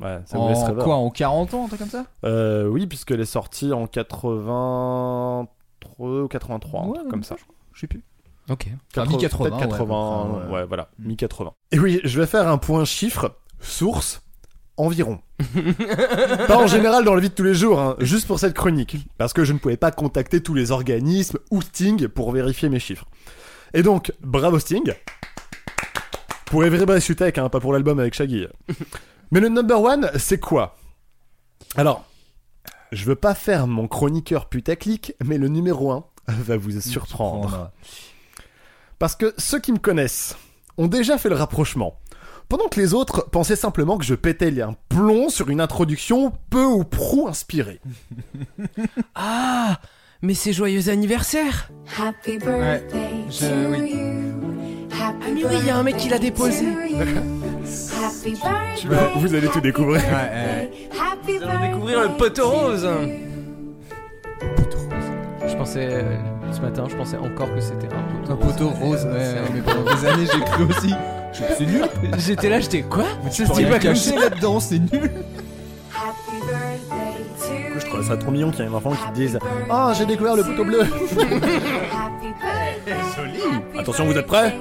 [0.00, 0.84] Ouais, ça me laisse En rêveur.
[0.84, 2.04] quoi En 40 ans, un truc comme ça?
[2.24, 5.48] Euh, oui, puisqu'elle est sortie en 83
[5.98, 7.36] ou 83, un Ouais, comme ça.
[7.72, 8.02] Je sais plus.
[8.50, 8.68] Ok.
[8.96, 10.64] Enfin, mi-80, peut-être ouais, 80, enfin, ouais, ouais.
[10.66, 11.52] voilà, mi-80.
[11.72, 14.22] Et oui, je vais faire un point chiffre, source,
[14.76, 15.18] environ.
[16.46, 18.98] pas en général dans la vie de tous les jours, hein, juste pour cette chronique,
[19.18, 22.78] parce que je ne pouvais pas contacter tous les organismes ou Sting pour vérifier mes
[22.78, 23.06] chiffres.
[23.74, 24.92] Et donc, bravo Sting.
[26.44, 28.46] Pour Every Breath You Take, hein, pas pour l'album avec Shaggy.
[29.30, 30.76] Mais le number one, c'est quoi?
[31.76, 32.04] Alors,
[32.92, 37.70] je veux pas faire mon chroniqueur putaclic, mais le numéro 1 va vous surprendre.
[38.98, 40.36] Parce que ceux qui me connaissent
[40.78, 41.98] ont déjà fait le rapprochement.
[42.48, 46.64] Pendant que les autres pensaient simplement que je pétais un plomb sur une introduction peu
[46.64, 47.80] ou prou inspirée.
[49.16, 49.80] Ah
[50.22, 52.86] Mais c'est joyeux anniversaire Happy Ouais.
[52.88, 53.94] birthday Je- oui.
[54.92, 56.64] Happy Ah mais oui, il y a un mec qui l'a déposé.
[56.66, 58.36] birthday to you.
[58.36, 59.20] Happy birthday.
[59.20, 60.02] Vous allez tout découvrir.
[60.02, 62.88] Ouais, Happy On va découvrir le poteau rose.
[65.48, 66.02] Je pensais, euh,
[66.52, 69.54] ce matin, je pensais encore que c'était un poteau Un poteau rose, ouais, C'est un-
[69.54, 70.94] mais pendant des années j'ai cru aussi.
[71.32, 71.84] Je me suis nul.
[72.18, 73.04] J'étais là, j'étais quoi?
[73.24, 75.10] Mais Ça tu se peux dit pas comme ça là-dedans, c'est nul.
[75.94, 78.90] Happy birthday to Du coup, je trouve ça trop mignon qu'il y ait un enfant
[78.92, 79.38] qui dise
[79.70, 80.80] Ah, j'ai découvert le poteau bleu.
[80.82, 82.94] Happy birthday.
[83.16, 83.40] Joli.
[83.80, 84.54] Attention, vous êtes prêts?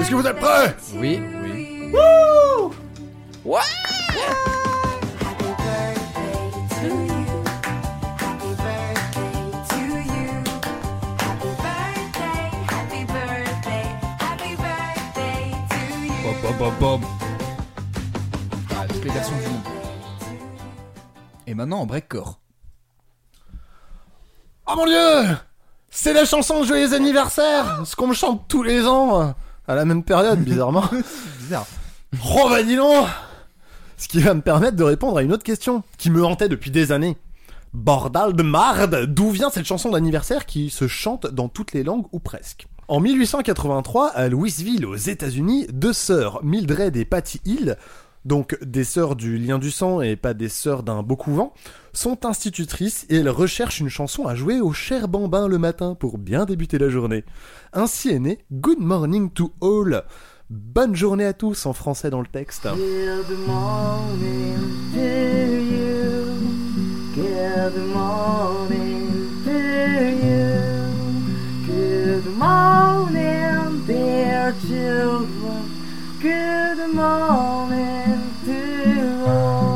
[0.00, 0.74] Est-ce que vous êtes prêts?
[0.98, 1.20] Oui.
[1.94, 2.00] Oui.
[3.44, 3.60] Ouais
[5.20, 7.22] Happy birthday to you.
[8.18, 9.36] Happy birthday
[9.68, 9.80] to
[10.12, 10.32] you.
[11.18, 13.86] Happy birthday, happy birthday,
[14.18, 16.18] happy birthday to you.
[16.22, 17.00] Bom, bom, bom, bom.
[19.08, 19.60] versions du monde.
[21.46, 22.40] Et maintenant en breakcore.
[24.66, 25.36] Oh mon dieu
[25.90, 29.34] C'est la chanson de Joyeux anniversaire Ce qu'on me chante tous les ans
[29.66, 30.84] à la même période, bizarrement.
[31.40, 31.66] Bizarre.
[32.22, 32.58] Oh bah
[33.96, 36.70] Ce qui va me permettre de répondre à une autre question qui me hantait depuis
[36.70, 37.16] des années.
[37.72, 42.06] Bordal de marde D'où vient cette chanson d'anniversaire qui se chante dans toutes les langues
[42.12, 42.66] ou presque?
[42.86, 47.78] En 1883, à Louisville, aux États-Unis, deux sœurs, Mildred et Patty Hill,
[48.24, 51.54] donc des sœurs du lien du sang et pas des sœurs d'un beau couvent,
[51.94, 56.18] sont institutrices et elles recherchent une chanson à jouer au cher bambin le matin pour
[56.18, 57.24] bien débuter la journée.
[57.72, 60.04] Ainsi est né Good Morning to All.
[60.50, 62.64] Bonne journée à tous en français dans le texte.
[62.64, 64.54] Good morning
[73.86, 75.64] dear children.
[76.20, 78.52] Good morning to
[79.26, 79.74] all.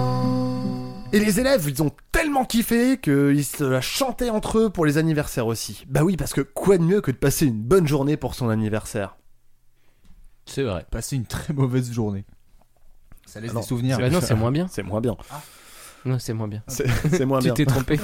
[1.12, 4.98] Et les élèves, ils ont tellement kiffé qu'ils se la chantaient entre eux pour les
[4.98, 5.86] anniversaires aussi.
[5.88, 8.50] Bah oui, parce que quoi de mieux que de passer une bonne journée pour son
[8.50, 9.16] anniversaire?
[10.48, 10.84] C'est vrai.
[10.90, 12.24] Passer une très mauvaise journée.
[13.26, 13.98] Ça laisse Ah non, des souvenirs.
[13.98, 14.66] Bah non, c'est moins bien.
[14.70, 15.16] C'est moins bien.
[16.04, 16.62] Non, c'est moins bien.
[16.68, 17.54] C'est c'est moins tu bien.
[17.54, 17.98] t'es trompé.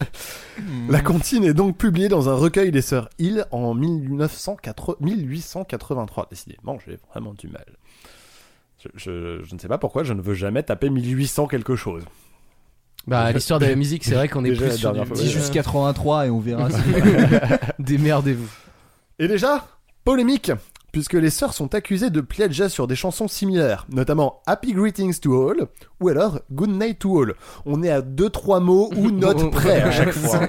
[0.90, 6.26] La comptine est donc publiée dans un recueil des sœurs Hill en 1980 1883.
[6.30, 7.64] Décidément, j'ai vraiment du mal.
[8.82, 12.02] Je, je- je ne sais pas pourquoi je ne veux jamais taper 1800 quelque chose.
[13.06, 15.10] bah, l'histoire de la musique, c'est vrai qu'on est plus la sur du...
[15.12, 16.68] Dis juste 83 et on verra.
[16.70, 16.76] si-
[17.78, 18.48] Démerdez-vous.
[19.18, 19.66] Et déjà,
[20.04, 20.50] polémique,
[20.92, 25.48] puisque les sœurs sont accusées de plagiat sur des chansons similaires, notamment Happy Greetings to
[25.48, 25.66] All
[26.00, 27.34] ou alors Good Night to All.
[27.66, 30.48] On est à deux trois mots ou notes près à chaque fois.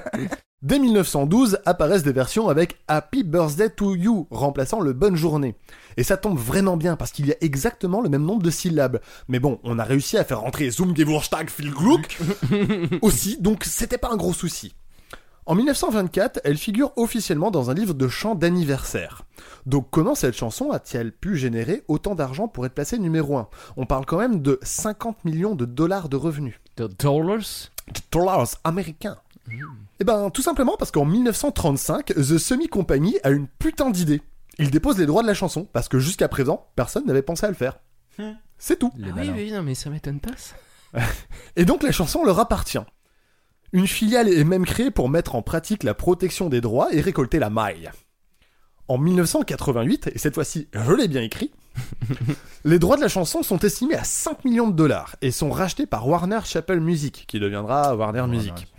[0.62, 5.56] Dès 1912 apparaissent des versions avec Happy Birthday to You, remplaçant le Bonne Journée.
[5.98, 9.00] Et ça tombe vraiment bien parce qu'il y a exactement le même nombre de syllabes.
[9.28, 12.18] Mais bon, on a réussi à faire rentrer Zumgewurstag viel Glück
[13.02, 14.74] aussi, donc c'était pas un gros souci.
[15.46, 19.22] En 1924, elle figure officiellement dans un livre de chants d'anniversaire.
[19.66, 23.84] Donc comment cette chanson a-t-elle pu générer autant d'argent pour être placée numéro 1 On
[23.84, 26.58] parle quand même de 50 millions de dollars de revenus.
[26.76, 27.70] The Dollars?
[27.88, 29.18] De dollars américains.
[30.00, 34.22] Eh ben, tout simplement parce qu'en 1935, The Semi Company a une putain d'idée.
[34.58, 37.50] Il dépose les droits de la chanson, parce que jusqu'à présent, personne n'avait pensé à
[37.50, 37.80] le faire.
[38.56, 38.92] C'est tout.
[38.96, 40.54] Ah oui, oui, non, mais ça m'étonne pas, ça.
[41.56, 42.78] Et donc la chanson leur appartient.
[43.74, 47.40] Une filiale est même créée pour mettre en pratique la protection des droits et récolter
[47.40, 47.90] la maille.
[48.86, 51.50] En 1988, et cette fois-ci je l'ai bien écrit,
[52.64, 55.86] les droits de la chanson sont estimés à 5 millions de dollars et sont rachetés
[55.86, 58.72] par Warner Chappell Music, qui deviendra Warner Music,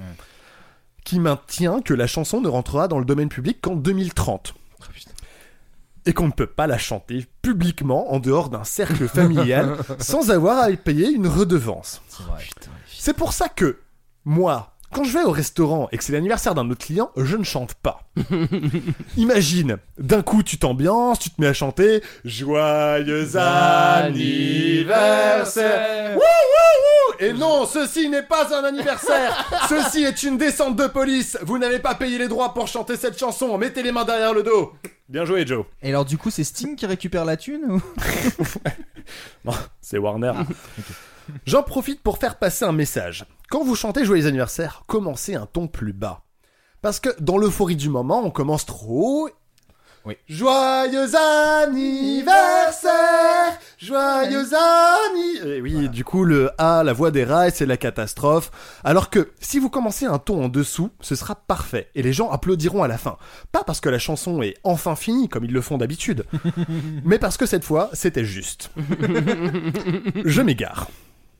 [1.04, 4.54] qui maintient que la chanson ne rentrera dans le domaine public qu'en 2030.
[6.06, 10.60] Et qu'on ne peut pas la chanter publiquement en dehors d'un cercle familial sans avoir
[10.60, 12.02] à y payer une redevance.
[12.88, 13.80] C'est pour ça que,
[14.24, 17.44] moi, quand je vais au restaurant et que c'est l'anniversaire d'un autre client, je ne
[17.44, 18.04] chante pas.
[19.18, 24.86] Imagine, d'un coup tu t'ambiances, tu te mets à chanter Joyeux anniversaire.
[26.16, 27.16] Wouh, wouh, wouh.
[27.20, 29.68] Et non, ceci n'est pas un anniversaire.
[29.70, 31.38] Ceci est une descente de police.
[31.42, 34.44] Vous n'avez pas payé les droits pour chanter cette chanson, mettez les mains derrière le
[34.44, 34.72] dos.
[35.10, 35.66] Bien joué Joe.
[35.84, 37.82] Et alors du coup c'est Sting qui récupère la thune ou?
[39.44, 40.32] Non, c'est Warner.
[41.46, 43.26] J'en profite pour faire passer un message.
[43.50, 46.24] Quand vous chantez Joyeux anniversaire, commencez un ton plus bas.
[46.82, 49.30] Parce que dans l'euphorie du moment, on commence trop haut.
[50.06, 50.16] Oui.
[50.28, 52.94] Joyeux anniversaire
[53.80, 58.52] Joyeux anniversaire Oui, du coup, le A, la voix des rails, c'est la catastrophe.
[58.84, 61.90] Alors que, si vous commencez un ton en dessous, ce sera parfait.
[61.96, 63.18] Et les gens applaudiront à la fin.
[63.52, 66.26] Pas parce que la chanson est enfin finie, comme ils le font d'habitude.
[67.04, 68.70] mais parce que cette fois, c'était juste.
[70.26, 70.88] Je m'égare.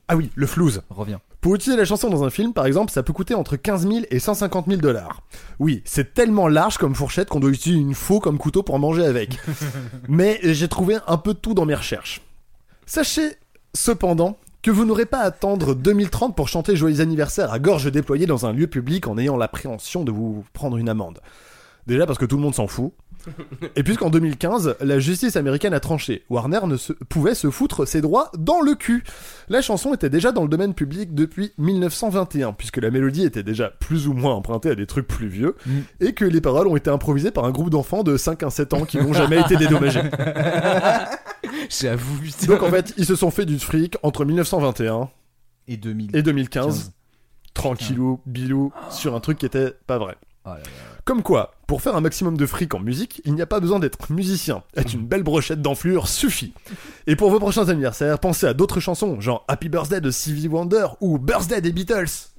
[0.08, 0.82] Ah oui, le flouze.
[0.90, 1.20] Reviens.
[1.40, 4.04] Pour utiliser la chanson dans un film, par exemple, ça peut coûter entre 15 000
[4.10, 5.22] et 150 000 dollars.
[5.58, 9.04] Oui, c'est tellement large comme fourchette qu'on doit utiliser une faux comme couteau pour manger
[9.04, 9.38] avec.
[10.08, 12.22] Mais j'ai trouvé un peu de tout dans mes recherches.
[12.86, 13.32] Sachez,
[13.74, 18.26] cependant, que vous n'aurez pas à attendre 2030 pour chanter Joyeux anniversaire à gorge déployée
[18.26, 21.20] dans un lieu public en ayant l'appréhension de vous prendre une amende.
[21.86, 22.92] Déjà parce que tout le monde s'en fout.
[23.74, 28.00] Et puisqu'en 2015, la justice américaine a tranché, Warner ne se, pouvait se foutre ses
[28.00, 29.04] droits dans le cul.
[29.48, 33.70] La chanson était déjà dans le domaine public depuis 1921, puisque la mélodie était déjà
[33.80, 35.56] plus ou moins empruntée à des trucs plus vieux,
[36.00, 38.74] et que les paroles ont été improvisées par un groupe d'enfants de 5 à 7
[38.74, 40.02] ans qui n'ont jamais été dédommagés.
[41.70, 42.46] J'avoue, putain.
[42.46, 45.08] Donc en fait, ils se sont fait du fric entre 1921
[45.68, 46.16] Et 2000.
[46.16, 46.92] et 2015,
[47.54, 50.16] tranquillou, bilou, sur un truc qui était pas vrai.
[51.06, 53.78] Comme quoi, pour faire un maximum de fric en musique, il n'y a pas besoin
[53.78, 54.64] d'être musicien.
[54.76, 56.52] Être une belle brochette d'enflure suffit.
[57.06, 60.88] Et pour vos prochains anniversaires, pensez à d'autres chansons, genre Happy Birthday de Stevie Wonder
[61.00, 62.32] ou Birthday des Beatles.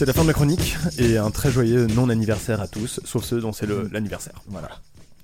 [0.00, 3.38] C'est la fin de ma chronique et un très joyeux non-anniversaire à tous, sauf ceux
[3.42, 4.32] dont c'est le- l'anniversaire.
[4.48, 4.70] Voilà.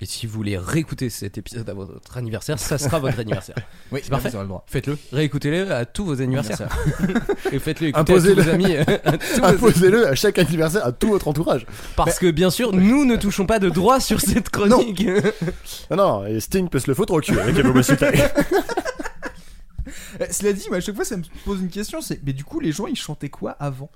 [0.03, 3.57] Et si vous voulez réécouter cet épisode à votre anniversaire, ça sera votre anniversaire.
[3.91, 4.29] Oui, c'est parfait.
[4.29, 4.67] vous aurez le droit.
[4.69, 4.99] Faites-le.
[5.13, 6.69] Réécoutez-le à tous vos anniversaires.
[7.53, 8.43] Et faites-le écouter à tous Imposez-le.
[8.43, 8.77] vos amis.
[9.43, 11.65] Imposez-le à chaque anniversaire à tout votre entourage.
[11.97, 15.07] Parce que bien sûr, nous ne touchons pas de droit sur cette chronique.
[15.91, 17.57] Non, non, et Sting peut se le foutre au cul avec.
[20.21, 22.45] Eh, Cela dit, moi, à chaque fois, ça me pose une question c'est, mais du
[22.45, 23.91] coup, les gens, ils chantaient quoi avant?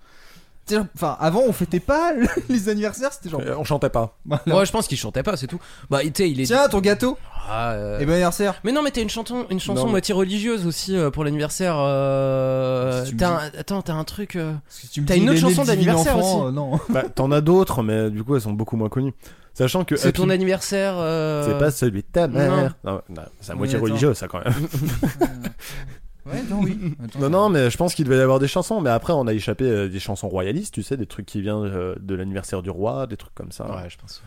[0.94, 2.12] Enfin, avant, on fêtait pas
[2.48, 3.40] les anniversaires, c'était genre.
[3.44, 4.16] Euh, On chantait pas.
[4.26, 4.42] Voilà.
[4.46, 5.60] Moi, je pense qu'il chantait pas, c'est tout.
[5.90, 6.44] Bah, tu sais, il est.
[6.44, 7.16] Tiens, ton gâteau
[7.48, 9.90] Ah, euh, Et bon anniversaire Mais non, mais t'as une chanson, une chanson Non.
[9.90, 11.74] moitié religieuse aussi euh, pour l'anniversaire.
[11.78, 14.36] euh, Si tu me t'as un- Attends, t'as un truc.
[14.36, 16.36] euh, Si tu me T'as dis, une autre chanson d'anniversaire aussi.
[16.46, 16.78] euh, non.
[16.88, 19.14] Bah, t'en as d'autres, mais du coup, elles sont beaucoup moins connues.
[19.52, 19.96] Sachant que.
[19.96, 20.94] C'est Happy- ton anniversaire.
[20.96, 22.74] euh, C'est pas celui de ta mère.
[22.84, 23.84] Non, non, c'est à moitié attends.
[23.84, 24.54] religieux, ça, quand même.
[26.32, 26.78] Ouais, non, oui.
[27.04, 27.18] Attends.
[27.18, 28.80] Non, non, mais je pense qu'il devait y avoir des chansons.
[28.80, 31.64] Mais après, on a échappé euh, des chansons royalistes, tu sais, des trucs qui viennent
[31.64, 33.64] euh, de l'anniversaire du roi, des trucs comme ça.
[33.70, 34.22] Ouais, je pense.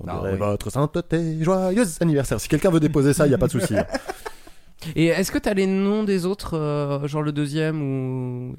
[0.00, 0.38] On Ah, dirait oui.
[0.38, 2.40] votre sainteté, joyeux anniversaire.
[2.40, 3.74] Si quelqu'un veut déposer ça, il y a pas de souci.
[4.96, 8.56] Et est-ce que t'as les noms des autres, euh, genre le deuxième ou.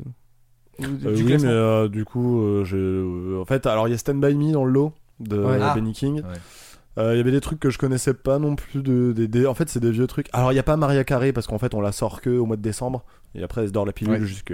[0.80, 2.78] ou Euh, du oui, classement mais euh, du coup, euh, j'ai.
[2.78, 5.57] euh, en fait, alors il y a Stand By Me dans le lot de Ouais.
[5.62, 5.74] Ah.
[5.76, 6.16] Benny King.
[6.22, 6.24] Ouais.
[6.97, 8.81] Euh, Il y avait des trucs que je connaissais pas non plus.
[8.81, 10.27] De, En fait, c'est des vieux trucs.
[10.34, 12.45] Alors, il y a pas Maria Carré parce qu'en fait, on la sort que au
[12.45, 13.03] mois de décembre.
[13.36, 14.26] Et après, elle se dort la pilule Ouais.
[14.26, 14.53] jusque.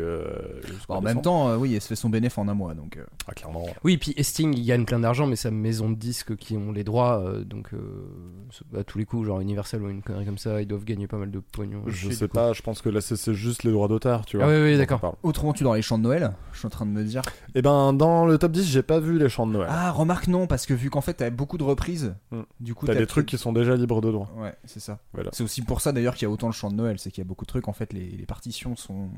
[0.68, 1.22] jusqu'en en même décembre.
[1.22, 2.98] temps, euh, oui, elle se fait son bénéfice en un mois, donc.
[2.98, 3.66] euh, Ah, clairement.
[3.84, 6.84] Oui, puis Sting il gagne plein d'argent, mais sa maison de disques qui ont les
[6.84, 10.62] droits, euh, donc euh, à tous les coups, genre Universal ou une connerie comme ça,
[10.62, 11.84] ils doivent gagner pas mal de pognon.
[11.88, 12.34] Je du sais coup.
[12.34, 14.48] pas, je pense que là, c'est c'est juste les droits d'auteur, tu vois.
[14.48, 15.16] Ah oui, oui, d'accord.
[15.24, 17.22] Autrement, tu dans les chants de Noël Je suis en train de me dire.
[17.56, 19.68] Et ben, dans le top 10, j'ai pas vu les chants de Noël.
[19.70, 22.41] Ah, remarque non, parce que vu qu'en fait, t'as beaucoup de reprises, Mm.
[22.60, 24.30] du coup, T'as des trucs qui sont déjà libres de droit.
[24.38, 24.99] Ouais, c'est ça.
[25.14, 25.30] Voilà.
[25.34, 27.22] C'est aussi pour ça d'ailleurs qu'il y a autant de chants de Noël, c'est qu'il
[27.22, 29.10] y a beaucoup de trucs, en fait, les, les partitions sont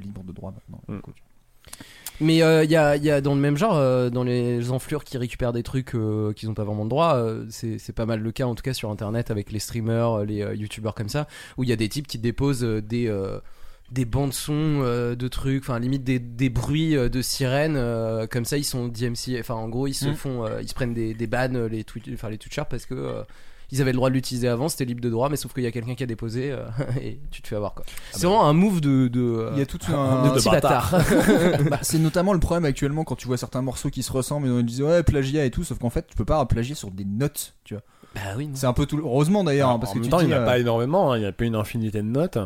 [0.00, 0.80] libres de droit maintenant.
[0.88, 1.00] Mm.
[2.20, 2.42] Mais il y,
[2.76, 5.94] a, y a dans le même genre, euh, dans les enflures qui récupèrent des trucs
[5.94, 8.62] euh, qu'ils ont pas vraiment de droit, euh, c'est pas mal le cas en tout
[8.62, 11.26] cas sur internet avec les streamers, euh, les euh, youtubeurs comme ça,
[11.56, 13.08] où il y a des types qui déposent euh, des.
[13.08, 13.38] euh,
[13.90, 18.26] des bandes son euh, de trucs, enfin limite des, des bruits euh, de sirènes, euh,
[18.26, 20.14] comme ça ils sont DMC, enfin en gros ils se Mm.
[20.14, 23.22] font, euh, ils se prennent des, des bans euh, les les Twitchers parce que euh,
[23.72, 25.66] ils avaient le droit de l'utiliser avant, c'était libre de droit, mais sauf qu'il y
[25.66, 26.66] a quelqu'un qui a déposé euh,
[27.00, 27.84] et tu te fais avoir quoi.
[28.12, 30.30] C'est vraiment un move de, de euh, Il y a tout de un.
[30.30, 30.94] petit bâtard.
[31.70, 34.50] Bah, c'est notamment le problème actuellement quand tu vois certains morceaux qui se ressemblent et
[34.50, 37.04] on disait ouais plagiat et tout, sauf qu'en fait tu peux pas plagier sur des
[37.04, 37.82] notes, tu vois.
[38.14, 38.46] bah oui.
[38.48, 38.54] non.
[38.54, 38.98] C'est un peu tout.
[38.98, 40.40] Heureusement d'ailleurs, hein, Alors, parce en que même tu temps, dis, il n'y en a
[40.40, 42.38] euh, pas énormément, hein, il n'y a pas une infinité de notes.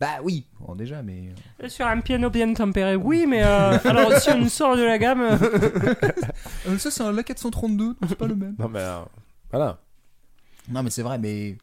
[0.00, 1.32] Bah oui, bon, déjà, mais.
[1.68, 5.22] Sur un piano bien tempéré, oui, mais euh, alors si on sort de la gamme.
[5.22, 8.56] Euh, ça c'est un La 432, donc c'est pas le même.
[8.58, 8.98] Non, mais euh,
[9.50, 9.78] voilà.
[10.70, 11.56] Non mais c'est vrai, mais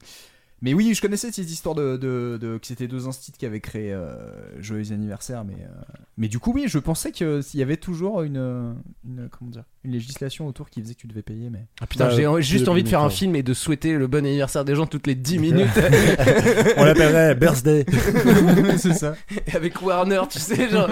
[0.64, 3.61] mais oui, je connaissais cette histoire de, de, de- que c'était deux instituts qui avaient
[3.61, 4.14] créé euh,
[4.61, 5.82] Joyeux anniversaire, mais euh,
[6.18, 9.64] mais du coup oui, je pensais que s'il y avait toujours une, une comment dire
[9.84, 12.68] une législation autour qui faisait que tu devais payer, mais Ah, putain, j'ai euh, juste
[12.68, 15.15] envie de faire un film et de souhaiter le bon anniversaire des gens toutes les
[15.15, 15.68] 10 minutes.
[16.78, 17.84] On l'appellerait Birthday.
[18.78, 19.15] c'est ça.
[19.48, 20.88] Et avec Warner, tu sais, genre.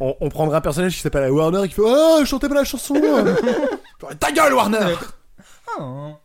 [0.00, 2.64] on, on prendra un personnage qui s'appelle Warner et qui fait Oh, chantez pas la
[2.64, 2.94] chanson
[4.20, 4.96] Ta gueule, Warner
[5.78, 6.18] Ah.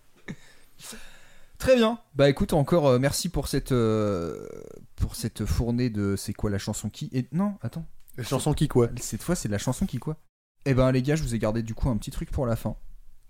[1.57, 1.99] Très bien.
[2.15, 4.47] Bah écoute, encore euh, merci pour cette euh,
[4.95, 7.85] pour cette fournée de c'est quoi la chanson qui et non attends
[8.15, 8.89] La chanson qui quoi?
[8.99, 10.17] Cette fois c'est la chanson qui quoi?
[10.65, 12.55] Eh ben les gars, je vous ai gardé du coup un petit truc pour la
[12.55, 12.75] fin.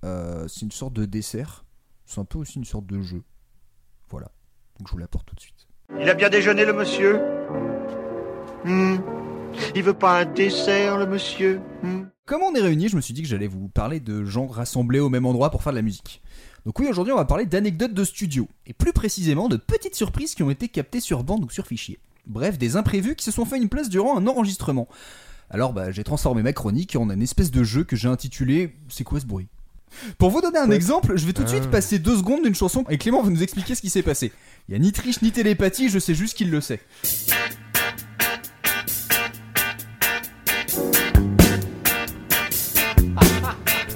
[0.04, 1.66] Euh, c'est une sorte de dessert.
[2.06, 3.24] C'est un peu aussi une sorte de jeu.
[4.10, 4.32] Voilà.
[4.78, 5.68] Donc je vous l'apporte tout de suite.
[6.00, 7.20] Il a bien déjeuné, le monsieur?
[8.66, 8.98] Hmm.
[9.76, 11.62] Il veut pas un dessert, le monsieur?
[11.82, 12.04] Hmm.
[12.26, 15.00] Comme on est réunis, je me suis dit que j'allais vous parler de gens rassemblés
[15.00, 16.22] au même endroit pour faire de la musique.
[16.68, 20.36] Donc oui, aujourd'hui on va parler d'anecdotes de studio, et plus précisément de petites surprises
[20.36, 21.98] qui ont été captées sur bande ou sur fichier.
[22.26, 24.90] Bref, des imprévus qui se sont fait une place durant un enregistrement.
[25.50, 29.06] Alors bah j'ai transformé ma chronique en un espèce de jeu que j'ai intitulé C'est
[29.06, 29.48] quoi ce bruit?
[30.18, 30.76] Pour vous donner un Ouais.
[30.76, 31.72] exemple, je vais tout de suite Ah.
[31.72, 34.34] passer deux secondes d'une chanson et Clément va nous expliquer ce qui s'est passé.
[34.68, 36.82] Il y a ni triche ni télépathie, je sais juste qu'il le sait.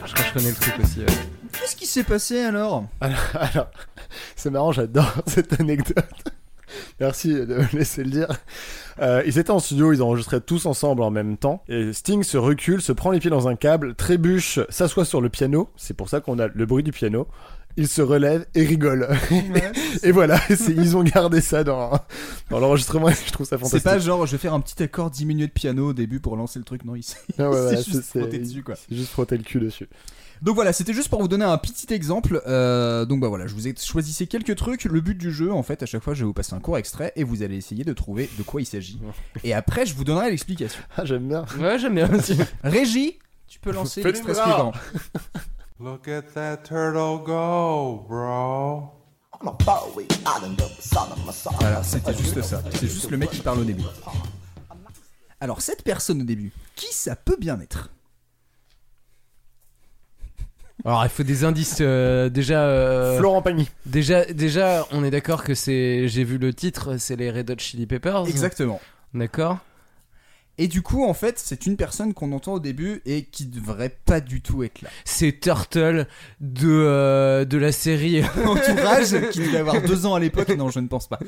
[0.06, 1.00] Je crois que je connais le truc aussi.
[1.00, 1.41] ouais.
[1.62, 3.68] Qu'est-ce qui s'est passé alors Alors, alors,
[4.36, 6.06] c'est marrant, j'adore cette anecdote.
[7.00, 8.28] Merci de me laisser le dire.
[9.02, 11.64] Euh, ils étaient en studio, ils enregistraient tous ensemble en même temps.
[11.68, 15.30] Et Sting se recule, se prend les pieds dans un câble, trébuche, s'assoit sur le
[15.30, 15.70] piano.
[15.76, 17.28] C'est pour ça qu'on a le bruit du piano.
[17.78, 19.08] Il se relève et rigole.
[20.04, 21.92] et voilà, c'est- ils ont gardé ça dans,
[22.50, 23.08] dans l'enregistrement.
[23.10, 23.84] Je trouve ça C'est fantastique.
[23.84, 26.60] pas genre je vais faire un petit accord diminué de piano au début pour lancer
[26.60, 28.76] le truc, non, il s'est Ah ouais, juste c'est- frotté c'est- dessus quoi.
[28.76, 29.88] c'est juste frotter le cul dessus.
[30.42, 32.42] Donc voilà, c'était juste pour vous donner un petit exemple.
[32.48, 34.86] Euh, donc bah voilà, je vous ai choisi quelques trucs.
[34.86, 36.78] Le but du jeu, en fait, à chaque fois, je vais vous passer un court
[36.78, 39.00] extrait et vous allez essayer de trouver de quoi il s'agit.
[39.44, 40.82] Et après, je vous donnerai l'explication.
[40.98, 41.46] Ah, j'aime bien.
[41.60, 42.38] Ouais, j'aime bien aussi.
[42.64, 44.72] Régie, tu peux lancer l'extrait suivant.
[45.80, 49.02] Look at that turtle go, bro.
[51.60, 52.62] Voilà, c'était juste ça.
[52.74, 53.84] C'est juste le mec qui parle au début.
[55.40, 57.90] Alors, cette personne au début, qui ça peut bien être?
[60.86, 61.78] Alors, il faut des indices.
[61.82, 62.64] euh, déjà.
[62.64, 63.70] euh, Florent Pagny.
[63.86, 66.08] Déjà, déjà, on est d'accord que c'est.
[66.08, 68.28] J'ai vu le titre, c'est les Red Hot Chili Peppers.
[68.28, 68.80] Exactement.
[69.14, 69.58] D'accord.
[70.58, 73.98] Et du coup, en fait, c'est une personne qu'on entend au début et qui devrait
[74.06, 74.90] pas du tout être là.
[75.06, 76.06] C'est Turtle
[76.40, 78.22] de euh, de la série.
[78.46, 80.50] Entourage, qui devait avoir deux ans à l'époque.
[80.58, 81.20] Non, je ne pense pas.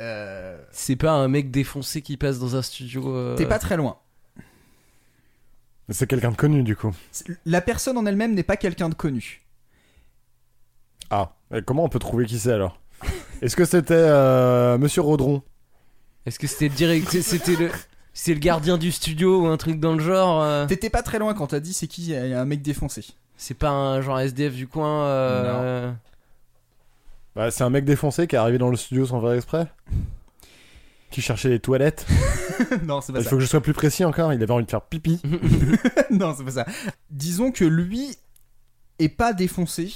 [0.00, 3.14] Euh, C'est pas un mec défoncé qui passe dans un studio.
[3.14, 3.96] euh, T'es pas très loin.
[5.88, 6.92] C'est quelqu'un de connu du coup.
[7.44, 9.42] La personne en elle-même n'est pas quelqu'un de connu.
[11.10, 12.80] Ah, et comment on peut trouver qui c'est alors?
[13.42, 15.42] Est-ce que c'était euh, Monsieur Rodron?
[16.24, 17.70] Est-ce que c'était le direct C'était le.
[18.12, 20.42] C'est le gardien du studio ou un truc dans le genre.
[20.42, 22.62] euh, T'étais pas très loin quand t'as dit c'est qui Il y a un mec
[22.62, 23.04] défoncé.
[23.36, 25.02] C'est pas un genre SDF du coin.
[25.04, 25.92] euh,
[27.36, 29.66] Bah, c'est un mec défoncé qui est arrivé dans le studio sans faire exprès?
[31.10, 32.06] Qui cherchait les toilettes
[32.84, 33.30] non, c'est pas Il ça.
[33.30, 35.20] faut que je sois plus précis encore, il avait envie de faire pipi.
[36.10, 36.66] non, c'est pas ça.
[37.10, 38.16] Disons que lui
[38.98, 39.92] est pas défoncé.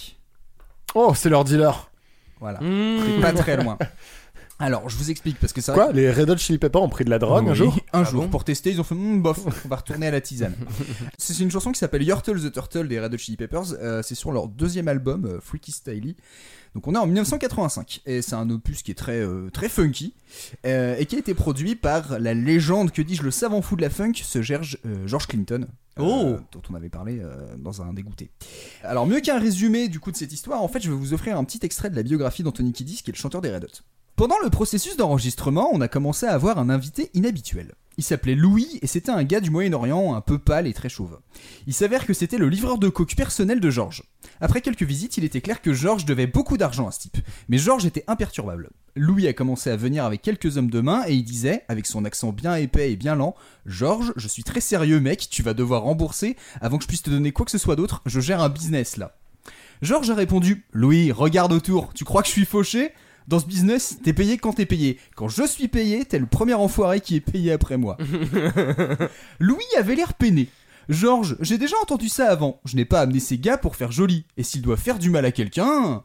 [0.95, 1.91] Oh, c'est leur dealer
[2.39, 2.61] Voilà.
[2.61, 3.21] Mmh.
[3.23, 3.79] Pas très loin.
[4.63, 7.07] Alors, je vous explique parce que vrai Quoi Les Red Hot Chili Peppers ont pris
[7.07, 8.95] de la drogue un Oui, jour Un Ah jour, bon pour tester, ils ont fait
[8.95, 10.55] Hmm, bof, on va retourner à la tisane.
[11.19, 13.73] c'est une chanson qui s'appelle Yurtle the Turtle des Red Hot Chili Peppers.
[13.81, 16.15] Euh, c'est sur leur deuxième album, euh, Freaky Styly.
[16.75, 20.15] Donc on est en 1985 et c'est un opus qui est très euh, très funky
[20.65, 23.83] euh, et qui a été produit par la légende que dis-je le savant fou de
[23.83, 25.67] la funk, ce George, euh, George Clinton.
[25.99, 26.37] Oh.
[26.53, 27.21] dont on avait parlé
[27.59, 28.31] dans un dégoûté.
[28.85, 31.37] Alors mieux qu'un résumé du coup de cette histoire, en fait je vais vous offrir
[31.37, 33.83] un petit extrait de la biographie d'Anthony Kiddis qui est le chanteur des Red Hot.
[34.17, 37.75] Pendant le processus d'enregistrement, on a commencé à avoir un invité inhabituel.
[38.01, 41.21] Il s'appelait Louis et c'était un gars du Moyen-Orient un peu pâle et très chauve.
[41.67, 44.05] Il s'avère que c'était le livreur de coke personnel de Georges.
[44.41, 47.19] Après quelques visites, il était clair que Georges devait beaucoup d'argent à ce type.
[47.51, 48.71] Mais Georges était imperturbable.
[48.97, 52.07] Louis a commencé à venir avec quelques hommes de main et il disait, avec son
[52.07, 53.35] accent bien épais et bien lent,
[53.67, 57.11] Georges, je suis très sérieux mec, tu vas devoir rembourser avant que je puisse te
[57.11, 59.15] donner quoi que ce soit d'autre, je gère un business là.
[59.83, 62.93] Georges a répondu Louis, regarde autour, tu crois que je suis fauché?
[63.31, 64.99] Dans ce business, t'es payé quand t'es payé.
[65.15, 67.97] Quand je suis payé, t'es le premier enfoiré qui est payé après moi.
[69.39, 70.49] Louis avait l'air peiné.
[70.89, 72.61] Georges, j'ai déjà entendu ça avant.
[72.65, 74.25] Je n'ai pas amené ces gars pour faire joli.
[74.37, 76.03] Et s'il doit faire du mal à quelqu'un.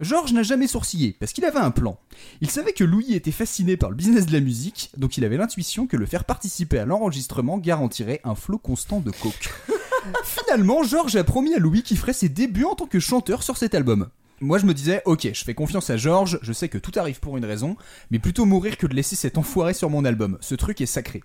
[0.00, 1.98] Georges n'a jamais sourcillé, parce qu'il avait un plan.
[2.42, 5.38] Il savait que Louis était fasciné par le business de la musique, donc il avait
[5.38, 9.50] l'intuition que le faire participer à l'enregistrement garantirait un flot constant de coke.
[10.22, 13.56] Finalement, Georges a promis à Louis qu'il ferait ses débuts en tant que chanteur sur
[13.56, 14.08] cet album.
[14.40, 17.18] Moi je me disais, ok, je fais confiance à Georges, je sais que tout arrive
[17.18, 17.76] pour une raison,
[18.12, 21.24] mais plutôt mourir que de laisser cet enfoiré sur mon album, ce truc est sacré.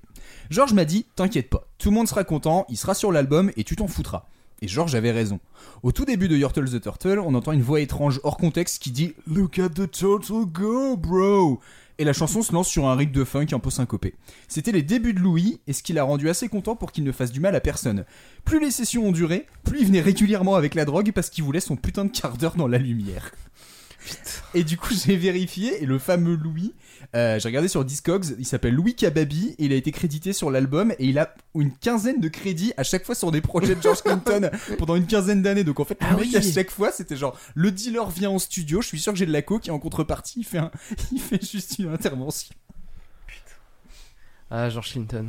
[0.49, 3.63] Georges m'a dit, t'inquiète pas, tout le monde sera content, il sera sur l'album et
[3.63, 4.25] tu t'en foutras.
[4.63, 5.39] Et Georges avait raison.
[5.83, 8.91] Au tout début de Yurtle the Turtle, on entend une voix étrange hors contexte qui
[8.91, 11.59] dit Look at the turtle go, bro!
[11.99, 14.15] Et la chanson se lance sur un rythme de funk un peu syncopé.
[14.47, 17.11] C'était les débuts de Louis, et ce qui l'a rendu assez content pour qu'il ne
[17.11, 18.05] fasse du mal à personne.
[18.45, 21.59] Plus les sessions ont duré, plus il venait régulièrement avec la drogue parce qu'il voulait
[21.59, 23.31] son putain de quart d'heure dans la lumière.
[24.53, 26.73] Et du coup, j'ai vérifié, et le fameux Louis,
[27.15, 30.51] euh, j'ai regardé sur Discogs, il s'appelle Louis Kababi, et il a été crédité sur
[30.51, 33.81] l'album, et il a une quinzaine de crédits à chaque fois sur des projets de
[33.81, 35.63] George Clinton pendant une quinzaine d'années.
[35.63, 36.35] Donc en fait, le Ah mec, oui.
[36.35, 39.25] à chaque fois, c'était genre, le dealer vient en studio, je suis sûr que j'ai
[39.25, 40.71] de la coke, et en contrepartie, il fait, un-
[41.11, 42.53] il fait juste une intervention.
[44.51, 45.27] Ah, George Clinton.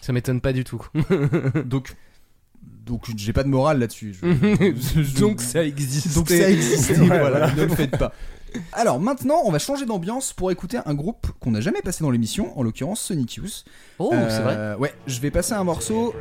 [0.00, 0.84] Ça m'étonne pas du tout.
[1.64, 1.94] donc,
[2.92, 4.14] donc j'ai pas de morale là-dessus.
[4.20, 6.14] Je- Donc ça existe.
[6.14, 7.50] Donc ça Ouais, voilà, voilà.
[7.54, 8.12] ne le faites pas.
[8.74, 12.10] Alors maintenant, on va changer d'ambiance pour écouter un groupe qu'on n'a jamais passé dans
[12.10, 13.64] l'émission, en l'occurrence Sonic Youth.
[13.98, 16.14] Oh, c'est vrai Ouais, je vais passer un morceau.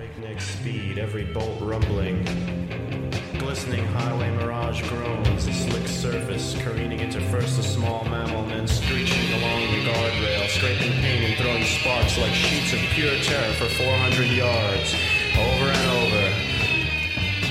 [3.40, 9.28] glistening highway mirage groans, a slick surface careening into first a small mammal, then screeching
[9.34, 14.28] along the guardrail, scraping paint and throwing sparks like sheets of pure terror for 400
[14.32, 14.96] yards,
[15.36, 16.11] over and over,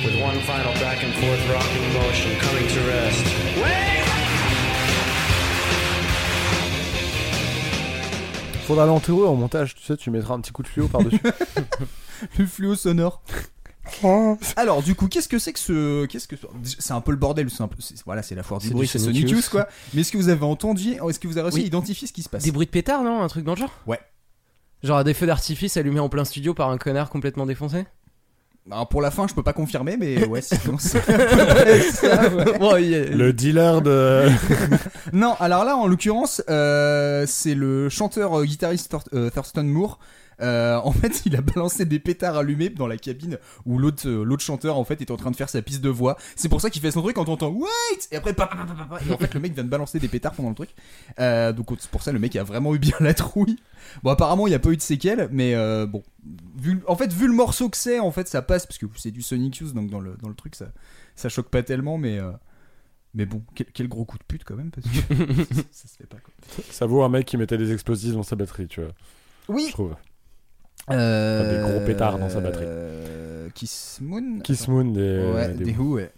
[0.05, 3.25] with one final back and forth rocking motion coming to rest.
[3.63, 4.01] Wait!
[8.67, 11.19] Faudra l'entourer en montage, tu sais, tu mettras un petit coup de fluo par-dessus.
[12.39, 13.23] le fluo sonore.
[14.57, 16.37] Alors du coup, qu'est-ce que c'est que ce, qu'est-ce que
[16.79, 18.73] c'est un peu le bordel, c'est un peu, c'est- voilà, c'est la foire du C'est
[18.75, 19.49] bruit, du c'est Sonic Youth.
[19.49, 19.67] Quoi.
[19.93, 21.65] Mais est-ce que vous avez entendu, est-ce que vous avez réussi Oui.
[21.65, 22.45] à identifier ce qui se passe?
[22.45, 23.21] Des bruits de pétard, non?
[23.23, 23.73] Un truc dans le genre?
[23.87, 23.99] Ouais.
[24.85, 27.85] Genre des feux d'artifice allumés en plein studio par un connard complètement défoncé?
[28.71, 32.45] Alors, pour la fin, je peux pas confirmer, mais ouais, sinon, c'est ça, ouais.
[32.59, 34.29] Bon, il Le dealer de.
[35.13, 39.99] Non, alors là, en l'occurrence, euh, c'est le chanteur euh, guitariste Thor- euh, Thurston Moore.
[40.41, 44.25] Euh, en fait, il a balancé des pétards allumés dans la cabine où l'autre euh,
[44.25, 46.17] l'autre chanteur en fait est en train de faire sa piste de voix.
[46.37, 47.69] C'est pour ça qu'il fait son truc quand on entend wait
[48.11, 50.33] et après pa, pa, pa, et en fait le mec vient de balancer des pétards
[50.33, 50.71] pendant le truc.
[51.19, 53.57] Euh, donc c'est pour ça le mec a vraiment eu bien la trouille.
[54.03, 56.03] Bon apparemment il n'y a pas eu de séquelles, mais euh, bon
[56.57, 59.11] vu en fait vu le morceau que c'est en fait ça passe parce que c'est
[59.11, 60.67] du Sonic Youth donc dans le dans le truc ça
[61.17, 62.31] ça choque pas tellement mais euh,
[63.15, 65.15] mais bon quel, quel gros coup de pute quand même parce que
[65.71, 66.33] ça se fait pas quoi.
[66.71, 68.93] Ça vaut un mec qui mettait des explosifs dans sa batterie, tu vois.
[69.49, 69.67] Oui.
[69.69, 69.95] Je trouve.
[70.93, 72.65] Euh, des gros pétards dans sa batterie.
[72.67, 74.69] euh, Kiss Moon Kiss.
[74.69, 75.95] Moon des- Ouais, des des Who.
[75.97, 76.13] Ouais.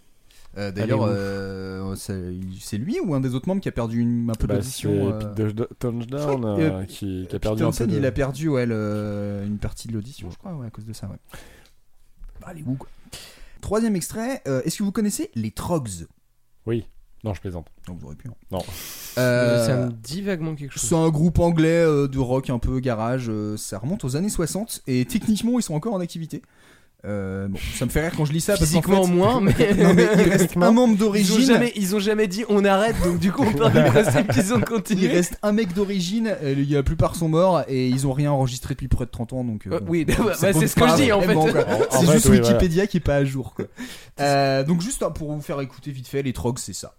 [0.57, 1.11] Euh, D'ailleurs, Ah, Who.
[1.15, 4.55] euh, c'est lui ou un des autres membres qui a perdu une, un peu Bah,
[4.55, 7.87] d'audition c'est euh, Pete Touch- Touchdown euh, euh, qui, qui a Pete perdu un peu
[7.87, 7.97] de...
[7.97, 10.93] il a perdu ouais, le- une partie de l'audition, je crois, ouais, à cause de
[10.93, 11.07] ça.
[11.07, 11.15] Ouais.
[12.41, 12.89] Bah, les Who, quoi.
[13.61, 16.05] Troisième extrait, euh, est-ce que vous connaissez les Trogs?
[16.67, 16.85] Oui.
[17.23, 17.67] Non, je plaisante.
[17.87, 18.27] Non, vous aurez pu.
[18.27, 18.33] hein.
[18.51, 18.59] Non.
[19.17, 20.81] Euh, Ça me dit vaguement quelque chose.
[20.83, 23.27] C'est un groupe anglais euh, de rock un peu garage.
[23.29, 26.41] euh, ça remonte aux années 60 et techniquement ils sont encore en activité.
[27.05, 29.41] Euh, bon, ça me fait rire quand je lis ça parce qu'en Physiquement fait- moins,
[29.41, 29.51] mais.
[29.77, 31.35] non mais il reste un membre Ils d'origine.
[31.35, 34.31] ont, jamais, ils ont jamais dit on arrête, donc du coup on part du principe
[34.31, 35.07] qu'ils ont Il continué.
[35.09, 38.87] reste un mec d'origine, euh, la plupart sont morts et ils ont rien enregistré depuis
[38.87, 39.67] près de 30 ans donc.
[39.67, 41.35] euh, Euh, bon, oui, bah, compte c'est ce que je dis, en fait.
[41.35, 41.45] En- en
[41.91, 43.65] C'est fait, juste oui, Wikipédia qui est pas à jour quoi.
[44.21, 46.93] Euh, donc juste pour vous faire écouter vite fait, les trogs c'est ça.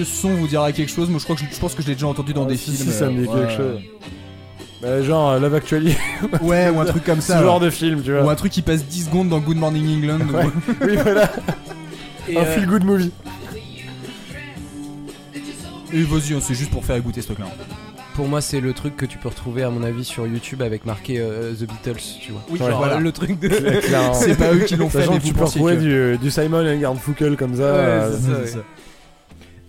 [0.00, 1.82] Que ce son vous dira quelque chose, moi je crois que je, je pense que
[1.82, 2.90] je l'ai déjà entendu dans Ah, des si, films.
[2.90, 3.80] si, ça me dit euh, quelque chose.
[4.82, 5.94] Bah, genre euh, Love Actually.
[6.42, 7.34] Ouais, ou un truc comme ça.
[7.34, 7.44] Ce ouais.
[7.44, 8.22] genre de film, tu vois.
[8.24, 10.26] Ou un truc qui passe 10 secondes dans Good Morning England.
[10.32, 10.44] Ouais.
[10.82, 11.30] oui, voilà.
[12.28, 13.10] Et, un euh, feel good movie.
[15.92, 17.46] Et vas-y, hein, c'est juste pour faire écouter ce truc-là.
[18.14, 20.84] Pour moi, c'est le truc que tu peux retrouver, à mon avis, sur YouTube avec
[20.84, 22.42] marqué euh, The Beatles, tu vois.
[22.50, 22.98] Oui, Genre, voilà.
[22.98, 23.48] le truc de.
[24.14, 26.66] C'est pas eux qui l'ont fait, mais vous tu peux retrouver que- du, du Simon
[26.66, 27.62] et Garfunkel comme ça.
[27.62, 28.58] Ouais, euh, c'est ça, C'est ça.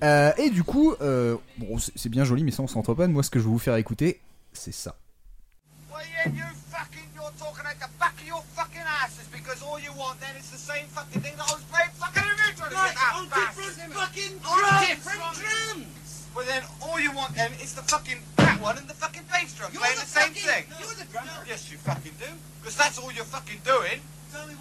[0.03, 3.07] Euh, et du coup, euh, bon, c'est bien joli, mais ça on s'entend pas.
[3.07, 4.19] Moi, ce que je vais vous faire écouter,
[4.53, 4.95] c'est ça.
[5.94, 9.78] Well, yeah, you fucking, you're talking at the back of your fucking asses because all
[9.80, 12.73] you want then is the same fucking thing that I was playing fucking originally.
[12.73, 13.76] Right, you on bastards.
[13.78, 14.88] different fucking On drums.
[14.88, 15.86] different drums.
[16.34, 19.53] Well then, all you want then is the fucking that one and the fucking bass
[19.53, 20.64] drum You're playing the the, same fucking- thing.
[20.80, 21.44] you're the drummer.
[21.45, 22.32] Yes, you fucking do.
[22.61, 24.02] Because that's all you're fucking doing.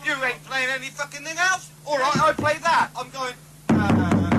[0.05, 1.71] You ain't playing any fucking thing else?
[1.87, 2.91] All right, I play that.
[2.99, 4.30] I'm going.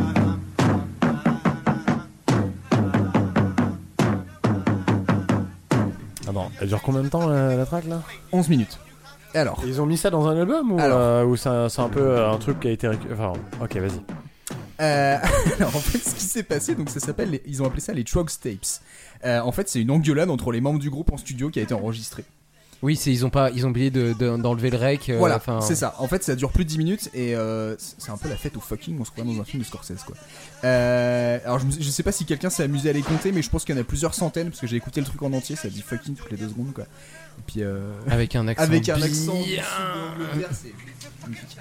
[6.32, 8.02] Attends, elle dure combien de temps la, la track là
[8.32, 8.80] 11 minutes.
[9.34, 10.98] Et alors Ils ont mis ça dans un album ou, Alors.
[11.00, 13.34] euh, ou c'est un, c'est un peu euh, un truc qui a été récu- Enfin,
[13.62, 14.02] ok, vas-y.
[14.82, 15.18] Euh,
[15.60, 17.94] alors en fait, ce qui s'est passé, donc ça s'appelle, les- ils ont appelé ça
[17.94, 18.82] les Trogs Tapes.
[19.26, 21.62] Euh, en fait, c'est une engueulade entre les membres du groupe en studio qui a
[21.62, 22.26] été enregistrée.
[22.84, 25.10] Oui, c'est ils ont pas, ils ont oublié de- de- d'enlever le rec.
[25.10, 25.94] euh, voilà, enfin, c'est ça.
[26.00, 28.58] En fait, ça dure plus de 10 minutes et euh, c'est un peu la fête
[28.58, 28.98] au fucking.
[29.00, 30.16] On se croit dans un film de Scorsese, quoi.
[30.64, 33.42] Euh, alors, je, me- je sais pas si quelqu'un s'est amusé à les compter, mais
[33.44, 35.32] je pense qu'il y en a plusieurs centaines parce que j'ai écouté le truc en
[35.34, 35.56] entier.
[35.56, 36.86] Ça dit fucking toutes les deux secondes, quoi.
[36.86, 39.06] Et puis euh, Avec un accent avec un bien.
[39.06, 40.74] accent du sud de l'Angleterre, c'est
[41.28, 41.58] magnifique.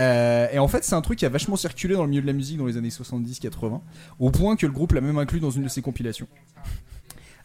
[0.00, 2.26] Euh, et en fait, c'est un truc qui a vachement circulé dans le milieu de
[2.26, 3.80] la musique dans les années 70-80,
[4.18, 6.26] au point que le groupe l'a même inclus dans une de ses compilations.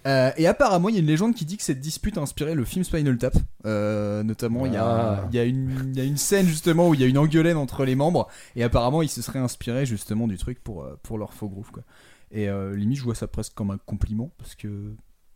[0.07, 2.55] Euh, et apparemment, il y a une légende qui dit que cette dispute a inspiré
[2.55, 3.33] le film Spinal Tap.
[3.65, 5.27] Euh, notamment, il y, a, Ah.
[5.29, 7.17] il y, a une- il y a une scène justement où il y a une
[7.17, 8.27] engueulade entre les membres.
[8.55, 11.71] Et apparemment, ils se seraient inspirés justement du truc pour, euh, pour leur faux groove.
[11.71, 11.83] Quoi.
[12.31, 14.93] Et euh, limite, je vois ça presque comme un compliment parce que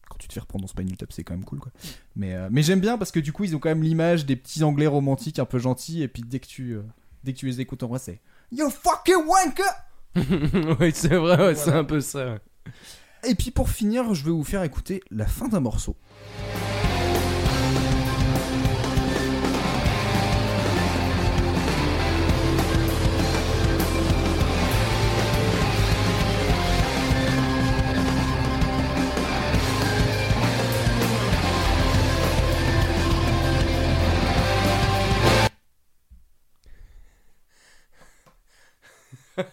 [0.09, 1.59] quand tu te fais reprendre dans Spinal Tap, c'est quand même cool.
[1.59, 1.71] Quoi.
[2.15, 4.35] Mais, euh, mais j'aime bien parce que du coup, ils ont quand même l'image des
[4.35, 6.01] petits anglais romantiques un peu gentils.
[6.01, 6.73] Et puis dès que tu.
[6.73, 6.81] euh,
[7.23, 8.19] Dès que tu les écoutes en vrai, c'est
[8.51, 9.65] You fucking wanker
[10.79, 12.39] oui, c'est vrai, ouais, c'est un peu ça.
[13.23, 15.95] Et puis pour finir, je vais vous faire écouter la fin d'un morceau.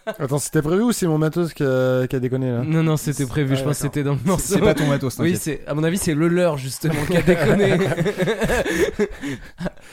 [0.05, 2.97] Attends, c'était prévu ou c'est mon matos qui a, qui a déconné là Non, non,
[2.97, 4.53] c'était prévu, je Ah, pense que c'était dans le morceau.
[4.55, 7.21] c'est pas ton matos, Oui, c'est, à mon avis, c'est le leur, justement, qui a
[7.21, 7.73] déconné.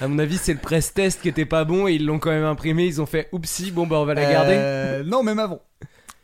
[0.00, 2.30] à mon avis, c'est le press test qui était pas bon et ils l'ont quand
[2.30, 2.86] même imprimé.
[2.86, 4.54] Ils ont fait, oupsie, bon, bah, on va la garder.
[4.56, 5.60] Euh, non, même avant.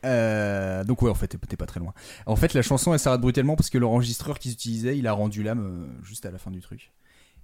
[0.05, 1.93] Euh, donc ouais, en fait, t'es- t'es pas très loin.
[2.27, 5.43] En fait, la chanson, elle s'arrête brutalement parce que l'enregistreur qu'ils utilisaient, il a rendu
[5.45, 6.91] l'âme euh, juste à la fin du truc.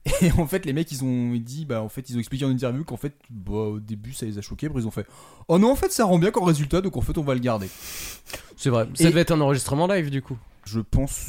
[0.23, 2.51] Et en fait, les mecs, ils ont dit, bah, en fait, ils ont expliqué en
[2.51, 4.67] interview qu'en fait, bah, au début, ça les a choqués.
[4.67, 5.07] Après, ils ont fait,
[5.49, 7.41] oh non, en fait, ça rend bien comme résultat, donc en fait, on va le
[7.41, 7.69] garder.
[8.57, 8.89] C'est vrai.
[8.95, 10.39] Ça Et- devait être un enregistrement live, du coup.
[10.65, 11.29] Je pense,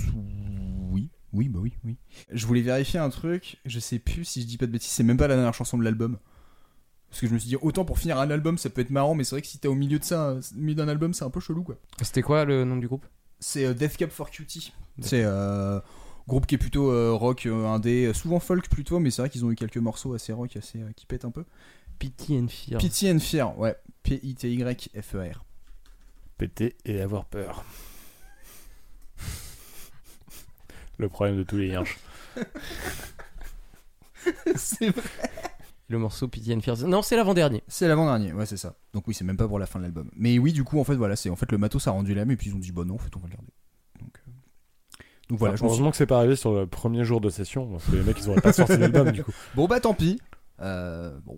[0.91, 1.97] oui, oui, bah oui, oui.
[2.31, 3.57] Je voulais vérifier un truc.
[3.65, 4.91] Je sais plus si je dis pas de bêtises.
[4.91, 6.17] C'est même pas la dernière chanson de l'album.
[7.09, 9.15] Parce que je me suis dit, autant pour finir un album, ça peut être marrant,
[9.15, 11.23] mais c'est vrai que si t'es au milieu de ça, au milieu d'un album, c'est
[11.25, 11.75] un peu chelou, quoi.
[12.01, 13.05] C'était quoi le nom du groupe?
[13.39, 14.73] C'est euh, Death Cab for Cutie.
[15.01, 15.79] C'est euh,
[16.29, 19.29] groupe qui est plutôt euh, rock euh, indé, euh, souvent folk plutôt, mais c'est vrai
[19.29, 21.43] qu'ils ont eu quelques morceaux assez rock, assez euh, qui pètent un peu.
[21.97, 22.79] Pity and Fear.
[22.79, 23.75] Pity and Fear, ouais.
[24.03, 25.45] P-I-T-Y-F-E-R.
[26.37, 27.65] Péter et avoir peur.
[30.97, 31.97] Le problème de tous les hirsch.
[34.55, 35.03] c'est vrai.
[35.89, 36.77] Le morceau Pity and Fear.
[36.87, 37.63] Non, c'est l'avant-dernier.
[37.67, 38.75] C'est l'avant-dernier, ouais, c'est ça.
[38.93, 40.09] Donc oui, c'est même pas pour la fin de l'album.
[40.15, 42.31] Mais oui, du coup, en fait, voilà, c'est en fait le matos a rendu l'âme
[42.31, 43.51] et puis ils ont dit, bah non, en fait, on va le garder.
[45.29, 47.85] Donc, voilà, suis- Heureusement que c'est pas arrivé sur le premier jour de session, parce
[47.85, 49.31] que les mecs ils auraient pas sorti l'album du coup.
[49.55, 50.19] Bon bah tant pis.
[50.61, 51.37] Euh, bon.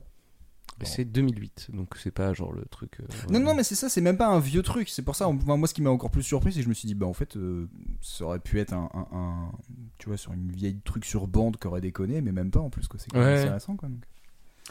[0.83, 3.01] C'est 2008, donc c'est pas genre le truc.
[3.01, 4.89] euh, Non, non, mais c'est ça, c'est même pas un vieux truc.
[4.89, 6.73] C'est pour ça, on- moi, ce qui m'a encore plus surpris, c'est que je me
[6.73, 7.67] suis dit, bah en fait, euh,
[8.01, 9.51] ça aurait pu être un, un- un-
[9.99, 12.71] Tu vois, sur une vieille truc sur bande qui aurait déconné, mais même pas en
[12.71, 12.99] plus, quoi.
[12.99, 13.49] C'est quand même Ouais.
[13.49, 13.89] récent, quoi.
[13.89, 13.99] donc.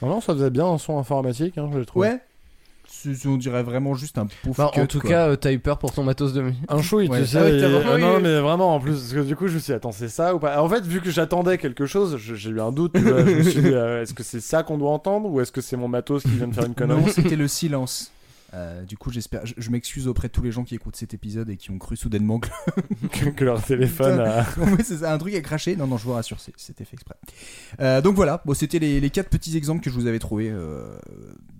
[0.02, 2.02] Ah non, ça faisait bien un son informatique, hein, je le trouve.
[2.02, 2.20] Ouais.
[3.26, 5.10] On dirait vraiment juste un pauvre Bah, en tout quoi.
[5.10, 7.20] cas, euh, t'as eu peur pour ton matos de Un chouille, Ouais.
[7.20, 7.40] tu sais.
[7.40, 9.46] Ouais, et- t'as vraiment euh, eu- non, mais vraiment en plus, parce que du coup,
[9.48, 10.60] je me suis dit, attends, c'est ça ou pas?
[10.62, 12.92] En fait, vu que j'attendais quelque chose, j'ai eu un doute.
[12.94, 15.40] tu vois, je me suis dit, euh, est-ce que c'est ça qu'on doit entendre ou
[15.40, 17.00] est-ce que c'est mon matos qui vient de faire une connerie?
[17.00, 18.12] Non, c'était le silence.
[18.52, 19.46] Euh, du coup, j'espère.
[19.46, 21.78] Je, je m'excuse auprès de tous les gens qui écoutent cet épisode et qui ont
[21.78, 22.48] cru soudainement que,
[23.12, 24.44] que, que leur téléphone a.
[24.84, 25.76] c'est un truc a craché.
[25.76, 27.14] Non, non, je vous rassure, c'était fait exprès.
[27.80, 30.50] Euh, donc voilà, bon, c'était les, les quatre petits exemples que je vous avais trouvés
[30.50, 30.98] euh,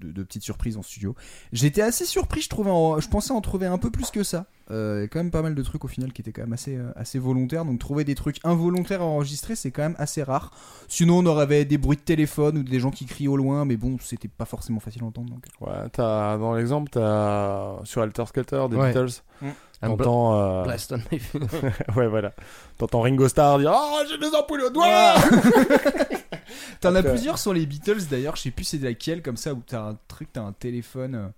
[0.00, 1.14] de, de petites surprises en studio.
[1.52, 4.46] J'étais assez surpris, je trouvais, en- je pensais en trouver un peu plus que ça.
[4.70, 6.42] Euh, Il y a quand même pas mal de trucs au final qui étaient quand
[6.42, 7.64] même assez, euh, assez volontaires.
[7.64, 10.52] Donc trouver des trucs involontaires à enregistrer, c'est quand même assez rare.
[10.86, 13.76] Sinon, on aurait des bruits de téléphone ou des gens qui crient au loin, mais
[13.76, 15.30] bon, c'était pas forcément facile à entendre.
[15.30, 15.44] Donc.
[15.60, 18.92] Ouais, t'as, dans l'exemple, t'as sur Alter Skelter des Ouais.
[18.92, 19.20] Beatles.
[19.42, 19.48] Mm.
[19.82, 20.38] T'entends.
[20.38, 21.46] euh, Blast on my finger.
[21.96, 22.32] ouais, voilà.
[22.78, 25.14] T'entends Ringo Starr dire Oh, j'ai des ampoules au doigt
[26.80, 29.52] T'en as euh, plusieurs sur les Beatles d'ailleurs, je sais plus c'est laquelle comme ça
[29.54, 31.14] où t'as un truc, t'as un téléphone.
[31.14, 31.28] euh,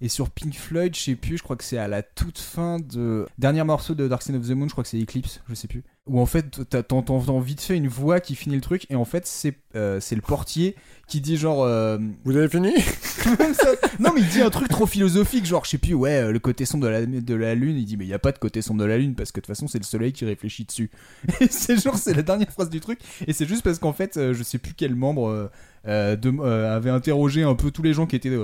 [0.00, 2.78] Et sur Pink Floyd, je sais plus, je crois que c'est à la toute fin
[2.78, 3.26] de.
[3.38, 5.68] Dernier morceau de Dark Side of the Moon, je crois que c'est Eclipse, je sais
[5.68, 5.82] plus.
[6.06, 9.26] Où en fait, t'entends vite fait une voix qui finit le truc, et en fait,
[9.26, 10.76] c'est euh, c'est le portier
[11.08, 11.64] qui dit genre.
[11.64, 12.72] euh, Vous avez fini?
[12.80, 13.70] Ça.
[13.98, 16.38] Non, mais il dit un truc trop philosophique, genre, je sais plus, ouais, euh, le
[16.38, 17.76] côté sombre de la, de la lune.
[17.76, 19.40] Il dit, mais il y a pas de côté sombre de la lune parce que
[19.40, 20.90] de toute façon, c'est le soleil qui réfléchit dessus.
[21.40, 23.00] Et c'est genre, c'est la dernière phrase du truc.
[23.26, 25.50] Et c'est juste parce qu'en fait, euh, je sais plus quel membre
[25.84, 26.42] de-
[26.72, 28.36] avait interrogé un peu tous les gens qui étaient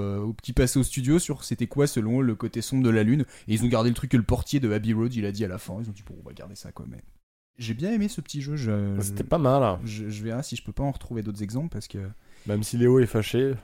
[0.42, 3.24] qui passaient au studio sur c'était quoi selon le côté sombre de la lune.
[3.46, 5.44] Et ils ont gardé le truc que le portier de Abbey Road il a dit
[5.44, 5.74] à la fin.
[5.80, 7.00] Ils ont dit, bon, on va garder ça quand même.
[7.58, 8.56] J'ai bien aimé ce petit jeu.
[8.56, 9.62] je- C'était pas mal.
[9.62, 9.78] hein.
[9.84, 11.98] Je, je verrai si je peux pas en retrouver d'autres exemples parce que.
[12.46, 13.54] Même si Léo est fâché.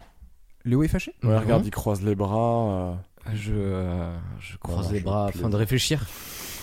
[0.64, 2.98] Léo est fâché Ouais, regarde, il croise les bras.
[3.26, 3.32] euh.
[3.34, 6.06] Je, euh, je croise Voilà, les je bras afin de réfléchir.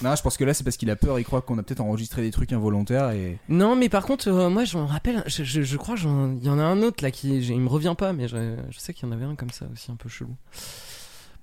[0.04, 1.20] Non, je pense que là, c'est parce qu'il a peur.
[1.20, 3.40] Il croit qu'on a peut-être enregistré des trucs involontaires et.
[3.50, 6.44] Non, mais par contre, euh, moi, je me rappelle, je, je, je crois, j'en- il
[6.44, 8.94] y en a un autre là qui, il me revient pas, mais je, je sais
[8.94, 10.36] qu'il y en avait un comme ça aussi, un peu chelou.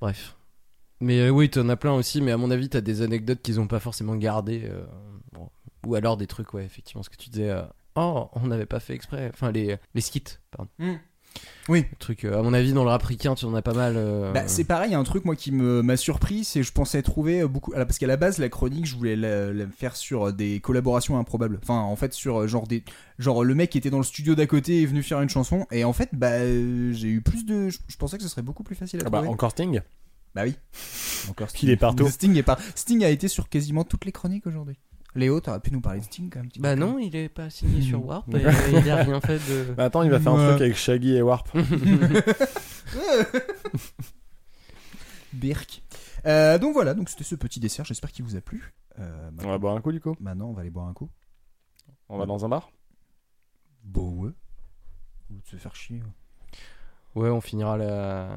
[0.00, 0.36] Bref.
[1.00, 3.58] Mais euh, oui, t'en as plein aussi, mais à mon avis, t'as des anecdotes qu'ils
[3.60, 4.62] ont pas forcément gardées.
[4.66, 4.84] euh.
[5.86, 7.50] Ou alors des trucs, ouais, effectivement, ce que tu disais.
[7.50, 7.62] euh,
[7.96, 9.30] oh, on n'avait pas fait exprès.
[9.32, 10.70] Enfin, les, les skits, pardon.
[11.68, 11.86] Oui.
[11.90, 13.94] Le truc, euh, à mon avis, dans le rap ricain, tu en as pas mal.
[13.96, 17.00] euh, Bah, c'est pareil, un truc moi qui me m'a surpris, c'est que je pensais
[17.02, 17.72] trouver beaucoup.
[17.72, 21.18] alors, Parce qu'à la base, la chronique, je voulais la, la faire sur des collaborations
[21.18, 21.58] improbables.
[21.62, 22.84] Enfin, en fait, sur genre des.
[23.18, 25.66] Genre, le mec qui était dans le studio d'à côté est venu faire une chanson.
[25.70, 27.70] Et en fait, bah, j'ai eu plus de.
[27.70, 29.32] Je, je pensais que ce serait beaucoup plus facile à Ah bah, trouver.
[29.32, 29.80] encore Sting?
[30.34, 30.54] Bah oui.
[31.30, 32.08] Encore Qu'il est partout.
[32.08, 32.58] Sting, est par...
[32.74, 34.78] Sting a été sur quasiment toutes les chroniques aujourd'hui.
[35.14, 36.48] Léo, t'aurais pu nous parler de Sting quand même.
[36.58, 38.26] Bah non, il est pas signé sur Warp.
[38.34, 38.52] et, euh,
[38.82, 39.72] il a rien fait de.
[39.76, 41.48] Bah attends, il va faire un truc avec Shaggy et Warp.
[45.32, 45.82] Birk.
[46.26, 48.72] Euh, donc voilà, donc c'était ce petit dessert, j'espère qu'il vous a plu.
[48.98, 51.08] Euh, On va boire un coup du coup Maintenant, on va aller boire un coup.
[52.08, 52.70] On va dans un bar
[53.84, 54.30] Bon, ouais.
[55.30, 56.02] Ou de se faire chier.
[57.14, 58.36] Ouais, on finira la.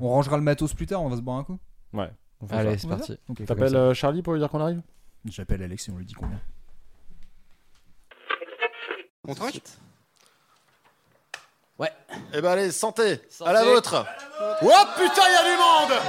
[0.00, 1.58] On rangera le matos plus tard, on va se boire un coup
[1.92, 2.10] Ouais.
[2.40, 3.18] on fait Allez, c'est parti.
[3.46, 4.82] T'appelles euh, Charlie pour lui dire qu'on arrive
[5.24, 6.40] J'appelle Alex et on lui dit combien.
[9.26, 9.60] On trinque
[11.78, 11.92] Ouais.
[12.32, 13.50] Eh ben allez, santé, Santé.
[13.50, 14.06] À la vôtre
[14.62, 15.56] Oh putain, il y a du
[15.90, 16.00] monde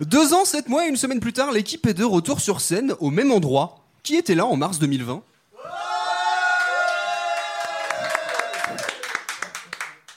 [0.00, 2.94] Deux ans, sept mois et une semaine plus tard, l'équipe est de retour sur scène
[3.00, 3.80] au même endroit.
[4.02, 5.22] Qui était là en mars 2020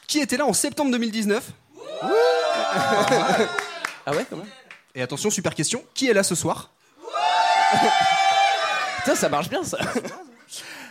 [0.08, 1.52] Qui était là en septembre 2019
[4.06, 4.48] Ah ouais, quand même
[4.96, 6.72] Et attention, super question, qui est là ce soir?
[8.98, 9.78] Putain, ça marche bien ça.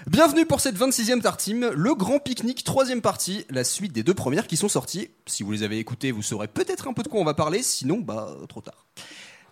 [0.07, 4.47] Bienvenue pour cette 26e Tartime, le grand pique-nique, troisième partie, la suite des deux premières
[4.47, 5.11] qui sont sorties.
[5.27, 7.63] Si vous les avez écoutées, vous saurez peut-être un peu de quoi on va parler,
[7.63, 8.87] sinon, bah, trop tard.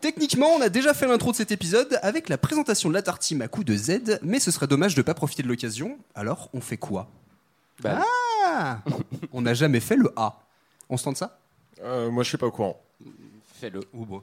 [0.01, 3.43] Techniquement, on a déjà fait l'intro de cet épisode avec la présentation de la Tartime
[3.43, 5.99] à coup de Z, mais ce serait dommage de pas profiter de l'occasion.
[6.15, 7.09] Alors, on fait quoi?
[7.83, 8.01] Bah,
[8.47, 8.79] Ah
[9.33, 10.39] On n'a jamais fait le A.
[10.89, 11.39] On se tente ça?
[11.83, 12.81] Euh, Moi je suis pas au courant.
[13.61, 13.81] fais-le.
[13.93, 14.23] Ou bon.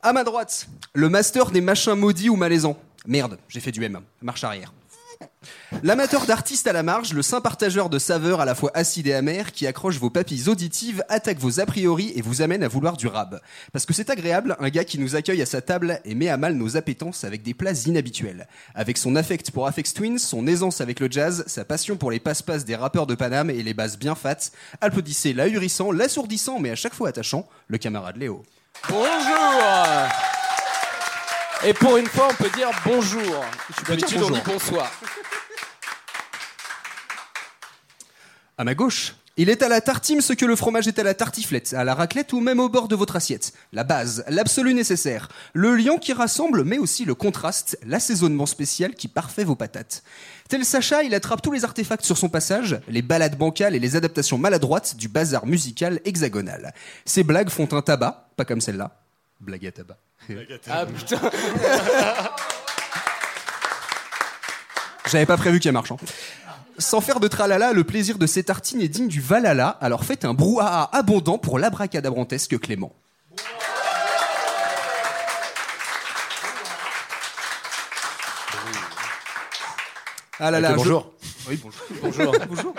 [0.00, 2.78] À ma droite, le master des machins maudits ou malaisants.
[3.04, 4.00] Merde, j'ai fait du M.
[4.22, 4.72] Marche arrière.
[5.82, 9.12] L'amateur d'artistes à la marge, le saint partageur de saveurs à la fois acides et
[9.12, 12.96] amères qui accroche vos papilles auditives, attaque vos a priori et vous amène à vouloir
[12.96, 13.40] du rab.
[13.72, 16.36] Parce que c'est agréable, un gars qui nous accueille à sa table et met à
[16.36, 18.46] mal nos appétences avec des plats inhabituels.
[18.76, 22.20] Avec son affect pour Afex Twins, son aisance avec le jazz, sa passion pour les
[22.20, 26.76] passe-passe des rappeurs de Paname et les basses bien fat, applaudissez l'ahurissant, l'assourdissant mais à
[26.76, 28.44] chaque fois attachant, le camarade Léo.
[28.88, 29.62] Bonjour
[31.64, 33.44] Et pour une fois, on peut dire bonjour.
[33.86, 34.90] D'habitude, on dit bonsoir.
[38.56, 41.14] À ma gauche, il est à la tartime ce que le fromage est à la
[41.14, 43.52] tartiflette, à la raclette ou même au bord de votre assiette.
[43.72, 49.06] La base, l'absolu nécessaire, le lion qui rassemble mais aussi le contraste, l'assaisonnement spécial qui
[49.08, 50.02] parfait vos patates.
[50.48, 53.94] Tel Sacha, il attrape tous les artefacts sur son passage, les balades bancales et les
[53.96, 56.74] adaptations maladroites du bazar musical hexagonal.
[57.04, 59.00] Ces blagues font un tabac, pas comme celle-là.
[59.40, 59.98] Blague à tabac.
[60.68, 61.20] Ah putain
[65.10, 65.92] J'avais pas prévu qu'elle marche.
[65.92, 65.96] hein.
[66.78, 70.24] Sans faire de tralala, le plaisir de ces tartines est digne du Valhalla, alors faites
[70.24, 72.92] un brouhaha abondant pour l'abracadabrantesque Clément.
[80.40, 81.12] Ah là là, je- bonjour.
[81.48, 81.82] Oui, bonjour.
[82.02, 82.34] Bonjour.
[82.48, 82.74] bonjour.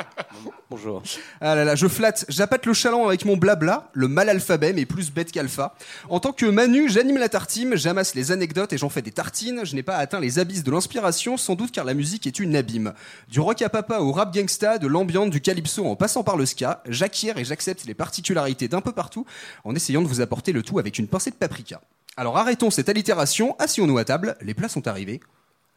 [0.70, 1.04] Bonjour.
[1.42, 4.86] Ah là là, je flatte, j'appâte le chaland avec mon blabla, le mal alphabet mais
[4.86, 5.76] plus bête qu'alpha.
[6.10, 9.62] En tant que Manu, j'anime la tartime, j'amasse les anecdotes et j'en fais des tartines.
[9.66, 12.56] Je n'ai pas atteint les abysses de l'inspiration, sans doute car la musique est une
[12.56, 12.94] abîme.
[13.30, 16.46] Du rock à papa au rap gangsta, de l'ambiance, du calypso en passant par le
[16.46, 19.26] ska, j'acquiers et j'accepte les particularités d'un peu partout
[19.66, 21.82] en essayant de vous apporter le tout avec une pincée de paprika.
[22.16, 25.20] Alors arrêtons cette allitération, asseyons-nous à table, les plats sont arrivés,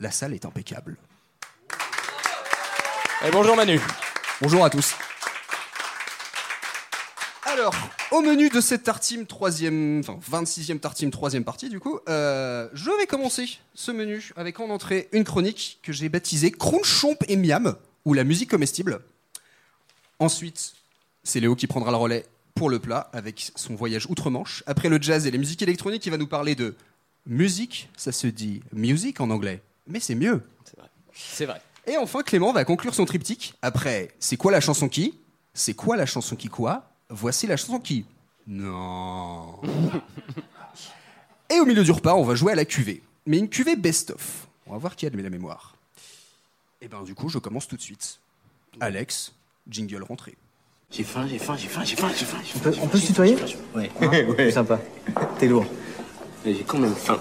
[0.00, 0.96] la salle est impeccable.
[3.24, 3.78] Et bonjour Manu.
[4.40, 4.97] Bonjour à tous.
[7.44, 7.73] Alors,
[8.11, 12.90] au menu de cette tartime troisième, enfin 26e tartime troisième partie du coup, euh, je
[12.99, 17.36] vais commencer ce menu avec en entrée une chronique que j'ai baptisée Crunch, Chomp et
[17.36, 18.99] Miam, ou la musique comestible.
[20.19, 20.73] Ensuite,
[21.23, 22.27] c'est Léo qui prendra le relais
[22.57, 24.65] pour le plat avec son voyage outre-Manche.
[24.66, 26.74] Après le jazz et les musiques électroniques, il va nous parler de
[27.27, 30.43] musique, ça se dit music en anglais, mais c'est mieux.
[31.15, 31.62] C'est vrai.
[31.86, 33.54] Et enfin, Clément va conclure son triptyque.
[33.60, 35.18] Après, c'est quoi la chanson qui?
[35.54, 36.90] C'est quoi la chanson qui quoi?
[37.10, 38.06] Voici la chanson qui
[38.46, 39.60] Non.
[41.50, 43.02] Et au milieu du repas, on va jouer à la cuvée.
[43.26, 44.46] Mais une cuvée best-of.
[44.66, 45.74] On va voir qui a de la mémoire.
[46.80, 48.18] Et ben du coup, je commence tout de suite.
[48.80, 49.32] Alex,
[49.68, 50.36] jingle rentrée.
[50.90, 52.38] J'ai faim, j'ai faim, j'ai faim, j'ai faim, j'ai faim.
[52.56, 53.36] On peut, on peut se tutoyer?
[53.74, 53.90] Ouais.
[54.36, 54.80] C'est sympa.
[55.38, 55.66] T'es lourd.
[56.44, 57.20] Mais j'ai quand même faim.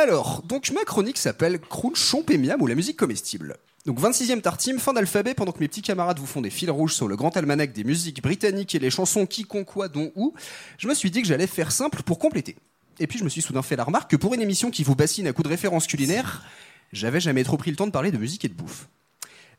[0.00, 3.56] Alors, donc ma chronique s'appelle Crunch, et ou la musique comestible.
[3.84, 6.94] Donc 26e tartime, fin d'alphabet, pendant que mes petits camarades vous font des fils rouges
[6.94, 10.34] sur le grand almanach des musiques britanniques et les chansons qui, con, quoi, dont, où,
[10.78, 12.54] je me suis dit que j'allais faire simple pour compléter.
[13.00, 14.94] Et puis je me suis soudain fait la remarque que pour une émission qui vous
[14.94, 16.44] bassine à coups de références culinaires,
[16.92, 18.86] j'avais jamais trop pris le temps de parler de musique et de bouffe.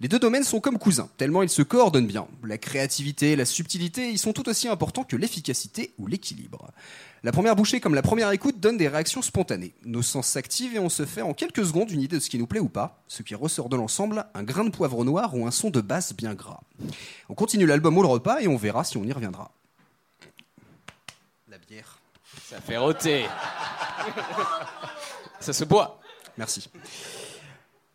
[0.01, 2.25] Les deux domaines sont comme cousins, tellement ils se coordonnent bien.
[2.43, 6.71] La créativité, la subtilité, ils sont tout aussi importants que l'efficacité ou l'équilibre.
[7.21, 9.73] La première bouchée comme la première écoute donne des réactions spontanées.
[9.83, 12.37] Nos sens s'activent et on se fait en quelques secondes une idée de ce qui
[12.37, 15.45] nous plaît ou pas, ce qui ressort de l'ensemble, un grain de poivre noir ou
[15.45, 16.61] un son de basse bien gras.
[17.27, 19.51] On continue l'album ou le repas et on verra si on y reviendra.
[21.49, 21.99] La bière.
[22.49, 23.25] Ça fait rôter.
[25.41, 25.99] Ça se boit.
[26.37, 26.69] Merci.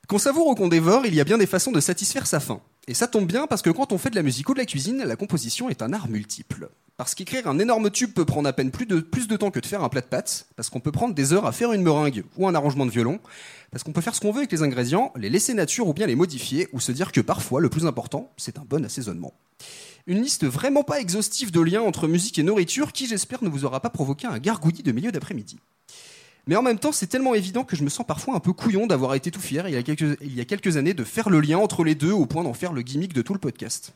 [0.09, 2.60] Qu'on savoure ou qu'on dévore, il y a bien des façons de satisfaire sa faim.
[2.86, 4.66] Et ça tombe bien parce que quand on fait de la musique ou de la
[4.66, 6.68] cuisine, la composition est un art multiple.
[6.97, 9.59] Parce qu'écrire un énorme tube peut prendre à peine plus de, plus de temps que
[9.59, 11.82] de faire un plat de pâtes, parce qu'on peut prendre des heures à faire une
[11.82, 13.18] meringue ou un arrangement de violon,
[13.70, 16.06] parce qu'on peut faire ce qu'on veut avec les ingrédients, les laisser nature ou bien
[16.06, 19.32] les modifier, ou se dire que parfois le plus important, c'est un bon assaisonnement.
[20.06, 23.64] Une liste vraiment pas exhaustive de liens entre musique et nourriture qui, j'espère, ne vous
[23.64, 25.59] aura pas provoqué un gargouillis de milieu d'après-midi.
[26.47, 28.87] Mais en même temps, c'est tellement évident que je me sens parfois un peu couillon
[28.87, 29.77] d'avoir été tout fier il y,
[30.41, 32.83] a quelques, années de faire le lien entre les deux au point d'en faire le
[32.83, 33.93] gimmick de tout le podcast.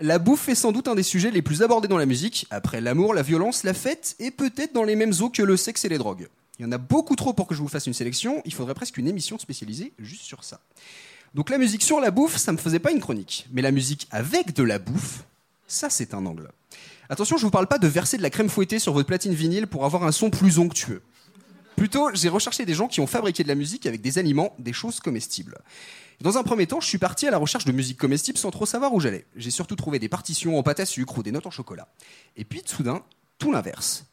[0.00, 2.80] La bouffe est sans doute un des sujets les plus abordés dans la musique, après
[2.80, 5.88] l'amour, la violence, la fête, et peut-être dans les mêmes eaux que le sexe et
[5.88, 6.26] les drogues.
[6.58, 8.74] Il y en a beaucoup trop pour que je vous fasse une sélection, il faudrait
[8.74, 10.60] presque une émission spécialisée juste sur ça.
[11.34, 14.08] Donc la musique sur la bouffe, ça me faisait pas une chronique, mais la musique
[14.10, 15.24] avec de la bouffe,
[15.66, 16.50] ça c'est un angle.
[17.08, 19.66] Attention, je vous parle pas de verser de la crème fouettée sur votre platine vinyle
[19.66, 21.02] pour avoir un son plus onctueux.
[21.76, 24.72] Plutôt, j'ai recherché des gens qui ont fabriqué de la musique avec des aliments, des
[24.72, 25.58] choses comestibles.
[26.20, 28.64] Dans un premier temps, je suis parti à la recherche de musique comestible sans trop
[28.64, 29.26] savoir où j'allais.
[29.36, 31.88] J'ai surtout trouvé des partitions en pâte à sucre ou des notes en chocolat.
[32.36, 33.02] Et puis, soudain,
[33.38, 34.06] tout l'inverse.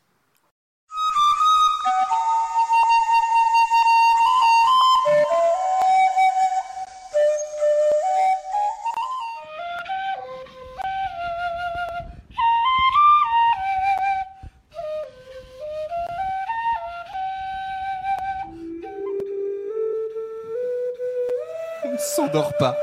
[22.31, 22.77] S'endort pas.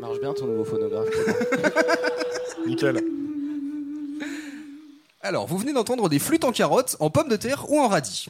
[0.00, 1.08] Marche bien ton nouveau phonographe.
[2.66, 3.04] Nickel.
[5.20, 8.28] Alors, vous venez d'entendre des flûtes en carottes, en pommes de terre ou en radis.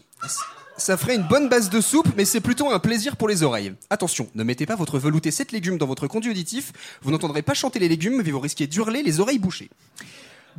[0.77, 3.74] Ça ferait une bonne base de soupe, mais c'est plutôt un plaisir pour les oreilles.
[3.91, 6.73] Attention, ne mettez pas votre velouté 7 légumes dans votre conduit auditif,
[7.03, 9.70] vous n'entendrez pas chanter les légumes, mais vous risquez d'hurler les oreilles bouchées.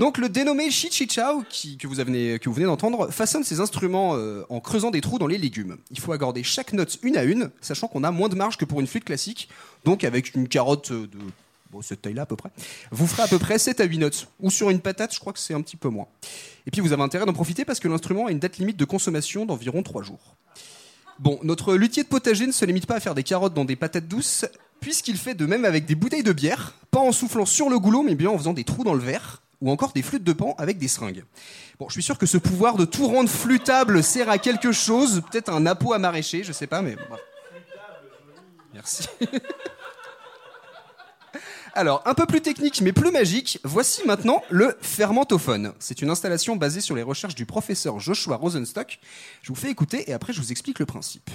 [0.02, 4.44] Donc le dénommé Chichichao, qui, que, vous que vous venez d'entendre, façonne ses instruments euh,
[4.50, 5.78] en creusant des trous dans les légumes.
[5.92, 8.66] Il faut accorder chaque note une à une, sachant qu'on a moins de marge que
[8.66, 9.48] pour une flûte classique,
[9.86, 12.50] donc avec une carotte euh, de cette taille-là à peu près,
[12.90, 14.28] vous ferez à peu près 7 à 8 notes.
[14.40, 16.08] Ou sur une patate, je crois que c'est un petit peu moins.
[16.66, 18.86] Et puis vous avez intérêt d'en profiter parce que l'instrument a une date limite de
[18.86, 20.36] consommation d'environ 3 jours.
[21.20, 23.76] Bon, notre luthier de potager ne se limite pas à faire des carottes dans des
[23.76, 24.46] patates douces,
[24.80, 28.02] puisqu'il fait de même avec des bouteilles de bière, pas en soufflant sur le goulot,
[28.02, 30.56] mais bien en faisant des trous dans le verre, ou encore des flûtes de pan
[30.58, 31.24] avec des seringues.
[31.80, 35.22] Bon, je suis sûr que ce pouvoir de tout rendre flûtable sert à quelque chose,
[35.32, 36.96] peut-être un appôt à maraîcher, je sais pas, mais...
[38.74, 39.08] Merci.
[41.74, 45.74] Alors, un peu plus technique mais plus magique, voici maintenant le fermentophone.
[45.80, 49.00] C'est une installation basée sur les recherches du professeur Joshua Rosenstock.
[49.42, 51.30] Je vous fais écouter et après je vous explique le principe.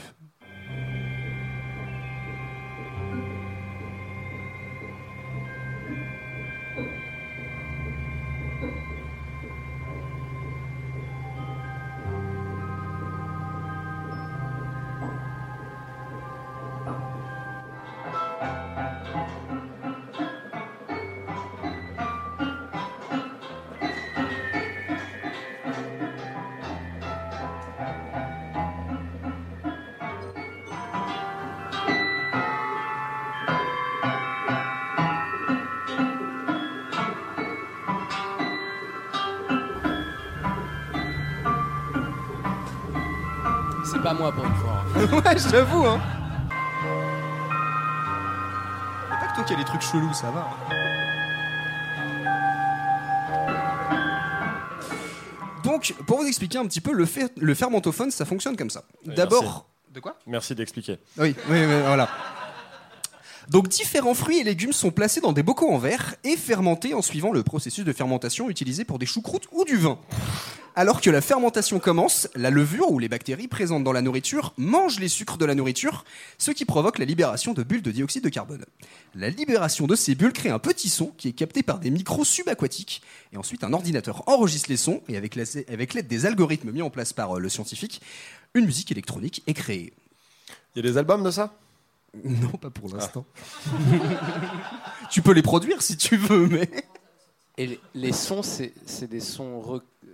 [44.18, 44.84] Moi pour une fois.
[45.32, 46.00] ouais, je t'avoue, hein.
[49.10, 50.40] Y'a pas que toi qui as des trucs chelous, ça va.
[50.40, 50.72] hein.
[55.64, 58.84] Donc, pour vous expliquer un petit peu, le, fer- le fermentophone, ça fonctionne comme ça.
[59.04, 59.42] D'abord.
[59.42, 59.60] merci.
[59.92, 60.16] De quoi?
[60.26, 60.98] Merci d'expliquer.
[61.18, 62.08] Oui, oui, oui, voilà.
[63.48, 67.00] Donc différents fruits et légumes sont placés dans des bocaux en verre et fermentés en
[67.02, 69.98] suivant le processus de fermentation utilisé pour des choucroutes ou du vin.
[70.78, 75.00] Alors que la fermentation commence, la levure ou les bactéries présentes dans la nourriture mangent
[75.00, 76.04] les sucres de la nourriture,
[76.36, 78.62] ce qui provoque la libération de bulles de dioxyde de carbone.
[79.14, 82.26] La libération de ces bulles crée un petit son qui est capté par des micros
[82.26, 83.00] subaquatiques
[83.32, 86.82] et ensuite un ordinateur enregistre les sons et avec la- avec l'aide des algorithmes mis
[86.82, 88.02] en place par euh, le scientifique,
[88.52, 89.94] une musique électronique est créée.
[90.74, 91.54] Il y a des albums de ça?
[92.22, 93.24] Non, pas pour l'instant.
[95.10, 96.68] tu peux les produire si tu veux, mais.
[97.58, 99.60] Et les, sons, c'est c'est des sons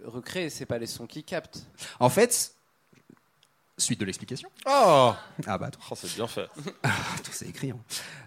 [0.04, 1.64] re- recréés, c'est pas les sons qui captent.
[2.00, 2.52] En fait,
[3.78, 4.48] suite de l'explication.
[4.66, 5.12] Oh
[5.46, 5.80] Ah bah attends.
[5.90, 6.46] Oh, c'est bien fait.
[7.24, 7.70] Tout c'est écrit.
[7.70, 7.78] hein.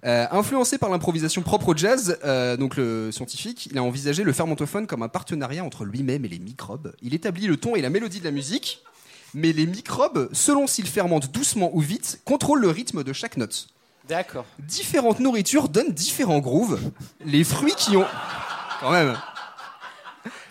[0.05, 4.33] Euh, influencé par l'improvisation propre au jazz, euh, donc le scientifique, il a envisagé le
[4.33, 6.93] fermentophone comme un partenariat entre lui-même et les microbes.
[7.01, 8.83] Il établit le ton et la mélodie de la musique,
[9.33, 13.67] mais les microbes, selon s'ils fermentent doucement ou vite, contrôlent le rythme de chaque note.
[14.07, 14.45] D'accord.
[14.59, 16.79] Différentes nourritures donnent différents grooves.
[17.25, 18.05] Les fruits qui ont.
[18.79, 19.17] Quand même.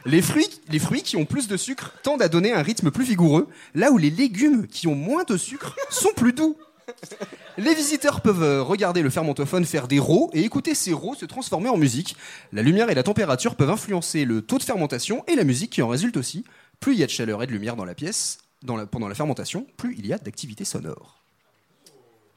[0.06, 3.04] Les fruits, les fruits qui ont plus de sucre tendent à donner un rythme plus
[3.04, 6.56] vigoureux, là où les légumes qui ont moins de sucre sont plus doux.
[7.56, 11.24] Les visiteurs peuvent euh, regarder le fermentophone faire des rots et écouter ces rots se
[11.24, 12.16] transformer en musique.
[12.52, 15.80] La lumière et la température peuvent influencer le taux de fermentation et la musique qui
[15.80, 16.44] en résulte aussi.
[16.80, 19.08] Plus il y a de chaleur et de lumière dans la pièce dans la- pendant
[19.08, 21.18] la fermentation, plus il y a d'activité sonore.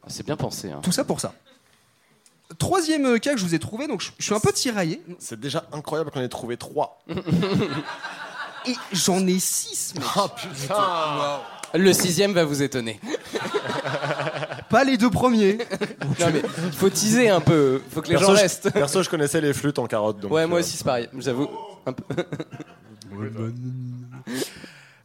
[0.07, 0.72] C'est bien pensé.
[0.72, 0.80] hein.
[0.84, 1.34] Tout ça pour ça.
[2.60, 5.02] Troisième euh, cas que je vous ai trouvé, donc je, je suis un peu tiraillé.
[5.19, 7.03] C'est déjà incroyable qu'on ait trouvé trois.
[8.65, 10.03] Et j'en ai six, mec.
[10.18, 11.40] Oh putain
[11.74, 12.99] Le sixième va vous étonner.
[14.69, 15.57] Pas les deux premiers.
[16.19, 16.41] non mais
[16.74, 18.69] faut teaser un peu, faut que les perso, gens je- restent.
[18.72, 20.19] perso, je connaissais les flûtes en carotte.
[20.19, 21.48] Donc, ouais, moi euh, aussi c'est pareil, j'avoue.
[21.86, 22.03] Un peu.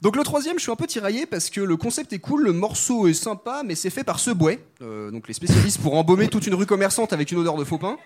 [0.02, 2.52] Donc le troisième, je suis un peu tiraillé parce que le concept est cool, le
[2.52, 6.46] morceau est sympa, mais c'est fait par Subway, euh, donc les spécialistes pour embaumer toute
[6.46, 7.96] une rue commerçante avec une odeur de faux pain.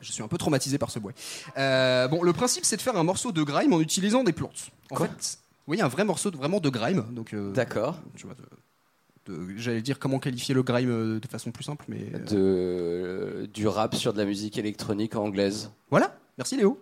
[0.00, 1.12] Je suis un peu traumatisé par Subway.
[1.58, 4.70] Euh, bon, le principe, c'est de faire un morceau de grime en utilisant des plantes.
[4.90, 7.04] En fait, oui, un vrai morceau de, vraiment de grime.
[7.12, 7.98] Donc, D'accord.
[8.16, 11.84] Tu vois, de- de- j'allais dire comment qualifier le grime euh, de façon plus simple,
[11.88, 15.70] mais euh, De, euh, du rap sur de la musique électronique anglaise.
[15.90, 16.78] Voilà, merci Léo.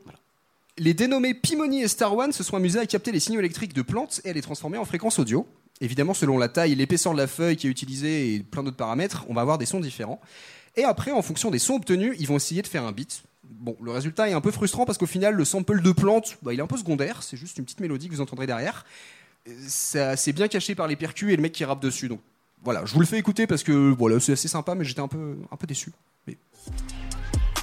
[0.78, 3.82] Les dénommés Pimoni et Star One se sont amusés à capter les signaux électriques de
[3.82, 5.47] plantes et à les transformer en fréquences audio.
[5.82, 9.27] Évidemment, selon la taille l'épaisseur de la feuille qui est utilisée et plein d'autres paramètres,
[9.28, 10.20] on va avoir des sons différents.
[10.77, 13.23] Et après, en fonction des sons obtenus, ils vont essayer de faire un beat.
[13.44, 16.55] Bon, le résultat est un peu frustrant parce qu'au final, le sample de plante, bah,
[16.55, 17.23] il est un peu secondaire.
[17.23, 18.86] C'est juste une petite mélodie que vous entendrez derrière.
[19.66, 22.09] Ça, c'est bien caché par les percus et le mec qui rappe dessus.
[22.09, 22.20] Donc
[22.65, 25.09] voilà, je vous le fais écouter parce que voilà, c'est assez sympa, mais j'étais un
[25.09, 25.93] peu, un peu déçu.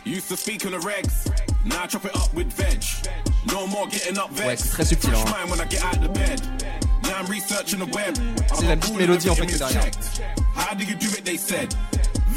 [0.10, 1.28] Used to speak on the regs,
[1.66, 2.84] now I chop it up with veg.
[3.46, 4.66] No more getting up Ouais, vexed.
[4.66, 5.48] c'est très subtil, hein.
[5.50, 6.42] when I get out the bed.
[7.04, 8.16] Now I'm researching the web.
[8.56, 9.92] C'est la petite mélodie en fait qui est derrière.
[10.56, 11.24] How do you do it?
[11.26, 11.76] They said.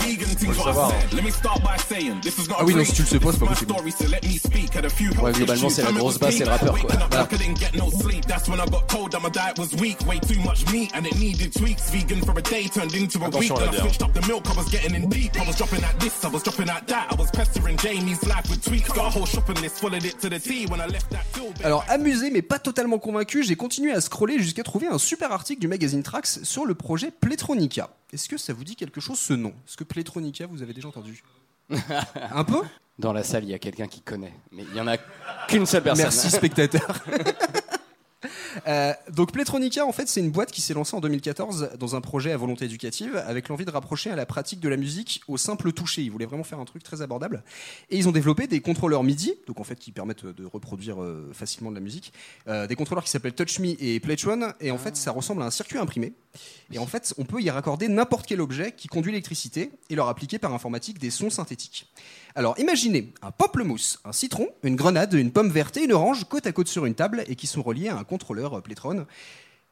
[0.03, 0.89] Faut le savoir.
[0.89, 0.97] not
[2.59, 3.73] Ah oui, non, si tu le sais pas, c'est pas possible.
[5.23, 6.91] Ouais, globalement, c'est la grosse basse et le rappeur, quoi.
[6.91, 8.27] Waking up like I didn't get no sleep.
[8.27, 9.99] That's when I got told that my diet was weak.
[10.07, 11.91] Way too much meat and it needed tweaks.
[11.91, 13.51] Vegan for a day turned into a week.
[13.51, 13.83] Attention à Then la I bière.
[13.83, 14.45] switched up the milk.
[14.49, 15.33] I was getting in deep.
[15.41, 16.12] I was dropping at this.
[16.24, 17.09] I was dropping at that.
[17.12, 18.89] I was pestering Jamie's life with tweaks.
[18.89, 19.79] Got a whole shopping list.
[19.79, 21.55] Followed it to the T when I left that field.
[21.65, 25.61] Alors amusé mais pas totalement convaincu, j'ai continué à scroller jusqu'à trouver un super article
[25.61, 27.91] du magazine Trax sur le projet Plétronica.
[28.12, 29.55] Est-ce que ça vous dit quelque chose ce nom?
[29.66, 31.22] Est-ce que Plétronica vous avez déjà entendu?
[32.14, 32.60] Un peu?
[32.98, 34.98] Dans la salle, il y a quelqu'un qui connaît, mais il y en a
[35.48, 36.05] qu'une seule personne.
[36.05, 37.02] Merci spectateur.
[38.69, 42.01] Euh, donc Plétronica, en fait, c'est une boîte qui s'est lancée en 2014 dans un
[42.01, 45.36] projet à volonté éducative avec l'envie de rapprocher à la pratique de la musique au
[45.36, 46.03] simple toucher.
[46.03, 47.43] Ils voulaient vraiment faire un truc très abordable.
[47.90, 51.31] Et ils ont développé des contrôleurs MIDI, donc en fait qui permettent de reproduire euh,
[51.32, 52.12] facilement de la musique.
[52.47, 54.53] Euh, des contrôleurs qui s'appellent Touch Me et Playtron.
[54.61, 56.12] Et en fait, ça ressemble à un circuit imprimé.
[56.73, 60.09] Et en fait, on peut y raccorder n'importe quel objet qui conduit l'électricité et leur
[60.09, 61.90] appliquer par informatique des sons synthétiques.
[62.34, 66.46] Alors imaginez un pamplemousse, un citron, une grenade, une pomme verte et une orange côte
[66.46, 69.06] à côte sur une table et qui sont reliés à un contrôleur euh, Plétron.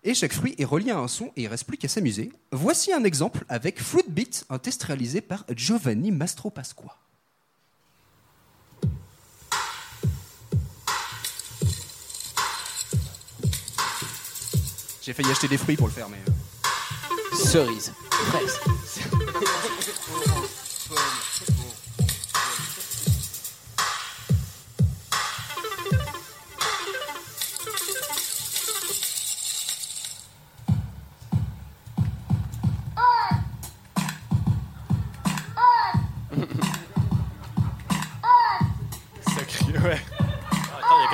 [0.02, 2.32] Et chaque fruit est relié à un son et il reste plus qu'à s'amuser.
[2.52, 6.96] Voici un exemple avec Fruit Beat, un test réalisé par Giovanni Mastro Pasqua.
[15.02, 16.18] J'ai failli acheter des fruits pour le faire, mais.
[16.28, 18.60] euh, Cerise, fraise.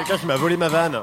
[0.06, 1.02] quelqu'un qui m'a volé ma vanne.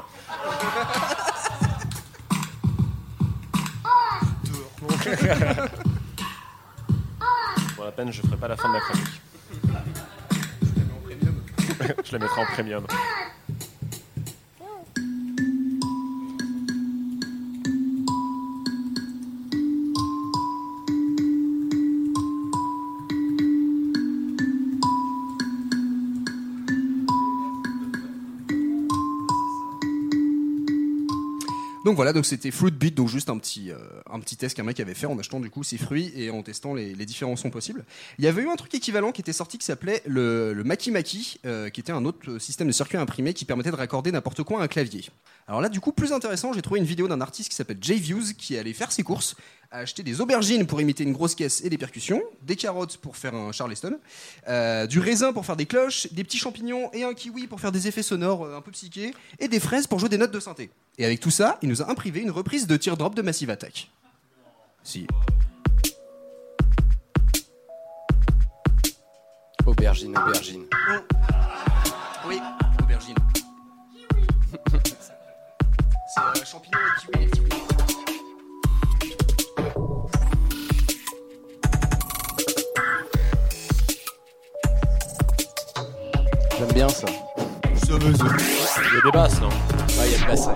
[7.76, 9.20] Pour la peine, je ferai pas la fin de ma chronique.
[12.04, 12.86] je la mettrai en premium.
[31.84, 33.76] Donc voilà, donc c'était Fruit Beat, donc juste un petit, euh,
[34.10, 36.42] un petit test qu'un mec avait fait en achetant du coup ses fruits et en
[36.42, 37.84] testant les, différents sons possibles.
[38.18, 40.90] Il y avait eu un truc équivalent qui était sorti qui s'appelait le, le Maki
[40.90, 44.42] Maki, euh, qui était un autre système de circuit imprimé qui permettait de raccorder n'importe
[44.44, 45.04] quoi à un clavier.
[45.46, 47.96] Alors là, du coup, plus intéressant, j'ai trouvé une vidéo d'un artiste qui s'appelle Jay
[47.96, 49.36] Views qui allait faire ses courses,
[49.70, 53.16] a acheté des aubergines pour imiter une grosse caisse et des percussions, des carottes pour
[53.16, 53.98] faire un Charleston,
[54.48, 57.72] euh, du raisin pour faire des cloches, des petits champignons et un kiwi pour faire
[57.72, 60.40] des effets sonores euh, un peu psychés, et des fraises pour jouer des notes de
[60.40, 60.70] synthé.
[60.96, 63.90] Et avec tout ça, il nous a imprivé une reprise de Teardrop de Massive Attack.
[64.82, 65.06] Si.
[69.66, 70.64] Aubergine, aubergine.
[72.26, 72.38] Oui,
[72.82, 73.16] aubergine.
[76.14, 77.50] C'est champignons et kiwi, les petits coups.
[86.56, 87.08] J'aime bien ça.
[87.74, 87.98] Il y a
[89.04, 89.48] des basses, non?
[89.48, 90.46] Ouais, il y a des basses.
[90.46, 90.54] Non,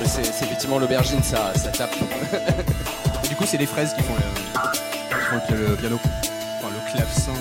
[0.00, 1.90] mais c'est c'est effectivement l'aubergine, ça, ça tape.
[3.50, 5.98] C'est les fraises qui font le, le le piano.
[6.58, 7.32] Enfin, le clavecin.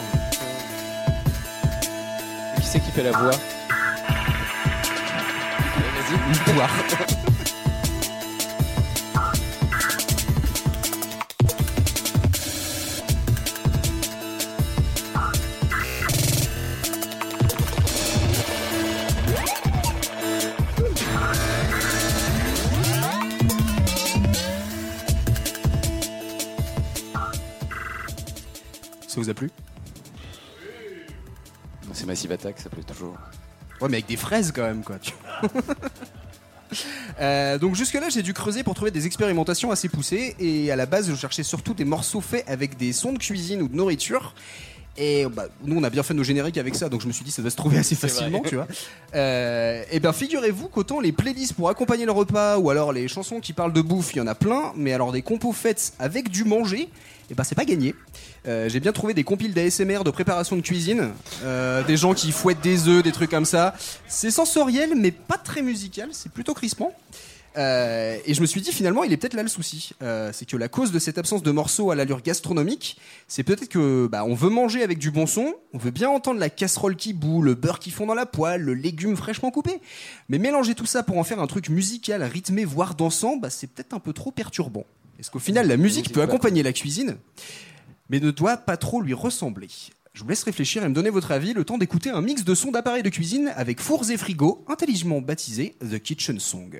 [2.56, 3.32] Qui c'est qui fait la voix
[5.76, 6.14] Vas-y.
[6.30, 6.69] Une poire.
[29.27, 29.51] Vous a plu
[31.93, 33.17] C'est Massive Attack, ça plaît toujours.
[33.81, 34.97] Ouais, mais avec des fraises quand même, quoi.
[37.22, 40.35] Euh, donc jusque-là, j'ai dû creuser pour trouver des expérimentations assez poussées.
[40.38, 43.61] Et à la base, je cherchais surtout des morceaux faits avec des sons de cuisine
[43.61, 44.35] ou de nourriture.
[44.98, 47.24] Et bah, nous, on a bien fait nos génériques avec ça, donc je me suis
[47.24, 48.67] dit ça doit se trouver assez facilement, tu vois.
[49.14, 53.40] Euh, et bien, figurez-vous qu'autant les playlists pour accompagner le repas ou alors les chansons
[53.40, 54.74] qui parlent de bouffe, il y en a plein.
[54.76, 56.90] Mais alors des compos faites avec du manger,
[57.30, 57.93] et ben c'est pas gagné.
[58.48, 61.11] Euh, j'ai bien trouvé des compiles d'ASMR de préparation de cuisine,
[61.43, 63.76] euh, des gens qui fouettent des œufs, des trucs comme ça.
[64.08, 66.93] C'est sensoriel, mais pas très musical, c'est plutôt crispant.
[67.58, 69.92] Euh, et je me suis dit finalement, il est peut-être là le souci.
[70.03, 73.68] Euh, c'est que la cause de cette absence de morceaux à l'allure gastronomique, c'est peut-être
[73.68, 76.95] que bah, on veut manger avec du bon son, on veut bien entendre la casserole
[76.95, 79.82] qui bout, le beurre qui fond dans la poêle, le légume fraîchement coupé.
[80.30, 83.68] Mais mélanger tout ça pour en faire un truc musical, rythmé, voire dansant, bah, c'est
[83.68, 84.86] peut-être un peu trop perturbant.
[85.19, 87.18] Est-ce qu'au final, la musique peut accompagner la cuisine,
[88.10, 89.68] mais ne doit pas trop lui ressembler?
[90.14, 92.53] Je vous laisse réfléchir et me donner votre avis, le temps d'écouter un mix de
[92.53, 96.80] sons d'appareils de cuisine avec fours et frigos, intelligemment baptisé The Kitchen Song.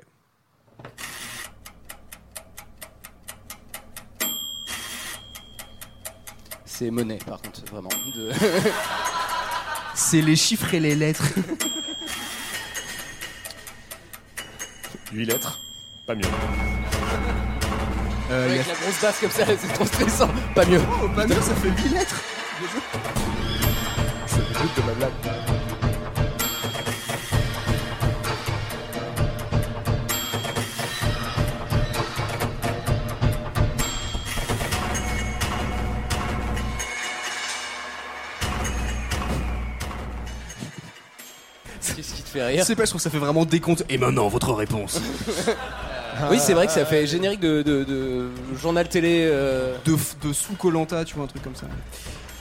[6.64, 7.88] C'est monnaie, par contre, vraiment.
[8.14, 8.32] De-
[9.94, 11.24] C'est les chiffres et les lettres.
[15.12, 15.58] 8 lettres,
[16.06, 16.22] pas mieux.
[18.30, 20.28] Euh, Avec la grosse basse comme ça, c'est trop stressant.
[20.54, 20.80] Pas mieux.
[21.02, 22.20] Oh, pas mieux, ça fait 8 lettres.
[24.26, 25.57] C'est le but de ma blague.
[42.38, 43.84] Fait rire sais pas, je trouve que ça fait vraiment décompte.
[43.88, 45.00] Et maintenant, votre réponse.
[46.30, 48.28] Oui, c'est vrai que ça fait générique de, de- de
[48.60, 49.28] journal télé.
[49.30, 51.66] euh, de, de sous Colanta, tu vois, un truc comme ça.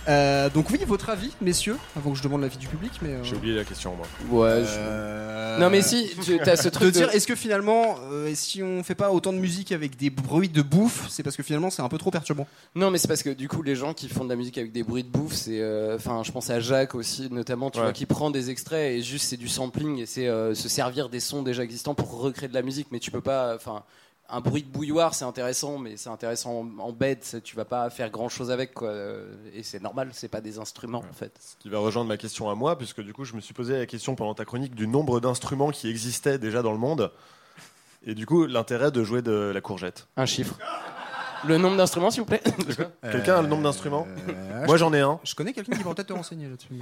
[0.08, 3.24] Euh, donc oui, votre avis, messieurs, avant que je demande l'avis du public, mais euh,
[3.24, 4.08] J'ai oublié la question, moi.
[4.46, 4.64] Ouais.
[4.64, 7.98] je- euh, Non, mais si, tu as ce truc de de- dire, est-ce que finalement,
[8.12, 11.36] euh, si on fait pas autant de musique avec des bruits de bouffe, c'est parce
[11.36, 12.48] que finalement c'est un peu trop perturbant?
[12.76, 14.72] Non, mais c'est parce que du coup, les gens qui font de la musique avec
[14.72, 15.60] des bruits de bouffe, c'est.
[15.60, 17.86] euh, Enfin, je pense à Jacques aussi, notamment, tu Ouais.
[17.86, 21.10] vois, qui prend des extraits et juste c'est du sampling et c'est euh, se servir
[21.10, 22.88] des sons déjà existants pour recréer de la musique.
[22.92, 23.56] Mais tu peux pas.
[23.56, 23.84] Enfin,
[24.30, 27.20] un bruit de bouilloire, c'est intéressant, mais c'est intéressant en, en bed.
[27.22, 28.90] c'est- Tu vas pas faire grand chose avec, quoi.
[28.90, 31.32] euh, Et c'est normal, c'est pas des instruments, en fait.
[31.60, 33.86] qui va rejoindre ma question à moi, puisque du coup, je me suis posé la
[33.86, 37.12] question pendant ta chronique du nombre d'instruments qui existaient déjà dans le monde.
[38.06, 40.08] Et du coup, l'intérêt de jouer de la courgette.
[40.18, 40.58] Un chiffre.
[41.46, 42.42] Le nombre d'instruments, s'il vous plaît
[43.12, 45.20] Quelqu'un a le nombre d'instruments Euh, Moi, je- j'en ai un.
[45.24, 46.70] Je connais quelqu'un qui va peut-être te renseigner là-dessus.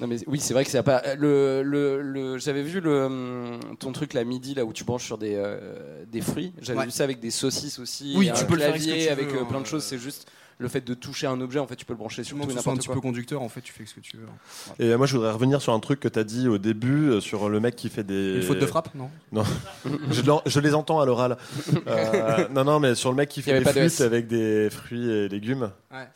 [0.00, 3.60] Non mais oui c'est vrai que c'est pas le, le, le- j'avais vu le hum,
[3.78, 6.84] ton truc la midi là où tu branches sur des euh, des fruits j'avais Ouais.
[6.86, 9.60] vu ça avec des saucisses aussi Oui, tu peux le faire avec euh, plein hein.
[9.60, 10.26] de choses c'est juste
[10.60, 12.44] le fait de toucher un objet en fait tu peux le brancher sur tout et
[12.44, 14.26] soit un n'importe petit peu conducteur, en fait, tu fais ce que tu veux.
[14.78, 17.20] Et moi, je voudrais revenir sur un truc que tu as dit au début, euh,
[17.20, 18.36] sur le mec qui fait des.
[18.36, 19.08] Une faute de frappe, non?
[19.32, 19.42] Non.
[20.46, 21.38] je, les entends à l'oral.
[21.86, 25.10] Euh, non, non, mais sur le mec qui fait des pas de avec des fruits
[25.10, 25.70] et légumes.
[25.90, 26.06] Ouais.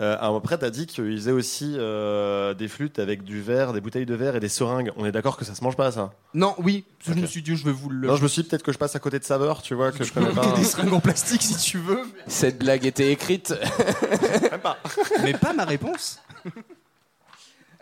[0.00, 3.80] Euh, après, tu as dit qu'il faisait aussi euh, des flûtes avec du verre, des
[3.80, 4.92] bouteilles de verre et des seringues.
[4.96, 6.12] On est d'accord que ça se mange pas, ça?
[6.32, 8.08] Non, oui, je me suis dit, je vais vous le.
[8.08, 9.92] Non, je me suis dit peut-être que je passe à côté de saveurs, tu vois,
[9.92, 10.52] que je connais pas.
[10.56, 12.02] des seringues en plastique si tu veux.
[12.26, 13.54] cette blague était écrite
[15.22, 16.20] mais pas ma réponse.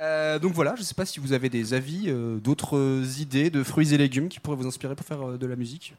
[0.00, 3.62] Euh, donc voilà, je sais pas si vous avez des avis, euh, d'autres idées de
[3.62, 5.94] fruits et légumes qui pourraient vous inspirer pour faire euh, de la musique.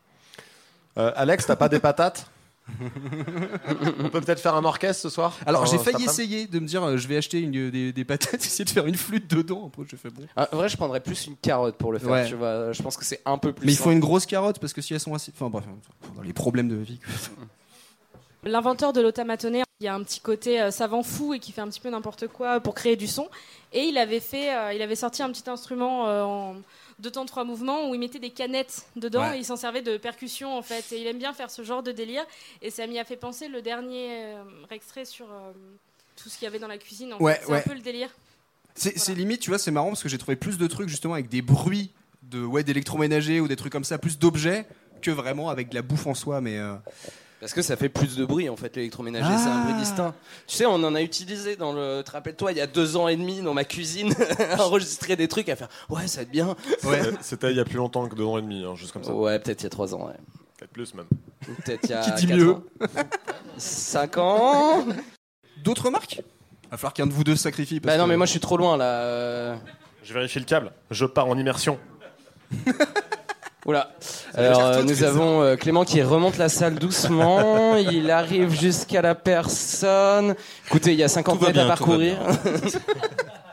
[0.98, 2.30] Euh, Alex, t'as pas des patates?
[4.00, 6.68] On peut peut-être faire un orchestre ce soir Alors Euh, j'ai failli essayer de me
[6.68, 9.68] dire euh, je vais acheter une- des, des patates, essayer de faire une flûte dedans.
[9.72, 10.24] Après j'ai fait bon.
[10.36, 12.10] Ah, En vrai, je prendrais plus une carotte pour le faire.
[12.10, 12.28] Ouais.
[12.28, 13.66] Tu vois, je pense que c'est un peu plus.
[13.66, 15.32] Mais il faut une grosse carotte parce que si elles sont assez.
[15.36, 15.66] Enfin bref,
[16.16, 17.00] dans les problèmes de vie.
[18.44, 21.60] L'inventeur de l'automatonné, il y a un petit côté euh, savant fou et qui fait
[21.60, 23.28] un petit peu n'importe quoi pour créer du son.
[23.74, 26.56] Et il avait fait, euh, il avait sorti un petit instrument euh, en
[27.00, 29.38] deux temps trois mouvements où il mettait des canettes dedans Ouais.
[29.38, 30.92] et il s'en servait de percussion en fait.
[30.92, 32.26] Et il aime bien faire ce genre de délire.
[32.62, 35.52] Et ça m'y a fait penser le dernier euh, extrait sur euh,
[36.16, 37.14] tout ce qu'il y avait dans la cuisine.
[37.14, 37.46] En Ouais, fait.
[37.46, 37.58] C'est ouais.
[37.60, 38.10] un peu le délire.
[38.76, 41.14] C'est c'est limite, tu vois, c'est marrant parce que j'ai trouvé plus de trucs justement
[41.16, 41.92] avec des bruits
[42.24, 44.68] de ouais d'électroménager ou des trucs comme ça, plus d'objets
[45.02, 46.42] que vraiment avec de la bouffe en soi.
[46.42, 46.76] Mais euh,
[47.40, 49.80] Parce que ça fait plus de bruit en fait, l'électroménager, c'est un bruit Ah.
[49.80, 50.14] distinct.
[50.46, 52.02] Tu sais, on en a utilisé dans le.
[52.04, 54.14] Te rappelles-toi, il y a deux ans et demi dans ma cuisine,
[54.60, 55.70] enregistrer des trucs à faire.
[55.90, 56.56] Ouais, ça va être bien.
[56.84, 59.04] Euh, C'était il y a plus longtemps que deux ans et demi, hein, juste comme
[59.06, 59.14] ça.
[59.14, 60.14] Ouais, peut-être il y a trois ans, ouais.
[60.58, 61.06] Peut-être plus même.
[61.64, 62.02] Peut-être il y a.
[62.12, 62.64] Qui dit mieux ans.
[63.58, 64.86] Cinq ans
[65.64, 66.22] d'autres marques?
[66.72, 67.80] Va falloir qu'un de vous deux se sacrifie.
[67.80, 68.86] parce Bah non, que- mais moi je suis trop loin là.
[69.02, 69.56] euh.
[70.04, 70.72] Je vérifie le câble.
[70.92, 71.80] Je pars en immersion.
[73.66, 73.92] Oula.
[74.36, 77.76] Alors euh, nous avons euh, Clément qui remonte la salle doucement.
[77.92, 80.36] il arrive jusqu'à la personne.
[80.68, 82.18] Écoutez, il y a 50 Tout va mètres à parcourir.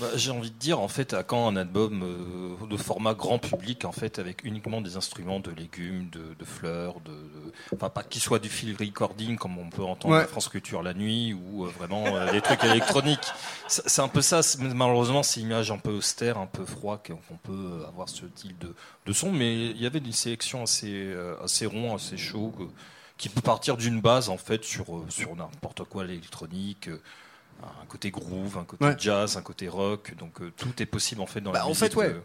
[0.00, 3.38] Bah, J'ai envie de dire, en fait, à quand un album euh, de format grand
[3.38, 7.88] public, en fait, avec uniquement des instruments de légumes, de, de fleurs, de, de- enfin
[7.90, 10.22] pas qu'il soit du field recording comme on peut entendre Ouais.
[10.22, 13.18] à France Culture la nuit ou euh, vraiment euh, des trucs électroniques.
[13.68, 14.40] C'est un peu ça.
[14.58, 18.58] Malheureusement, c'est une image un peu austère, un peu froid qu'on peut avoir ce type
[18.58, 18.74] de,
[19.06, 22.52] de son, mais il y avait une sélection assez assez rond, assez chaud.
[23.16, 26.90] qui peut partir d'une base en fait sur sur n'importe quoi l'électronique
[27.62, 28.96] un côté groove un côté Ouais.
[28.98, 31.68] jazz un côté rock donc euh, tout est possible en fait dans Bah, la en
[31.68, 32.06] musique fait, ouais.
[32.08, 32.20] euh,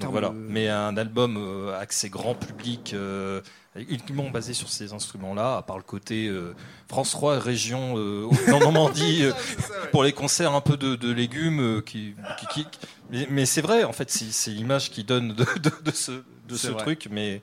[0.00, 3.40] donc voilà de- mais un album euh, accès grand public euh,
[3.76, 6.54] uniquement basé sur ces instruments là à part le côté euh,
[6.88, 9.24] France 3 région euh, en Normandie
[9.92, 12.78] pour les concerts un peu de, de légumes euh, qui, qui- qui-
[13.10, 16.22] mais, mais c'est vrai en fait c'est l'image qui donne de, de- de ce, de
[16.56, 16.82] C'est ce vrai.
[16.82, 17.40] truc mais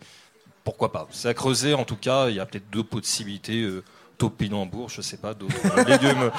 [0.63, 2.29] pourquoi pas C'est à creuser en tout cas.
[2.29, 3.63] Il y a peut-être d'autres possibilités.
[3.63, 3.83] Euh,
[4.19, 5.55] topinambour, je sais pas, d'autres
[5.89, 6.29] légumes.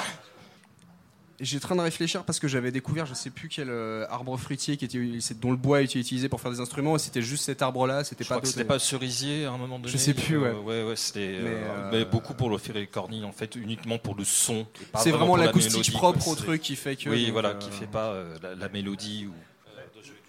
[1.40, 4.36] J'ai en train de réfléchir parce que j'avais découvert, je sais plus quel euh, arbre
[4.36, 4.98] fruitier qui était,
[5.40, 8.22] dont le bois était utilisé pour faire des instruments, et c'était juste cet arbre-là, c'était
[8.22, 9.90] Je pas crois que d'autres- c'était pas le cerisier à un moment donné.
[9.90, 10.48] Je sais plus, ouais.
[10.50, 11.20] Euh, ouais, ouais, c'était.
[11.42, 14.24] Mais, euh, euh, mais beaucoup pour le faire et cornille, en fait, uniquement pour le
[14.24, 14.66] son.
[14.98, 16.32] C'est vraiment la l'acoustique propre quoi.
[16.32, 18.68] au truc qui fait que, Oui, donc, voilà, euh, qui fait pas euh, la, la
[18.68, 19.32] mélodie ou.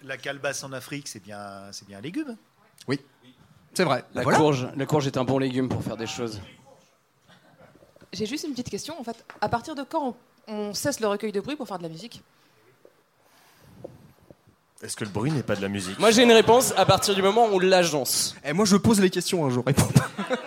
[0.05, 2.35] La calebasse en Afrique, c'est bien, c'est bien un légume.
[2.87, 2.99] Oui,
[3.73, 4.03] c'est vrai.
[4.13, 4.37] La Voilà.
[4.37, 6.41] courge, la courge est un bon légume pour faire des choses.
[8.11, 8.99] J'ai juste une petite question.
[8.99, 10.15] En fait, à partir de quand on,
[10.47, 12.21] on cesse le recueil de bruit pour faire de la musique
[14.81, 15.97] Est-ce que le bruit n'est pas de la musique?
[15.99, 18.35] Moi j'ai une réponse à partir du moment où on l'agence.
[18.43, 20.09] Et moi je pose les questions, hein, je réponds pas.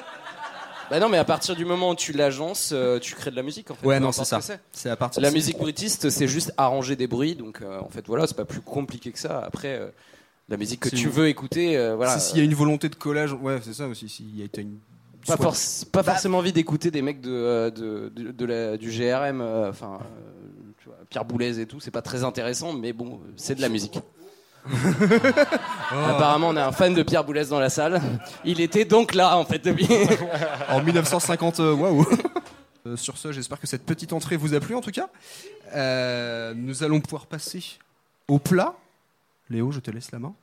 [0.88, 3.42] Bah non, mais à partir du moment où tu l'agences, euh, tu crées de la
[3.42, 3.84] musique en fait.
[3.84, 4.58] Ouais, non, c'est ce ça.
[4.70, 8.06] C'est à partir La musique brutiste, c'est juste arranger des bruits, donc euh, en fait
[8.06, 9.42] voilà, c'est pas plus compliqué que ça.
[9.44, 9.88] Après, euh,
[10.48, 12.18] la musique que tu veux écouter, euh, voilà.
[12.18, 14.08] S'il y a une volonté de collage, ouais, c'est ça aussi.
[14.08, 14.78] S'il y a une.
[15.26, 18.90] Pas, forc- pas forcément envie d'écouter des mecs de, euh, de, de- de la- du
[18.90, 22.92] GRM, euh, enfin, euh, tu vois, Pierre Boulez et tout, c'est pas très intéressant, mais
[22.92, 23.98] bon, c'est de la musique.
[25.90, 28.00] Apparemment, on a un fan de Pierre Boulez dans la salle.
[28.44, 29.88] Il était donc là, en fait, depuis.
[30.68, 32.06] en 1950, euh, waouh.
[32.96, 35.08] Sur ce, j'espère que cette petite entrée vous a plu en tout cas.
[35.74, 37.64] Euh, nous allons pouvoir passer
[38.28, 38.74] au plat.
[39.50, 40.34] Léo, je te laisse la main.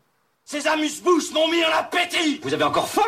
[0.44, 3.02] Ces amuse-bouches m'ont mis en appétit Vous avez encore faim?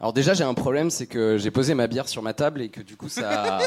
[0.00, 2.68] Alors déjà, j'ai un problème, c'est que j'ai posé ma bière sur ma table et
[2.68, 3.58] que du coup, ça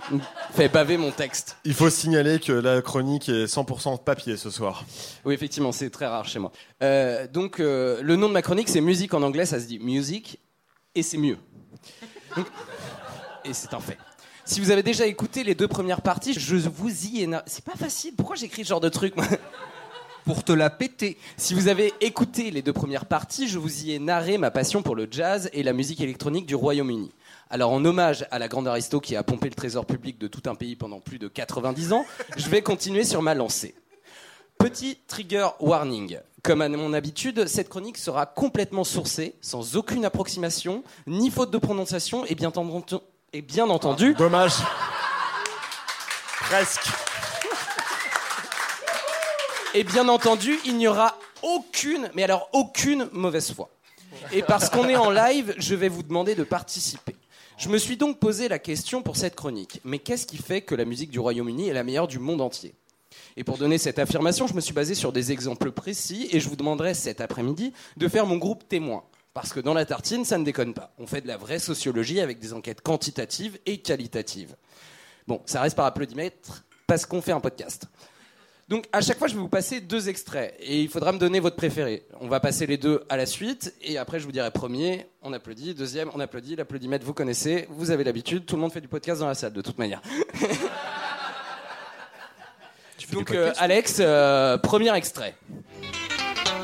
[0.52, 1.56] fait baver mon texte.
[1.64, 4.84] Il faut signaler que la chronique est 100% papier ce soir.
[5.24, 6.50] Oui, effectivement, c'est très rare chez moi.
[6.82, 9.78] Euh, donc, euh, le nom de ma chronique, c'est musique en anglais, ça se dit
[9.78, 10.40] music,
[10.96, 11.38] et c'est mieux.
[12.36, 12.48] Donc-
[13.44, 13.96] et c'est un fait.
[14.44, 17.28] Si vous avez déjà écouté les deux premières parties, je vous y.
[17.46, 19.24] C'est pas facile, pourquoi j'écris ce genre de truc moi?
[20.24, 21.16] Pour te la péter.
[21.36, 24.82] Si vous avez écouté les deux premières parties, je vous y ai narré ma passion
[24.82, 27.10] pour le jazz et la musique électronique du Royaume-Uni.
[27.48, 30.42] Alors, en hommage à la grande aristo qui a pompé le trésor public de tout
[30.48, 33.74] un pays pendant plus de 90 ans, je vais continuer sur ma lancée.
[34.58, 36.18] Petit trigger warning.
[36.42, 41.58] Comme à mon habitude, cette chronique sera complètement sourcée, sans aucune approximation, ni faute de
[41.58, 42.52] prononciation, et bien,
[43.32, 44.14] et bien entendu.
[44.14, 44.54] dommage.
[46.40, 47.09] Presque.
[49.72, 53.70] Et bien entendu, il n'y aura aucune, mais alors aucune mauvaise foi.
[54.32, 57.14] Et parce qu'on est en live, je vais vous demander de participer.
[57.56, 59.80] Je me suis donc posé la question pour cette chronique.
[59.84, 62.74] Mais qu'est-ce qui fait que la musique du Royaume-Uni est la meilleure du monde entier?
[63.36, 66.48] Et pour donner cette affirmation, je me suis basé sur des exemples précis et je
[66.48, 69.04] vous demanderai cet après-midi de faire mon groupe témoin.
[69.34, 70.92] Parce que dans la tartine, ça ne déconne pas.
[70.98, 74.56] On fait de la vraie sociologie avec des enquêtes quantitatives et qualitatives.
[75.28, 77.86] Bon, ça reste par applaudimètre parce qu'on fait un podcast.
[78.70, 80.54] Donc à chaque fois, je vais vous passer deux extraits.
[80.60, 82.04] Et il faudra me donner votre préféré.
[82.20, 83.74] On va passer les deux à la suite.
[83.82, 87.90] Et après je vous dirai premier, on applaudit, deuxième, on applaudit, l'applaudimètre vous connaissez, vous
[87.90, 90.00] avez l'habitude, tout le monde fait du podcast dans la salle de toute manière.
[93.12, 95.34] Donc euh, Alex, euh, premier extrait.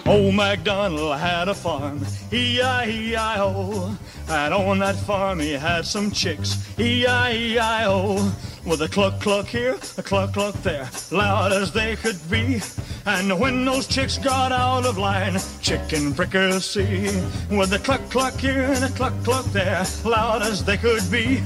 [0.07, 3.99] Old MacDonald had a farm, E-I-E-I-O.
[4.29, 8.33] And on that farm he had some chicks, E-I-E-I-O.
[8.65, 12.61] With a cluck cluck here, a cluck cluck there, loud as they could be.
[13.05, 17.07] And when those chicks got out of line, chicken fricassee.
[17.51, 21.43] With a cluck cluck here and a cluck cluck there, loud as they could be.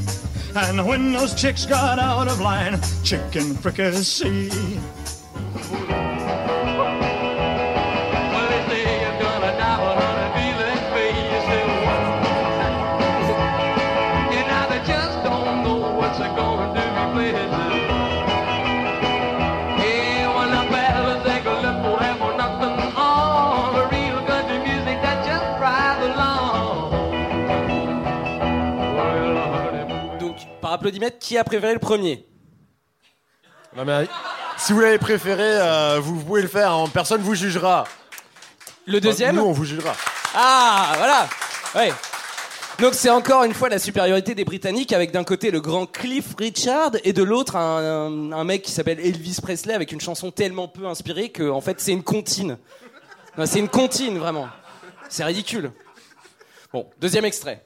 [0.55, 4.51] And when those chicks got out of line, chicken fricassee.
[30.81, 32.27] Applaudimètre, qui a préféré le premier
[33.77, 34.07] Non, mais,
[34.57, 36.73] si vous l'avez préféré, euh, vous pouvez le faire.
[36.73, 36.85] hein.
[36.93, 37.85] Personne vous jugera.
[38.87, 39.93] Le deuxième Nous, on vous jugera.
[40.35, 41.29] Ah, voilà.
[41.75, 41.93] Ouais.
[42.79, 46.35] Donc c'est encore une fois la supériorité des Britanniques avec d'un côté le grand Cliff
[46.39, 50.31] Richard et de l'autre un, un- un mec qui s'appelle Elvis Presley avec une chanson
[50.31, 52.57] tellement peu inspirée que en fait c'est une comptine.
[53.45, 54.49] C'est une comptine vraiment.
[55.11, 55.73] C'est ridicule.
[56.73, 57.63] Bon, deuxième extrait.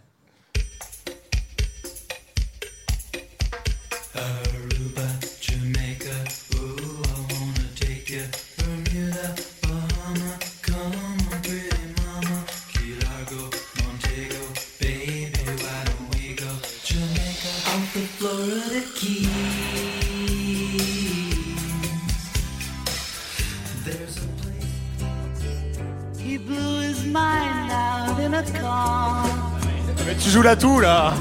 [30.06, 31.14] Mais tu joues là tout, là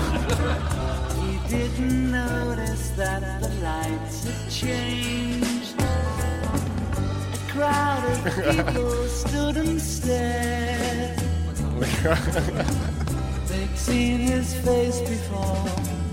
[1.21, 5.75] He didn't notice that the lights had changed.
[7.33, 8.23] A crowd of
[8.67, 11.17] people stood and stared.
[13.47, 15.57] They'd seen his face before.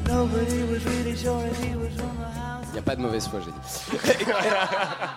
[0.06, 2.66] Nobody was really sure if he was from the house.
[2.68, 4.26] Il n'y a pas de mauvaise foi, j'ai dit.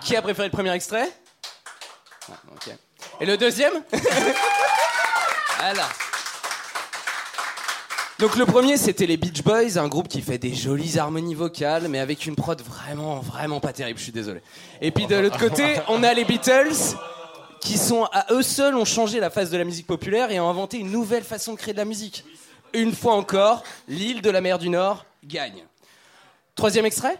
[0.02, 1.08] Qui a préféré le premier extrait?
[2.30, 2.34] Ah.
[3.20, 3.74] Et le deuxième?
[5.58, 5.88] Voilà.
[8.18, 11.88] Donc le premier c'était les Beach Boys, un groupe qui fait des jolies harmonies vocales,
[11.88, 14.40] mais avec une prod vraiment, vraiment pas terrible, je suis désolé.
[14.80, 16.96] Et puis de l'autre côté, on a les Beatles,
[17.60, 20.48] qui sont à eux seuls ont changé la face de la musique populaire et ont
[20.48, 22.24] inventé une nouvelle façon de créer de la musique.
[22.72, 25.64] Une fois encore, l'île de la mer du Nord gagne.
[26.54, 27.18] Troisième extrait?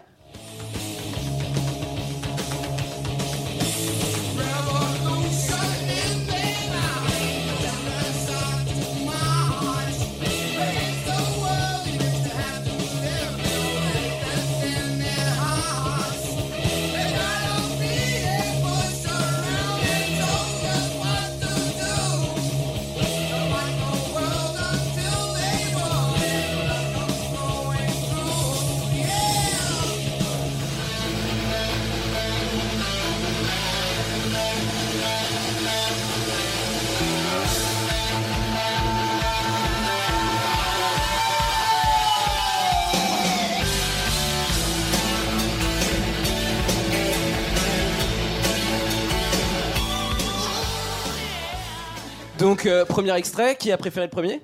[52.65, 54.41] Euh, premier extrait, qui a préféré le premier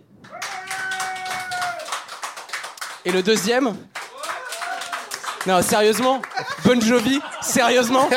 [3.05, 3.75] Et le deuxième
[5.47, 6.21] Non, sérieusement
[6.63, 8.07] Bon Jovi Sérieusement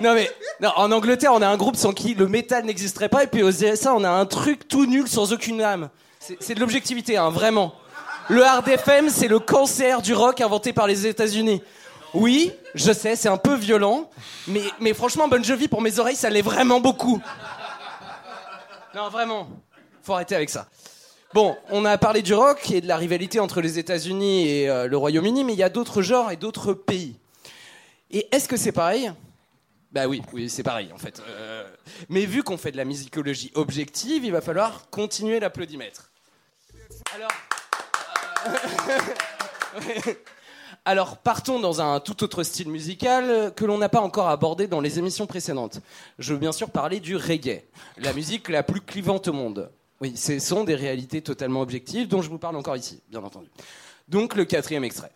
[0.00, 0.30] Non mais,
[0.76, 3.50] en Angleterre, on a un groupe sans qui le métal n'existerait pas, et puis aux
[3.50, 5.90] USA, on a un truc tout nul sans aucune âme.
[6.20, 7.74] C'est c'est de l'objectivité, hein, vraiment.
[8.28, 11.62] Le hard FM, c'est le cancer du rock inventé par les États-Unis.
[12.14, 14.10] Oui, je sais, c'est un peu violent,
[14.48, 17.22] mais, franchement, Bon Jovi, pour mes oreilles, ça l'est vraiment beaucoup.
[18.94, 19.48] Non, vraiment,
[20.02, 20.68] faut arrêter avec ça.
[21.32, 24.88] Bon, on a parlé du rock et de la rivalité entre les États-Unis et euh,
[24.88, 27.16] le Royaume-Uni, mais il y a d'autres genres et d'autres pays.
[28.10, 29.12] Et est-ce que c'est pareil?
[29.92, 31.22] Bah oui, oui, c'est pareil en fait.
[31.28, 31.68] Euh,
[32.08, 36.10] mais vu qu'on fait de la musicologie objective, il va falloir continuer l'applaudimètre.
[37.14, 37.30] Alors.
[40.84, 44.66] Alors partons dans un tout autre style musical euh, que l'on n'a pas encore abordé
[44.66, 45.80] dans les émissions précédentes.
[46.18, 47.64] Je veux bien sûr parler du reggae,
[47.98, 49.70] la musique la plus clivante au monde.
[50.00, 53.48] Oui, ce sont des réalités totalement objectives dont je vous parle encore ici, bien entendu.
[54.08, 55.12] Donc le quatrième extrait.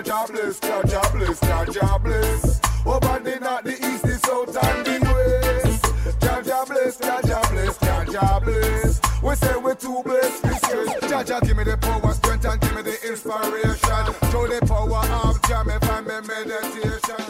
[0.00, 2.60] Jah bless, Jah bless, Jah bless.
[2.86, 5.84] Over the north, the east, the south, and the west.
[6.20, 9.00] Jah bless, Jah bless, Jah bless.
[9.22, 11.10] We say we're too blessed, stress.
[11.10, 14.04] Jah Jah give me the power, strength, and give me the inspiration.
[14.30, 17.22] Through the power of Jah, me find me meditation.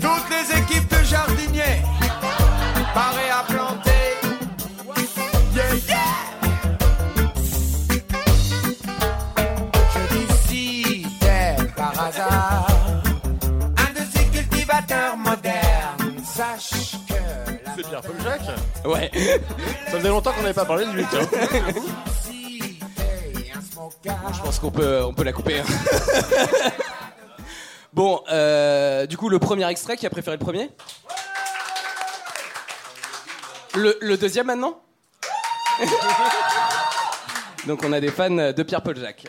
[0.00, 2.01] Toutes les équipes de jardiniers
[18.84, 19.10] Ouais.
[19.86, 21.20] Ça faisait longtemps qu'on n'avait pas parlé de lui, tiens.
[24.34, 25.60] Je pense qu'on peut, on peut la couper.
[25.60, 25.64] hein.
[27.92, 30.70] bon, euh, du coup, le premier extrait, qui a préféré le premier?
[33.74, 34.80] Le, le deuxième maintenant?
[37.66, 39.26] Donc on a des fans de Pierre-Paul Jacques.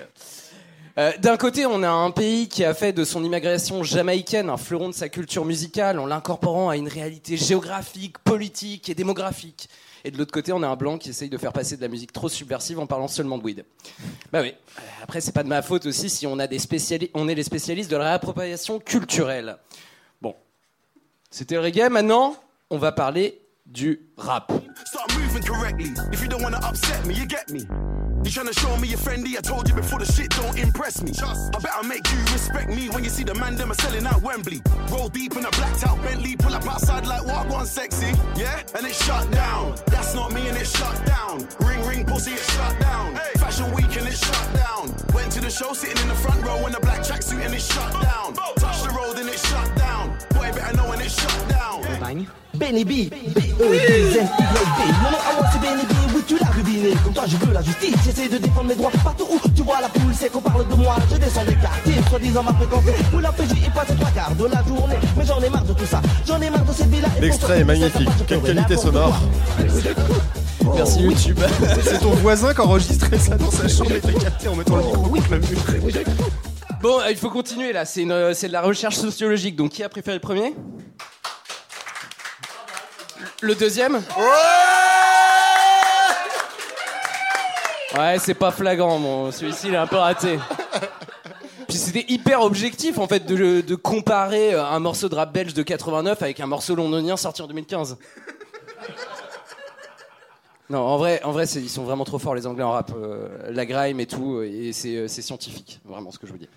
[0.97, 4.57] Euh, D'un côté, on a un pays qui a fait de son immigration jamaïcaine un
[4.57, 9.69] fleuron de sa culture musicale en l'incorporant à une réalité géographique, politique et démographique.
[10.05, 11.87] Et de l'autre côté, on a un blanc qui essaye de faire passer de la
[11.87, 13.65] musique trop subversive en parlant seulement de weed.
[14.31, 14.53] Bah oui.
[14.77, 17.35] Euh, Après, c'est pas de ma faute aussi si on, a des spéciali- on est
[17.35, 19.57] les spécialistes de la réappropriation culturelle.
[20.21, 20.35] Bon.
[21.31, 21.89] C'était le reggae.
[21.89, 22.35] Maintenant,
[22.69, 23.39] on va parler
[23.71, 24.51] du rap.
[24.85, 25.91] Start moving correctly.
[26.11, 27.61] If you don't wanna upset me, you get me.
[28.23, 29.37] You tryna show me you're friendly?
[29.37, 31.11] I told you before the shit don't impress me.
[31.17, 34.21] I better make you respect me when you see the man them are selling out
[34.21, 34.61] Wembley.
[34.89, 38.63] Roll deep in a blacked out Bentley, pull up outside like what one sexy, yeah?
[38.75, 39.75] And it's shut down.
[39.87, 41.47] That's not me and it's shut down.
[41.59, 43.15] Ring ring pussy, it's shut down.
[43.35, 44.95] Fashion week and it's shut down.
[45.13, 47.73] Went to the show sitting in the front row in a black tracksuit and it's
[47.73, 48.33] shut down.
[48.55, 50.17] Touch the road and it's shut down.
[50.31, 51.83] Boy better know when it's shut down.
[52.55, 54.19] Benny B, B-E-Z-Y-B.
[54.19, 56.91] Non, non, à moi c'est Benny B, oui tu l'as rubiné.
[57.03, 58.91] Comme toi je veux la justice, j'essaie de défendre mes droits.
[59.03, 60.95] Partout où tu vois la poule, c'est qu'on parle de moi.
[61.11, 62.83] Je descends des quartiers, soi-disant ma fréquence.
[63.13, 64.95] Où la PJ est passée trois quarts de la journée.
[65.17, 67.07] Mais j'en ai marre de tout ça, j'en ai marre de cette vie-là.
[67.19, 68.09] L'extrait est magnifique.
[68.27, 69.19] Quelle qualité sonore.
[70.75, 71.39] Merci YouTube.
[71.83, 74.77] C'est ton voisin qui a enregistré ça dans sa chambre et t'a capté en mettant
[74.77, 75.57] le micro contre la mur.
[76.81, 77.83] Bon, euh, il faut continuer là.
[77.85, 79.55] C'est une- c'est de la recherche sociologique.
[79.55, 80.53] Donc, qui a préféré le premier?
[83.43, 84.01] Le deuxième
[87.97, 89.31] Ouais, c'est pas flagrant, mon.
[89.31, 90.39] Celui-ci, il est un peu raté.
[91.67, 95.53] Puis c'était hyper objectif en fait de, de comparer euh, un morceau de rap belge
[95.53, 97.97] de 89 avec un morceau londonien sorti en 2015.
[100.69, 102.91] Non, en vrai, en vrai ils sont vraiment trop forts les Anglais en rap.
[102.95, 106.37] euh, la grime et tout, et c'est euh, c'est scientifique, vraiment ce que je vous
[106.37, 106.49] dis.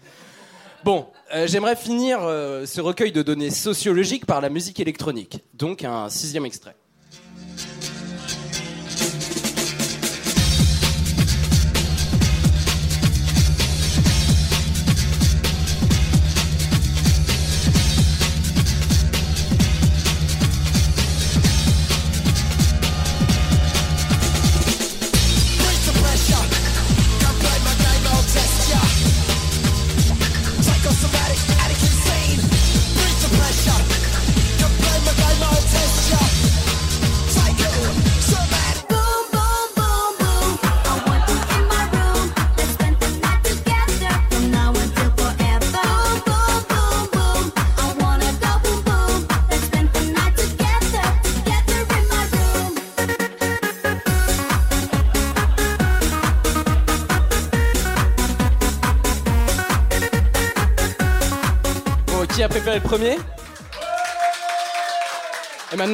[0.87, 5.43] Bon, euh, j'aimerais finir euh, ce recueil de données sociologiques par la musique électronique.
[5.53, 6.77] Donc un sixième extrait.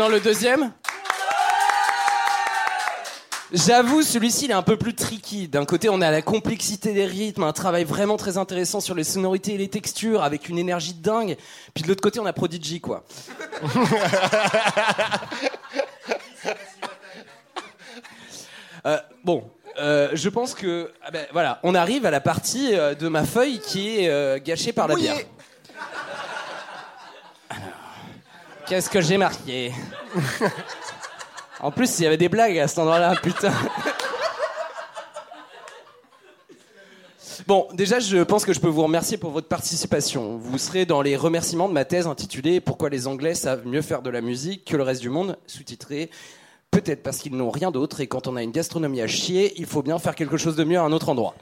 [0.02, 0.72] Maintenant le deuxième
[3.52, 5.46] J'avoue, celui-ci il est un peu plus tricky.
[5.46, 9.04] D'un côté, on a la complexité des rythmes, un travail vraiment très intéressant sur les
[9.04, 11.36] sonorités et les textures, avec une énergie de dingue.
[11.74, 13.04] Puis de l'autre côté, on a Prodigy, quoi.
[18.84, 19.48] Euh, bon,
[19.78, 23.22] euh, je pense que ah ben, voilà, on arrive à la partie euh, de ma
[23.22, 25.12] feuille qui est euh, gâchée par la Mouillé.
[25.12, 25.24] bière.
[27.48, 27.82] Alors,
[28.72, 29.70] Qu'est-ce que j'ai marqué
[31.60, 33.52] En plus, il y avait des blagues à cet endroit-là, putain.
[37.46, 40.38] Bon, déjà, je pense que je peux vous remercier pour votre participation.
[40.38, 44.00] Vous serez dans les remerciements de ma thèse intitulée Pourquoi les Anglais savent mieux faire
[44.00, 46.08] de la musique que le reste du monde, sous-titré
[46.70, 49.66] Peut-être parce qu'ils n'ont rien d'autre et quand on a une gastronomie à chier, il
[49.66, 51.34] faut bien faire quelque chose de mieux à un autre endroit.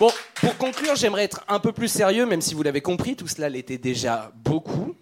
[0.00, 0.10] Bon,
[0.42, 3.48] pour conclure, j'aimerais être un peu plus sérieux, même si vous l'avez compris, tout cela
[3.48, 4.96] l'était déjà beaucoup.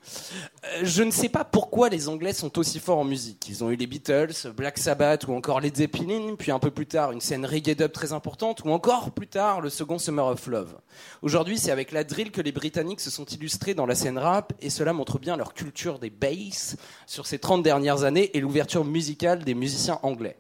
[0.64, 3.48] Euh, je ne sais pas pourquoi les Anglais sont aussi forts en musique.
[3.48, 6.84] Ils ont eu les Beatles, Black Sabbath ou encore Led Zeppelin, puis un peu plus
[6.84, 10.46] tard une scène reggae dub très importante, ou encore plus tard le second Summer of
[10.46, 10.76] Love.
[11.22, 14.52] Aujourd'hui, c'est avec la drill que les Britanniques se sont illustrés dans la scène rap,
[14.60, 18.84] et cela montre bien leur culture des basses sur ces 30 dernières années et l'ouverture
[18.84, 20.36] musicale des musiciens anglais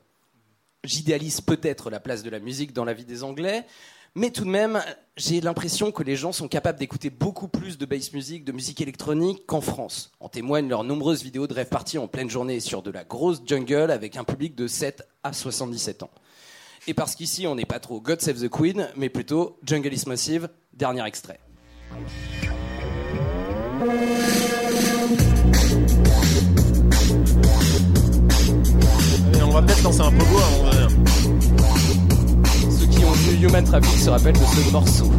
[0.84, 3.66] j'idéalise peut-être la place de la musique dans la vie des Anglais,
[4.14, 4.82] mais tout de même,
[5.16, 8.80] j'ai l'impression que les gens sont capables d'écouter beaucoup plus de bass music, de musique
[8.80, 10.12] électronique qu'en France.
[10.18, 13.40] En témoignent leurs nombreuses vidéos de rêve party en pleine journée sur de la grosse
[13.46, 16.10] jungle avec un public de 7 à 77 ans.
[16.86, 20.04] Et parce qu'ici, on n'est pas trop God Save the Queen, mais plutôt Jungle is
[20.06, 21.38] Massive, dernier extrait.
[29.42, 30.70] On va peut-être lancer un pogo avant
[33.30, 35.10] vu Human Traffic se rappellent de ce morceau.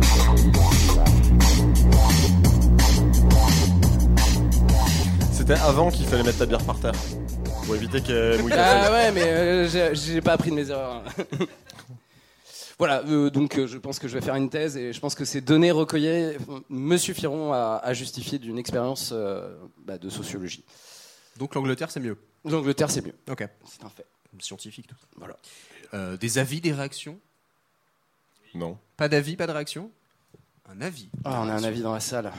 [5.31, 6.93] C'était avant qu'il fallait mettre ta bière par terre.
[7.65, 11.03] Pour éviter qu'elle mouille Ah ouais, mais euh, j'ai- pas appris de mes erreurs.
[12.77, 15.15] voilà, euh, donc euh, je pense que je vais faire une thèse et je pense
[15.15, 16.37] que ces données recueillies,
[16.69, 20.63] Monsieur Firon a, a justifié d'une expérience euh, bah, de sociologie.
[21.37, 22.17] Donc l'Angleterre, c'est mieux.
[22.45, 23.15] L'Angleterre, c'est mieux.
[23.29, 23.47] Ok.
[23.65, 24.05] C'est un fait.
[24.39, 25.07] Scientifique, tout ça.
[25.17, 25.35] Voilà.
[25.93, 27.19] Euh, des avis, des réactions?
[28.53, 28.77] Non.
[28.97, 29.89] Pas d'avis, pas de réaction?
[30.69, 31.09] Un avis.
[31.25, 32.31] Ah, on a un avis dans la salle.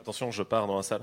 [0.00, 1.02] Attention, je pars dans la salle.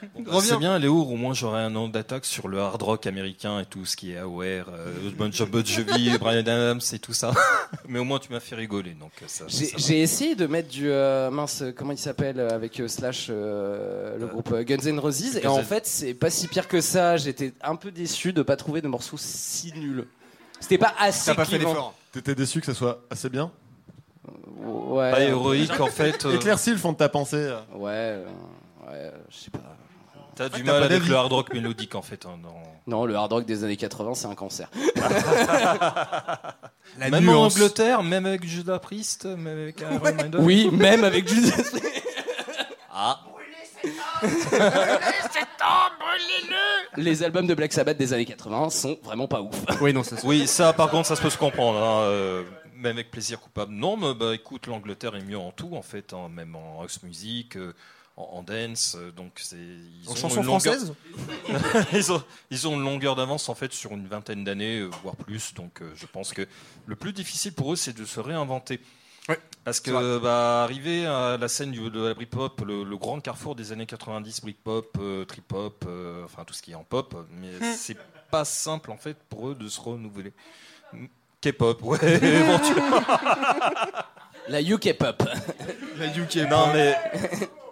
[0.40, 3.66] C'est bien, Léo, au moins j'aurai un nom d'attaque sur le hard rock américain et
[3.66, 7.32] tout ce qui est Aware, euh, Bon Jovi, Brian Adams et tout ça.
[7.88, 9.44] Mais au moins tu m'as fait rigoler, donc euh, ça.
[9.48, 9.82] J'ai ça va.
[9.82, 14.16] j'ai essayé de mettre du euh, mince, comment il s'appelle euh, avec euh, Slash, euh,
[14.18, 17.16] le groupe Guns N' Roses, et en fait c'est pas si pire que ça.
[17.16, 20.06] J'étais un peu déçu de pas trouver de morceaux si nuls.
[20.60, 21.34] C'était pas assez.
[21.34, 21.94] clivant.
[22.12, 23.50] T'étais déçu que ça soit assez bien
[24.60, 25.10] Ouais.
[25.10, 26.34] Pas héroïque, en fait, euh.
[26.34, 27.54] Éclaircis le fond de ta pensée.
[27.74, 28.24] Ouais, euh,
[28.88, 29.60] ouais, je sais pas.
[30.34, 31.08] T'as du t'as mal pas avec d'avis.
[31.10, 32.26] le hard rock mélodique en fait.
[32.26, 34.68] hein, dans- Non, le hard rock des années 80, c'est un cancer.
[36.98, 37.56] même en nuance.
[37.56, 40.36] Angleterre, même avec Judas Priest, même avec Iron Maiden.
[40.40, 41.62] Oui, même avec Judas
[42.92, 43.20] Ah.
[46.96, 49.54] Les albums de Black Sabbath des années 80 sont vraiment pas ouf.
[49.80, 51.78] Oui, non, ça Oui, ça par contre, ça se peut se comprendre.
[51.82, 52.44] hein, euh,
[52.74, 53.72] même avec plaisir coupable.
[53.72, 57.02] Non, mais bah écoute, l'Angleterre est mieux en tout en fait, hein, même en house
[57.02, 57.72] music, euh,
[58.16, 58.96] en, en dance.
[58.98, 59.56] euh, donc c'est.
[59.56, 60.94] ils En ont chanson une longueur- française
[61.92, 65.16] ils, ont, ils ont une longueur d'avance en fait sur une vingtaine d'années, euh, voire
[65.16, 65.54] plus.
[65.54, 66.46] Donc euh, je pense que
[66.86, 68.80] le plus difficile pour eux, c'est de se réinventer.
[69.64, 73.54] Parce que bah, arriver à la scène du- de la Britpop, le, le grand carrefour
[73.54, 77.50] des années 90, Britpop, euh, trip-hop, euh, enfin tout ce qui est en pop, mais
[77.74, 77.98] c'est
[78.30, 80.32] pas simple en fait pour eux de se renouveler.
[81.42, 83.00] K-pop, ouais, éventuellement.
[84.48, 85.22] La UK pop.
[85.98, 86.96] La UK Non mais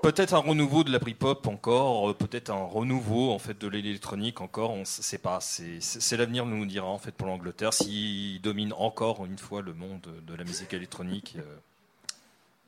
[0.02, 4.40] peut-être un renouveau de la Britpop encore, euh, peut-être un renouveau en fait de l'électronique
[4.40, 5.38] encore, on ne sait pas.
[5.40, 10.06] C'est l'avenir nous dira en fait pour l'Angleterre s'il domine encore une fois le monde
[10.26, 11.34] de la musique électronique.
[11.38, 11.42] euh,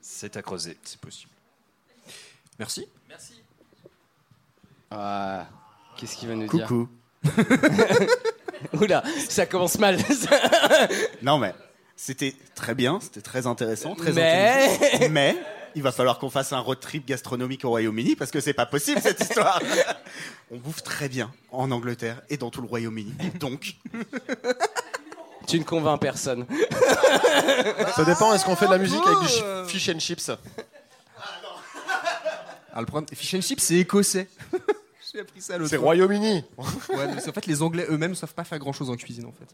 [0.01, 0.77] c'est à creuser.
[0.85, 1.31] C'est possible.
[2.59, 2.87] Merci.
[3.09, 3.35] Merci.
[4.91, 5.47] Ah,
[5.97, 6.89] qu'est-ce qu'il va nous Coucou.
[7.25, 8.09] dire?
[8.81, 9.99] Oula, ça commence mal.
[11.23, 11.55] Non mais
[12.01, 15.09] c'était très bien, c'était très intéressant, très Mais-.
[15.11, 15.37] Mais
[15.75, 18.67] il va falloir qu'on fasse un road trip gastronomique au Royaume-Uni parce que c'est pas
[18.67, 19.61] possible cette histoire.
[20.51, 23.13] On bouffe très bien en Angleterre et dans tout le Royaume-Uni.
[23.41, 23.75] Donc
[25.49, 26.47] tu ne convaincs personne.
[27.97, 30.31] Ça dépend, est-ce qu'on fait de la musique avec du chi- fish and chips
[32.73, 34.29] Ah, le problème, fish and chips, c'est écossais.
[35.13, 35.77] J'ai appris ça l'autre C'est.
[35.79, 36.45] Royaume-Uni
[36.91, 39.49] Ouais, mais en fait, les Anglais eux-mêmes savent pas faire grand-chose en cuisine, en fait.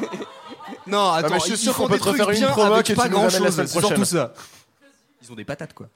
[0.86, 2.46] non, attends, Ah, mais je suis ils sûr qu'on peut des te refaire trucs une
[2.48, 4.32] promo pas grand-chose, semaine c'est surtout ça.
[5.22, 5.88] Ils ont des patates, quoi.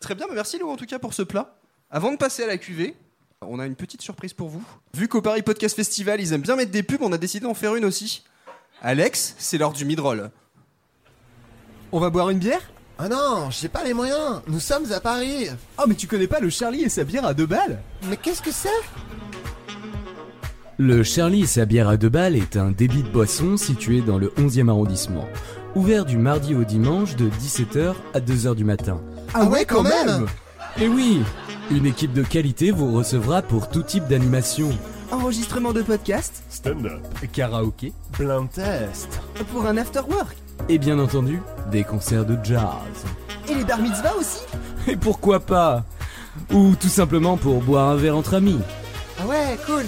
[0.00, 1.56] Très bien, mais merci Léo en tout cas pour ce plat.
[1.90, 2.94] Avant de passer à la cuvée,
[3.42, 4.62] on a une petite surprise pour vous.
[4.94, 7.54] Vu qu'au Paris Podcast Festival, ils aiment bien mettre des pubs, on a décidé d'en
[7.54, 8.22] faire une aussi.
[8.82, 10.30] Alex, c'est l'heure du midroll.
[11.92, 12.62] On va boire une bière?
[12.98, 14.42] Ah non, j'ai pas les moyens.
[14.46, 15.48] Nous sommes à Paris.
[15.78, 17.80] Oh, mais tu connais pas le Charlie et sa bière à deux balles?
[18.04, 18.68] Mais qu'est-ce que c'est?
[20.82, 24.16] Le Charlie et sa bière à deux balles est un débit de boisson situé dans
[24.16, 25.28] le 11e arrondissement.
[25.74, 28.98] Ouvert du mardi au dimanche de 17h à 2h du matin.
[29.34, 30.24] Ah ouais, quand même
[30.80, 31.20] Et oui
[31.70, 34.70] Une équipe de qualité vous recevra pour tout type d'animation.
[35.10, 37.02] Enregistrement de podcast Stand-up.
[37.30, 39.20] Karaoké Blind test.
[39.52, 40.34] Pour un after work
[40.70, 42.64] Et bien entendu, des concerts de jazz.
[43.50, 44.40] Et les bar mitzvahs aussi
[44.88, 45.84] Et pourquoi pas?
[46.50, 48.60] Ou tout simplement pour boire un verre entre amis.
[49.20, 49.84] Ah ouais, cool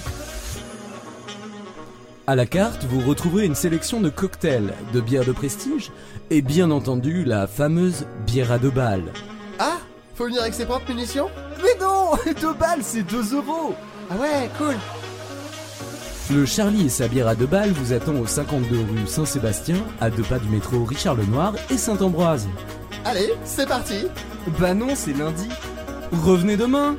[2.27, 5.91] À la carte, vous retrouverez une sélection de cocktails, de bières de prestige
[6.31, 9.13] et bien entendu la fameuse bière à deux balles.
[9.59, 9.79] Ah
[10.15, 11.29] Faut venir avec ses propres munitions?
[11.59, 13.75] Mais non Deux balles, c'est 2 euros
[14.09, 14.75] Ah ouais, cool.
[16.33, 20.09] Le Charlie et sa bière à deux balles vous attend au 52 rue Saint-Sébastien, à
[20.09, 22.49] deux pas du métro Richard Lenoir et Saint-Ambroise.
[23.05, 24.07] Allez, c'est parti.
[24.61, 25.49] Bah non, c'est lundi.
[26.25, 26.97] Revenez demain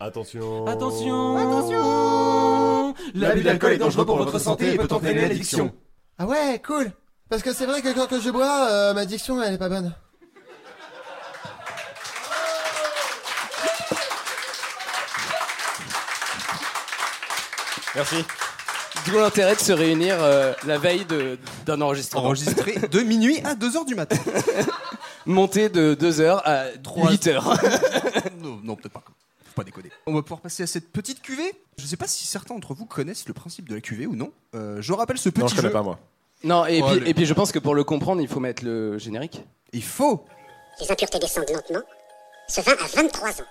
[0.00, 0.66] Attention.
[0.66, 5.72] Attention Attention L'abus d'alcool est dangereux pour votre santé et peut entraîner l'addiction.
[6.18, 6.90] Ah ouais, cool.
[7.28, 9.94] Parce que c'est vrai que quand je bois, euh, ma diction elle est pas bonne.
[17.94, 18.24] Merci.
[19.06, 22.26] D'où l'intérêt de se réunir euh, la veille de- d'un enregistrement.
[22.26, 24.16] Enregistré de minuit à 2h du matin.
[25.26, 27.42] Monté de 2h à 8h.
[28.42, 29.02] non, non, peut-être pas.
[29.60, 29.90] Faut pas déconner.
[30.06, 31.52] On va pouvoir passer à cette petite cuvée.
[31.78, 34.32] Je sais pas si certains d'entre vous connaissent le principe de la cuvée ou non.
[34.54, 35.72] Euh, je rappelle ce petit Non, je connais jeu.
[35.72, 35.98] pas moi.
[36.44, 37.10] Non, et, Oh, puis, allez.
[37.10, 39.42] et puis je pense que pour le comprendre, il faut mettre le générique.
[39.72, 40.24] Il faut
[40.80, 41.82] Les impuretés descendent lentement.
[42.48, 43.44] Ce vin a 23 ans.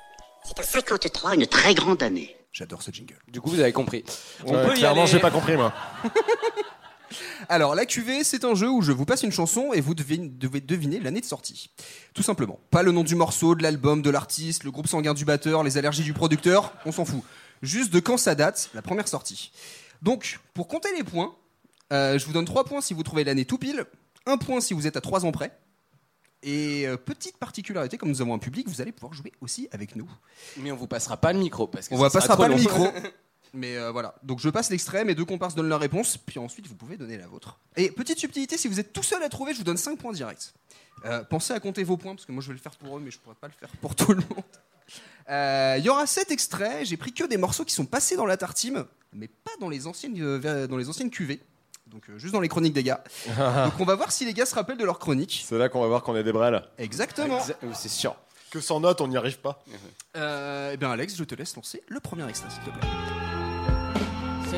[0.43, 2.35] C'est un 53, une très grande année.
[2.51, 3.19] J'adore ce jingle.
[3.27, 4.03] Du coup, vous avez compris.
[4.45, 5.11] On Ouais, peut y clairement, aller.
[5.11, 5.71] j'ai pas compris moi.
[7.47, 10.17] Alors, la cuvée, c'est un jeu où je vous passe une chanson et vous devez,
[10.17, 11.69] devez deviner l'année de sortie.
[12.13, 12.59] Tout simplement.
[12.71, 15.77] Pas le nom du morceau, de l'album, de l'artiste, le groupe sanguin du batteur, les
[15.77, 17.23] allergies du producteur, on s'en fout.
[17.61, 19.51] Juste de quand ça date, la première sortie.
[20.01, 21.35] Donc, pour compter les points,
[21.91, 23.85] euh, je vous donne 3 points si vous trouvez l'année tout pile,
[24.25, 25.51] un point si vous êtes à 3 ans près.
[26.41, 29.95] Et euh, petite particularité, comme nous avons un public, vous allez pouvoir jouer aussi avec
[29.97, 30.09] nous.
[30.57, 32.88] Mais on vous passera pas le micro parce que On sera passera pas le micro.
[33.53, 34.15] Mais euh, voilà.
[34.23, 37.17] Donc je passe l'extrait, mes deux comparses donnent leur réponse, puis ensuite vous pouvez donner
[37.17, 37.59] la vôtre.
[37.75, 40.13] Et petite subtilité, si vous êtes tout seul à trouver, je vous donne 5 points
[40.13, 40.53] directs.
[41.05, 43.01] Euh, pensez à compter vos points, parce que moi je vais le faire pour eux,
[43.03, 44.43] mais je pourrais pas le faire pour tout le monde.
[45.29, 48.25] Euh, Il y aura 7 extraits, j'ai pris que des morceaux qui sont passés dans
[48.25, 51.39] la tartime, mais pas dans les anciennes, euh, dans les anciennes cuvées.
[51.87, 53.03] Donc euh, juste dans les chroniques des gars.
[53.37, 55.43] Donc on va voir si les gars se rappellent de leurs chroniques.
[55.47, 56.63] C'est là qu'on va voir qu'on est des brels.
[56.77, 57.39] Exactement.
[57.73, 58.15] C'est sûr.
[58.51, 59.63] Que sans notes, on n'y arrive pas.
[60.15, 63.38] Eh bien Alex, je te laisse lancer le premier extrait, s'il te plaît.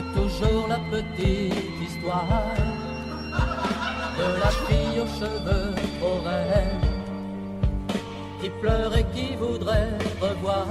[0.02, 2.26] C'est toujours la petite histoire
[4.18, 5.76] de la fille aux cheveux
[6.26, 6.86] raides
[8.42, 10.66] qui pleure et qui voudrait revoir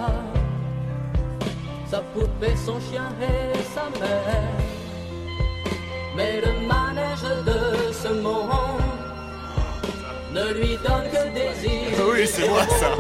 [1.89, 4.43] sa poupée, son chien et sa mère.
[6.17, 8.51] Mais le manège de ce monde
[10.33, 11.95] ne lui donne que des îles.
[11.99, 12.91] Ah oui, c'est moi, ça.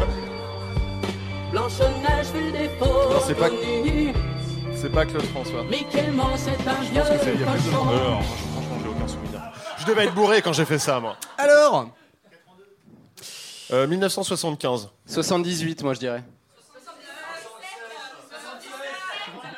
[1.50, 4.29] Blanche-Neige fut des faux Non, c'est pas-.
[4.80, 5.62] C'est pas Claude François.
[5.64, 7.68] Mickey Mouse est un Je vieux pense que c'est il y a plus de.
[7.68, 9.40] Euh, franchement, j'ai aucun souvenir.
[9.78, 11.16] Je devais être bourré quand j'ai fait ça, moi.
[11.36, 11.90] Alors
[13.72, 14.88] Euh, 1975.
[15.06, 16.22] 78, moi je dirais.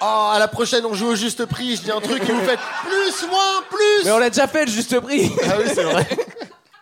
[0.01, 1.77] Oh, à la prochaine, on joue au juste prix.
[1.77, 4.05] Je dis un truc et vous faites plus, moins, plus.
[4.05, 5.31] Mais on l'a déjà fait, le juste prix.
[5.45, 6.05] Ah oui, c'est vrai.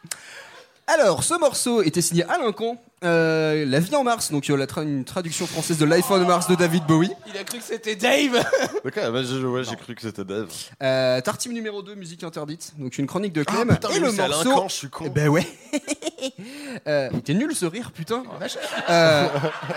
[0.86, 4.66] Alors, ce morceau était signé Alain Camp, euh, La vie en Mars, donc euh, la
[4.66, 7.10] tra- une traduction française de Life on Mars de David Bowie.
[7.26, 8.42] Il a cru que c'était Dave.
[8.84, 10.48] Ok, bah, j'ai ouais, j'ai cru que c'était Dave.
[10.82, 13.68] Euh, Tartime numéro 2, musique interdite, donc une chronique de Clem.
[13.70, 14.54] Ah, putain, et le morceau.
[14.54, 15.04] Camp, je suis con.
[15.06, 15.46] Eh Ben ouais.
[16.86, 18.22] euh, il était nul ce rire, putain.
[18.32, 18.56] la vache.
[18.88, 19.28] Euh,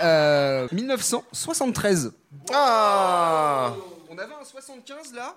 [0.02, 2.12] euh, 1973.
[2.52, 3.72] Ah
[4.10, 5.34] On avait un 75 là?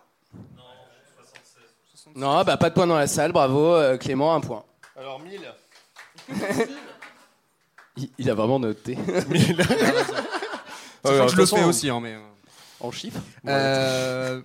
[2.15, 3.75] Non, bah pas de point dans la salle, bravo.
[3.75, 4.63] euh, Clément, un point.
[4.97, 5.41] Alors, 1000.
[7.97, 8.95] Il, il a vraiment noté.
[9.29, 9.57] 1000.
[11.03, 12.13] Sachant que je le fais aussi, hein, mais.
[12.13, 12.19] euh,
[12.79, 14.41] En chiffres Euh,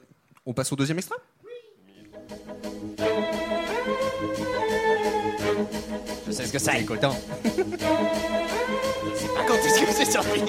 [0.46, 1.16] on passe au deuxième extrait?
[6.26, 6.70] Je sais ce que c'est.
[9.34, 10.40] Pas quand est-ce que c'est sorti.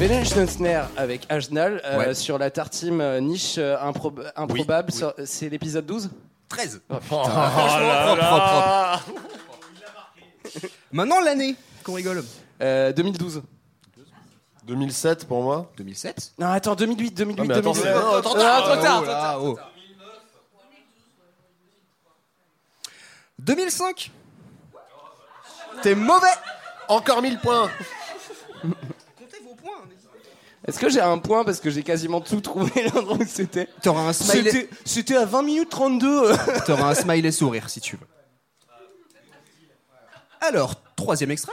[0.00, 2.14] Belen Schnetzner avec Agenal euh, Ouais.
[2.14, 4.90] sur la tartime euh, niche euh, improb- improbable.
[4.92, 6.10] sur- C'est l'épisode 12
[6.48, 6.80] 13.
[6.88, 7.16] Oh, putain.
[7.16, 9.00] Oh Franchement, là propre, là.
[9.04, 9.12] propre,
[10.52, 10.70] propre.
[10.92, 11.54] Maintenant l'année
[11.84, 12.24] qu'on rigole.
[12.62, 13.42] Euh, 2012.
[14.64, 15.70] 2007 pour moi.
[15.76, 17.82] 2007 Non, attends, 2008, 2008, Ah, mais attends, 2008.
[17.82, 18.62] c'est- non, trop tard.
[18.64, 19.02] trop tard.
[19.02, 19.58] Oh là, oh.
[23.38, 24.10] 2005
[25.82, 26.26] T'es mauvais
[26.88, 27.70] Encore 1000 points
[30.66, 34.02] Est-ce que j'ai un point parce que j'ai quasiment tout trouvé l'endroit où c'était T'auras
[34.02, 34.50] un smiley.
[34.50, 36.32] C'était- C'était à 20 minutes 32
[36.66, 38.06] T'auras un smiley sourire si tu veux.
[40.42, 41.52] Alors, troisième extrait.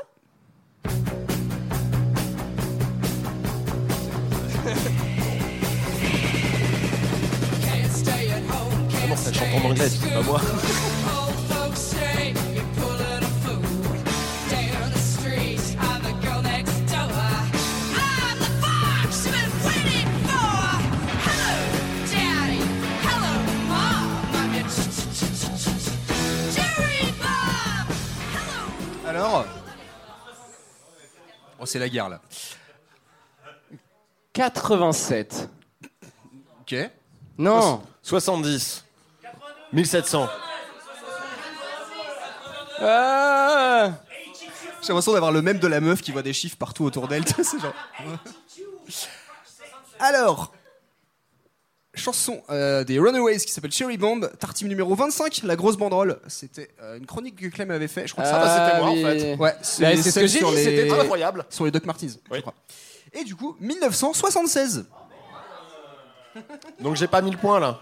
[9.01, 10.41] Comment ça chante en anglais, c'est pas moi
[29.17, 29.45] Alors
[31.59, 32.21] Oh, c'est la guerre là.
[34.33, 35.49] 87.
[36.61, 36.75] Ok.
[37.39, 37.81] Non.
[38.03, 38.85] 70.
[39.73, 40.29] 1700.
[42.79, 43.89] Ah
[44.83, 47.23] J'ai l'impression d'avoir le même de la meuf qui voit des chiffres partout autour d'elle.
[47.61, 47.73] genre-
[49.99, 50.53] Alors,
[51.97, 56.19] chanson euh, des Runaways qui s'appelle Cherry Bomb, tartime numéro 25, la grosse banderole.
[56.27, 58.07] C'était euh, une chronique que Clem avait fait.
[58.07, 59.01] Je crois que ça Ah, c'était moi, en oui.
[59.03, 59.29] fait.
[59.35, 61.45] Ouais, Bah, c'est ce que j'ai sur dit, les- c'était incroyable.
[61.49, 62.41] Sur les Doc Martens, je Oui.
[62.41, 62.53] crois.
[63.13, 64.85] Et du coup, 1976.
[66.79, 67.79] Donc j'ai pas 1000 points là.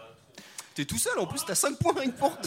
[0.75, 2.37] T'es tout seul, en plus t'as 5 points rien que pour.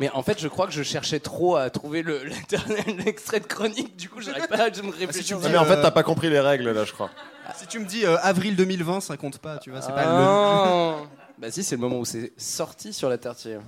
[0.00, 3.46] Mais en fait, je crois que je cherchais trop à trouver le- l'éternel extrait de
[3.46, 3.96] chronique.
[3.96, 5.38] Du coup, j'arrive pas à me réfléchir.
[5.40, 7.10] Non, mais en fait, t'as pas compris les règles là, je crois.
[7.56, 10.10] Si tu me dis euh, avril 2020, ça compte pas, tu vois, c'est pas le.
[10.10, 10.96] Ah.
[11.38, 13.60] Bah si, c'est le moment où c'est sorti sur la tartine.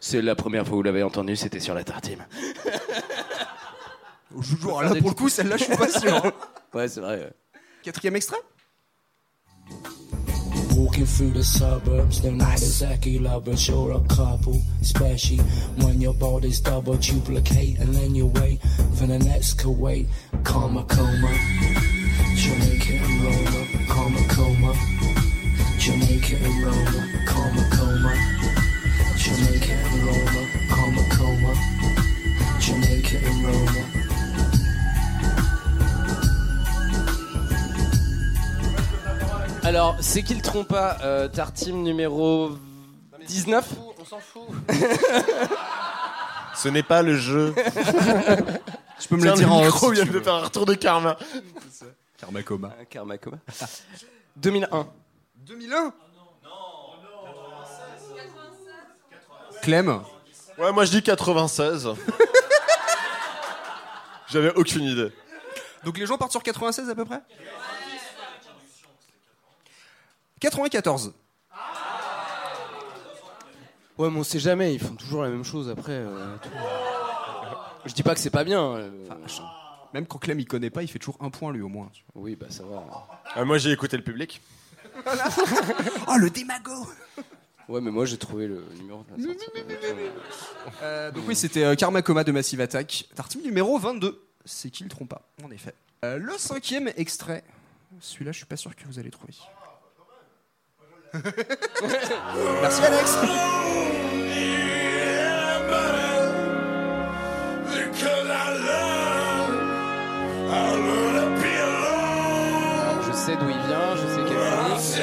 [0.00, 2.26] C'est la première fois où vous l'avez entendu, c'était sur la tartine.
[4.62, 6.32] Genre, là, pour le coup, celle-là, je suis pas sûr.
[6.74, 7.16] ouais, c'est vrai.
[7.18, 7.32] ouais.
[7.82, 8.38] Quatrième extrait?
[10.76, 13.68] Walking through the suburbs, they're not exactly lovers.
[13.68, 15.40] You're a couple, especially
[15.78, 18.60] when your body's double duplicate, and then you wait
[18.94, 20.06] for the next Kuwait.
[20.44, 21.97] Karma coma, and
[24.08, 24.72] Roma, karma coma,
[25.78, 28.12] Jamaica and Roma, karma coma,
[29.18, 31.52] Jamaica and Roma, karma coma,
[32.58, 33.82] Jamaica and Roma.
[39.62, 42.52] Alors, c'est qui le trompe pas euh, Tartime numéro
[43.26, 44.48] 19 On s'en fout.
[46.54, 47.54] Ce n'est pas le jeu.
[49.00, 50.72] Je peux me le dire en micro off, si vient de faire un retour de
[50.72, 51.18] karma.
[52.18, 52.74] Karma coma.
[52.78, 53.38] Ah, Karma coma.
[54.36, 54.88] 2001.
[55.36, 55.92] 2001
[59.62, 60.02] Clem
[60.58, 61.88] Ouais, moi je dis 96.
[64.28, 65.12] J'avais aucune idée.
[65.84, 67.20] Donc les gens partent sur 96 à peu près?
[70.40, 71.14] 94.
[73.96, 75.92] Ouais, mais on sait jamais, ils font toujours la même chose après.
[75.92, 76.48] euh, tout.
[77.84, 78.62] Je dis pas que c'est pas bien.
[78.76, 78.90] euh,
[79.94, 81.90] Même quand Clem il connaît pas, il fait toujours un point lui au moins.
[82.14, 82.84] Oui, bah ça va.
[83.34, 84.40] Ah, moi j'ai écouté le public.
[86.08, 86.72] oh le démago
[87.68, 89.46] Ouais, mais moi j'ai trouvé le numéro de la sortie.
[90.82, 93.08] Euh, Donc oui, c'était euh, Karma Coma de Massive Attack.
[93.14, 94.24] Tartine numéro 22.
[94.44, 95.74] C'est qui le trompe pas, en effet.
[96.04, 97.44] Euh, le cinquième extrait.
[98.00, 99.34] Celui-là, je suis pas sûr que vous allez trouver.
[102.62, 103.18] Merci Alex.
[113.06, 114.98] Je sais d'où il vient, je sais quelle chronique.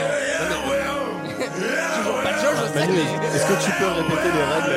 [1.97, 2.79] Toujours pas de jeu, je sais.
[2.79, 2.99] Manu,
[3.33, 4.73] est-ce que tu peux répéter les règles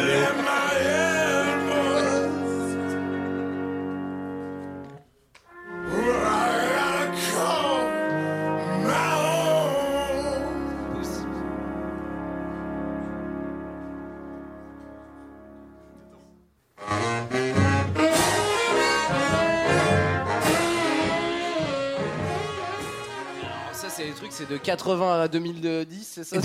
[24.49, 26.39] de 80 à 2010, c'est ça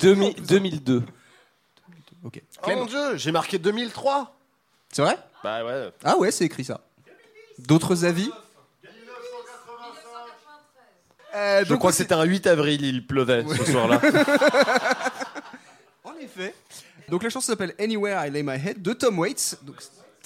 [0.00, 1.02] 2000 2002.
[2.24, 2.42] Ok.
[2.66, 4.36] Oh mon dieu, j'ai marqué 2003.
[4.90, 5.16] C'est vrai?
[5.44, 5.92] Bah ouais.
[6.02, 6.80] Ah ouais, c'est écrit ça.
[7.58, 8.28] D'autres avis?
[11.36, 14.00] Euh, Je donc, crois que c'était un 8 avril, il pleuvait ce soir-là.
[16.02, 16.52] En effet.
[17.08, 19.58] Donc la chanson s'appelle Anywhere I Lay My Head de Tom Waits.
[19.62, 19.76] Donc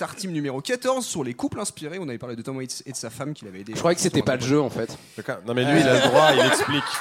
[0.00, 1.98] Tartime numéro 14 sur les couples inspirés.
[2.00, 3.74] On avait parlé de Tom Waits et de sa femme qu'il avait aidé.
[3.74, 4.96] Je croyais que c'était pas le jeu en fait.
[5.46, 6.84] Non mais lui, il a le droit, il explique.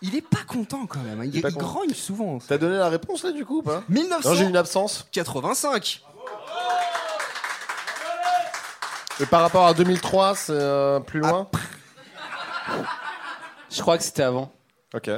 [0.00, 1.20] Il est pas content quand même.
[1.20, 1.24] hein.
[1.24, 2.38] Il, Il grogne souvent.
[2.38, 3.82] T'as donné la réponse là du coup ou pas?
[3.88, 4.28] 1900.
[4.28, 5.08] Non, j'ai une absence.
[5.10, 6.02] 85.
[9.20, 11.48] Et par rapport à 2003, c'est euh, plus loin?
[13.72, 14.52] Je crois que c'était avant.
[14.94, 15.10] Ok.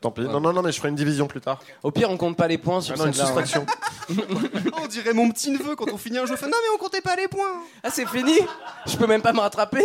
[0.00, 0.22] Tant pis.
[0.22, 1.60] Non, non, non, mais je ferai une division plus tard.
[1.82, 3.12] Au pire, on compte pas les points sur Ah non, une hein.
[3.12, 3.66] soustraction.
[4.82, 6.34] On dirait mon petit neveu quand on finit un jeu.
[6.36, 7.62] fait, Non, mais on comptait pas les points.
[7.82, 8.34] Ah, c'est fini
[8.86, 9.84] Je peux même pas me rattraper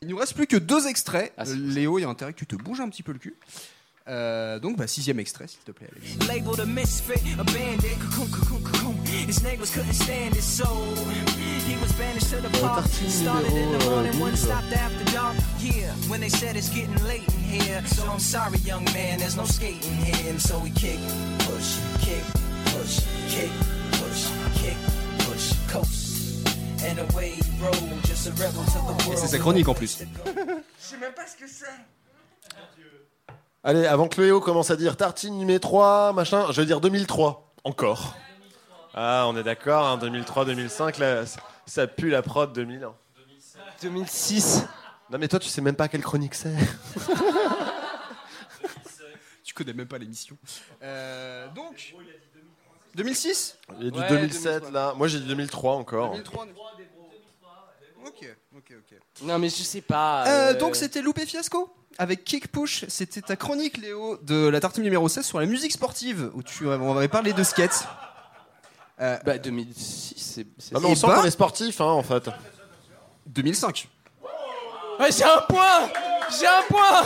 [0.00, 1.32] Il nous reste plus que deux extraits.
[1.36, 3.36] Ah, Léo, il y a intérêt que tu te bouges un petit peu le cul.
[4.10, 5.86] Euh, donc, bah, sixième extrait, s'il te plaît.
[5.96, 6.14] Alex.
[6.14, 6.26] Et
[27.60, 29.16] world.
[29.16, 29.98] c'est sa chronique en plus.
[29.98, 30.04] Je
[30.84, 31.66] sais même pas ce que c'est.
[33.62, 37.52] Allez, avant que Léo commence à dire tartine numéro 3, machin, je vais dire 2003.
[37.64, 38.14] Encore.
[38.94, 41.24] Ah, on est d'accord, hein, 2003, 2005, là,
[41.66, 42.94] ça- pue la prod 2001.
[43.82, 44.64] 2006.
[45.10, 46.54] Non, mais toi, tu sais même pas quelle chronique c'est.
[49.44, 50.36] Tu connais même pas l'émission.
[50.82, 51.94] Euh, donc,
[52.94, 54.94] 2006 Il y a du Ouais, 2007 là.
[54.96, 56.12] Moi, j'ai dit 2003 encore.
[56.12, 56.46] 2003.
[58.06, 58.98] Ok, ok, ok.
[59.22, 60.24] Non, mais je sais pas.
[60.26, 61.68] Euh, euh, donc c'était Loupé Fiasco
[61.98, 62.84] avec Kick Push.
[62.88, 66.66] C'était ta chronique, Léo, de la tartine numéro 16 sur la musique sportive, où tu
[66.66, 67.86] on avait parlé de skate.
[69.00, 70.46] Euh, Bah, 2006, c'est.
[70.58, 72.28] c'est- Ah, mais on Et sent bah- qu'on est sportif, hein, en fait.
[73.26, 73.88] 2005.
[74.98, 75.90] Ouais, j'ai un point
[76.38, 77.02] J'ai un point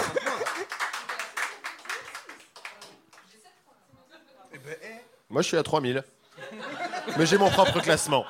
[5.31, 6.05] Moi, je suis à 3000.
[7.19, 8.25] Mais j'ai mon propre classement.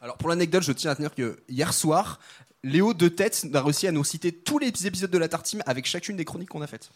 [0.00, 2.18] Alors pour l'anecdote, je tiens à tenir que hier soir,
[2.64, 5.86] Léo de tête a réussi à nous citer tous les épisodes de la tartine avec
[5.86, 6.90] chacune des chroniques qu'on a faites.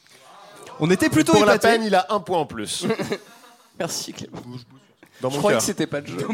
[0.81, 1.69] On était plutôt Pour la épatés.
[1.69, 2.87] peine, il a un point en plus.
[3.79, 4.39] Merci Clément.
[5.21, 5.61] Dans Je mon croyais cœur.
[5.61, 6.19] que c'était pas le jeu.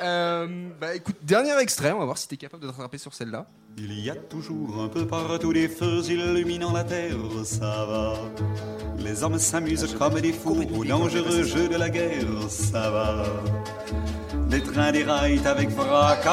[0.00, 3.12] Euh, bah écoute, dernier extrait, on va voir si t'es capable de te rattraper sur
[3.12, 3.46] celle-là.
[3.78, 8.14] Il y a toujours un peu partout des feux illuminant la terre, ça va.
[8.96, 13.24] Les hommes s'amusent comme des fous au dangereux jeu de la guerre, ça va.
[14.50, 16.32] Les trains déraillent avec fracas,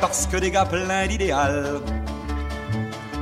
[0.00, 1.80] parce que des gars pleins d'idéal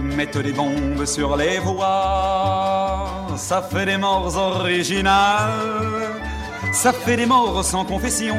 [0.02, 3.06] mettent des bombes sur les voies.
[3.36, 6.20] Ça fait des morts originales,
[6.72, 8.36] ça fait des morts sans confession.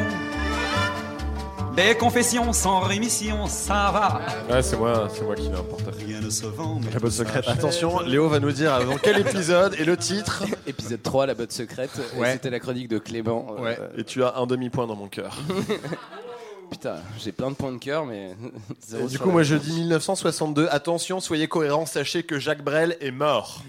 [1.75, 4.21] Des confessions sans rémission, ça va.
[4.53, 5.83] Ouais, c'est moi, c'est moi qui l'importe.
[6.05, 6.79] Rien ne se vend.
[6.79, 7.45] mais La botte secrète.
[7.47, 10.43] Attention, Léo va nous dire dans quel épisode et le titre.
[10.67, 11.89] Épisode 3, la botte secrète.
[12.15, 12.33] et Ouais.
[12.33, 13.55] C'était la chronique de Clément.
[13.57, 13.79] euh, Ouais.
[13.97, 15.35] Et tu as un demi-point dans mon cœur.
[16.69, 18.35] Putain, j'ai plein de points de cœur, mais.
[18.87, 20.67] zéro du coup, moi je dis 1962.
[20.69, 23.63] Attention, soyez cohérents, sachez que Jacques Brel est mort.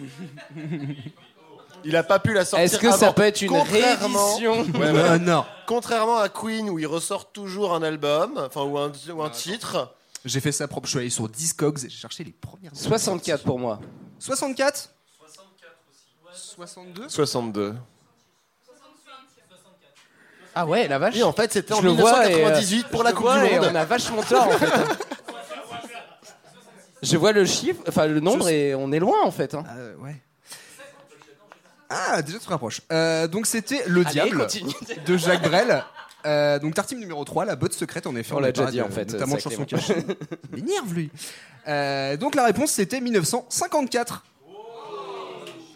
[1.85, 2.65] Il a pas pu la sortir.
[2.65, 3.13] Est-ce que ça avant.
[3.13, 5.05] peut être une Contrairement- réédition Ouais, ouais.
[5.09, 5.45] Ah, non.
[5.67, 9.95] Contrairement à Queen où il ressort toujours un album, enfin ou un, ou un titre.
[10.25, 12.71] J'ai fait ça propre, je suis allé sur Discogs et j'ai cherché les premières.
[12.75, 13.79] 64 pour moi.
[14.19, 14.91] 64
[16.33, 17.75] 62 62.
[20.57, 21.17] Ah ouais, la vache.
[21.17, 23.21] Et en fait, c'était en Je le vois et, euh, 1998 pour la je le
[23.21, 23.69] Coupe du et Monde.
[23.73, 24.71] On a vachement tort en fait.
[27.03, 29.53] Je vois le chiffre, enfin le nombre et on est loin en fait.
[29.55, 29.65] hein.
[29.77, 30.17] Euh, ouais.
[31.91, 32.81] Ah, déjà tu te rapproches.
[32.93, 34.73] Euh, donc c'était Le Allez, Diable continue.
[35.07, 35.85] de Jacques Brel.
[36.27, 38.33] Euh, donc tartime numéro 3, la botte secrète en effet.
[38.35, 39.65] On l'a a déjà dit, en fait, Notamment ça, Clément.
[39.67, 39.95] cachées.
[40.57, 41.11] Il m'énerve lui.
[41.69, 44.25] Euh, donc la réponse c'était 1954.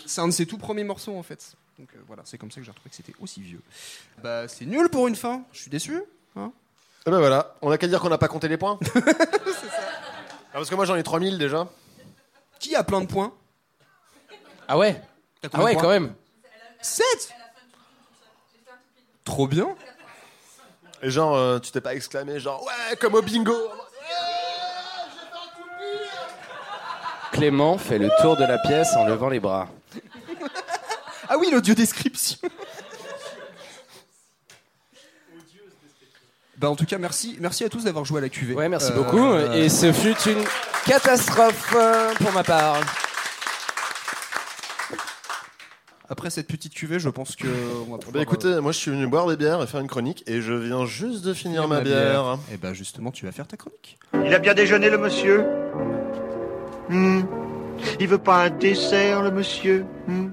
[0.06, 1.52] C'est un de ses tout premiers morceaux en fait.
[1.78, 3.60] Donc euh, voilà, c'est comme ça que j'ai retrouvé que c'était aussi vieux.
[4.22, 6.02] Bah c'est nul pour une fin, je suis déçu.
[6.34, 6.50] Hein
[7.06, 8.78] Et ben voilà, on a qu'à dire qu'on n'a pas compté les points.
[10.50, 11.68] Ah, parce que moi j'en ai 3000 déjà.
[12.58, 13.34] Qui a plein de points?
[14.66, 15.00] Ah ouais?
[15.42, 16.14] T'as Ah ouais, quand même.
[16.80, 17.04] 7
[19.24, 19.68] Trop bien.
[21.02, 23.56] Et genre, euh, tu t'es pas exclamé, genre, ouais, comme au bingo.
[27.32, 29.68] Clément fait le tour de la pièce en levant les bras.
[31.28, 32.38] Ah oui, l'audio description.
[36.56, 38.54] Bah en tout cas, merci, merci à tous d'avoir joué à la cuvée.
[38.54, 39.32] Ouais, merci Euh, beaucoup.
[39.54, 40.42] Et ce fut une
[40.86, 42.80] catastrophe euh, pour ma part.
[46.10, 47.46] Après cette petite cuvée, je pense que
[47.86, 49.88] on va pouvoir, Bah écoutez, moi je suis venu boire des bières et faire une
[49.88, 52.38] chronique et je viens juste de finir ma bière.
[52.52, 53.98] Et bah justement, tu vas faire ta chronique.
[54.24, 55.44] Il a bien déjeuné, le monsieur
[56.88, 57.20] Hmm.
[58.00, 60.28] Il veut pas un dessert, le monsieur Hmm.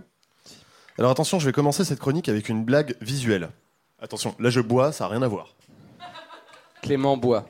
[0.98, 3.50] Alors attention, je vais commencer cette chronique avec une blague visuelle.
[4.02, 5.56] Attention, là je bois, ça a rien à voir.
[6.82, 7.46] Clément boit.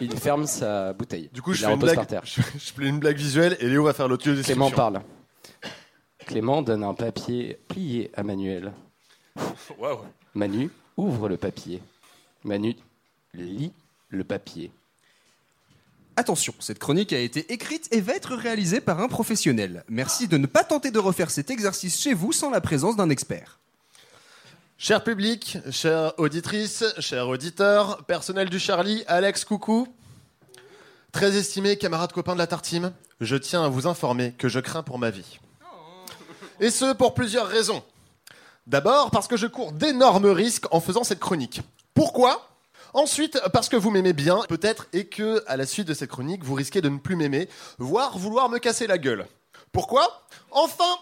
[0.00, 1.28] Il ferme sa bouteille.
[1.34, 2.22] Du coup, Il je la fais, une blague, par terre.
[2.24, 4.34] je, je fais une blague visuelle et Léo va faire l'audio.
[4.42, 5.02] Clément parle.
[6.26, 8.72] Clément donne un papier plié à Manuel.
[10.34, 11.82] Manu ouvre le papier.
[12.44, 12.76] Manu
[13.34, 13.72] lis
[14.08, 14.70] le papier.
[16.16, 19.82] Attention, cette chronique a été écrite et va être réalisée par un professionnel.
[19.88, 23.08] Merci de ne pas tenter de refaire cet exercice chez vous sans la présence d'un
[23.08, 23.58] expert.
[24.76, 29.86] Cher public, chère auditrice, cher auditeur, personnel du Charlie, Alex, coucou.
[31.12, 34.82] Très estimé camarade copain de la Tartime, je tiens à vous informer que je crains
[34.82, 35.38] pour ma vie.
[36.60, 37.82] Et ce, pour plusieurs raisons.
[38.66, 41.62] D'abord, parce que je cours d'énormes risques en faisant cette chronique.
[41.94, 42.48] Pourquoi?
[42.94, 46.44] Ensuite, parce que vous m'aimez bien, peut-être, et que, à la suite de cette chronique,
[46.44, 47.48] vous risquez de ne plus m'aimer,
[47.78, 49.26] voire vouloir me casser la gueule.
[49.72, 50.22] Pourquoi?
[50.50, 50.98] Enfin,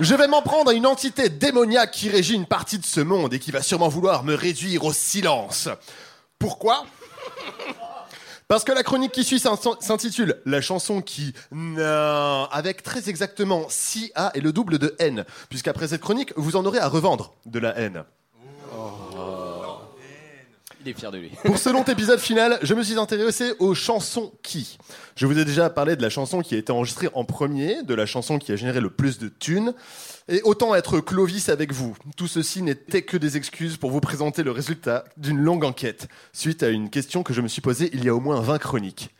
[0.00, 3.32] je vais m'en prendre à une entité démoniaque qui régit une partie de ce monde
[3.32, 5.68] et qui va sûrement vouloir me réduire au silence.
[6.38, 6.84] Pourquoi?
[8.48, 11.32] Parce que la chronique qui suit s'in- s'intitule La chanson qui.
[12.52, 15.24] Avec très exactement 6 A et le double de N.
[15.48, 18.04] Puisqu'après cette chronique, vous en aurez à revendre de la haine.
[20.84, 21.30] Il est fier de lui.
[21.44, 24.76] Pour ce long épisode final, je me suis intéressé aux chansons qui.
[25.16, 27.94] Je vous ai déjà parlé de la chanson qui a été enregistrée en premier, de
[27.94, 29.72] la chanson qui a généré le plus de thunes.
[30.28, 31.96] Et autant être Clovis avec vous.
[32.16, 36.62] Tout ceci n'était que des excuses pour vous présenter le résultat d'une longue enquête, suite
[36.62, 39.10] à une question que je me suis posée il y a au moins 20 chroniques.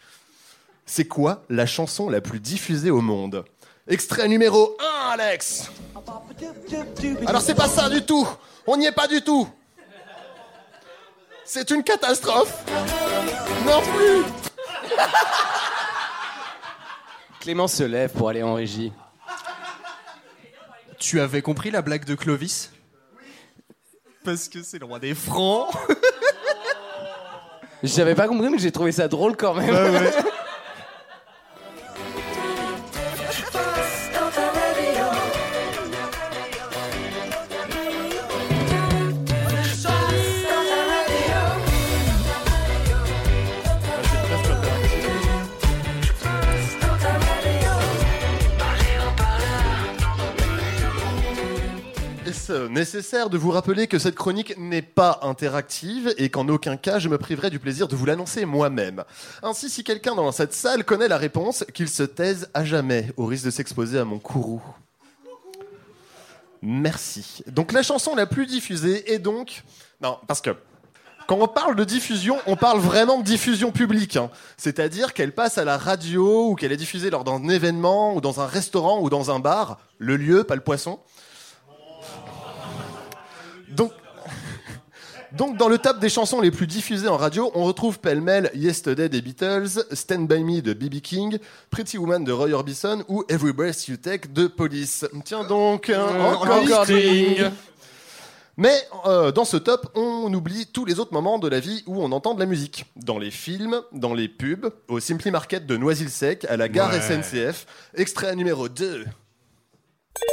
[0.84, 3.44] C'est quoi la chanson la plus diffusée au monde?
[3.88, 5.70] Extrait numéro 1, Alex
[7.26, 8.26] Alors c'est pas ça du tout
[8.66, 9.48] On n'y est pas du tout
[11.44, 12.64] C'est une catastrophe
[13.66, 14.24] Non plus
[17.40, 18.92] Clément se lève pour aller en régie.
[20.98, 22.72] Tu avais compris la blague de Clovis?
[24.24, 25.70] Parce que c'est le roi des francs.
[27.82, 29.74] J'avais pas compris, mais j'ai trouvé ça drôle quand même.
[52.44, 56.98] Est-ce nécessaire de vous rappeler que cette chronique n'est pas interactive et qu'en aucun cas
[56.98, 59.02] je me priverai du plaisir de vous l'annoncer moi-même?
[59.42, 63.24] Ainsi, si quelqu'un dans cette salle connaît la réponse, qu'il se taise à jamais, au
[63.24, 64.62] risque de s'exposer à mon courroux.
[66.60, 67.42] Merci.
[67.46, 69.62] Donc la chanson la plus diffusée est donc...
[70.02, 70.50] Non, parce que...
[71.26, 74.18] Quand on parle de diffusion, on parle vraiment de diffusion publique.
[74.18, 74.28] hein.
[74.58, 78.42] C'est-à-dire qu'elle passe à la radio ou qu'elle est diffusée lors d'un événement ou dans
[78.42, 79.78] un restaurant ou dans un bar.
[79.96, 81.00] Le lieu, pas le poisson.
[83.74, 83.92] Donc,
[85.32, 89.08] donc, dans le top des chansons les plus diffusées en radio, on retrouve pêle-mêle Yesterday
[89.08, 91.00] des Beatles, Stand By Me de B.B.
[91.00, 91.38] King,
[91.70, 95.06] Pretty Woman de Roy Orbison ou Every Breath You Take de Police.
[95.24, 96.84] Tiens donc, hein, encore, encore.
[96.84, 97.50] Sting.
[98.56, 102.00] Mais euh, dans ce top, on oublie tous les autres moments de la vie où
[102.00, 102.84] on entend de la musique.
[102.94, 107.00] Dans les films, dans les pubs, au Simply Market de Noisy-le-Sec, à la gare Ouais.
[107.00, 107.66] SNCF.
[107.96, 109.06] Extrait numéro 2.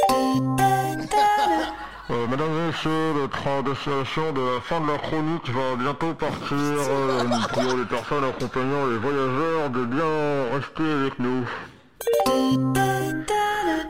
[2.10, 6.14] Euh, mesdames et messieurs, le train destination de la fin de la chronique va bientôt
[6.14, 6.56] partir.
[6.92, 10.04] Euh, nous prions les personnes accompagnant les voyageurs de bien
[10.52, 11.48] rester avec nous.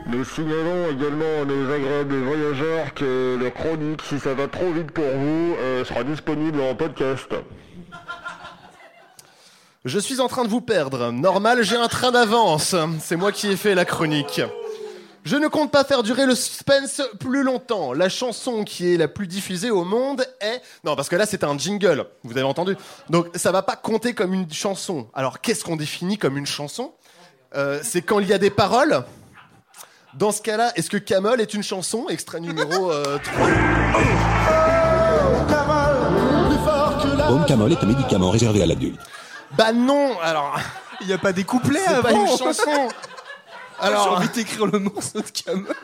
[0.07, 4.91] Nous signalons également à nos agréables voyageurs que la chronique, si ça va trop vite
[4.91, 7.33] pour vous, euh, sera disponible en podcast.
[9.85, 11.11] Je suis en train de vous perdre.
[11.11, 12.75] Normal, j'ai un train d'avance.
[12.99, 14.41] C'est moi qui ai fait la chronique.
[15.23, 17.93] Je ne compte pas faire durer le suspense plus longtemps.
[17.93, 20.61] La chanson qui est la plus diffusée au monde est...
[20.83, 22.05] Non, parce que là, c'est un jingle.
[22.23, 22.75] Vous avez entendu
[23.09, 25.07] Donc, ça va pas compter comme une chanson.
[25.13, 26.93] Alors, qu'est-ce qu'on définit comme une chanson
[27.55, 29.05] Euh, C'est quand il y a des paroles
[30.13, 32.07] Dans ce cas-là, est-ce que Camel est une chanson?
[32.09, 33.47] Extrait numéro euh, 3.
[37.29, 38.99] Baume Camol est un médicament réservé à l'adulte.
[39.57, 40.59] Bah non, alors...
[41.01, 42.87] Il n'y a pas des couplets C'est avant pas une chanson
[43.83, 44.03] Alors...
[44.03, 45.65] J'ai envie d'écrire le morceau de Camel.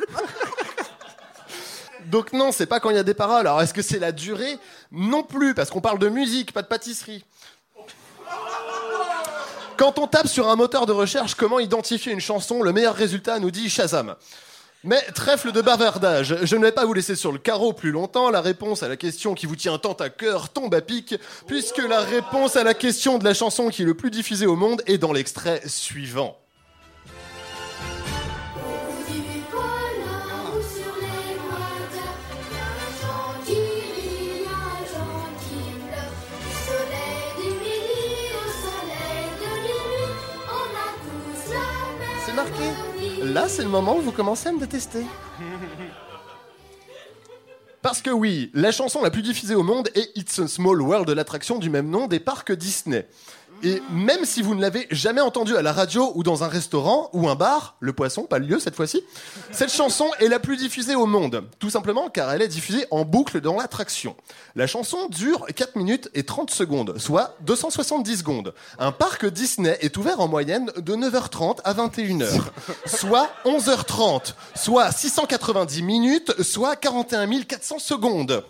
[2.05, 3.41] Donc non, c'est pas quand il y a des paroles.
[3.41, 4.57] Alors est-ce que c'est la durée?
[4.91, 7.23] Non plus, parce qu'on parle de musique, pas de pâtisserie.
[9.77, 13.39] Quand on tape sur un moteur de recherche comment identifier une chanson, le meilleur résultat
[13.39, 14.15] nous dit Shazam.
[14.85, 18.29] Mais trèfle de bavardage, je ne vais pas vous laisser sur le carreau plus longtemps.
[18.29, 21.15] La réponse à la question qui vous tient tant à cœur tombe à pic,
[21.47, 24.55] puisque la réponse à la question de la chanson qui est le plus diffusée au
[24.55, 26.37] monde est dans l'extrait suivant.
[43.23, 45.05] Là, c'est le moment où vous commencez à me détester.
[47.81, 51.07] Parce que oui, la chanson la plus diffusée au monde est It's a Small World
[51.07, 53.07] de l'attraction du même nom des parcs Disney.
[53.63, 57.09] Et même si vous ne l'avez jamais entendue à la radio ou dans un restaurant
[57.13, 59.03] ou un bar, le poisson, pas le lieu cette fois-ci,
[59.51, 61.43] cette chanson est la plus diffusée au monde.
[61.59, 64.15] Tout simplement car elle est diffusée en boucle dans l'attraction.
[64.55, 68.53] La chanson dure 4 minutes et 30 secondes, soit 270 secondes.
[68.77, 72.41] Un parc Disney est ouvert en moyenne de 9h30 à 21h,
[72.85, 78.43] soit 11h30, soit 690 minutes, soit 41 400 secondes.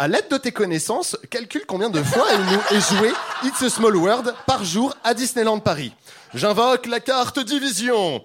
[0.00, 3.12] À l'aide de tes connaissances, calcule combien de fois il nous est joué
[3.42, 5.92] It's a Small World par jour à Disneyland Paris.
[6.34, 8.22] J'invoque la carte division.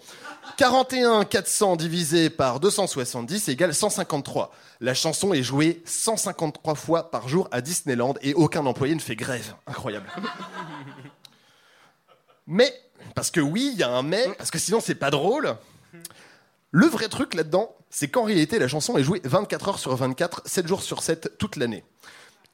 [0.58, 4.54] 41 400 divisé par 270 égale 153.
[4.82, 9.16] La chanson est jouée 153 fois par jour à Disneyland et aucun employé ne fait
[9.16, 9.56] grève.
[9.66, 10.06] Incroyable.
[12.46, 12.72] Mais,
[13.16, 15.56] parce que oui, il y a un mais, parce que sinon c'est pas drôle.
[16.70, 20.42] Le vrai truc là-dedans, c'est qu'en réalité, la chanson est jouée 24 heures sur 24,
[20.46, 21.84] 7 jours sur 7, toute l'année.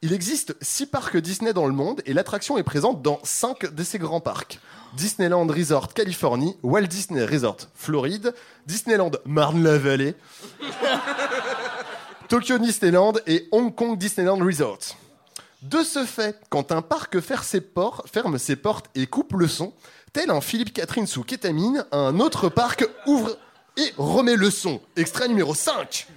[0.01, 3.83] Il existe 6 parcs Disney dans le monde et l'attraction est présente dans 5 de
[3.83, 4.59] ces grands parcs.
[4.95, 8.33] Disneyland Resort Californie, Walt Disney Resort Floride,
[8.65, 10.15] Disneyland Marne-la-Vallée,
[12.27, 14.79] Tokyo Disneyland et Hong Kong Disneyland Resort.
[15.61, 19.47] De ce fait, quand un parc ferme ses, ports- ferme ses portes et coupe le
[19.47, 19.73] son,
[20.13, 23.37] tel un Philippe Catherine sous kétamine, un autre parc ouvre
[23.79, 24.81] et remet le son.
[24.95, 26.07] Extrait numéro 5.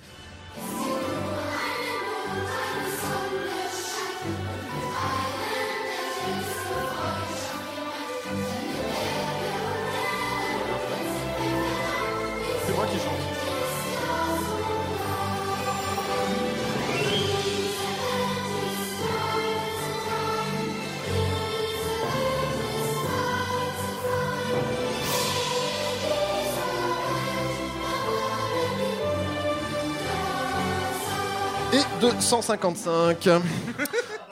[31.73, 33.29] Et de 155.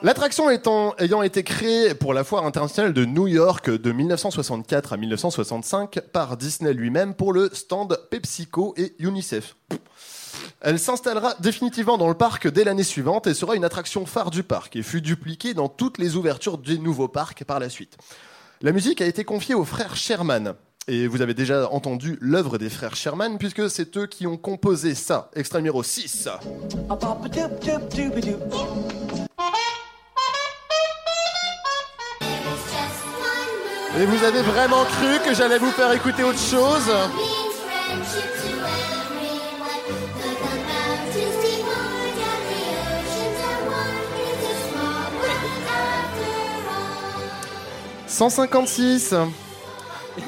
[0.02, 0.48] L'attraction
[0.98, 6.36] ayant été créée pour la foire internationale de New York de 1964 à 1965 par
[6.36, 9.56] Disney lui-même pour le stand PepsiCo et UNICEF.
[10.60, 14.42] Elle s'installera définitivement dans le parc dès l'année suivante et sera une attraction phare du
[14.42, 17.96] parc et fut dupliquée dans toutes les ouvertures des nouveaux parcs par la suite.
[18.60, 20.54] La musique a été confiée aux frères Sherman.
[20.92, 24.96] Et vous avez déjà entendu l'œuvre des frères Sherman puisque c'est eux qui ont composé
[24.96, 25.30] ça.
[25.36, 26.28] Extrait numéro 6.
[34.00, 36.90] Et vous avez vraiment cru que j'allais vous faire écouter autre chose
[48.08, 49.14] «156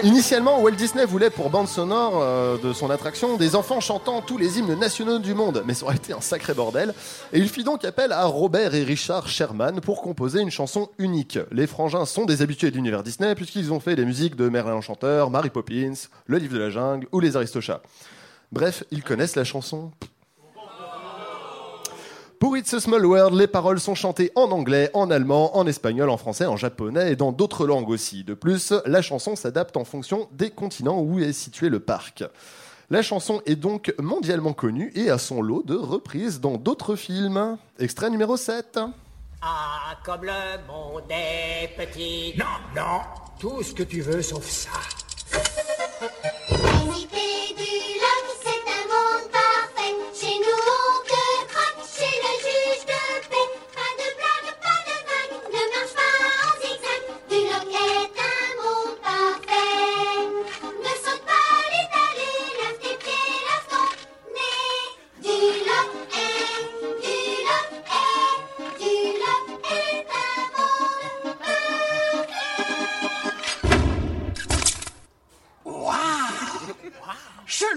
[0.03, 4.39] Initialement, Walt Disney voulait pour bande sonore euh, de son attraction des enfants chantant tous
[4.39, 6.95] les hymnes nationaux du monde, mais ça aurait été un sacré bordel.
[7.33, 11.39] Et il fit donc appel à Robert et Richard Sherman pour composer une chanson unique.
[11.51, 14.73] Les frangins sont des habitués de l'univers Disney puisqu'ils ont fait les musiques de Merlin
[14.73, 15.95] l'Enchanteur, Mary Poppins,
[16.27, 17.83] Le Livre de la Jungle ou Les Aristochats.
[18.53, 19.91] Bref, ils connaissent la chanson.
[22.43, 26.11] Pour It's a Small World, les paroles sont chantées en anglais, en allemand, en espagnol,
[26.11, 28.25] en français, en japonais et dans d'autres langues aussi.
[28.25, 32.25] De plus, la chanson s'adapte en fonction des continents où est situé le parc.
[32.91, 37.59] La chanson est donc mondialement connue et a son lot de reprises dans d'autres films.
[37.79, 38.81] Extrait numéro 7.
[39.41, 42.35] Ah, comme le monde est petit.
[42.37, 43.03] Non, non,
[43.39, 44.71] tout ce que tu veux sauf ça.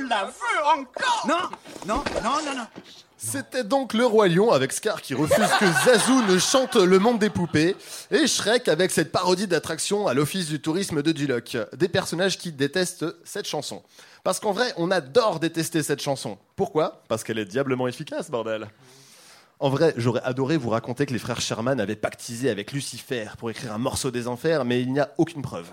[0.08, 1.50] La veux encore Non,
[1.88, 2.68] non, non, non, non.
[3.18, 7.18] C'était donc le Roi Lion avec Scar qui refuse que Zazu ne chante le monde
[7.18, 7.76] des poupées
[8.12, 11.58] et Shrek avec cette parodie d'attraction à l'office du tourisme de Duloc.
[11.76, 13.82] Des personnages qui détestent cette chanson.
[14.24, 16.38] Parce qu'en vrai, on adore détester cette chanson.
[16.56, 17.04] Pourquoi?
[17.08, 18.68] Parce qu'elle est diablement efficace, bordel.
[19.60, 23.50] En vrai, j'aurais adoré vous raconter que les frères Sherman avaient pactisé avec Lucifer pour
[23.50, 25.70] écrire un morceau des enfers, mais il n'y a aucune preuve.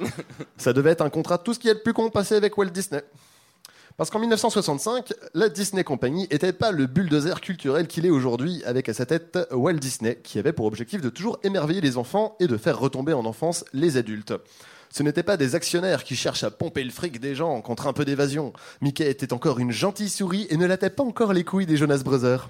[0.56, 2.70] Ça devait être un contrat tout ce qui est le plus con passé avec Walt
[2.70, 3.02] Disney.
[3.96, 8.88] Parce qu'en 1965, la Disney Company n'était pas le bulldozer culturel qu'il est aujourd'hui, avec
[8.88, 12.46] à sa tête Walt Disney, qui avait pour objectif de toujours émerveiller les enfants et
[12.46, 14.34] de faire retomber en enfance les adultes.
[14.90, 17.92] Ce n'étaient pas des actionnaires qui cherchent à pomper le fric des gens contre un
[17.92, 18.52] peu d'évasion.
[18.82, 22.02] Mickey était encore une gentille souris et ne latait pas encore les couilles des Jonas
[22.04, 22.48] Brothers.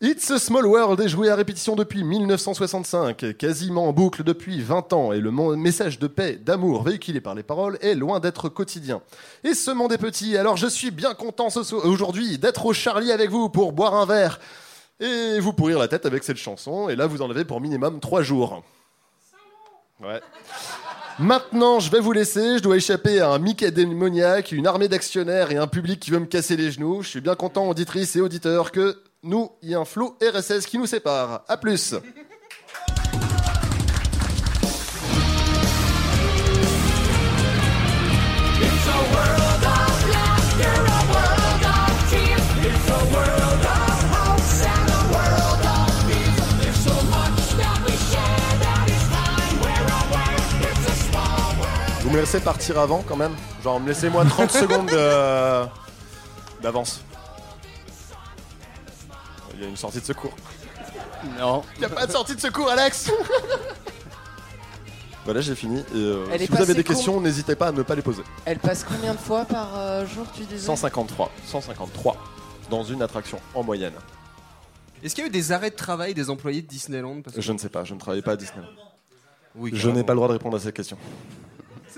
[0.00, 4.92] It's a Small World est joué à répétition depuis 1965, quasiment en boucle depuis 20
[4.92, 9.02] ans, et le message de paix, d'amour véhiculé par les paroles est loin d'être quotidien.
[9.42, 11.48] Et ce monde est petit, alors je suis bien content
[11.82, 14.38] aujourd'hui d'être au Charlie avec vous pour boire un verre
[15.00, 17.98] et vous pourrir la tête avec cette chanson, et là vous en avez pour minimum
[17.98, 18.62] 3 jours.
[20.00, 20.20] Ouais.
[21.18, 22.58] Maintenant, je vais vous laisser.
[22.58, 26.20] Je dois échapper à un Mickey démoniaque, une armée d'actionnaires et un public qui veut
[26.20, 27.02] me casser les genoux.
[27.02, 30.66] Je suis bien content, auditrices et auditeurs, que nous, il y a un flot RSS
[30.66, 31.44] qui nous sépare.
[31.60, 31.94] Plus.
[38.90, 39.48] A world.
[52.02, 55.66] Vous me laissez partir avant quand même Genre, me laissez-moi 30 secondes de-
[56.62, 57.02] d'avance.
[59.58, 60.32] Il y a une sortie de secours.
[61.36, 61.64] Non.
[61.74, 63.10] Il n'y a pas de sortie de secours, Alex
[65.24, 65.80] Voilà, j'ai fini.
[65.80, 67.96] Et, euh, Elle est si vous avez passée des questions, n'hésitez pas à ne pas
[67.96, 68.22] les poser.
[68.44, 70.64] Elle passe combien de fois par euh, jour, tu disais?
[70.64, 71.32] 153.
[71.44, 72.16] 153.
[72.70, 73.94] Dans une attraction, en moyenne.
[75.02, 77.20] Est-ce qu'il y a eu des arrêts de travail des employés de Disneyland?
[77.22, 78.68] Parce que- Je ne sais pas, je ne travaille pas à Disneyland.
[79.56, 79.96] Oui, je carrément.
[79.96, 80.96] n'ai pas le droit de répondre à cette question.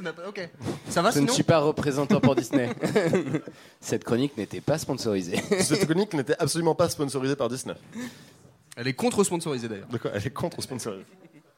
[0.01, 0.49] Ça n'a pas- Ok.
[0.89, 2.71] Ça va Je ne suis pas représentant pour Disney.
[3.81, 5.37] Cette chronique n'était pas sponsorisée.
[5.61, 7.75] Cette chronique n'était absolument pas sponsorisée par Disney.
[8.77, 9.89] Elle est contre sponsorisée d'ailleurs.
[9.89, 10.11] De quoi?
[10.15, 11.05] Elle est contre sponsorisée.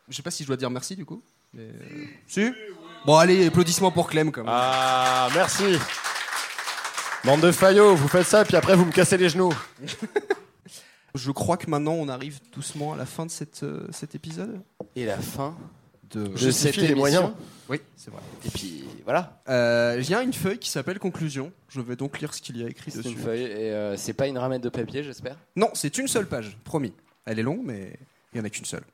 [0.08, 1.22] Je sais pas si je dois dire merci du coup.
[1.54, 1.62] Mais...
[1.62, 2.50] euh, Si
[3.06, 4.52] Bon allez, applaudissements pour Clem quand même.
[4.52, 5.78] Ah, merci.
[7.24, 9.52] Bande de faillots, vous faites ça, puis après vous me cassez les genoux.
[11.14, 14.60] Je crois que maintenant on arrive doucement à la fin de cette, euh, cet épisode.
[14.96, 15.54] Et la fin
[16.12, 17.32] de, de cette les moyens.
[17.68, 18.20] Oui, c'est vrai.
[18.44, 19.40] Et puis voilà.
[19.48, 21.52] Euh, Il y a une feuille qui s'appelle Conclusion.
[21.68, 23.10] Je vais donc lire ce qu'il y a écrit C'est dessus.
[23.10, 25.36] une feuille et euh, c'est pas une ramette de papier, j'espère?
[25.56, 26.92] Non, c'est une seule page, promis.
[27.24, 27.98] Elle est longue, mais
[28.32, 28.84] il y en a qu'une seule.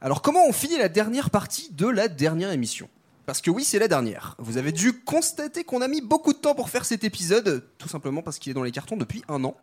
[0.00, 2.88] Alors, comment on finit la dernière partie de la dernière émission?
[3.24, 4.36] Parce que oui, c'est la dernière.
[4.38, 7.88] Vous avez dû constater qu'on a mis beaucoup de temps pour faire cet épisode, tout
[7.88, 9.56] simplement parce qu'il est dans les cartons depuis un an.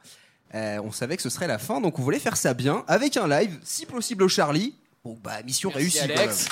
[0.54, 3.16] Euh, on savait que ce serait la fin, donc on voulait faire ça bien, avec
[3.18, 4.76] un live, si possible au Charlie.
[5.04, 6.00] Bon, bah, mission Merci, réussie.
[6.16, 6.40] quand Alex.
[6.44, 6.50] même.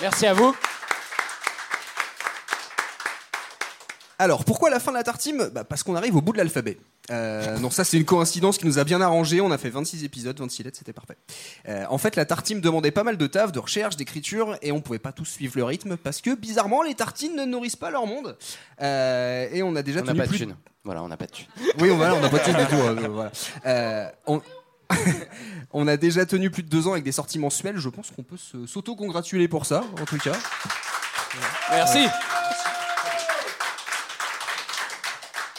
[0.00, 0.56] Merci à vous.
[4.18, 5.50] Alors, pourquoi la fin de la tartine?
[5.52, 6.78] Bah, Parce qu'on arrive au bout de l'alphabet.
[7.10, 9.40] Euh, non, ça c'est une coïncidence qui nous a bien arrangé.
[9.40, 11.16] On a fait 26 épisodes, 26 lettres, c'était parfait.
[11.68, 14.80] Euh, en fait, la tartine demandait pas mal de taf, de recherche, d'écriture, et on
[14.80, 18.06] pouvait pas tous suivre le rythme parce que bizarrement, les tartines ne nourrissent pas leur
[18.06, 18.36] monde.
[18.80, 20.38] Euh, et on a déjà On n'a tenu pas de plus.
[20.38, 20.56] thunes.
[20.82, 21.46] Voilà, on n'a pas de thunes.
[21.78, 22.74] Oui, on, voilà, on n'a pas de thunes du tout.
[22.74, 23.30] euh, voilà.
[23.66, 24.40] Euh, on...
[25.72, 27.78] on a déjà tenu plus de deux ans avec des sorties mensuelles.
[27.78, 30.36] Je pense qu'on peut s'auto-congratuler pour ça, en tout cas.
[31.70, 32.06] Merci.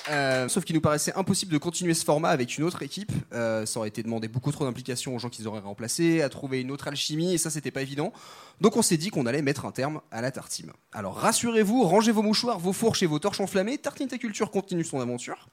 [0.09, 3.11] Euh, sauf qu'il nous paraissait impossible de continuer ce format avec une autre équipe.
[3.33, 6.61] Euh, ça aurait été demandé beaucoup trop d'implication aux gens qu'ils auraient remplacés, à trouver
[6.61, 8.13] une autre alchimie, et ça, c'était pas évident.
[8.61, 10.71] Donc, on s'est dit qu'on allait mettre un terme à la tartime.
[10.93, 13.77] Alors, rassurez-vous, rangez vos mouchoirs, vos fourches et vos torches enflammées.
[13.77, 15.49] Tartine Ta Culture continue son aventure.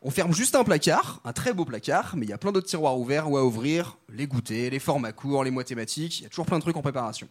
[0.00, 2.68] On ferme juste un placard, un très beau placard, mais il y a plein d'autres
[2.68, 6.26] tiroirs ouverts ou à ouvrir, les goûters, les formats courts, les mois thématiques, il y
[6.26, 7.26] a toujours plein de trucs en préparation.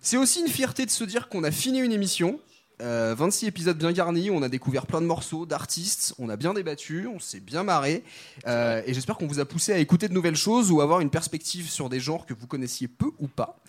[0.00, 2.40] C'est aussi une fierté de se dire qu'on a fini une émission.
[2.82, 6.52] Euh, 26 épisodes bien garnis, on a découvert plein de morceaux, d'artistes, on a bien
[6.52, 8.02] débattu, on s'est bien marré.
[8.48, 11.10] Euh, et j'espère qu'on vous a poussé à écouter de nouvelles choses ou avoir une
[11.10, 13.60] perspective sur des genres que vous connaissiez peu ou pas.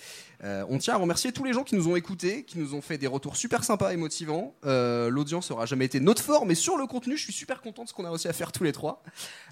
[0.43, 2.81] Euh, on tient à remercier tous les gens qui nous ont écoutés, qui nous ont
[2.81, 4.55] fait des retours super sympas et motivants.
[4.65, 7.83] Euh, L'audience aura jamais été notre fort, mais sur le contenu, je suis super content
[7.83, 9.03] de ce qu'on a réussi à faire tous les trois.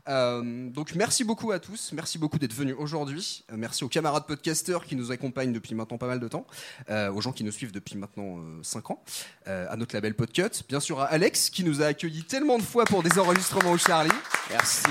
[0.09, 3.45] Euh, donc merci beaucoup à tous, merci beaucoup d'être venus aujourd'hui.
[3.51, 6.45] Merci aux camarades podcasteurs qui nous accompagnent depuis maintenant pas mal de temps,
[6.89, 9.03] aux gens qui nous suivent depuis maintenant 5 ans,
[9.45, 12.85] à notre label Podcut, bien sûr à Alex qui nous a accueillis tellement de fois
[12.85, 14.11] pour des enregistrements au Charlie.
[14.49, 14.89] Merci.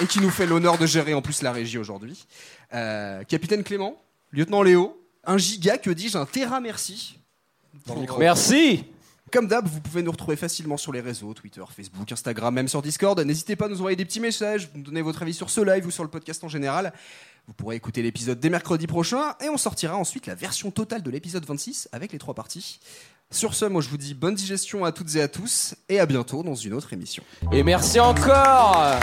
[0.00, 2.26] Et qui nous fait l'honneur de gérer en plus la régie aujourd'hui.
[2.74, 3.96] Euh, Capitaine Clément,
[4.30, 7.18] lieutenant Léo, un giga, que dis-je, un terra merci.
[8.18, 8.84] Merci.
[9.32, 12.80] Comme d'hab, vous pouvez nous retrouver facilement sur les réseaux, Twitter, Facebook, Instagram, même sur
[12.80, 13.18] Discord.
[13.18, 15.84] N'hésitez pas à nous envoyer des petits messages, nous donner votre avis sur ce live
[15.86, 16.92] ou sur le podcast en général.
[17.48, 21.10] Vous pourrez écouter l'épisode dès mercredi prochain et on sortira ensuite la version totale de
[21.10, 22.80] l'épisode 26 avec les trois parties.
[23.30, 26.06] Sur ce, moi je vous dis bonne digestion à toutes et à tous et à
[26.06, 27.24] bientôt dans une autre émission.
[27.52, 28.94] Et merci encore.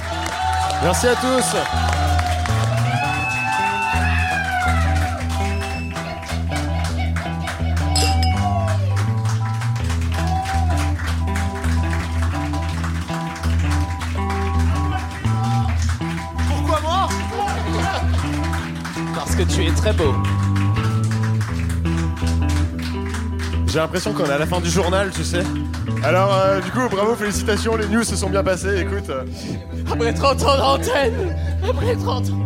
[0.81, 2.32] Merci à tous.
[19.45, 20.13] Que tu es très beau.
[23.67, 25.43] J'ai l'impression qu'on est à la fin du journal, tu sais.
[26.03, 28.81] Alors, euh, du coup, bravo, félicitations, les news se sont bien passées.
[28.81, 29.11] Écoute,
[29.91, 31.35] Après 30 ans d'antenne
[31.67, 32.39] Après 30 ans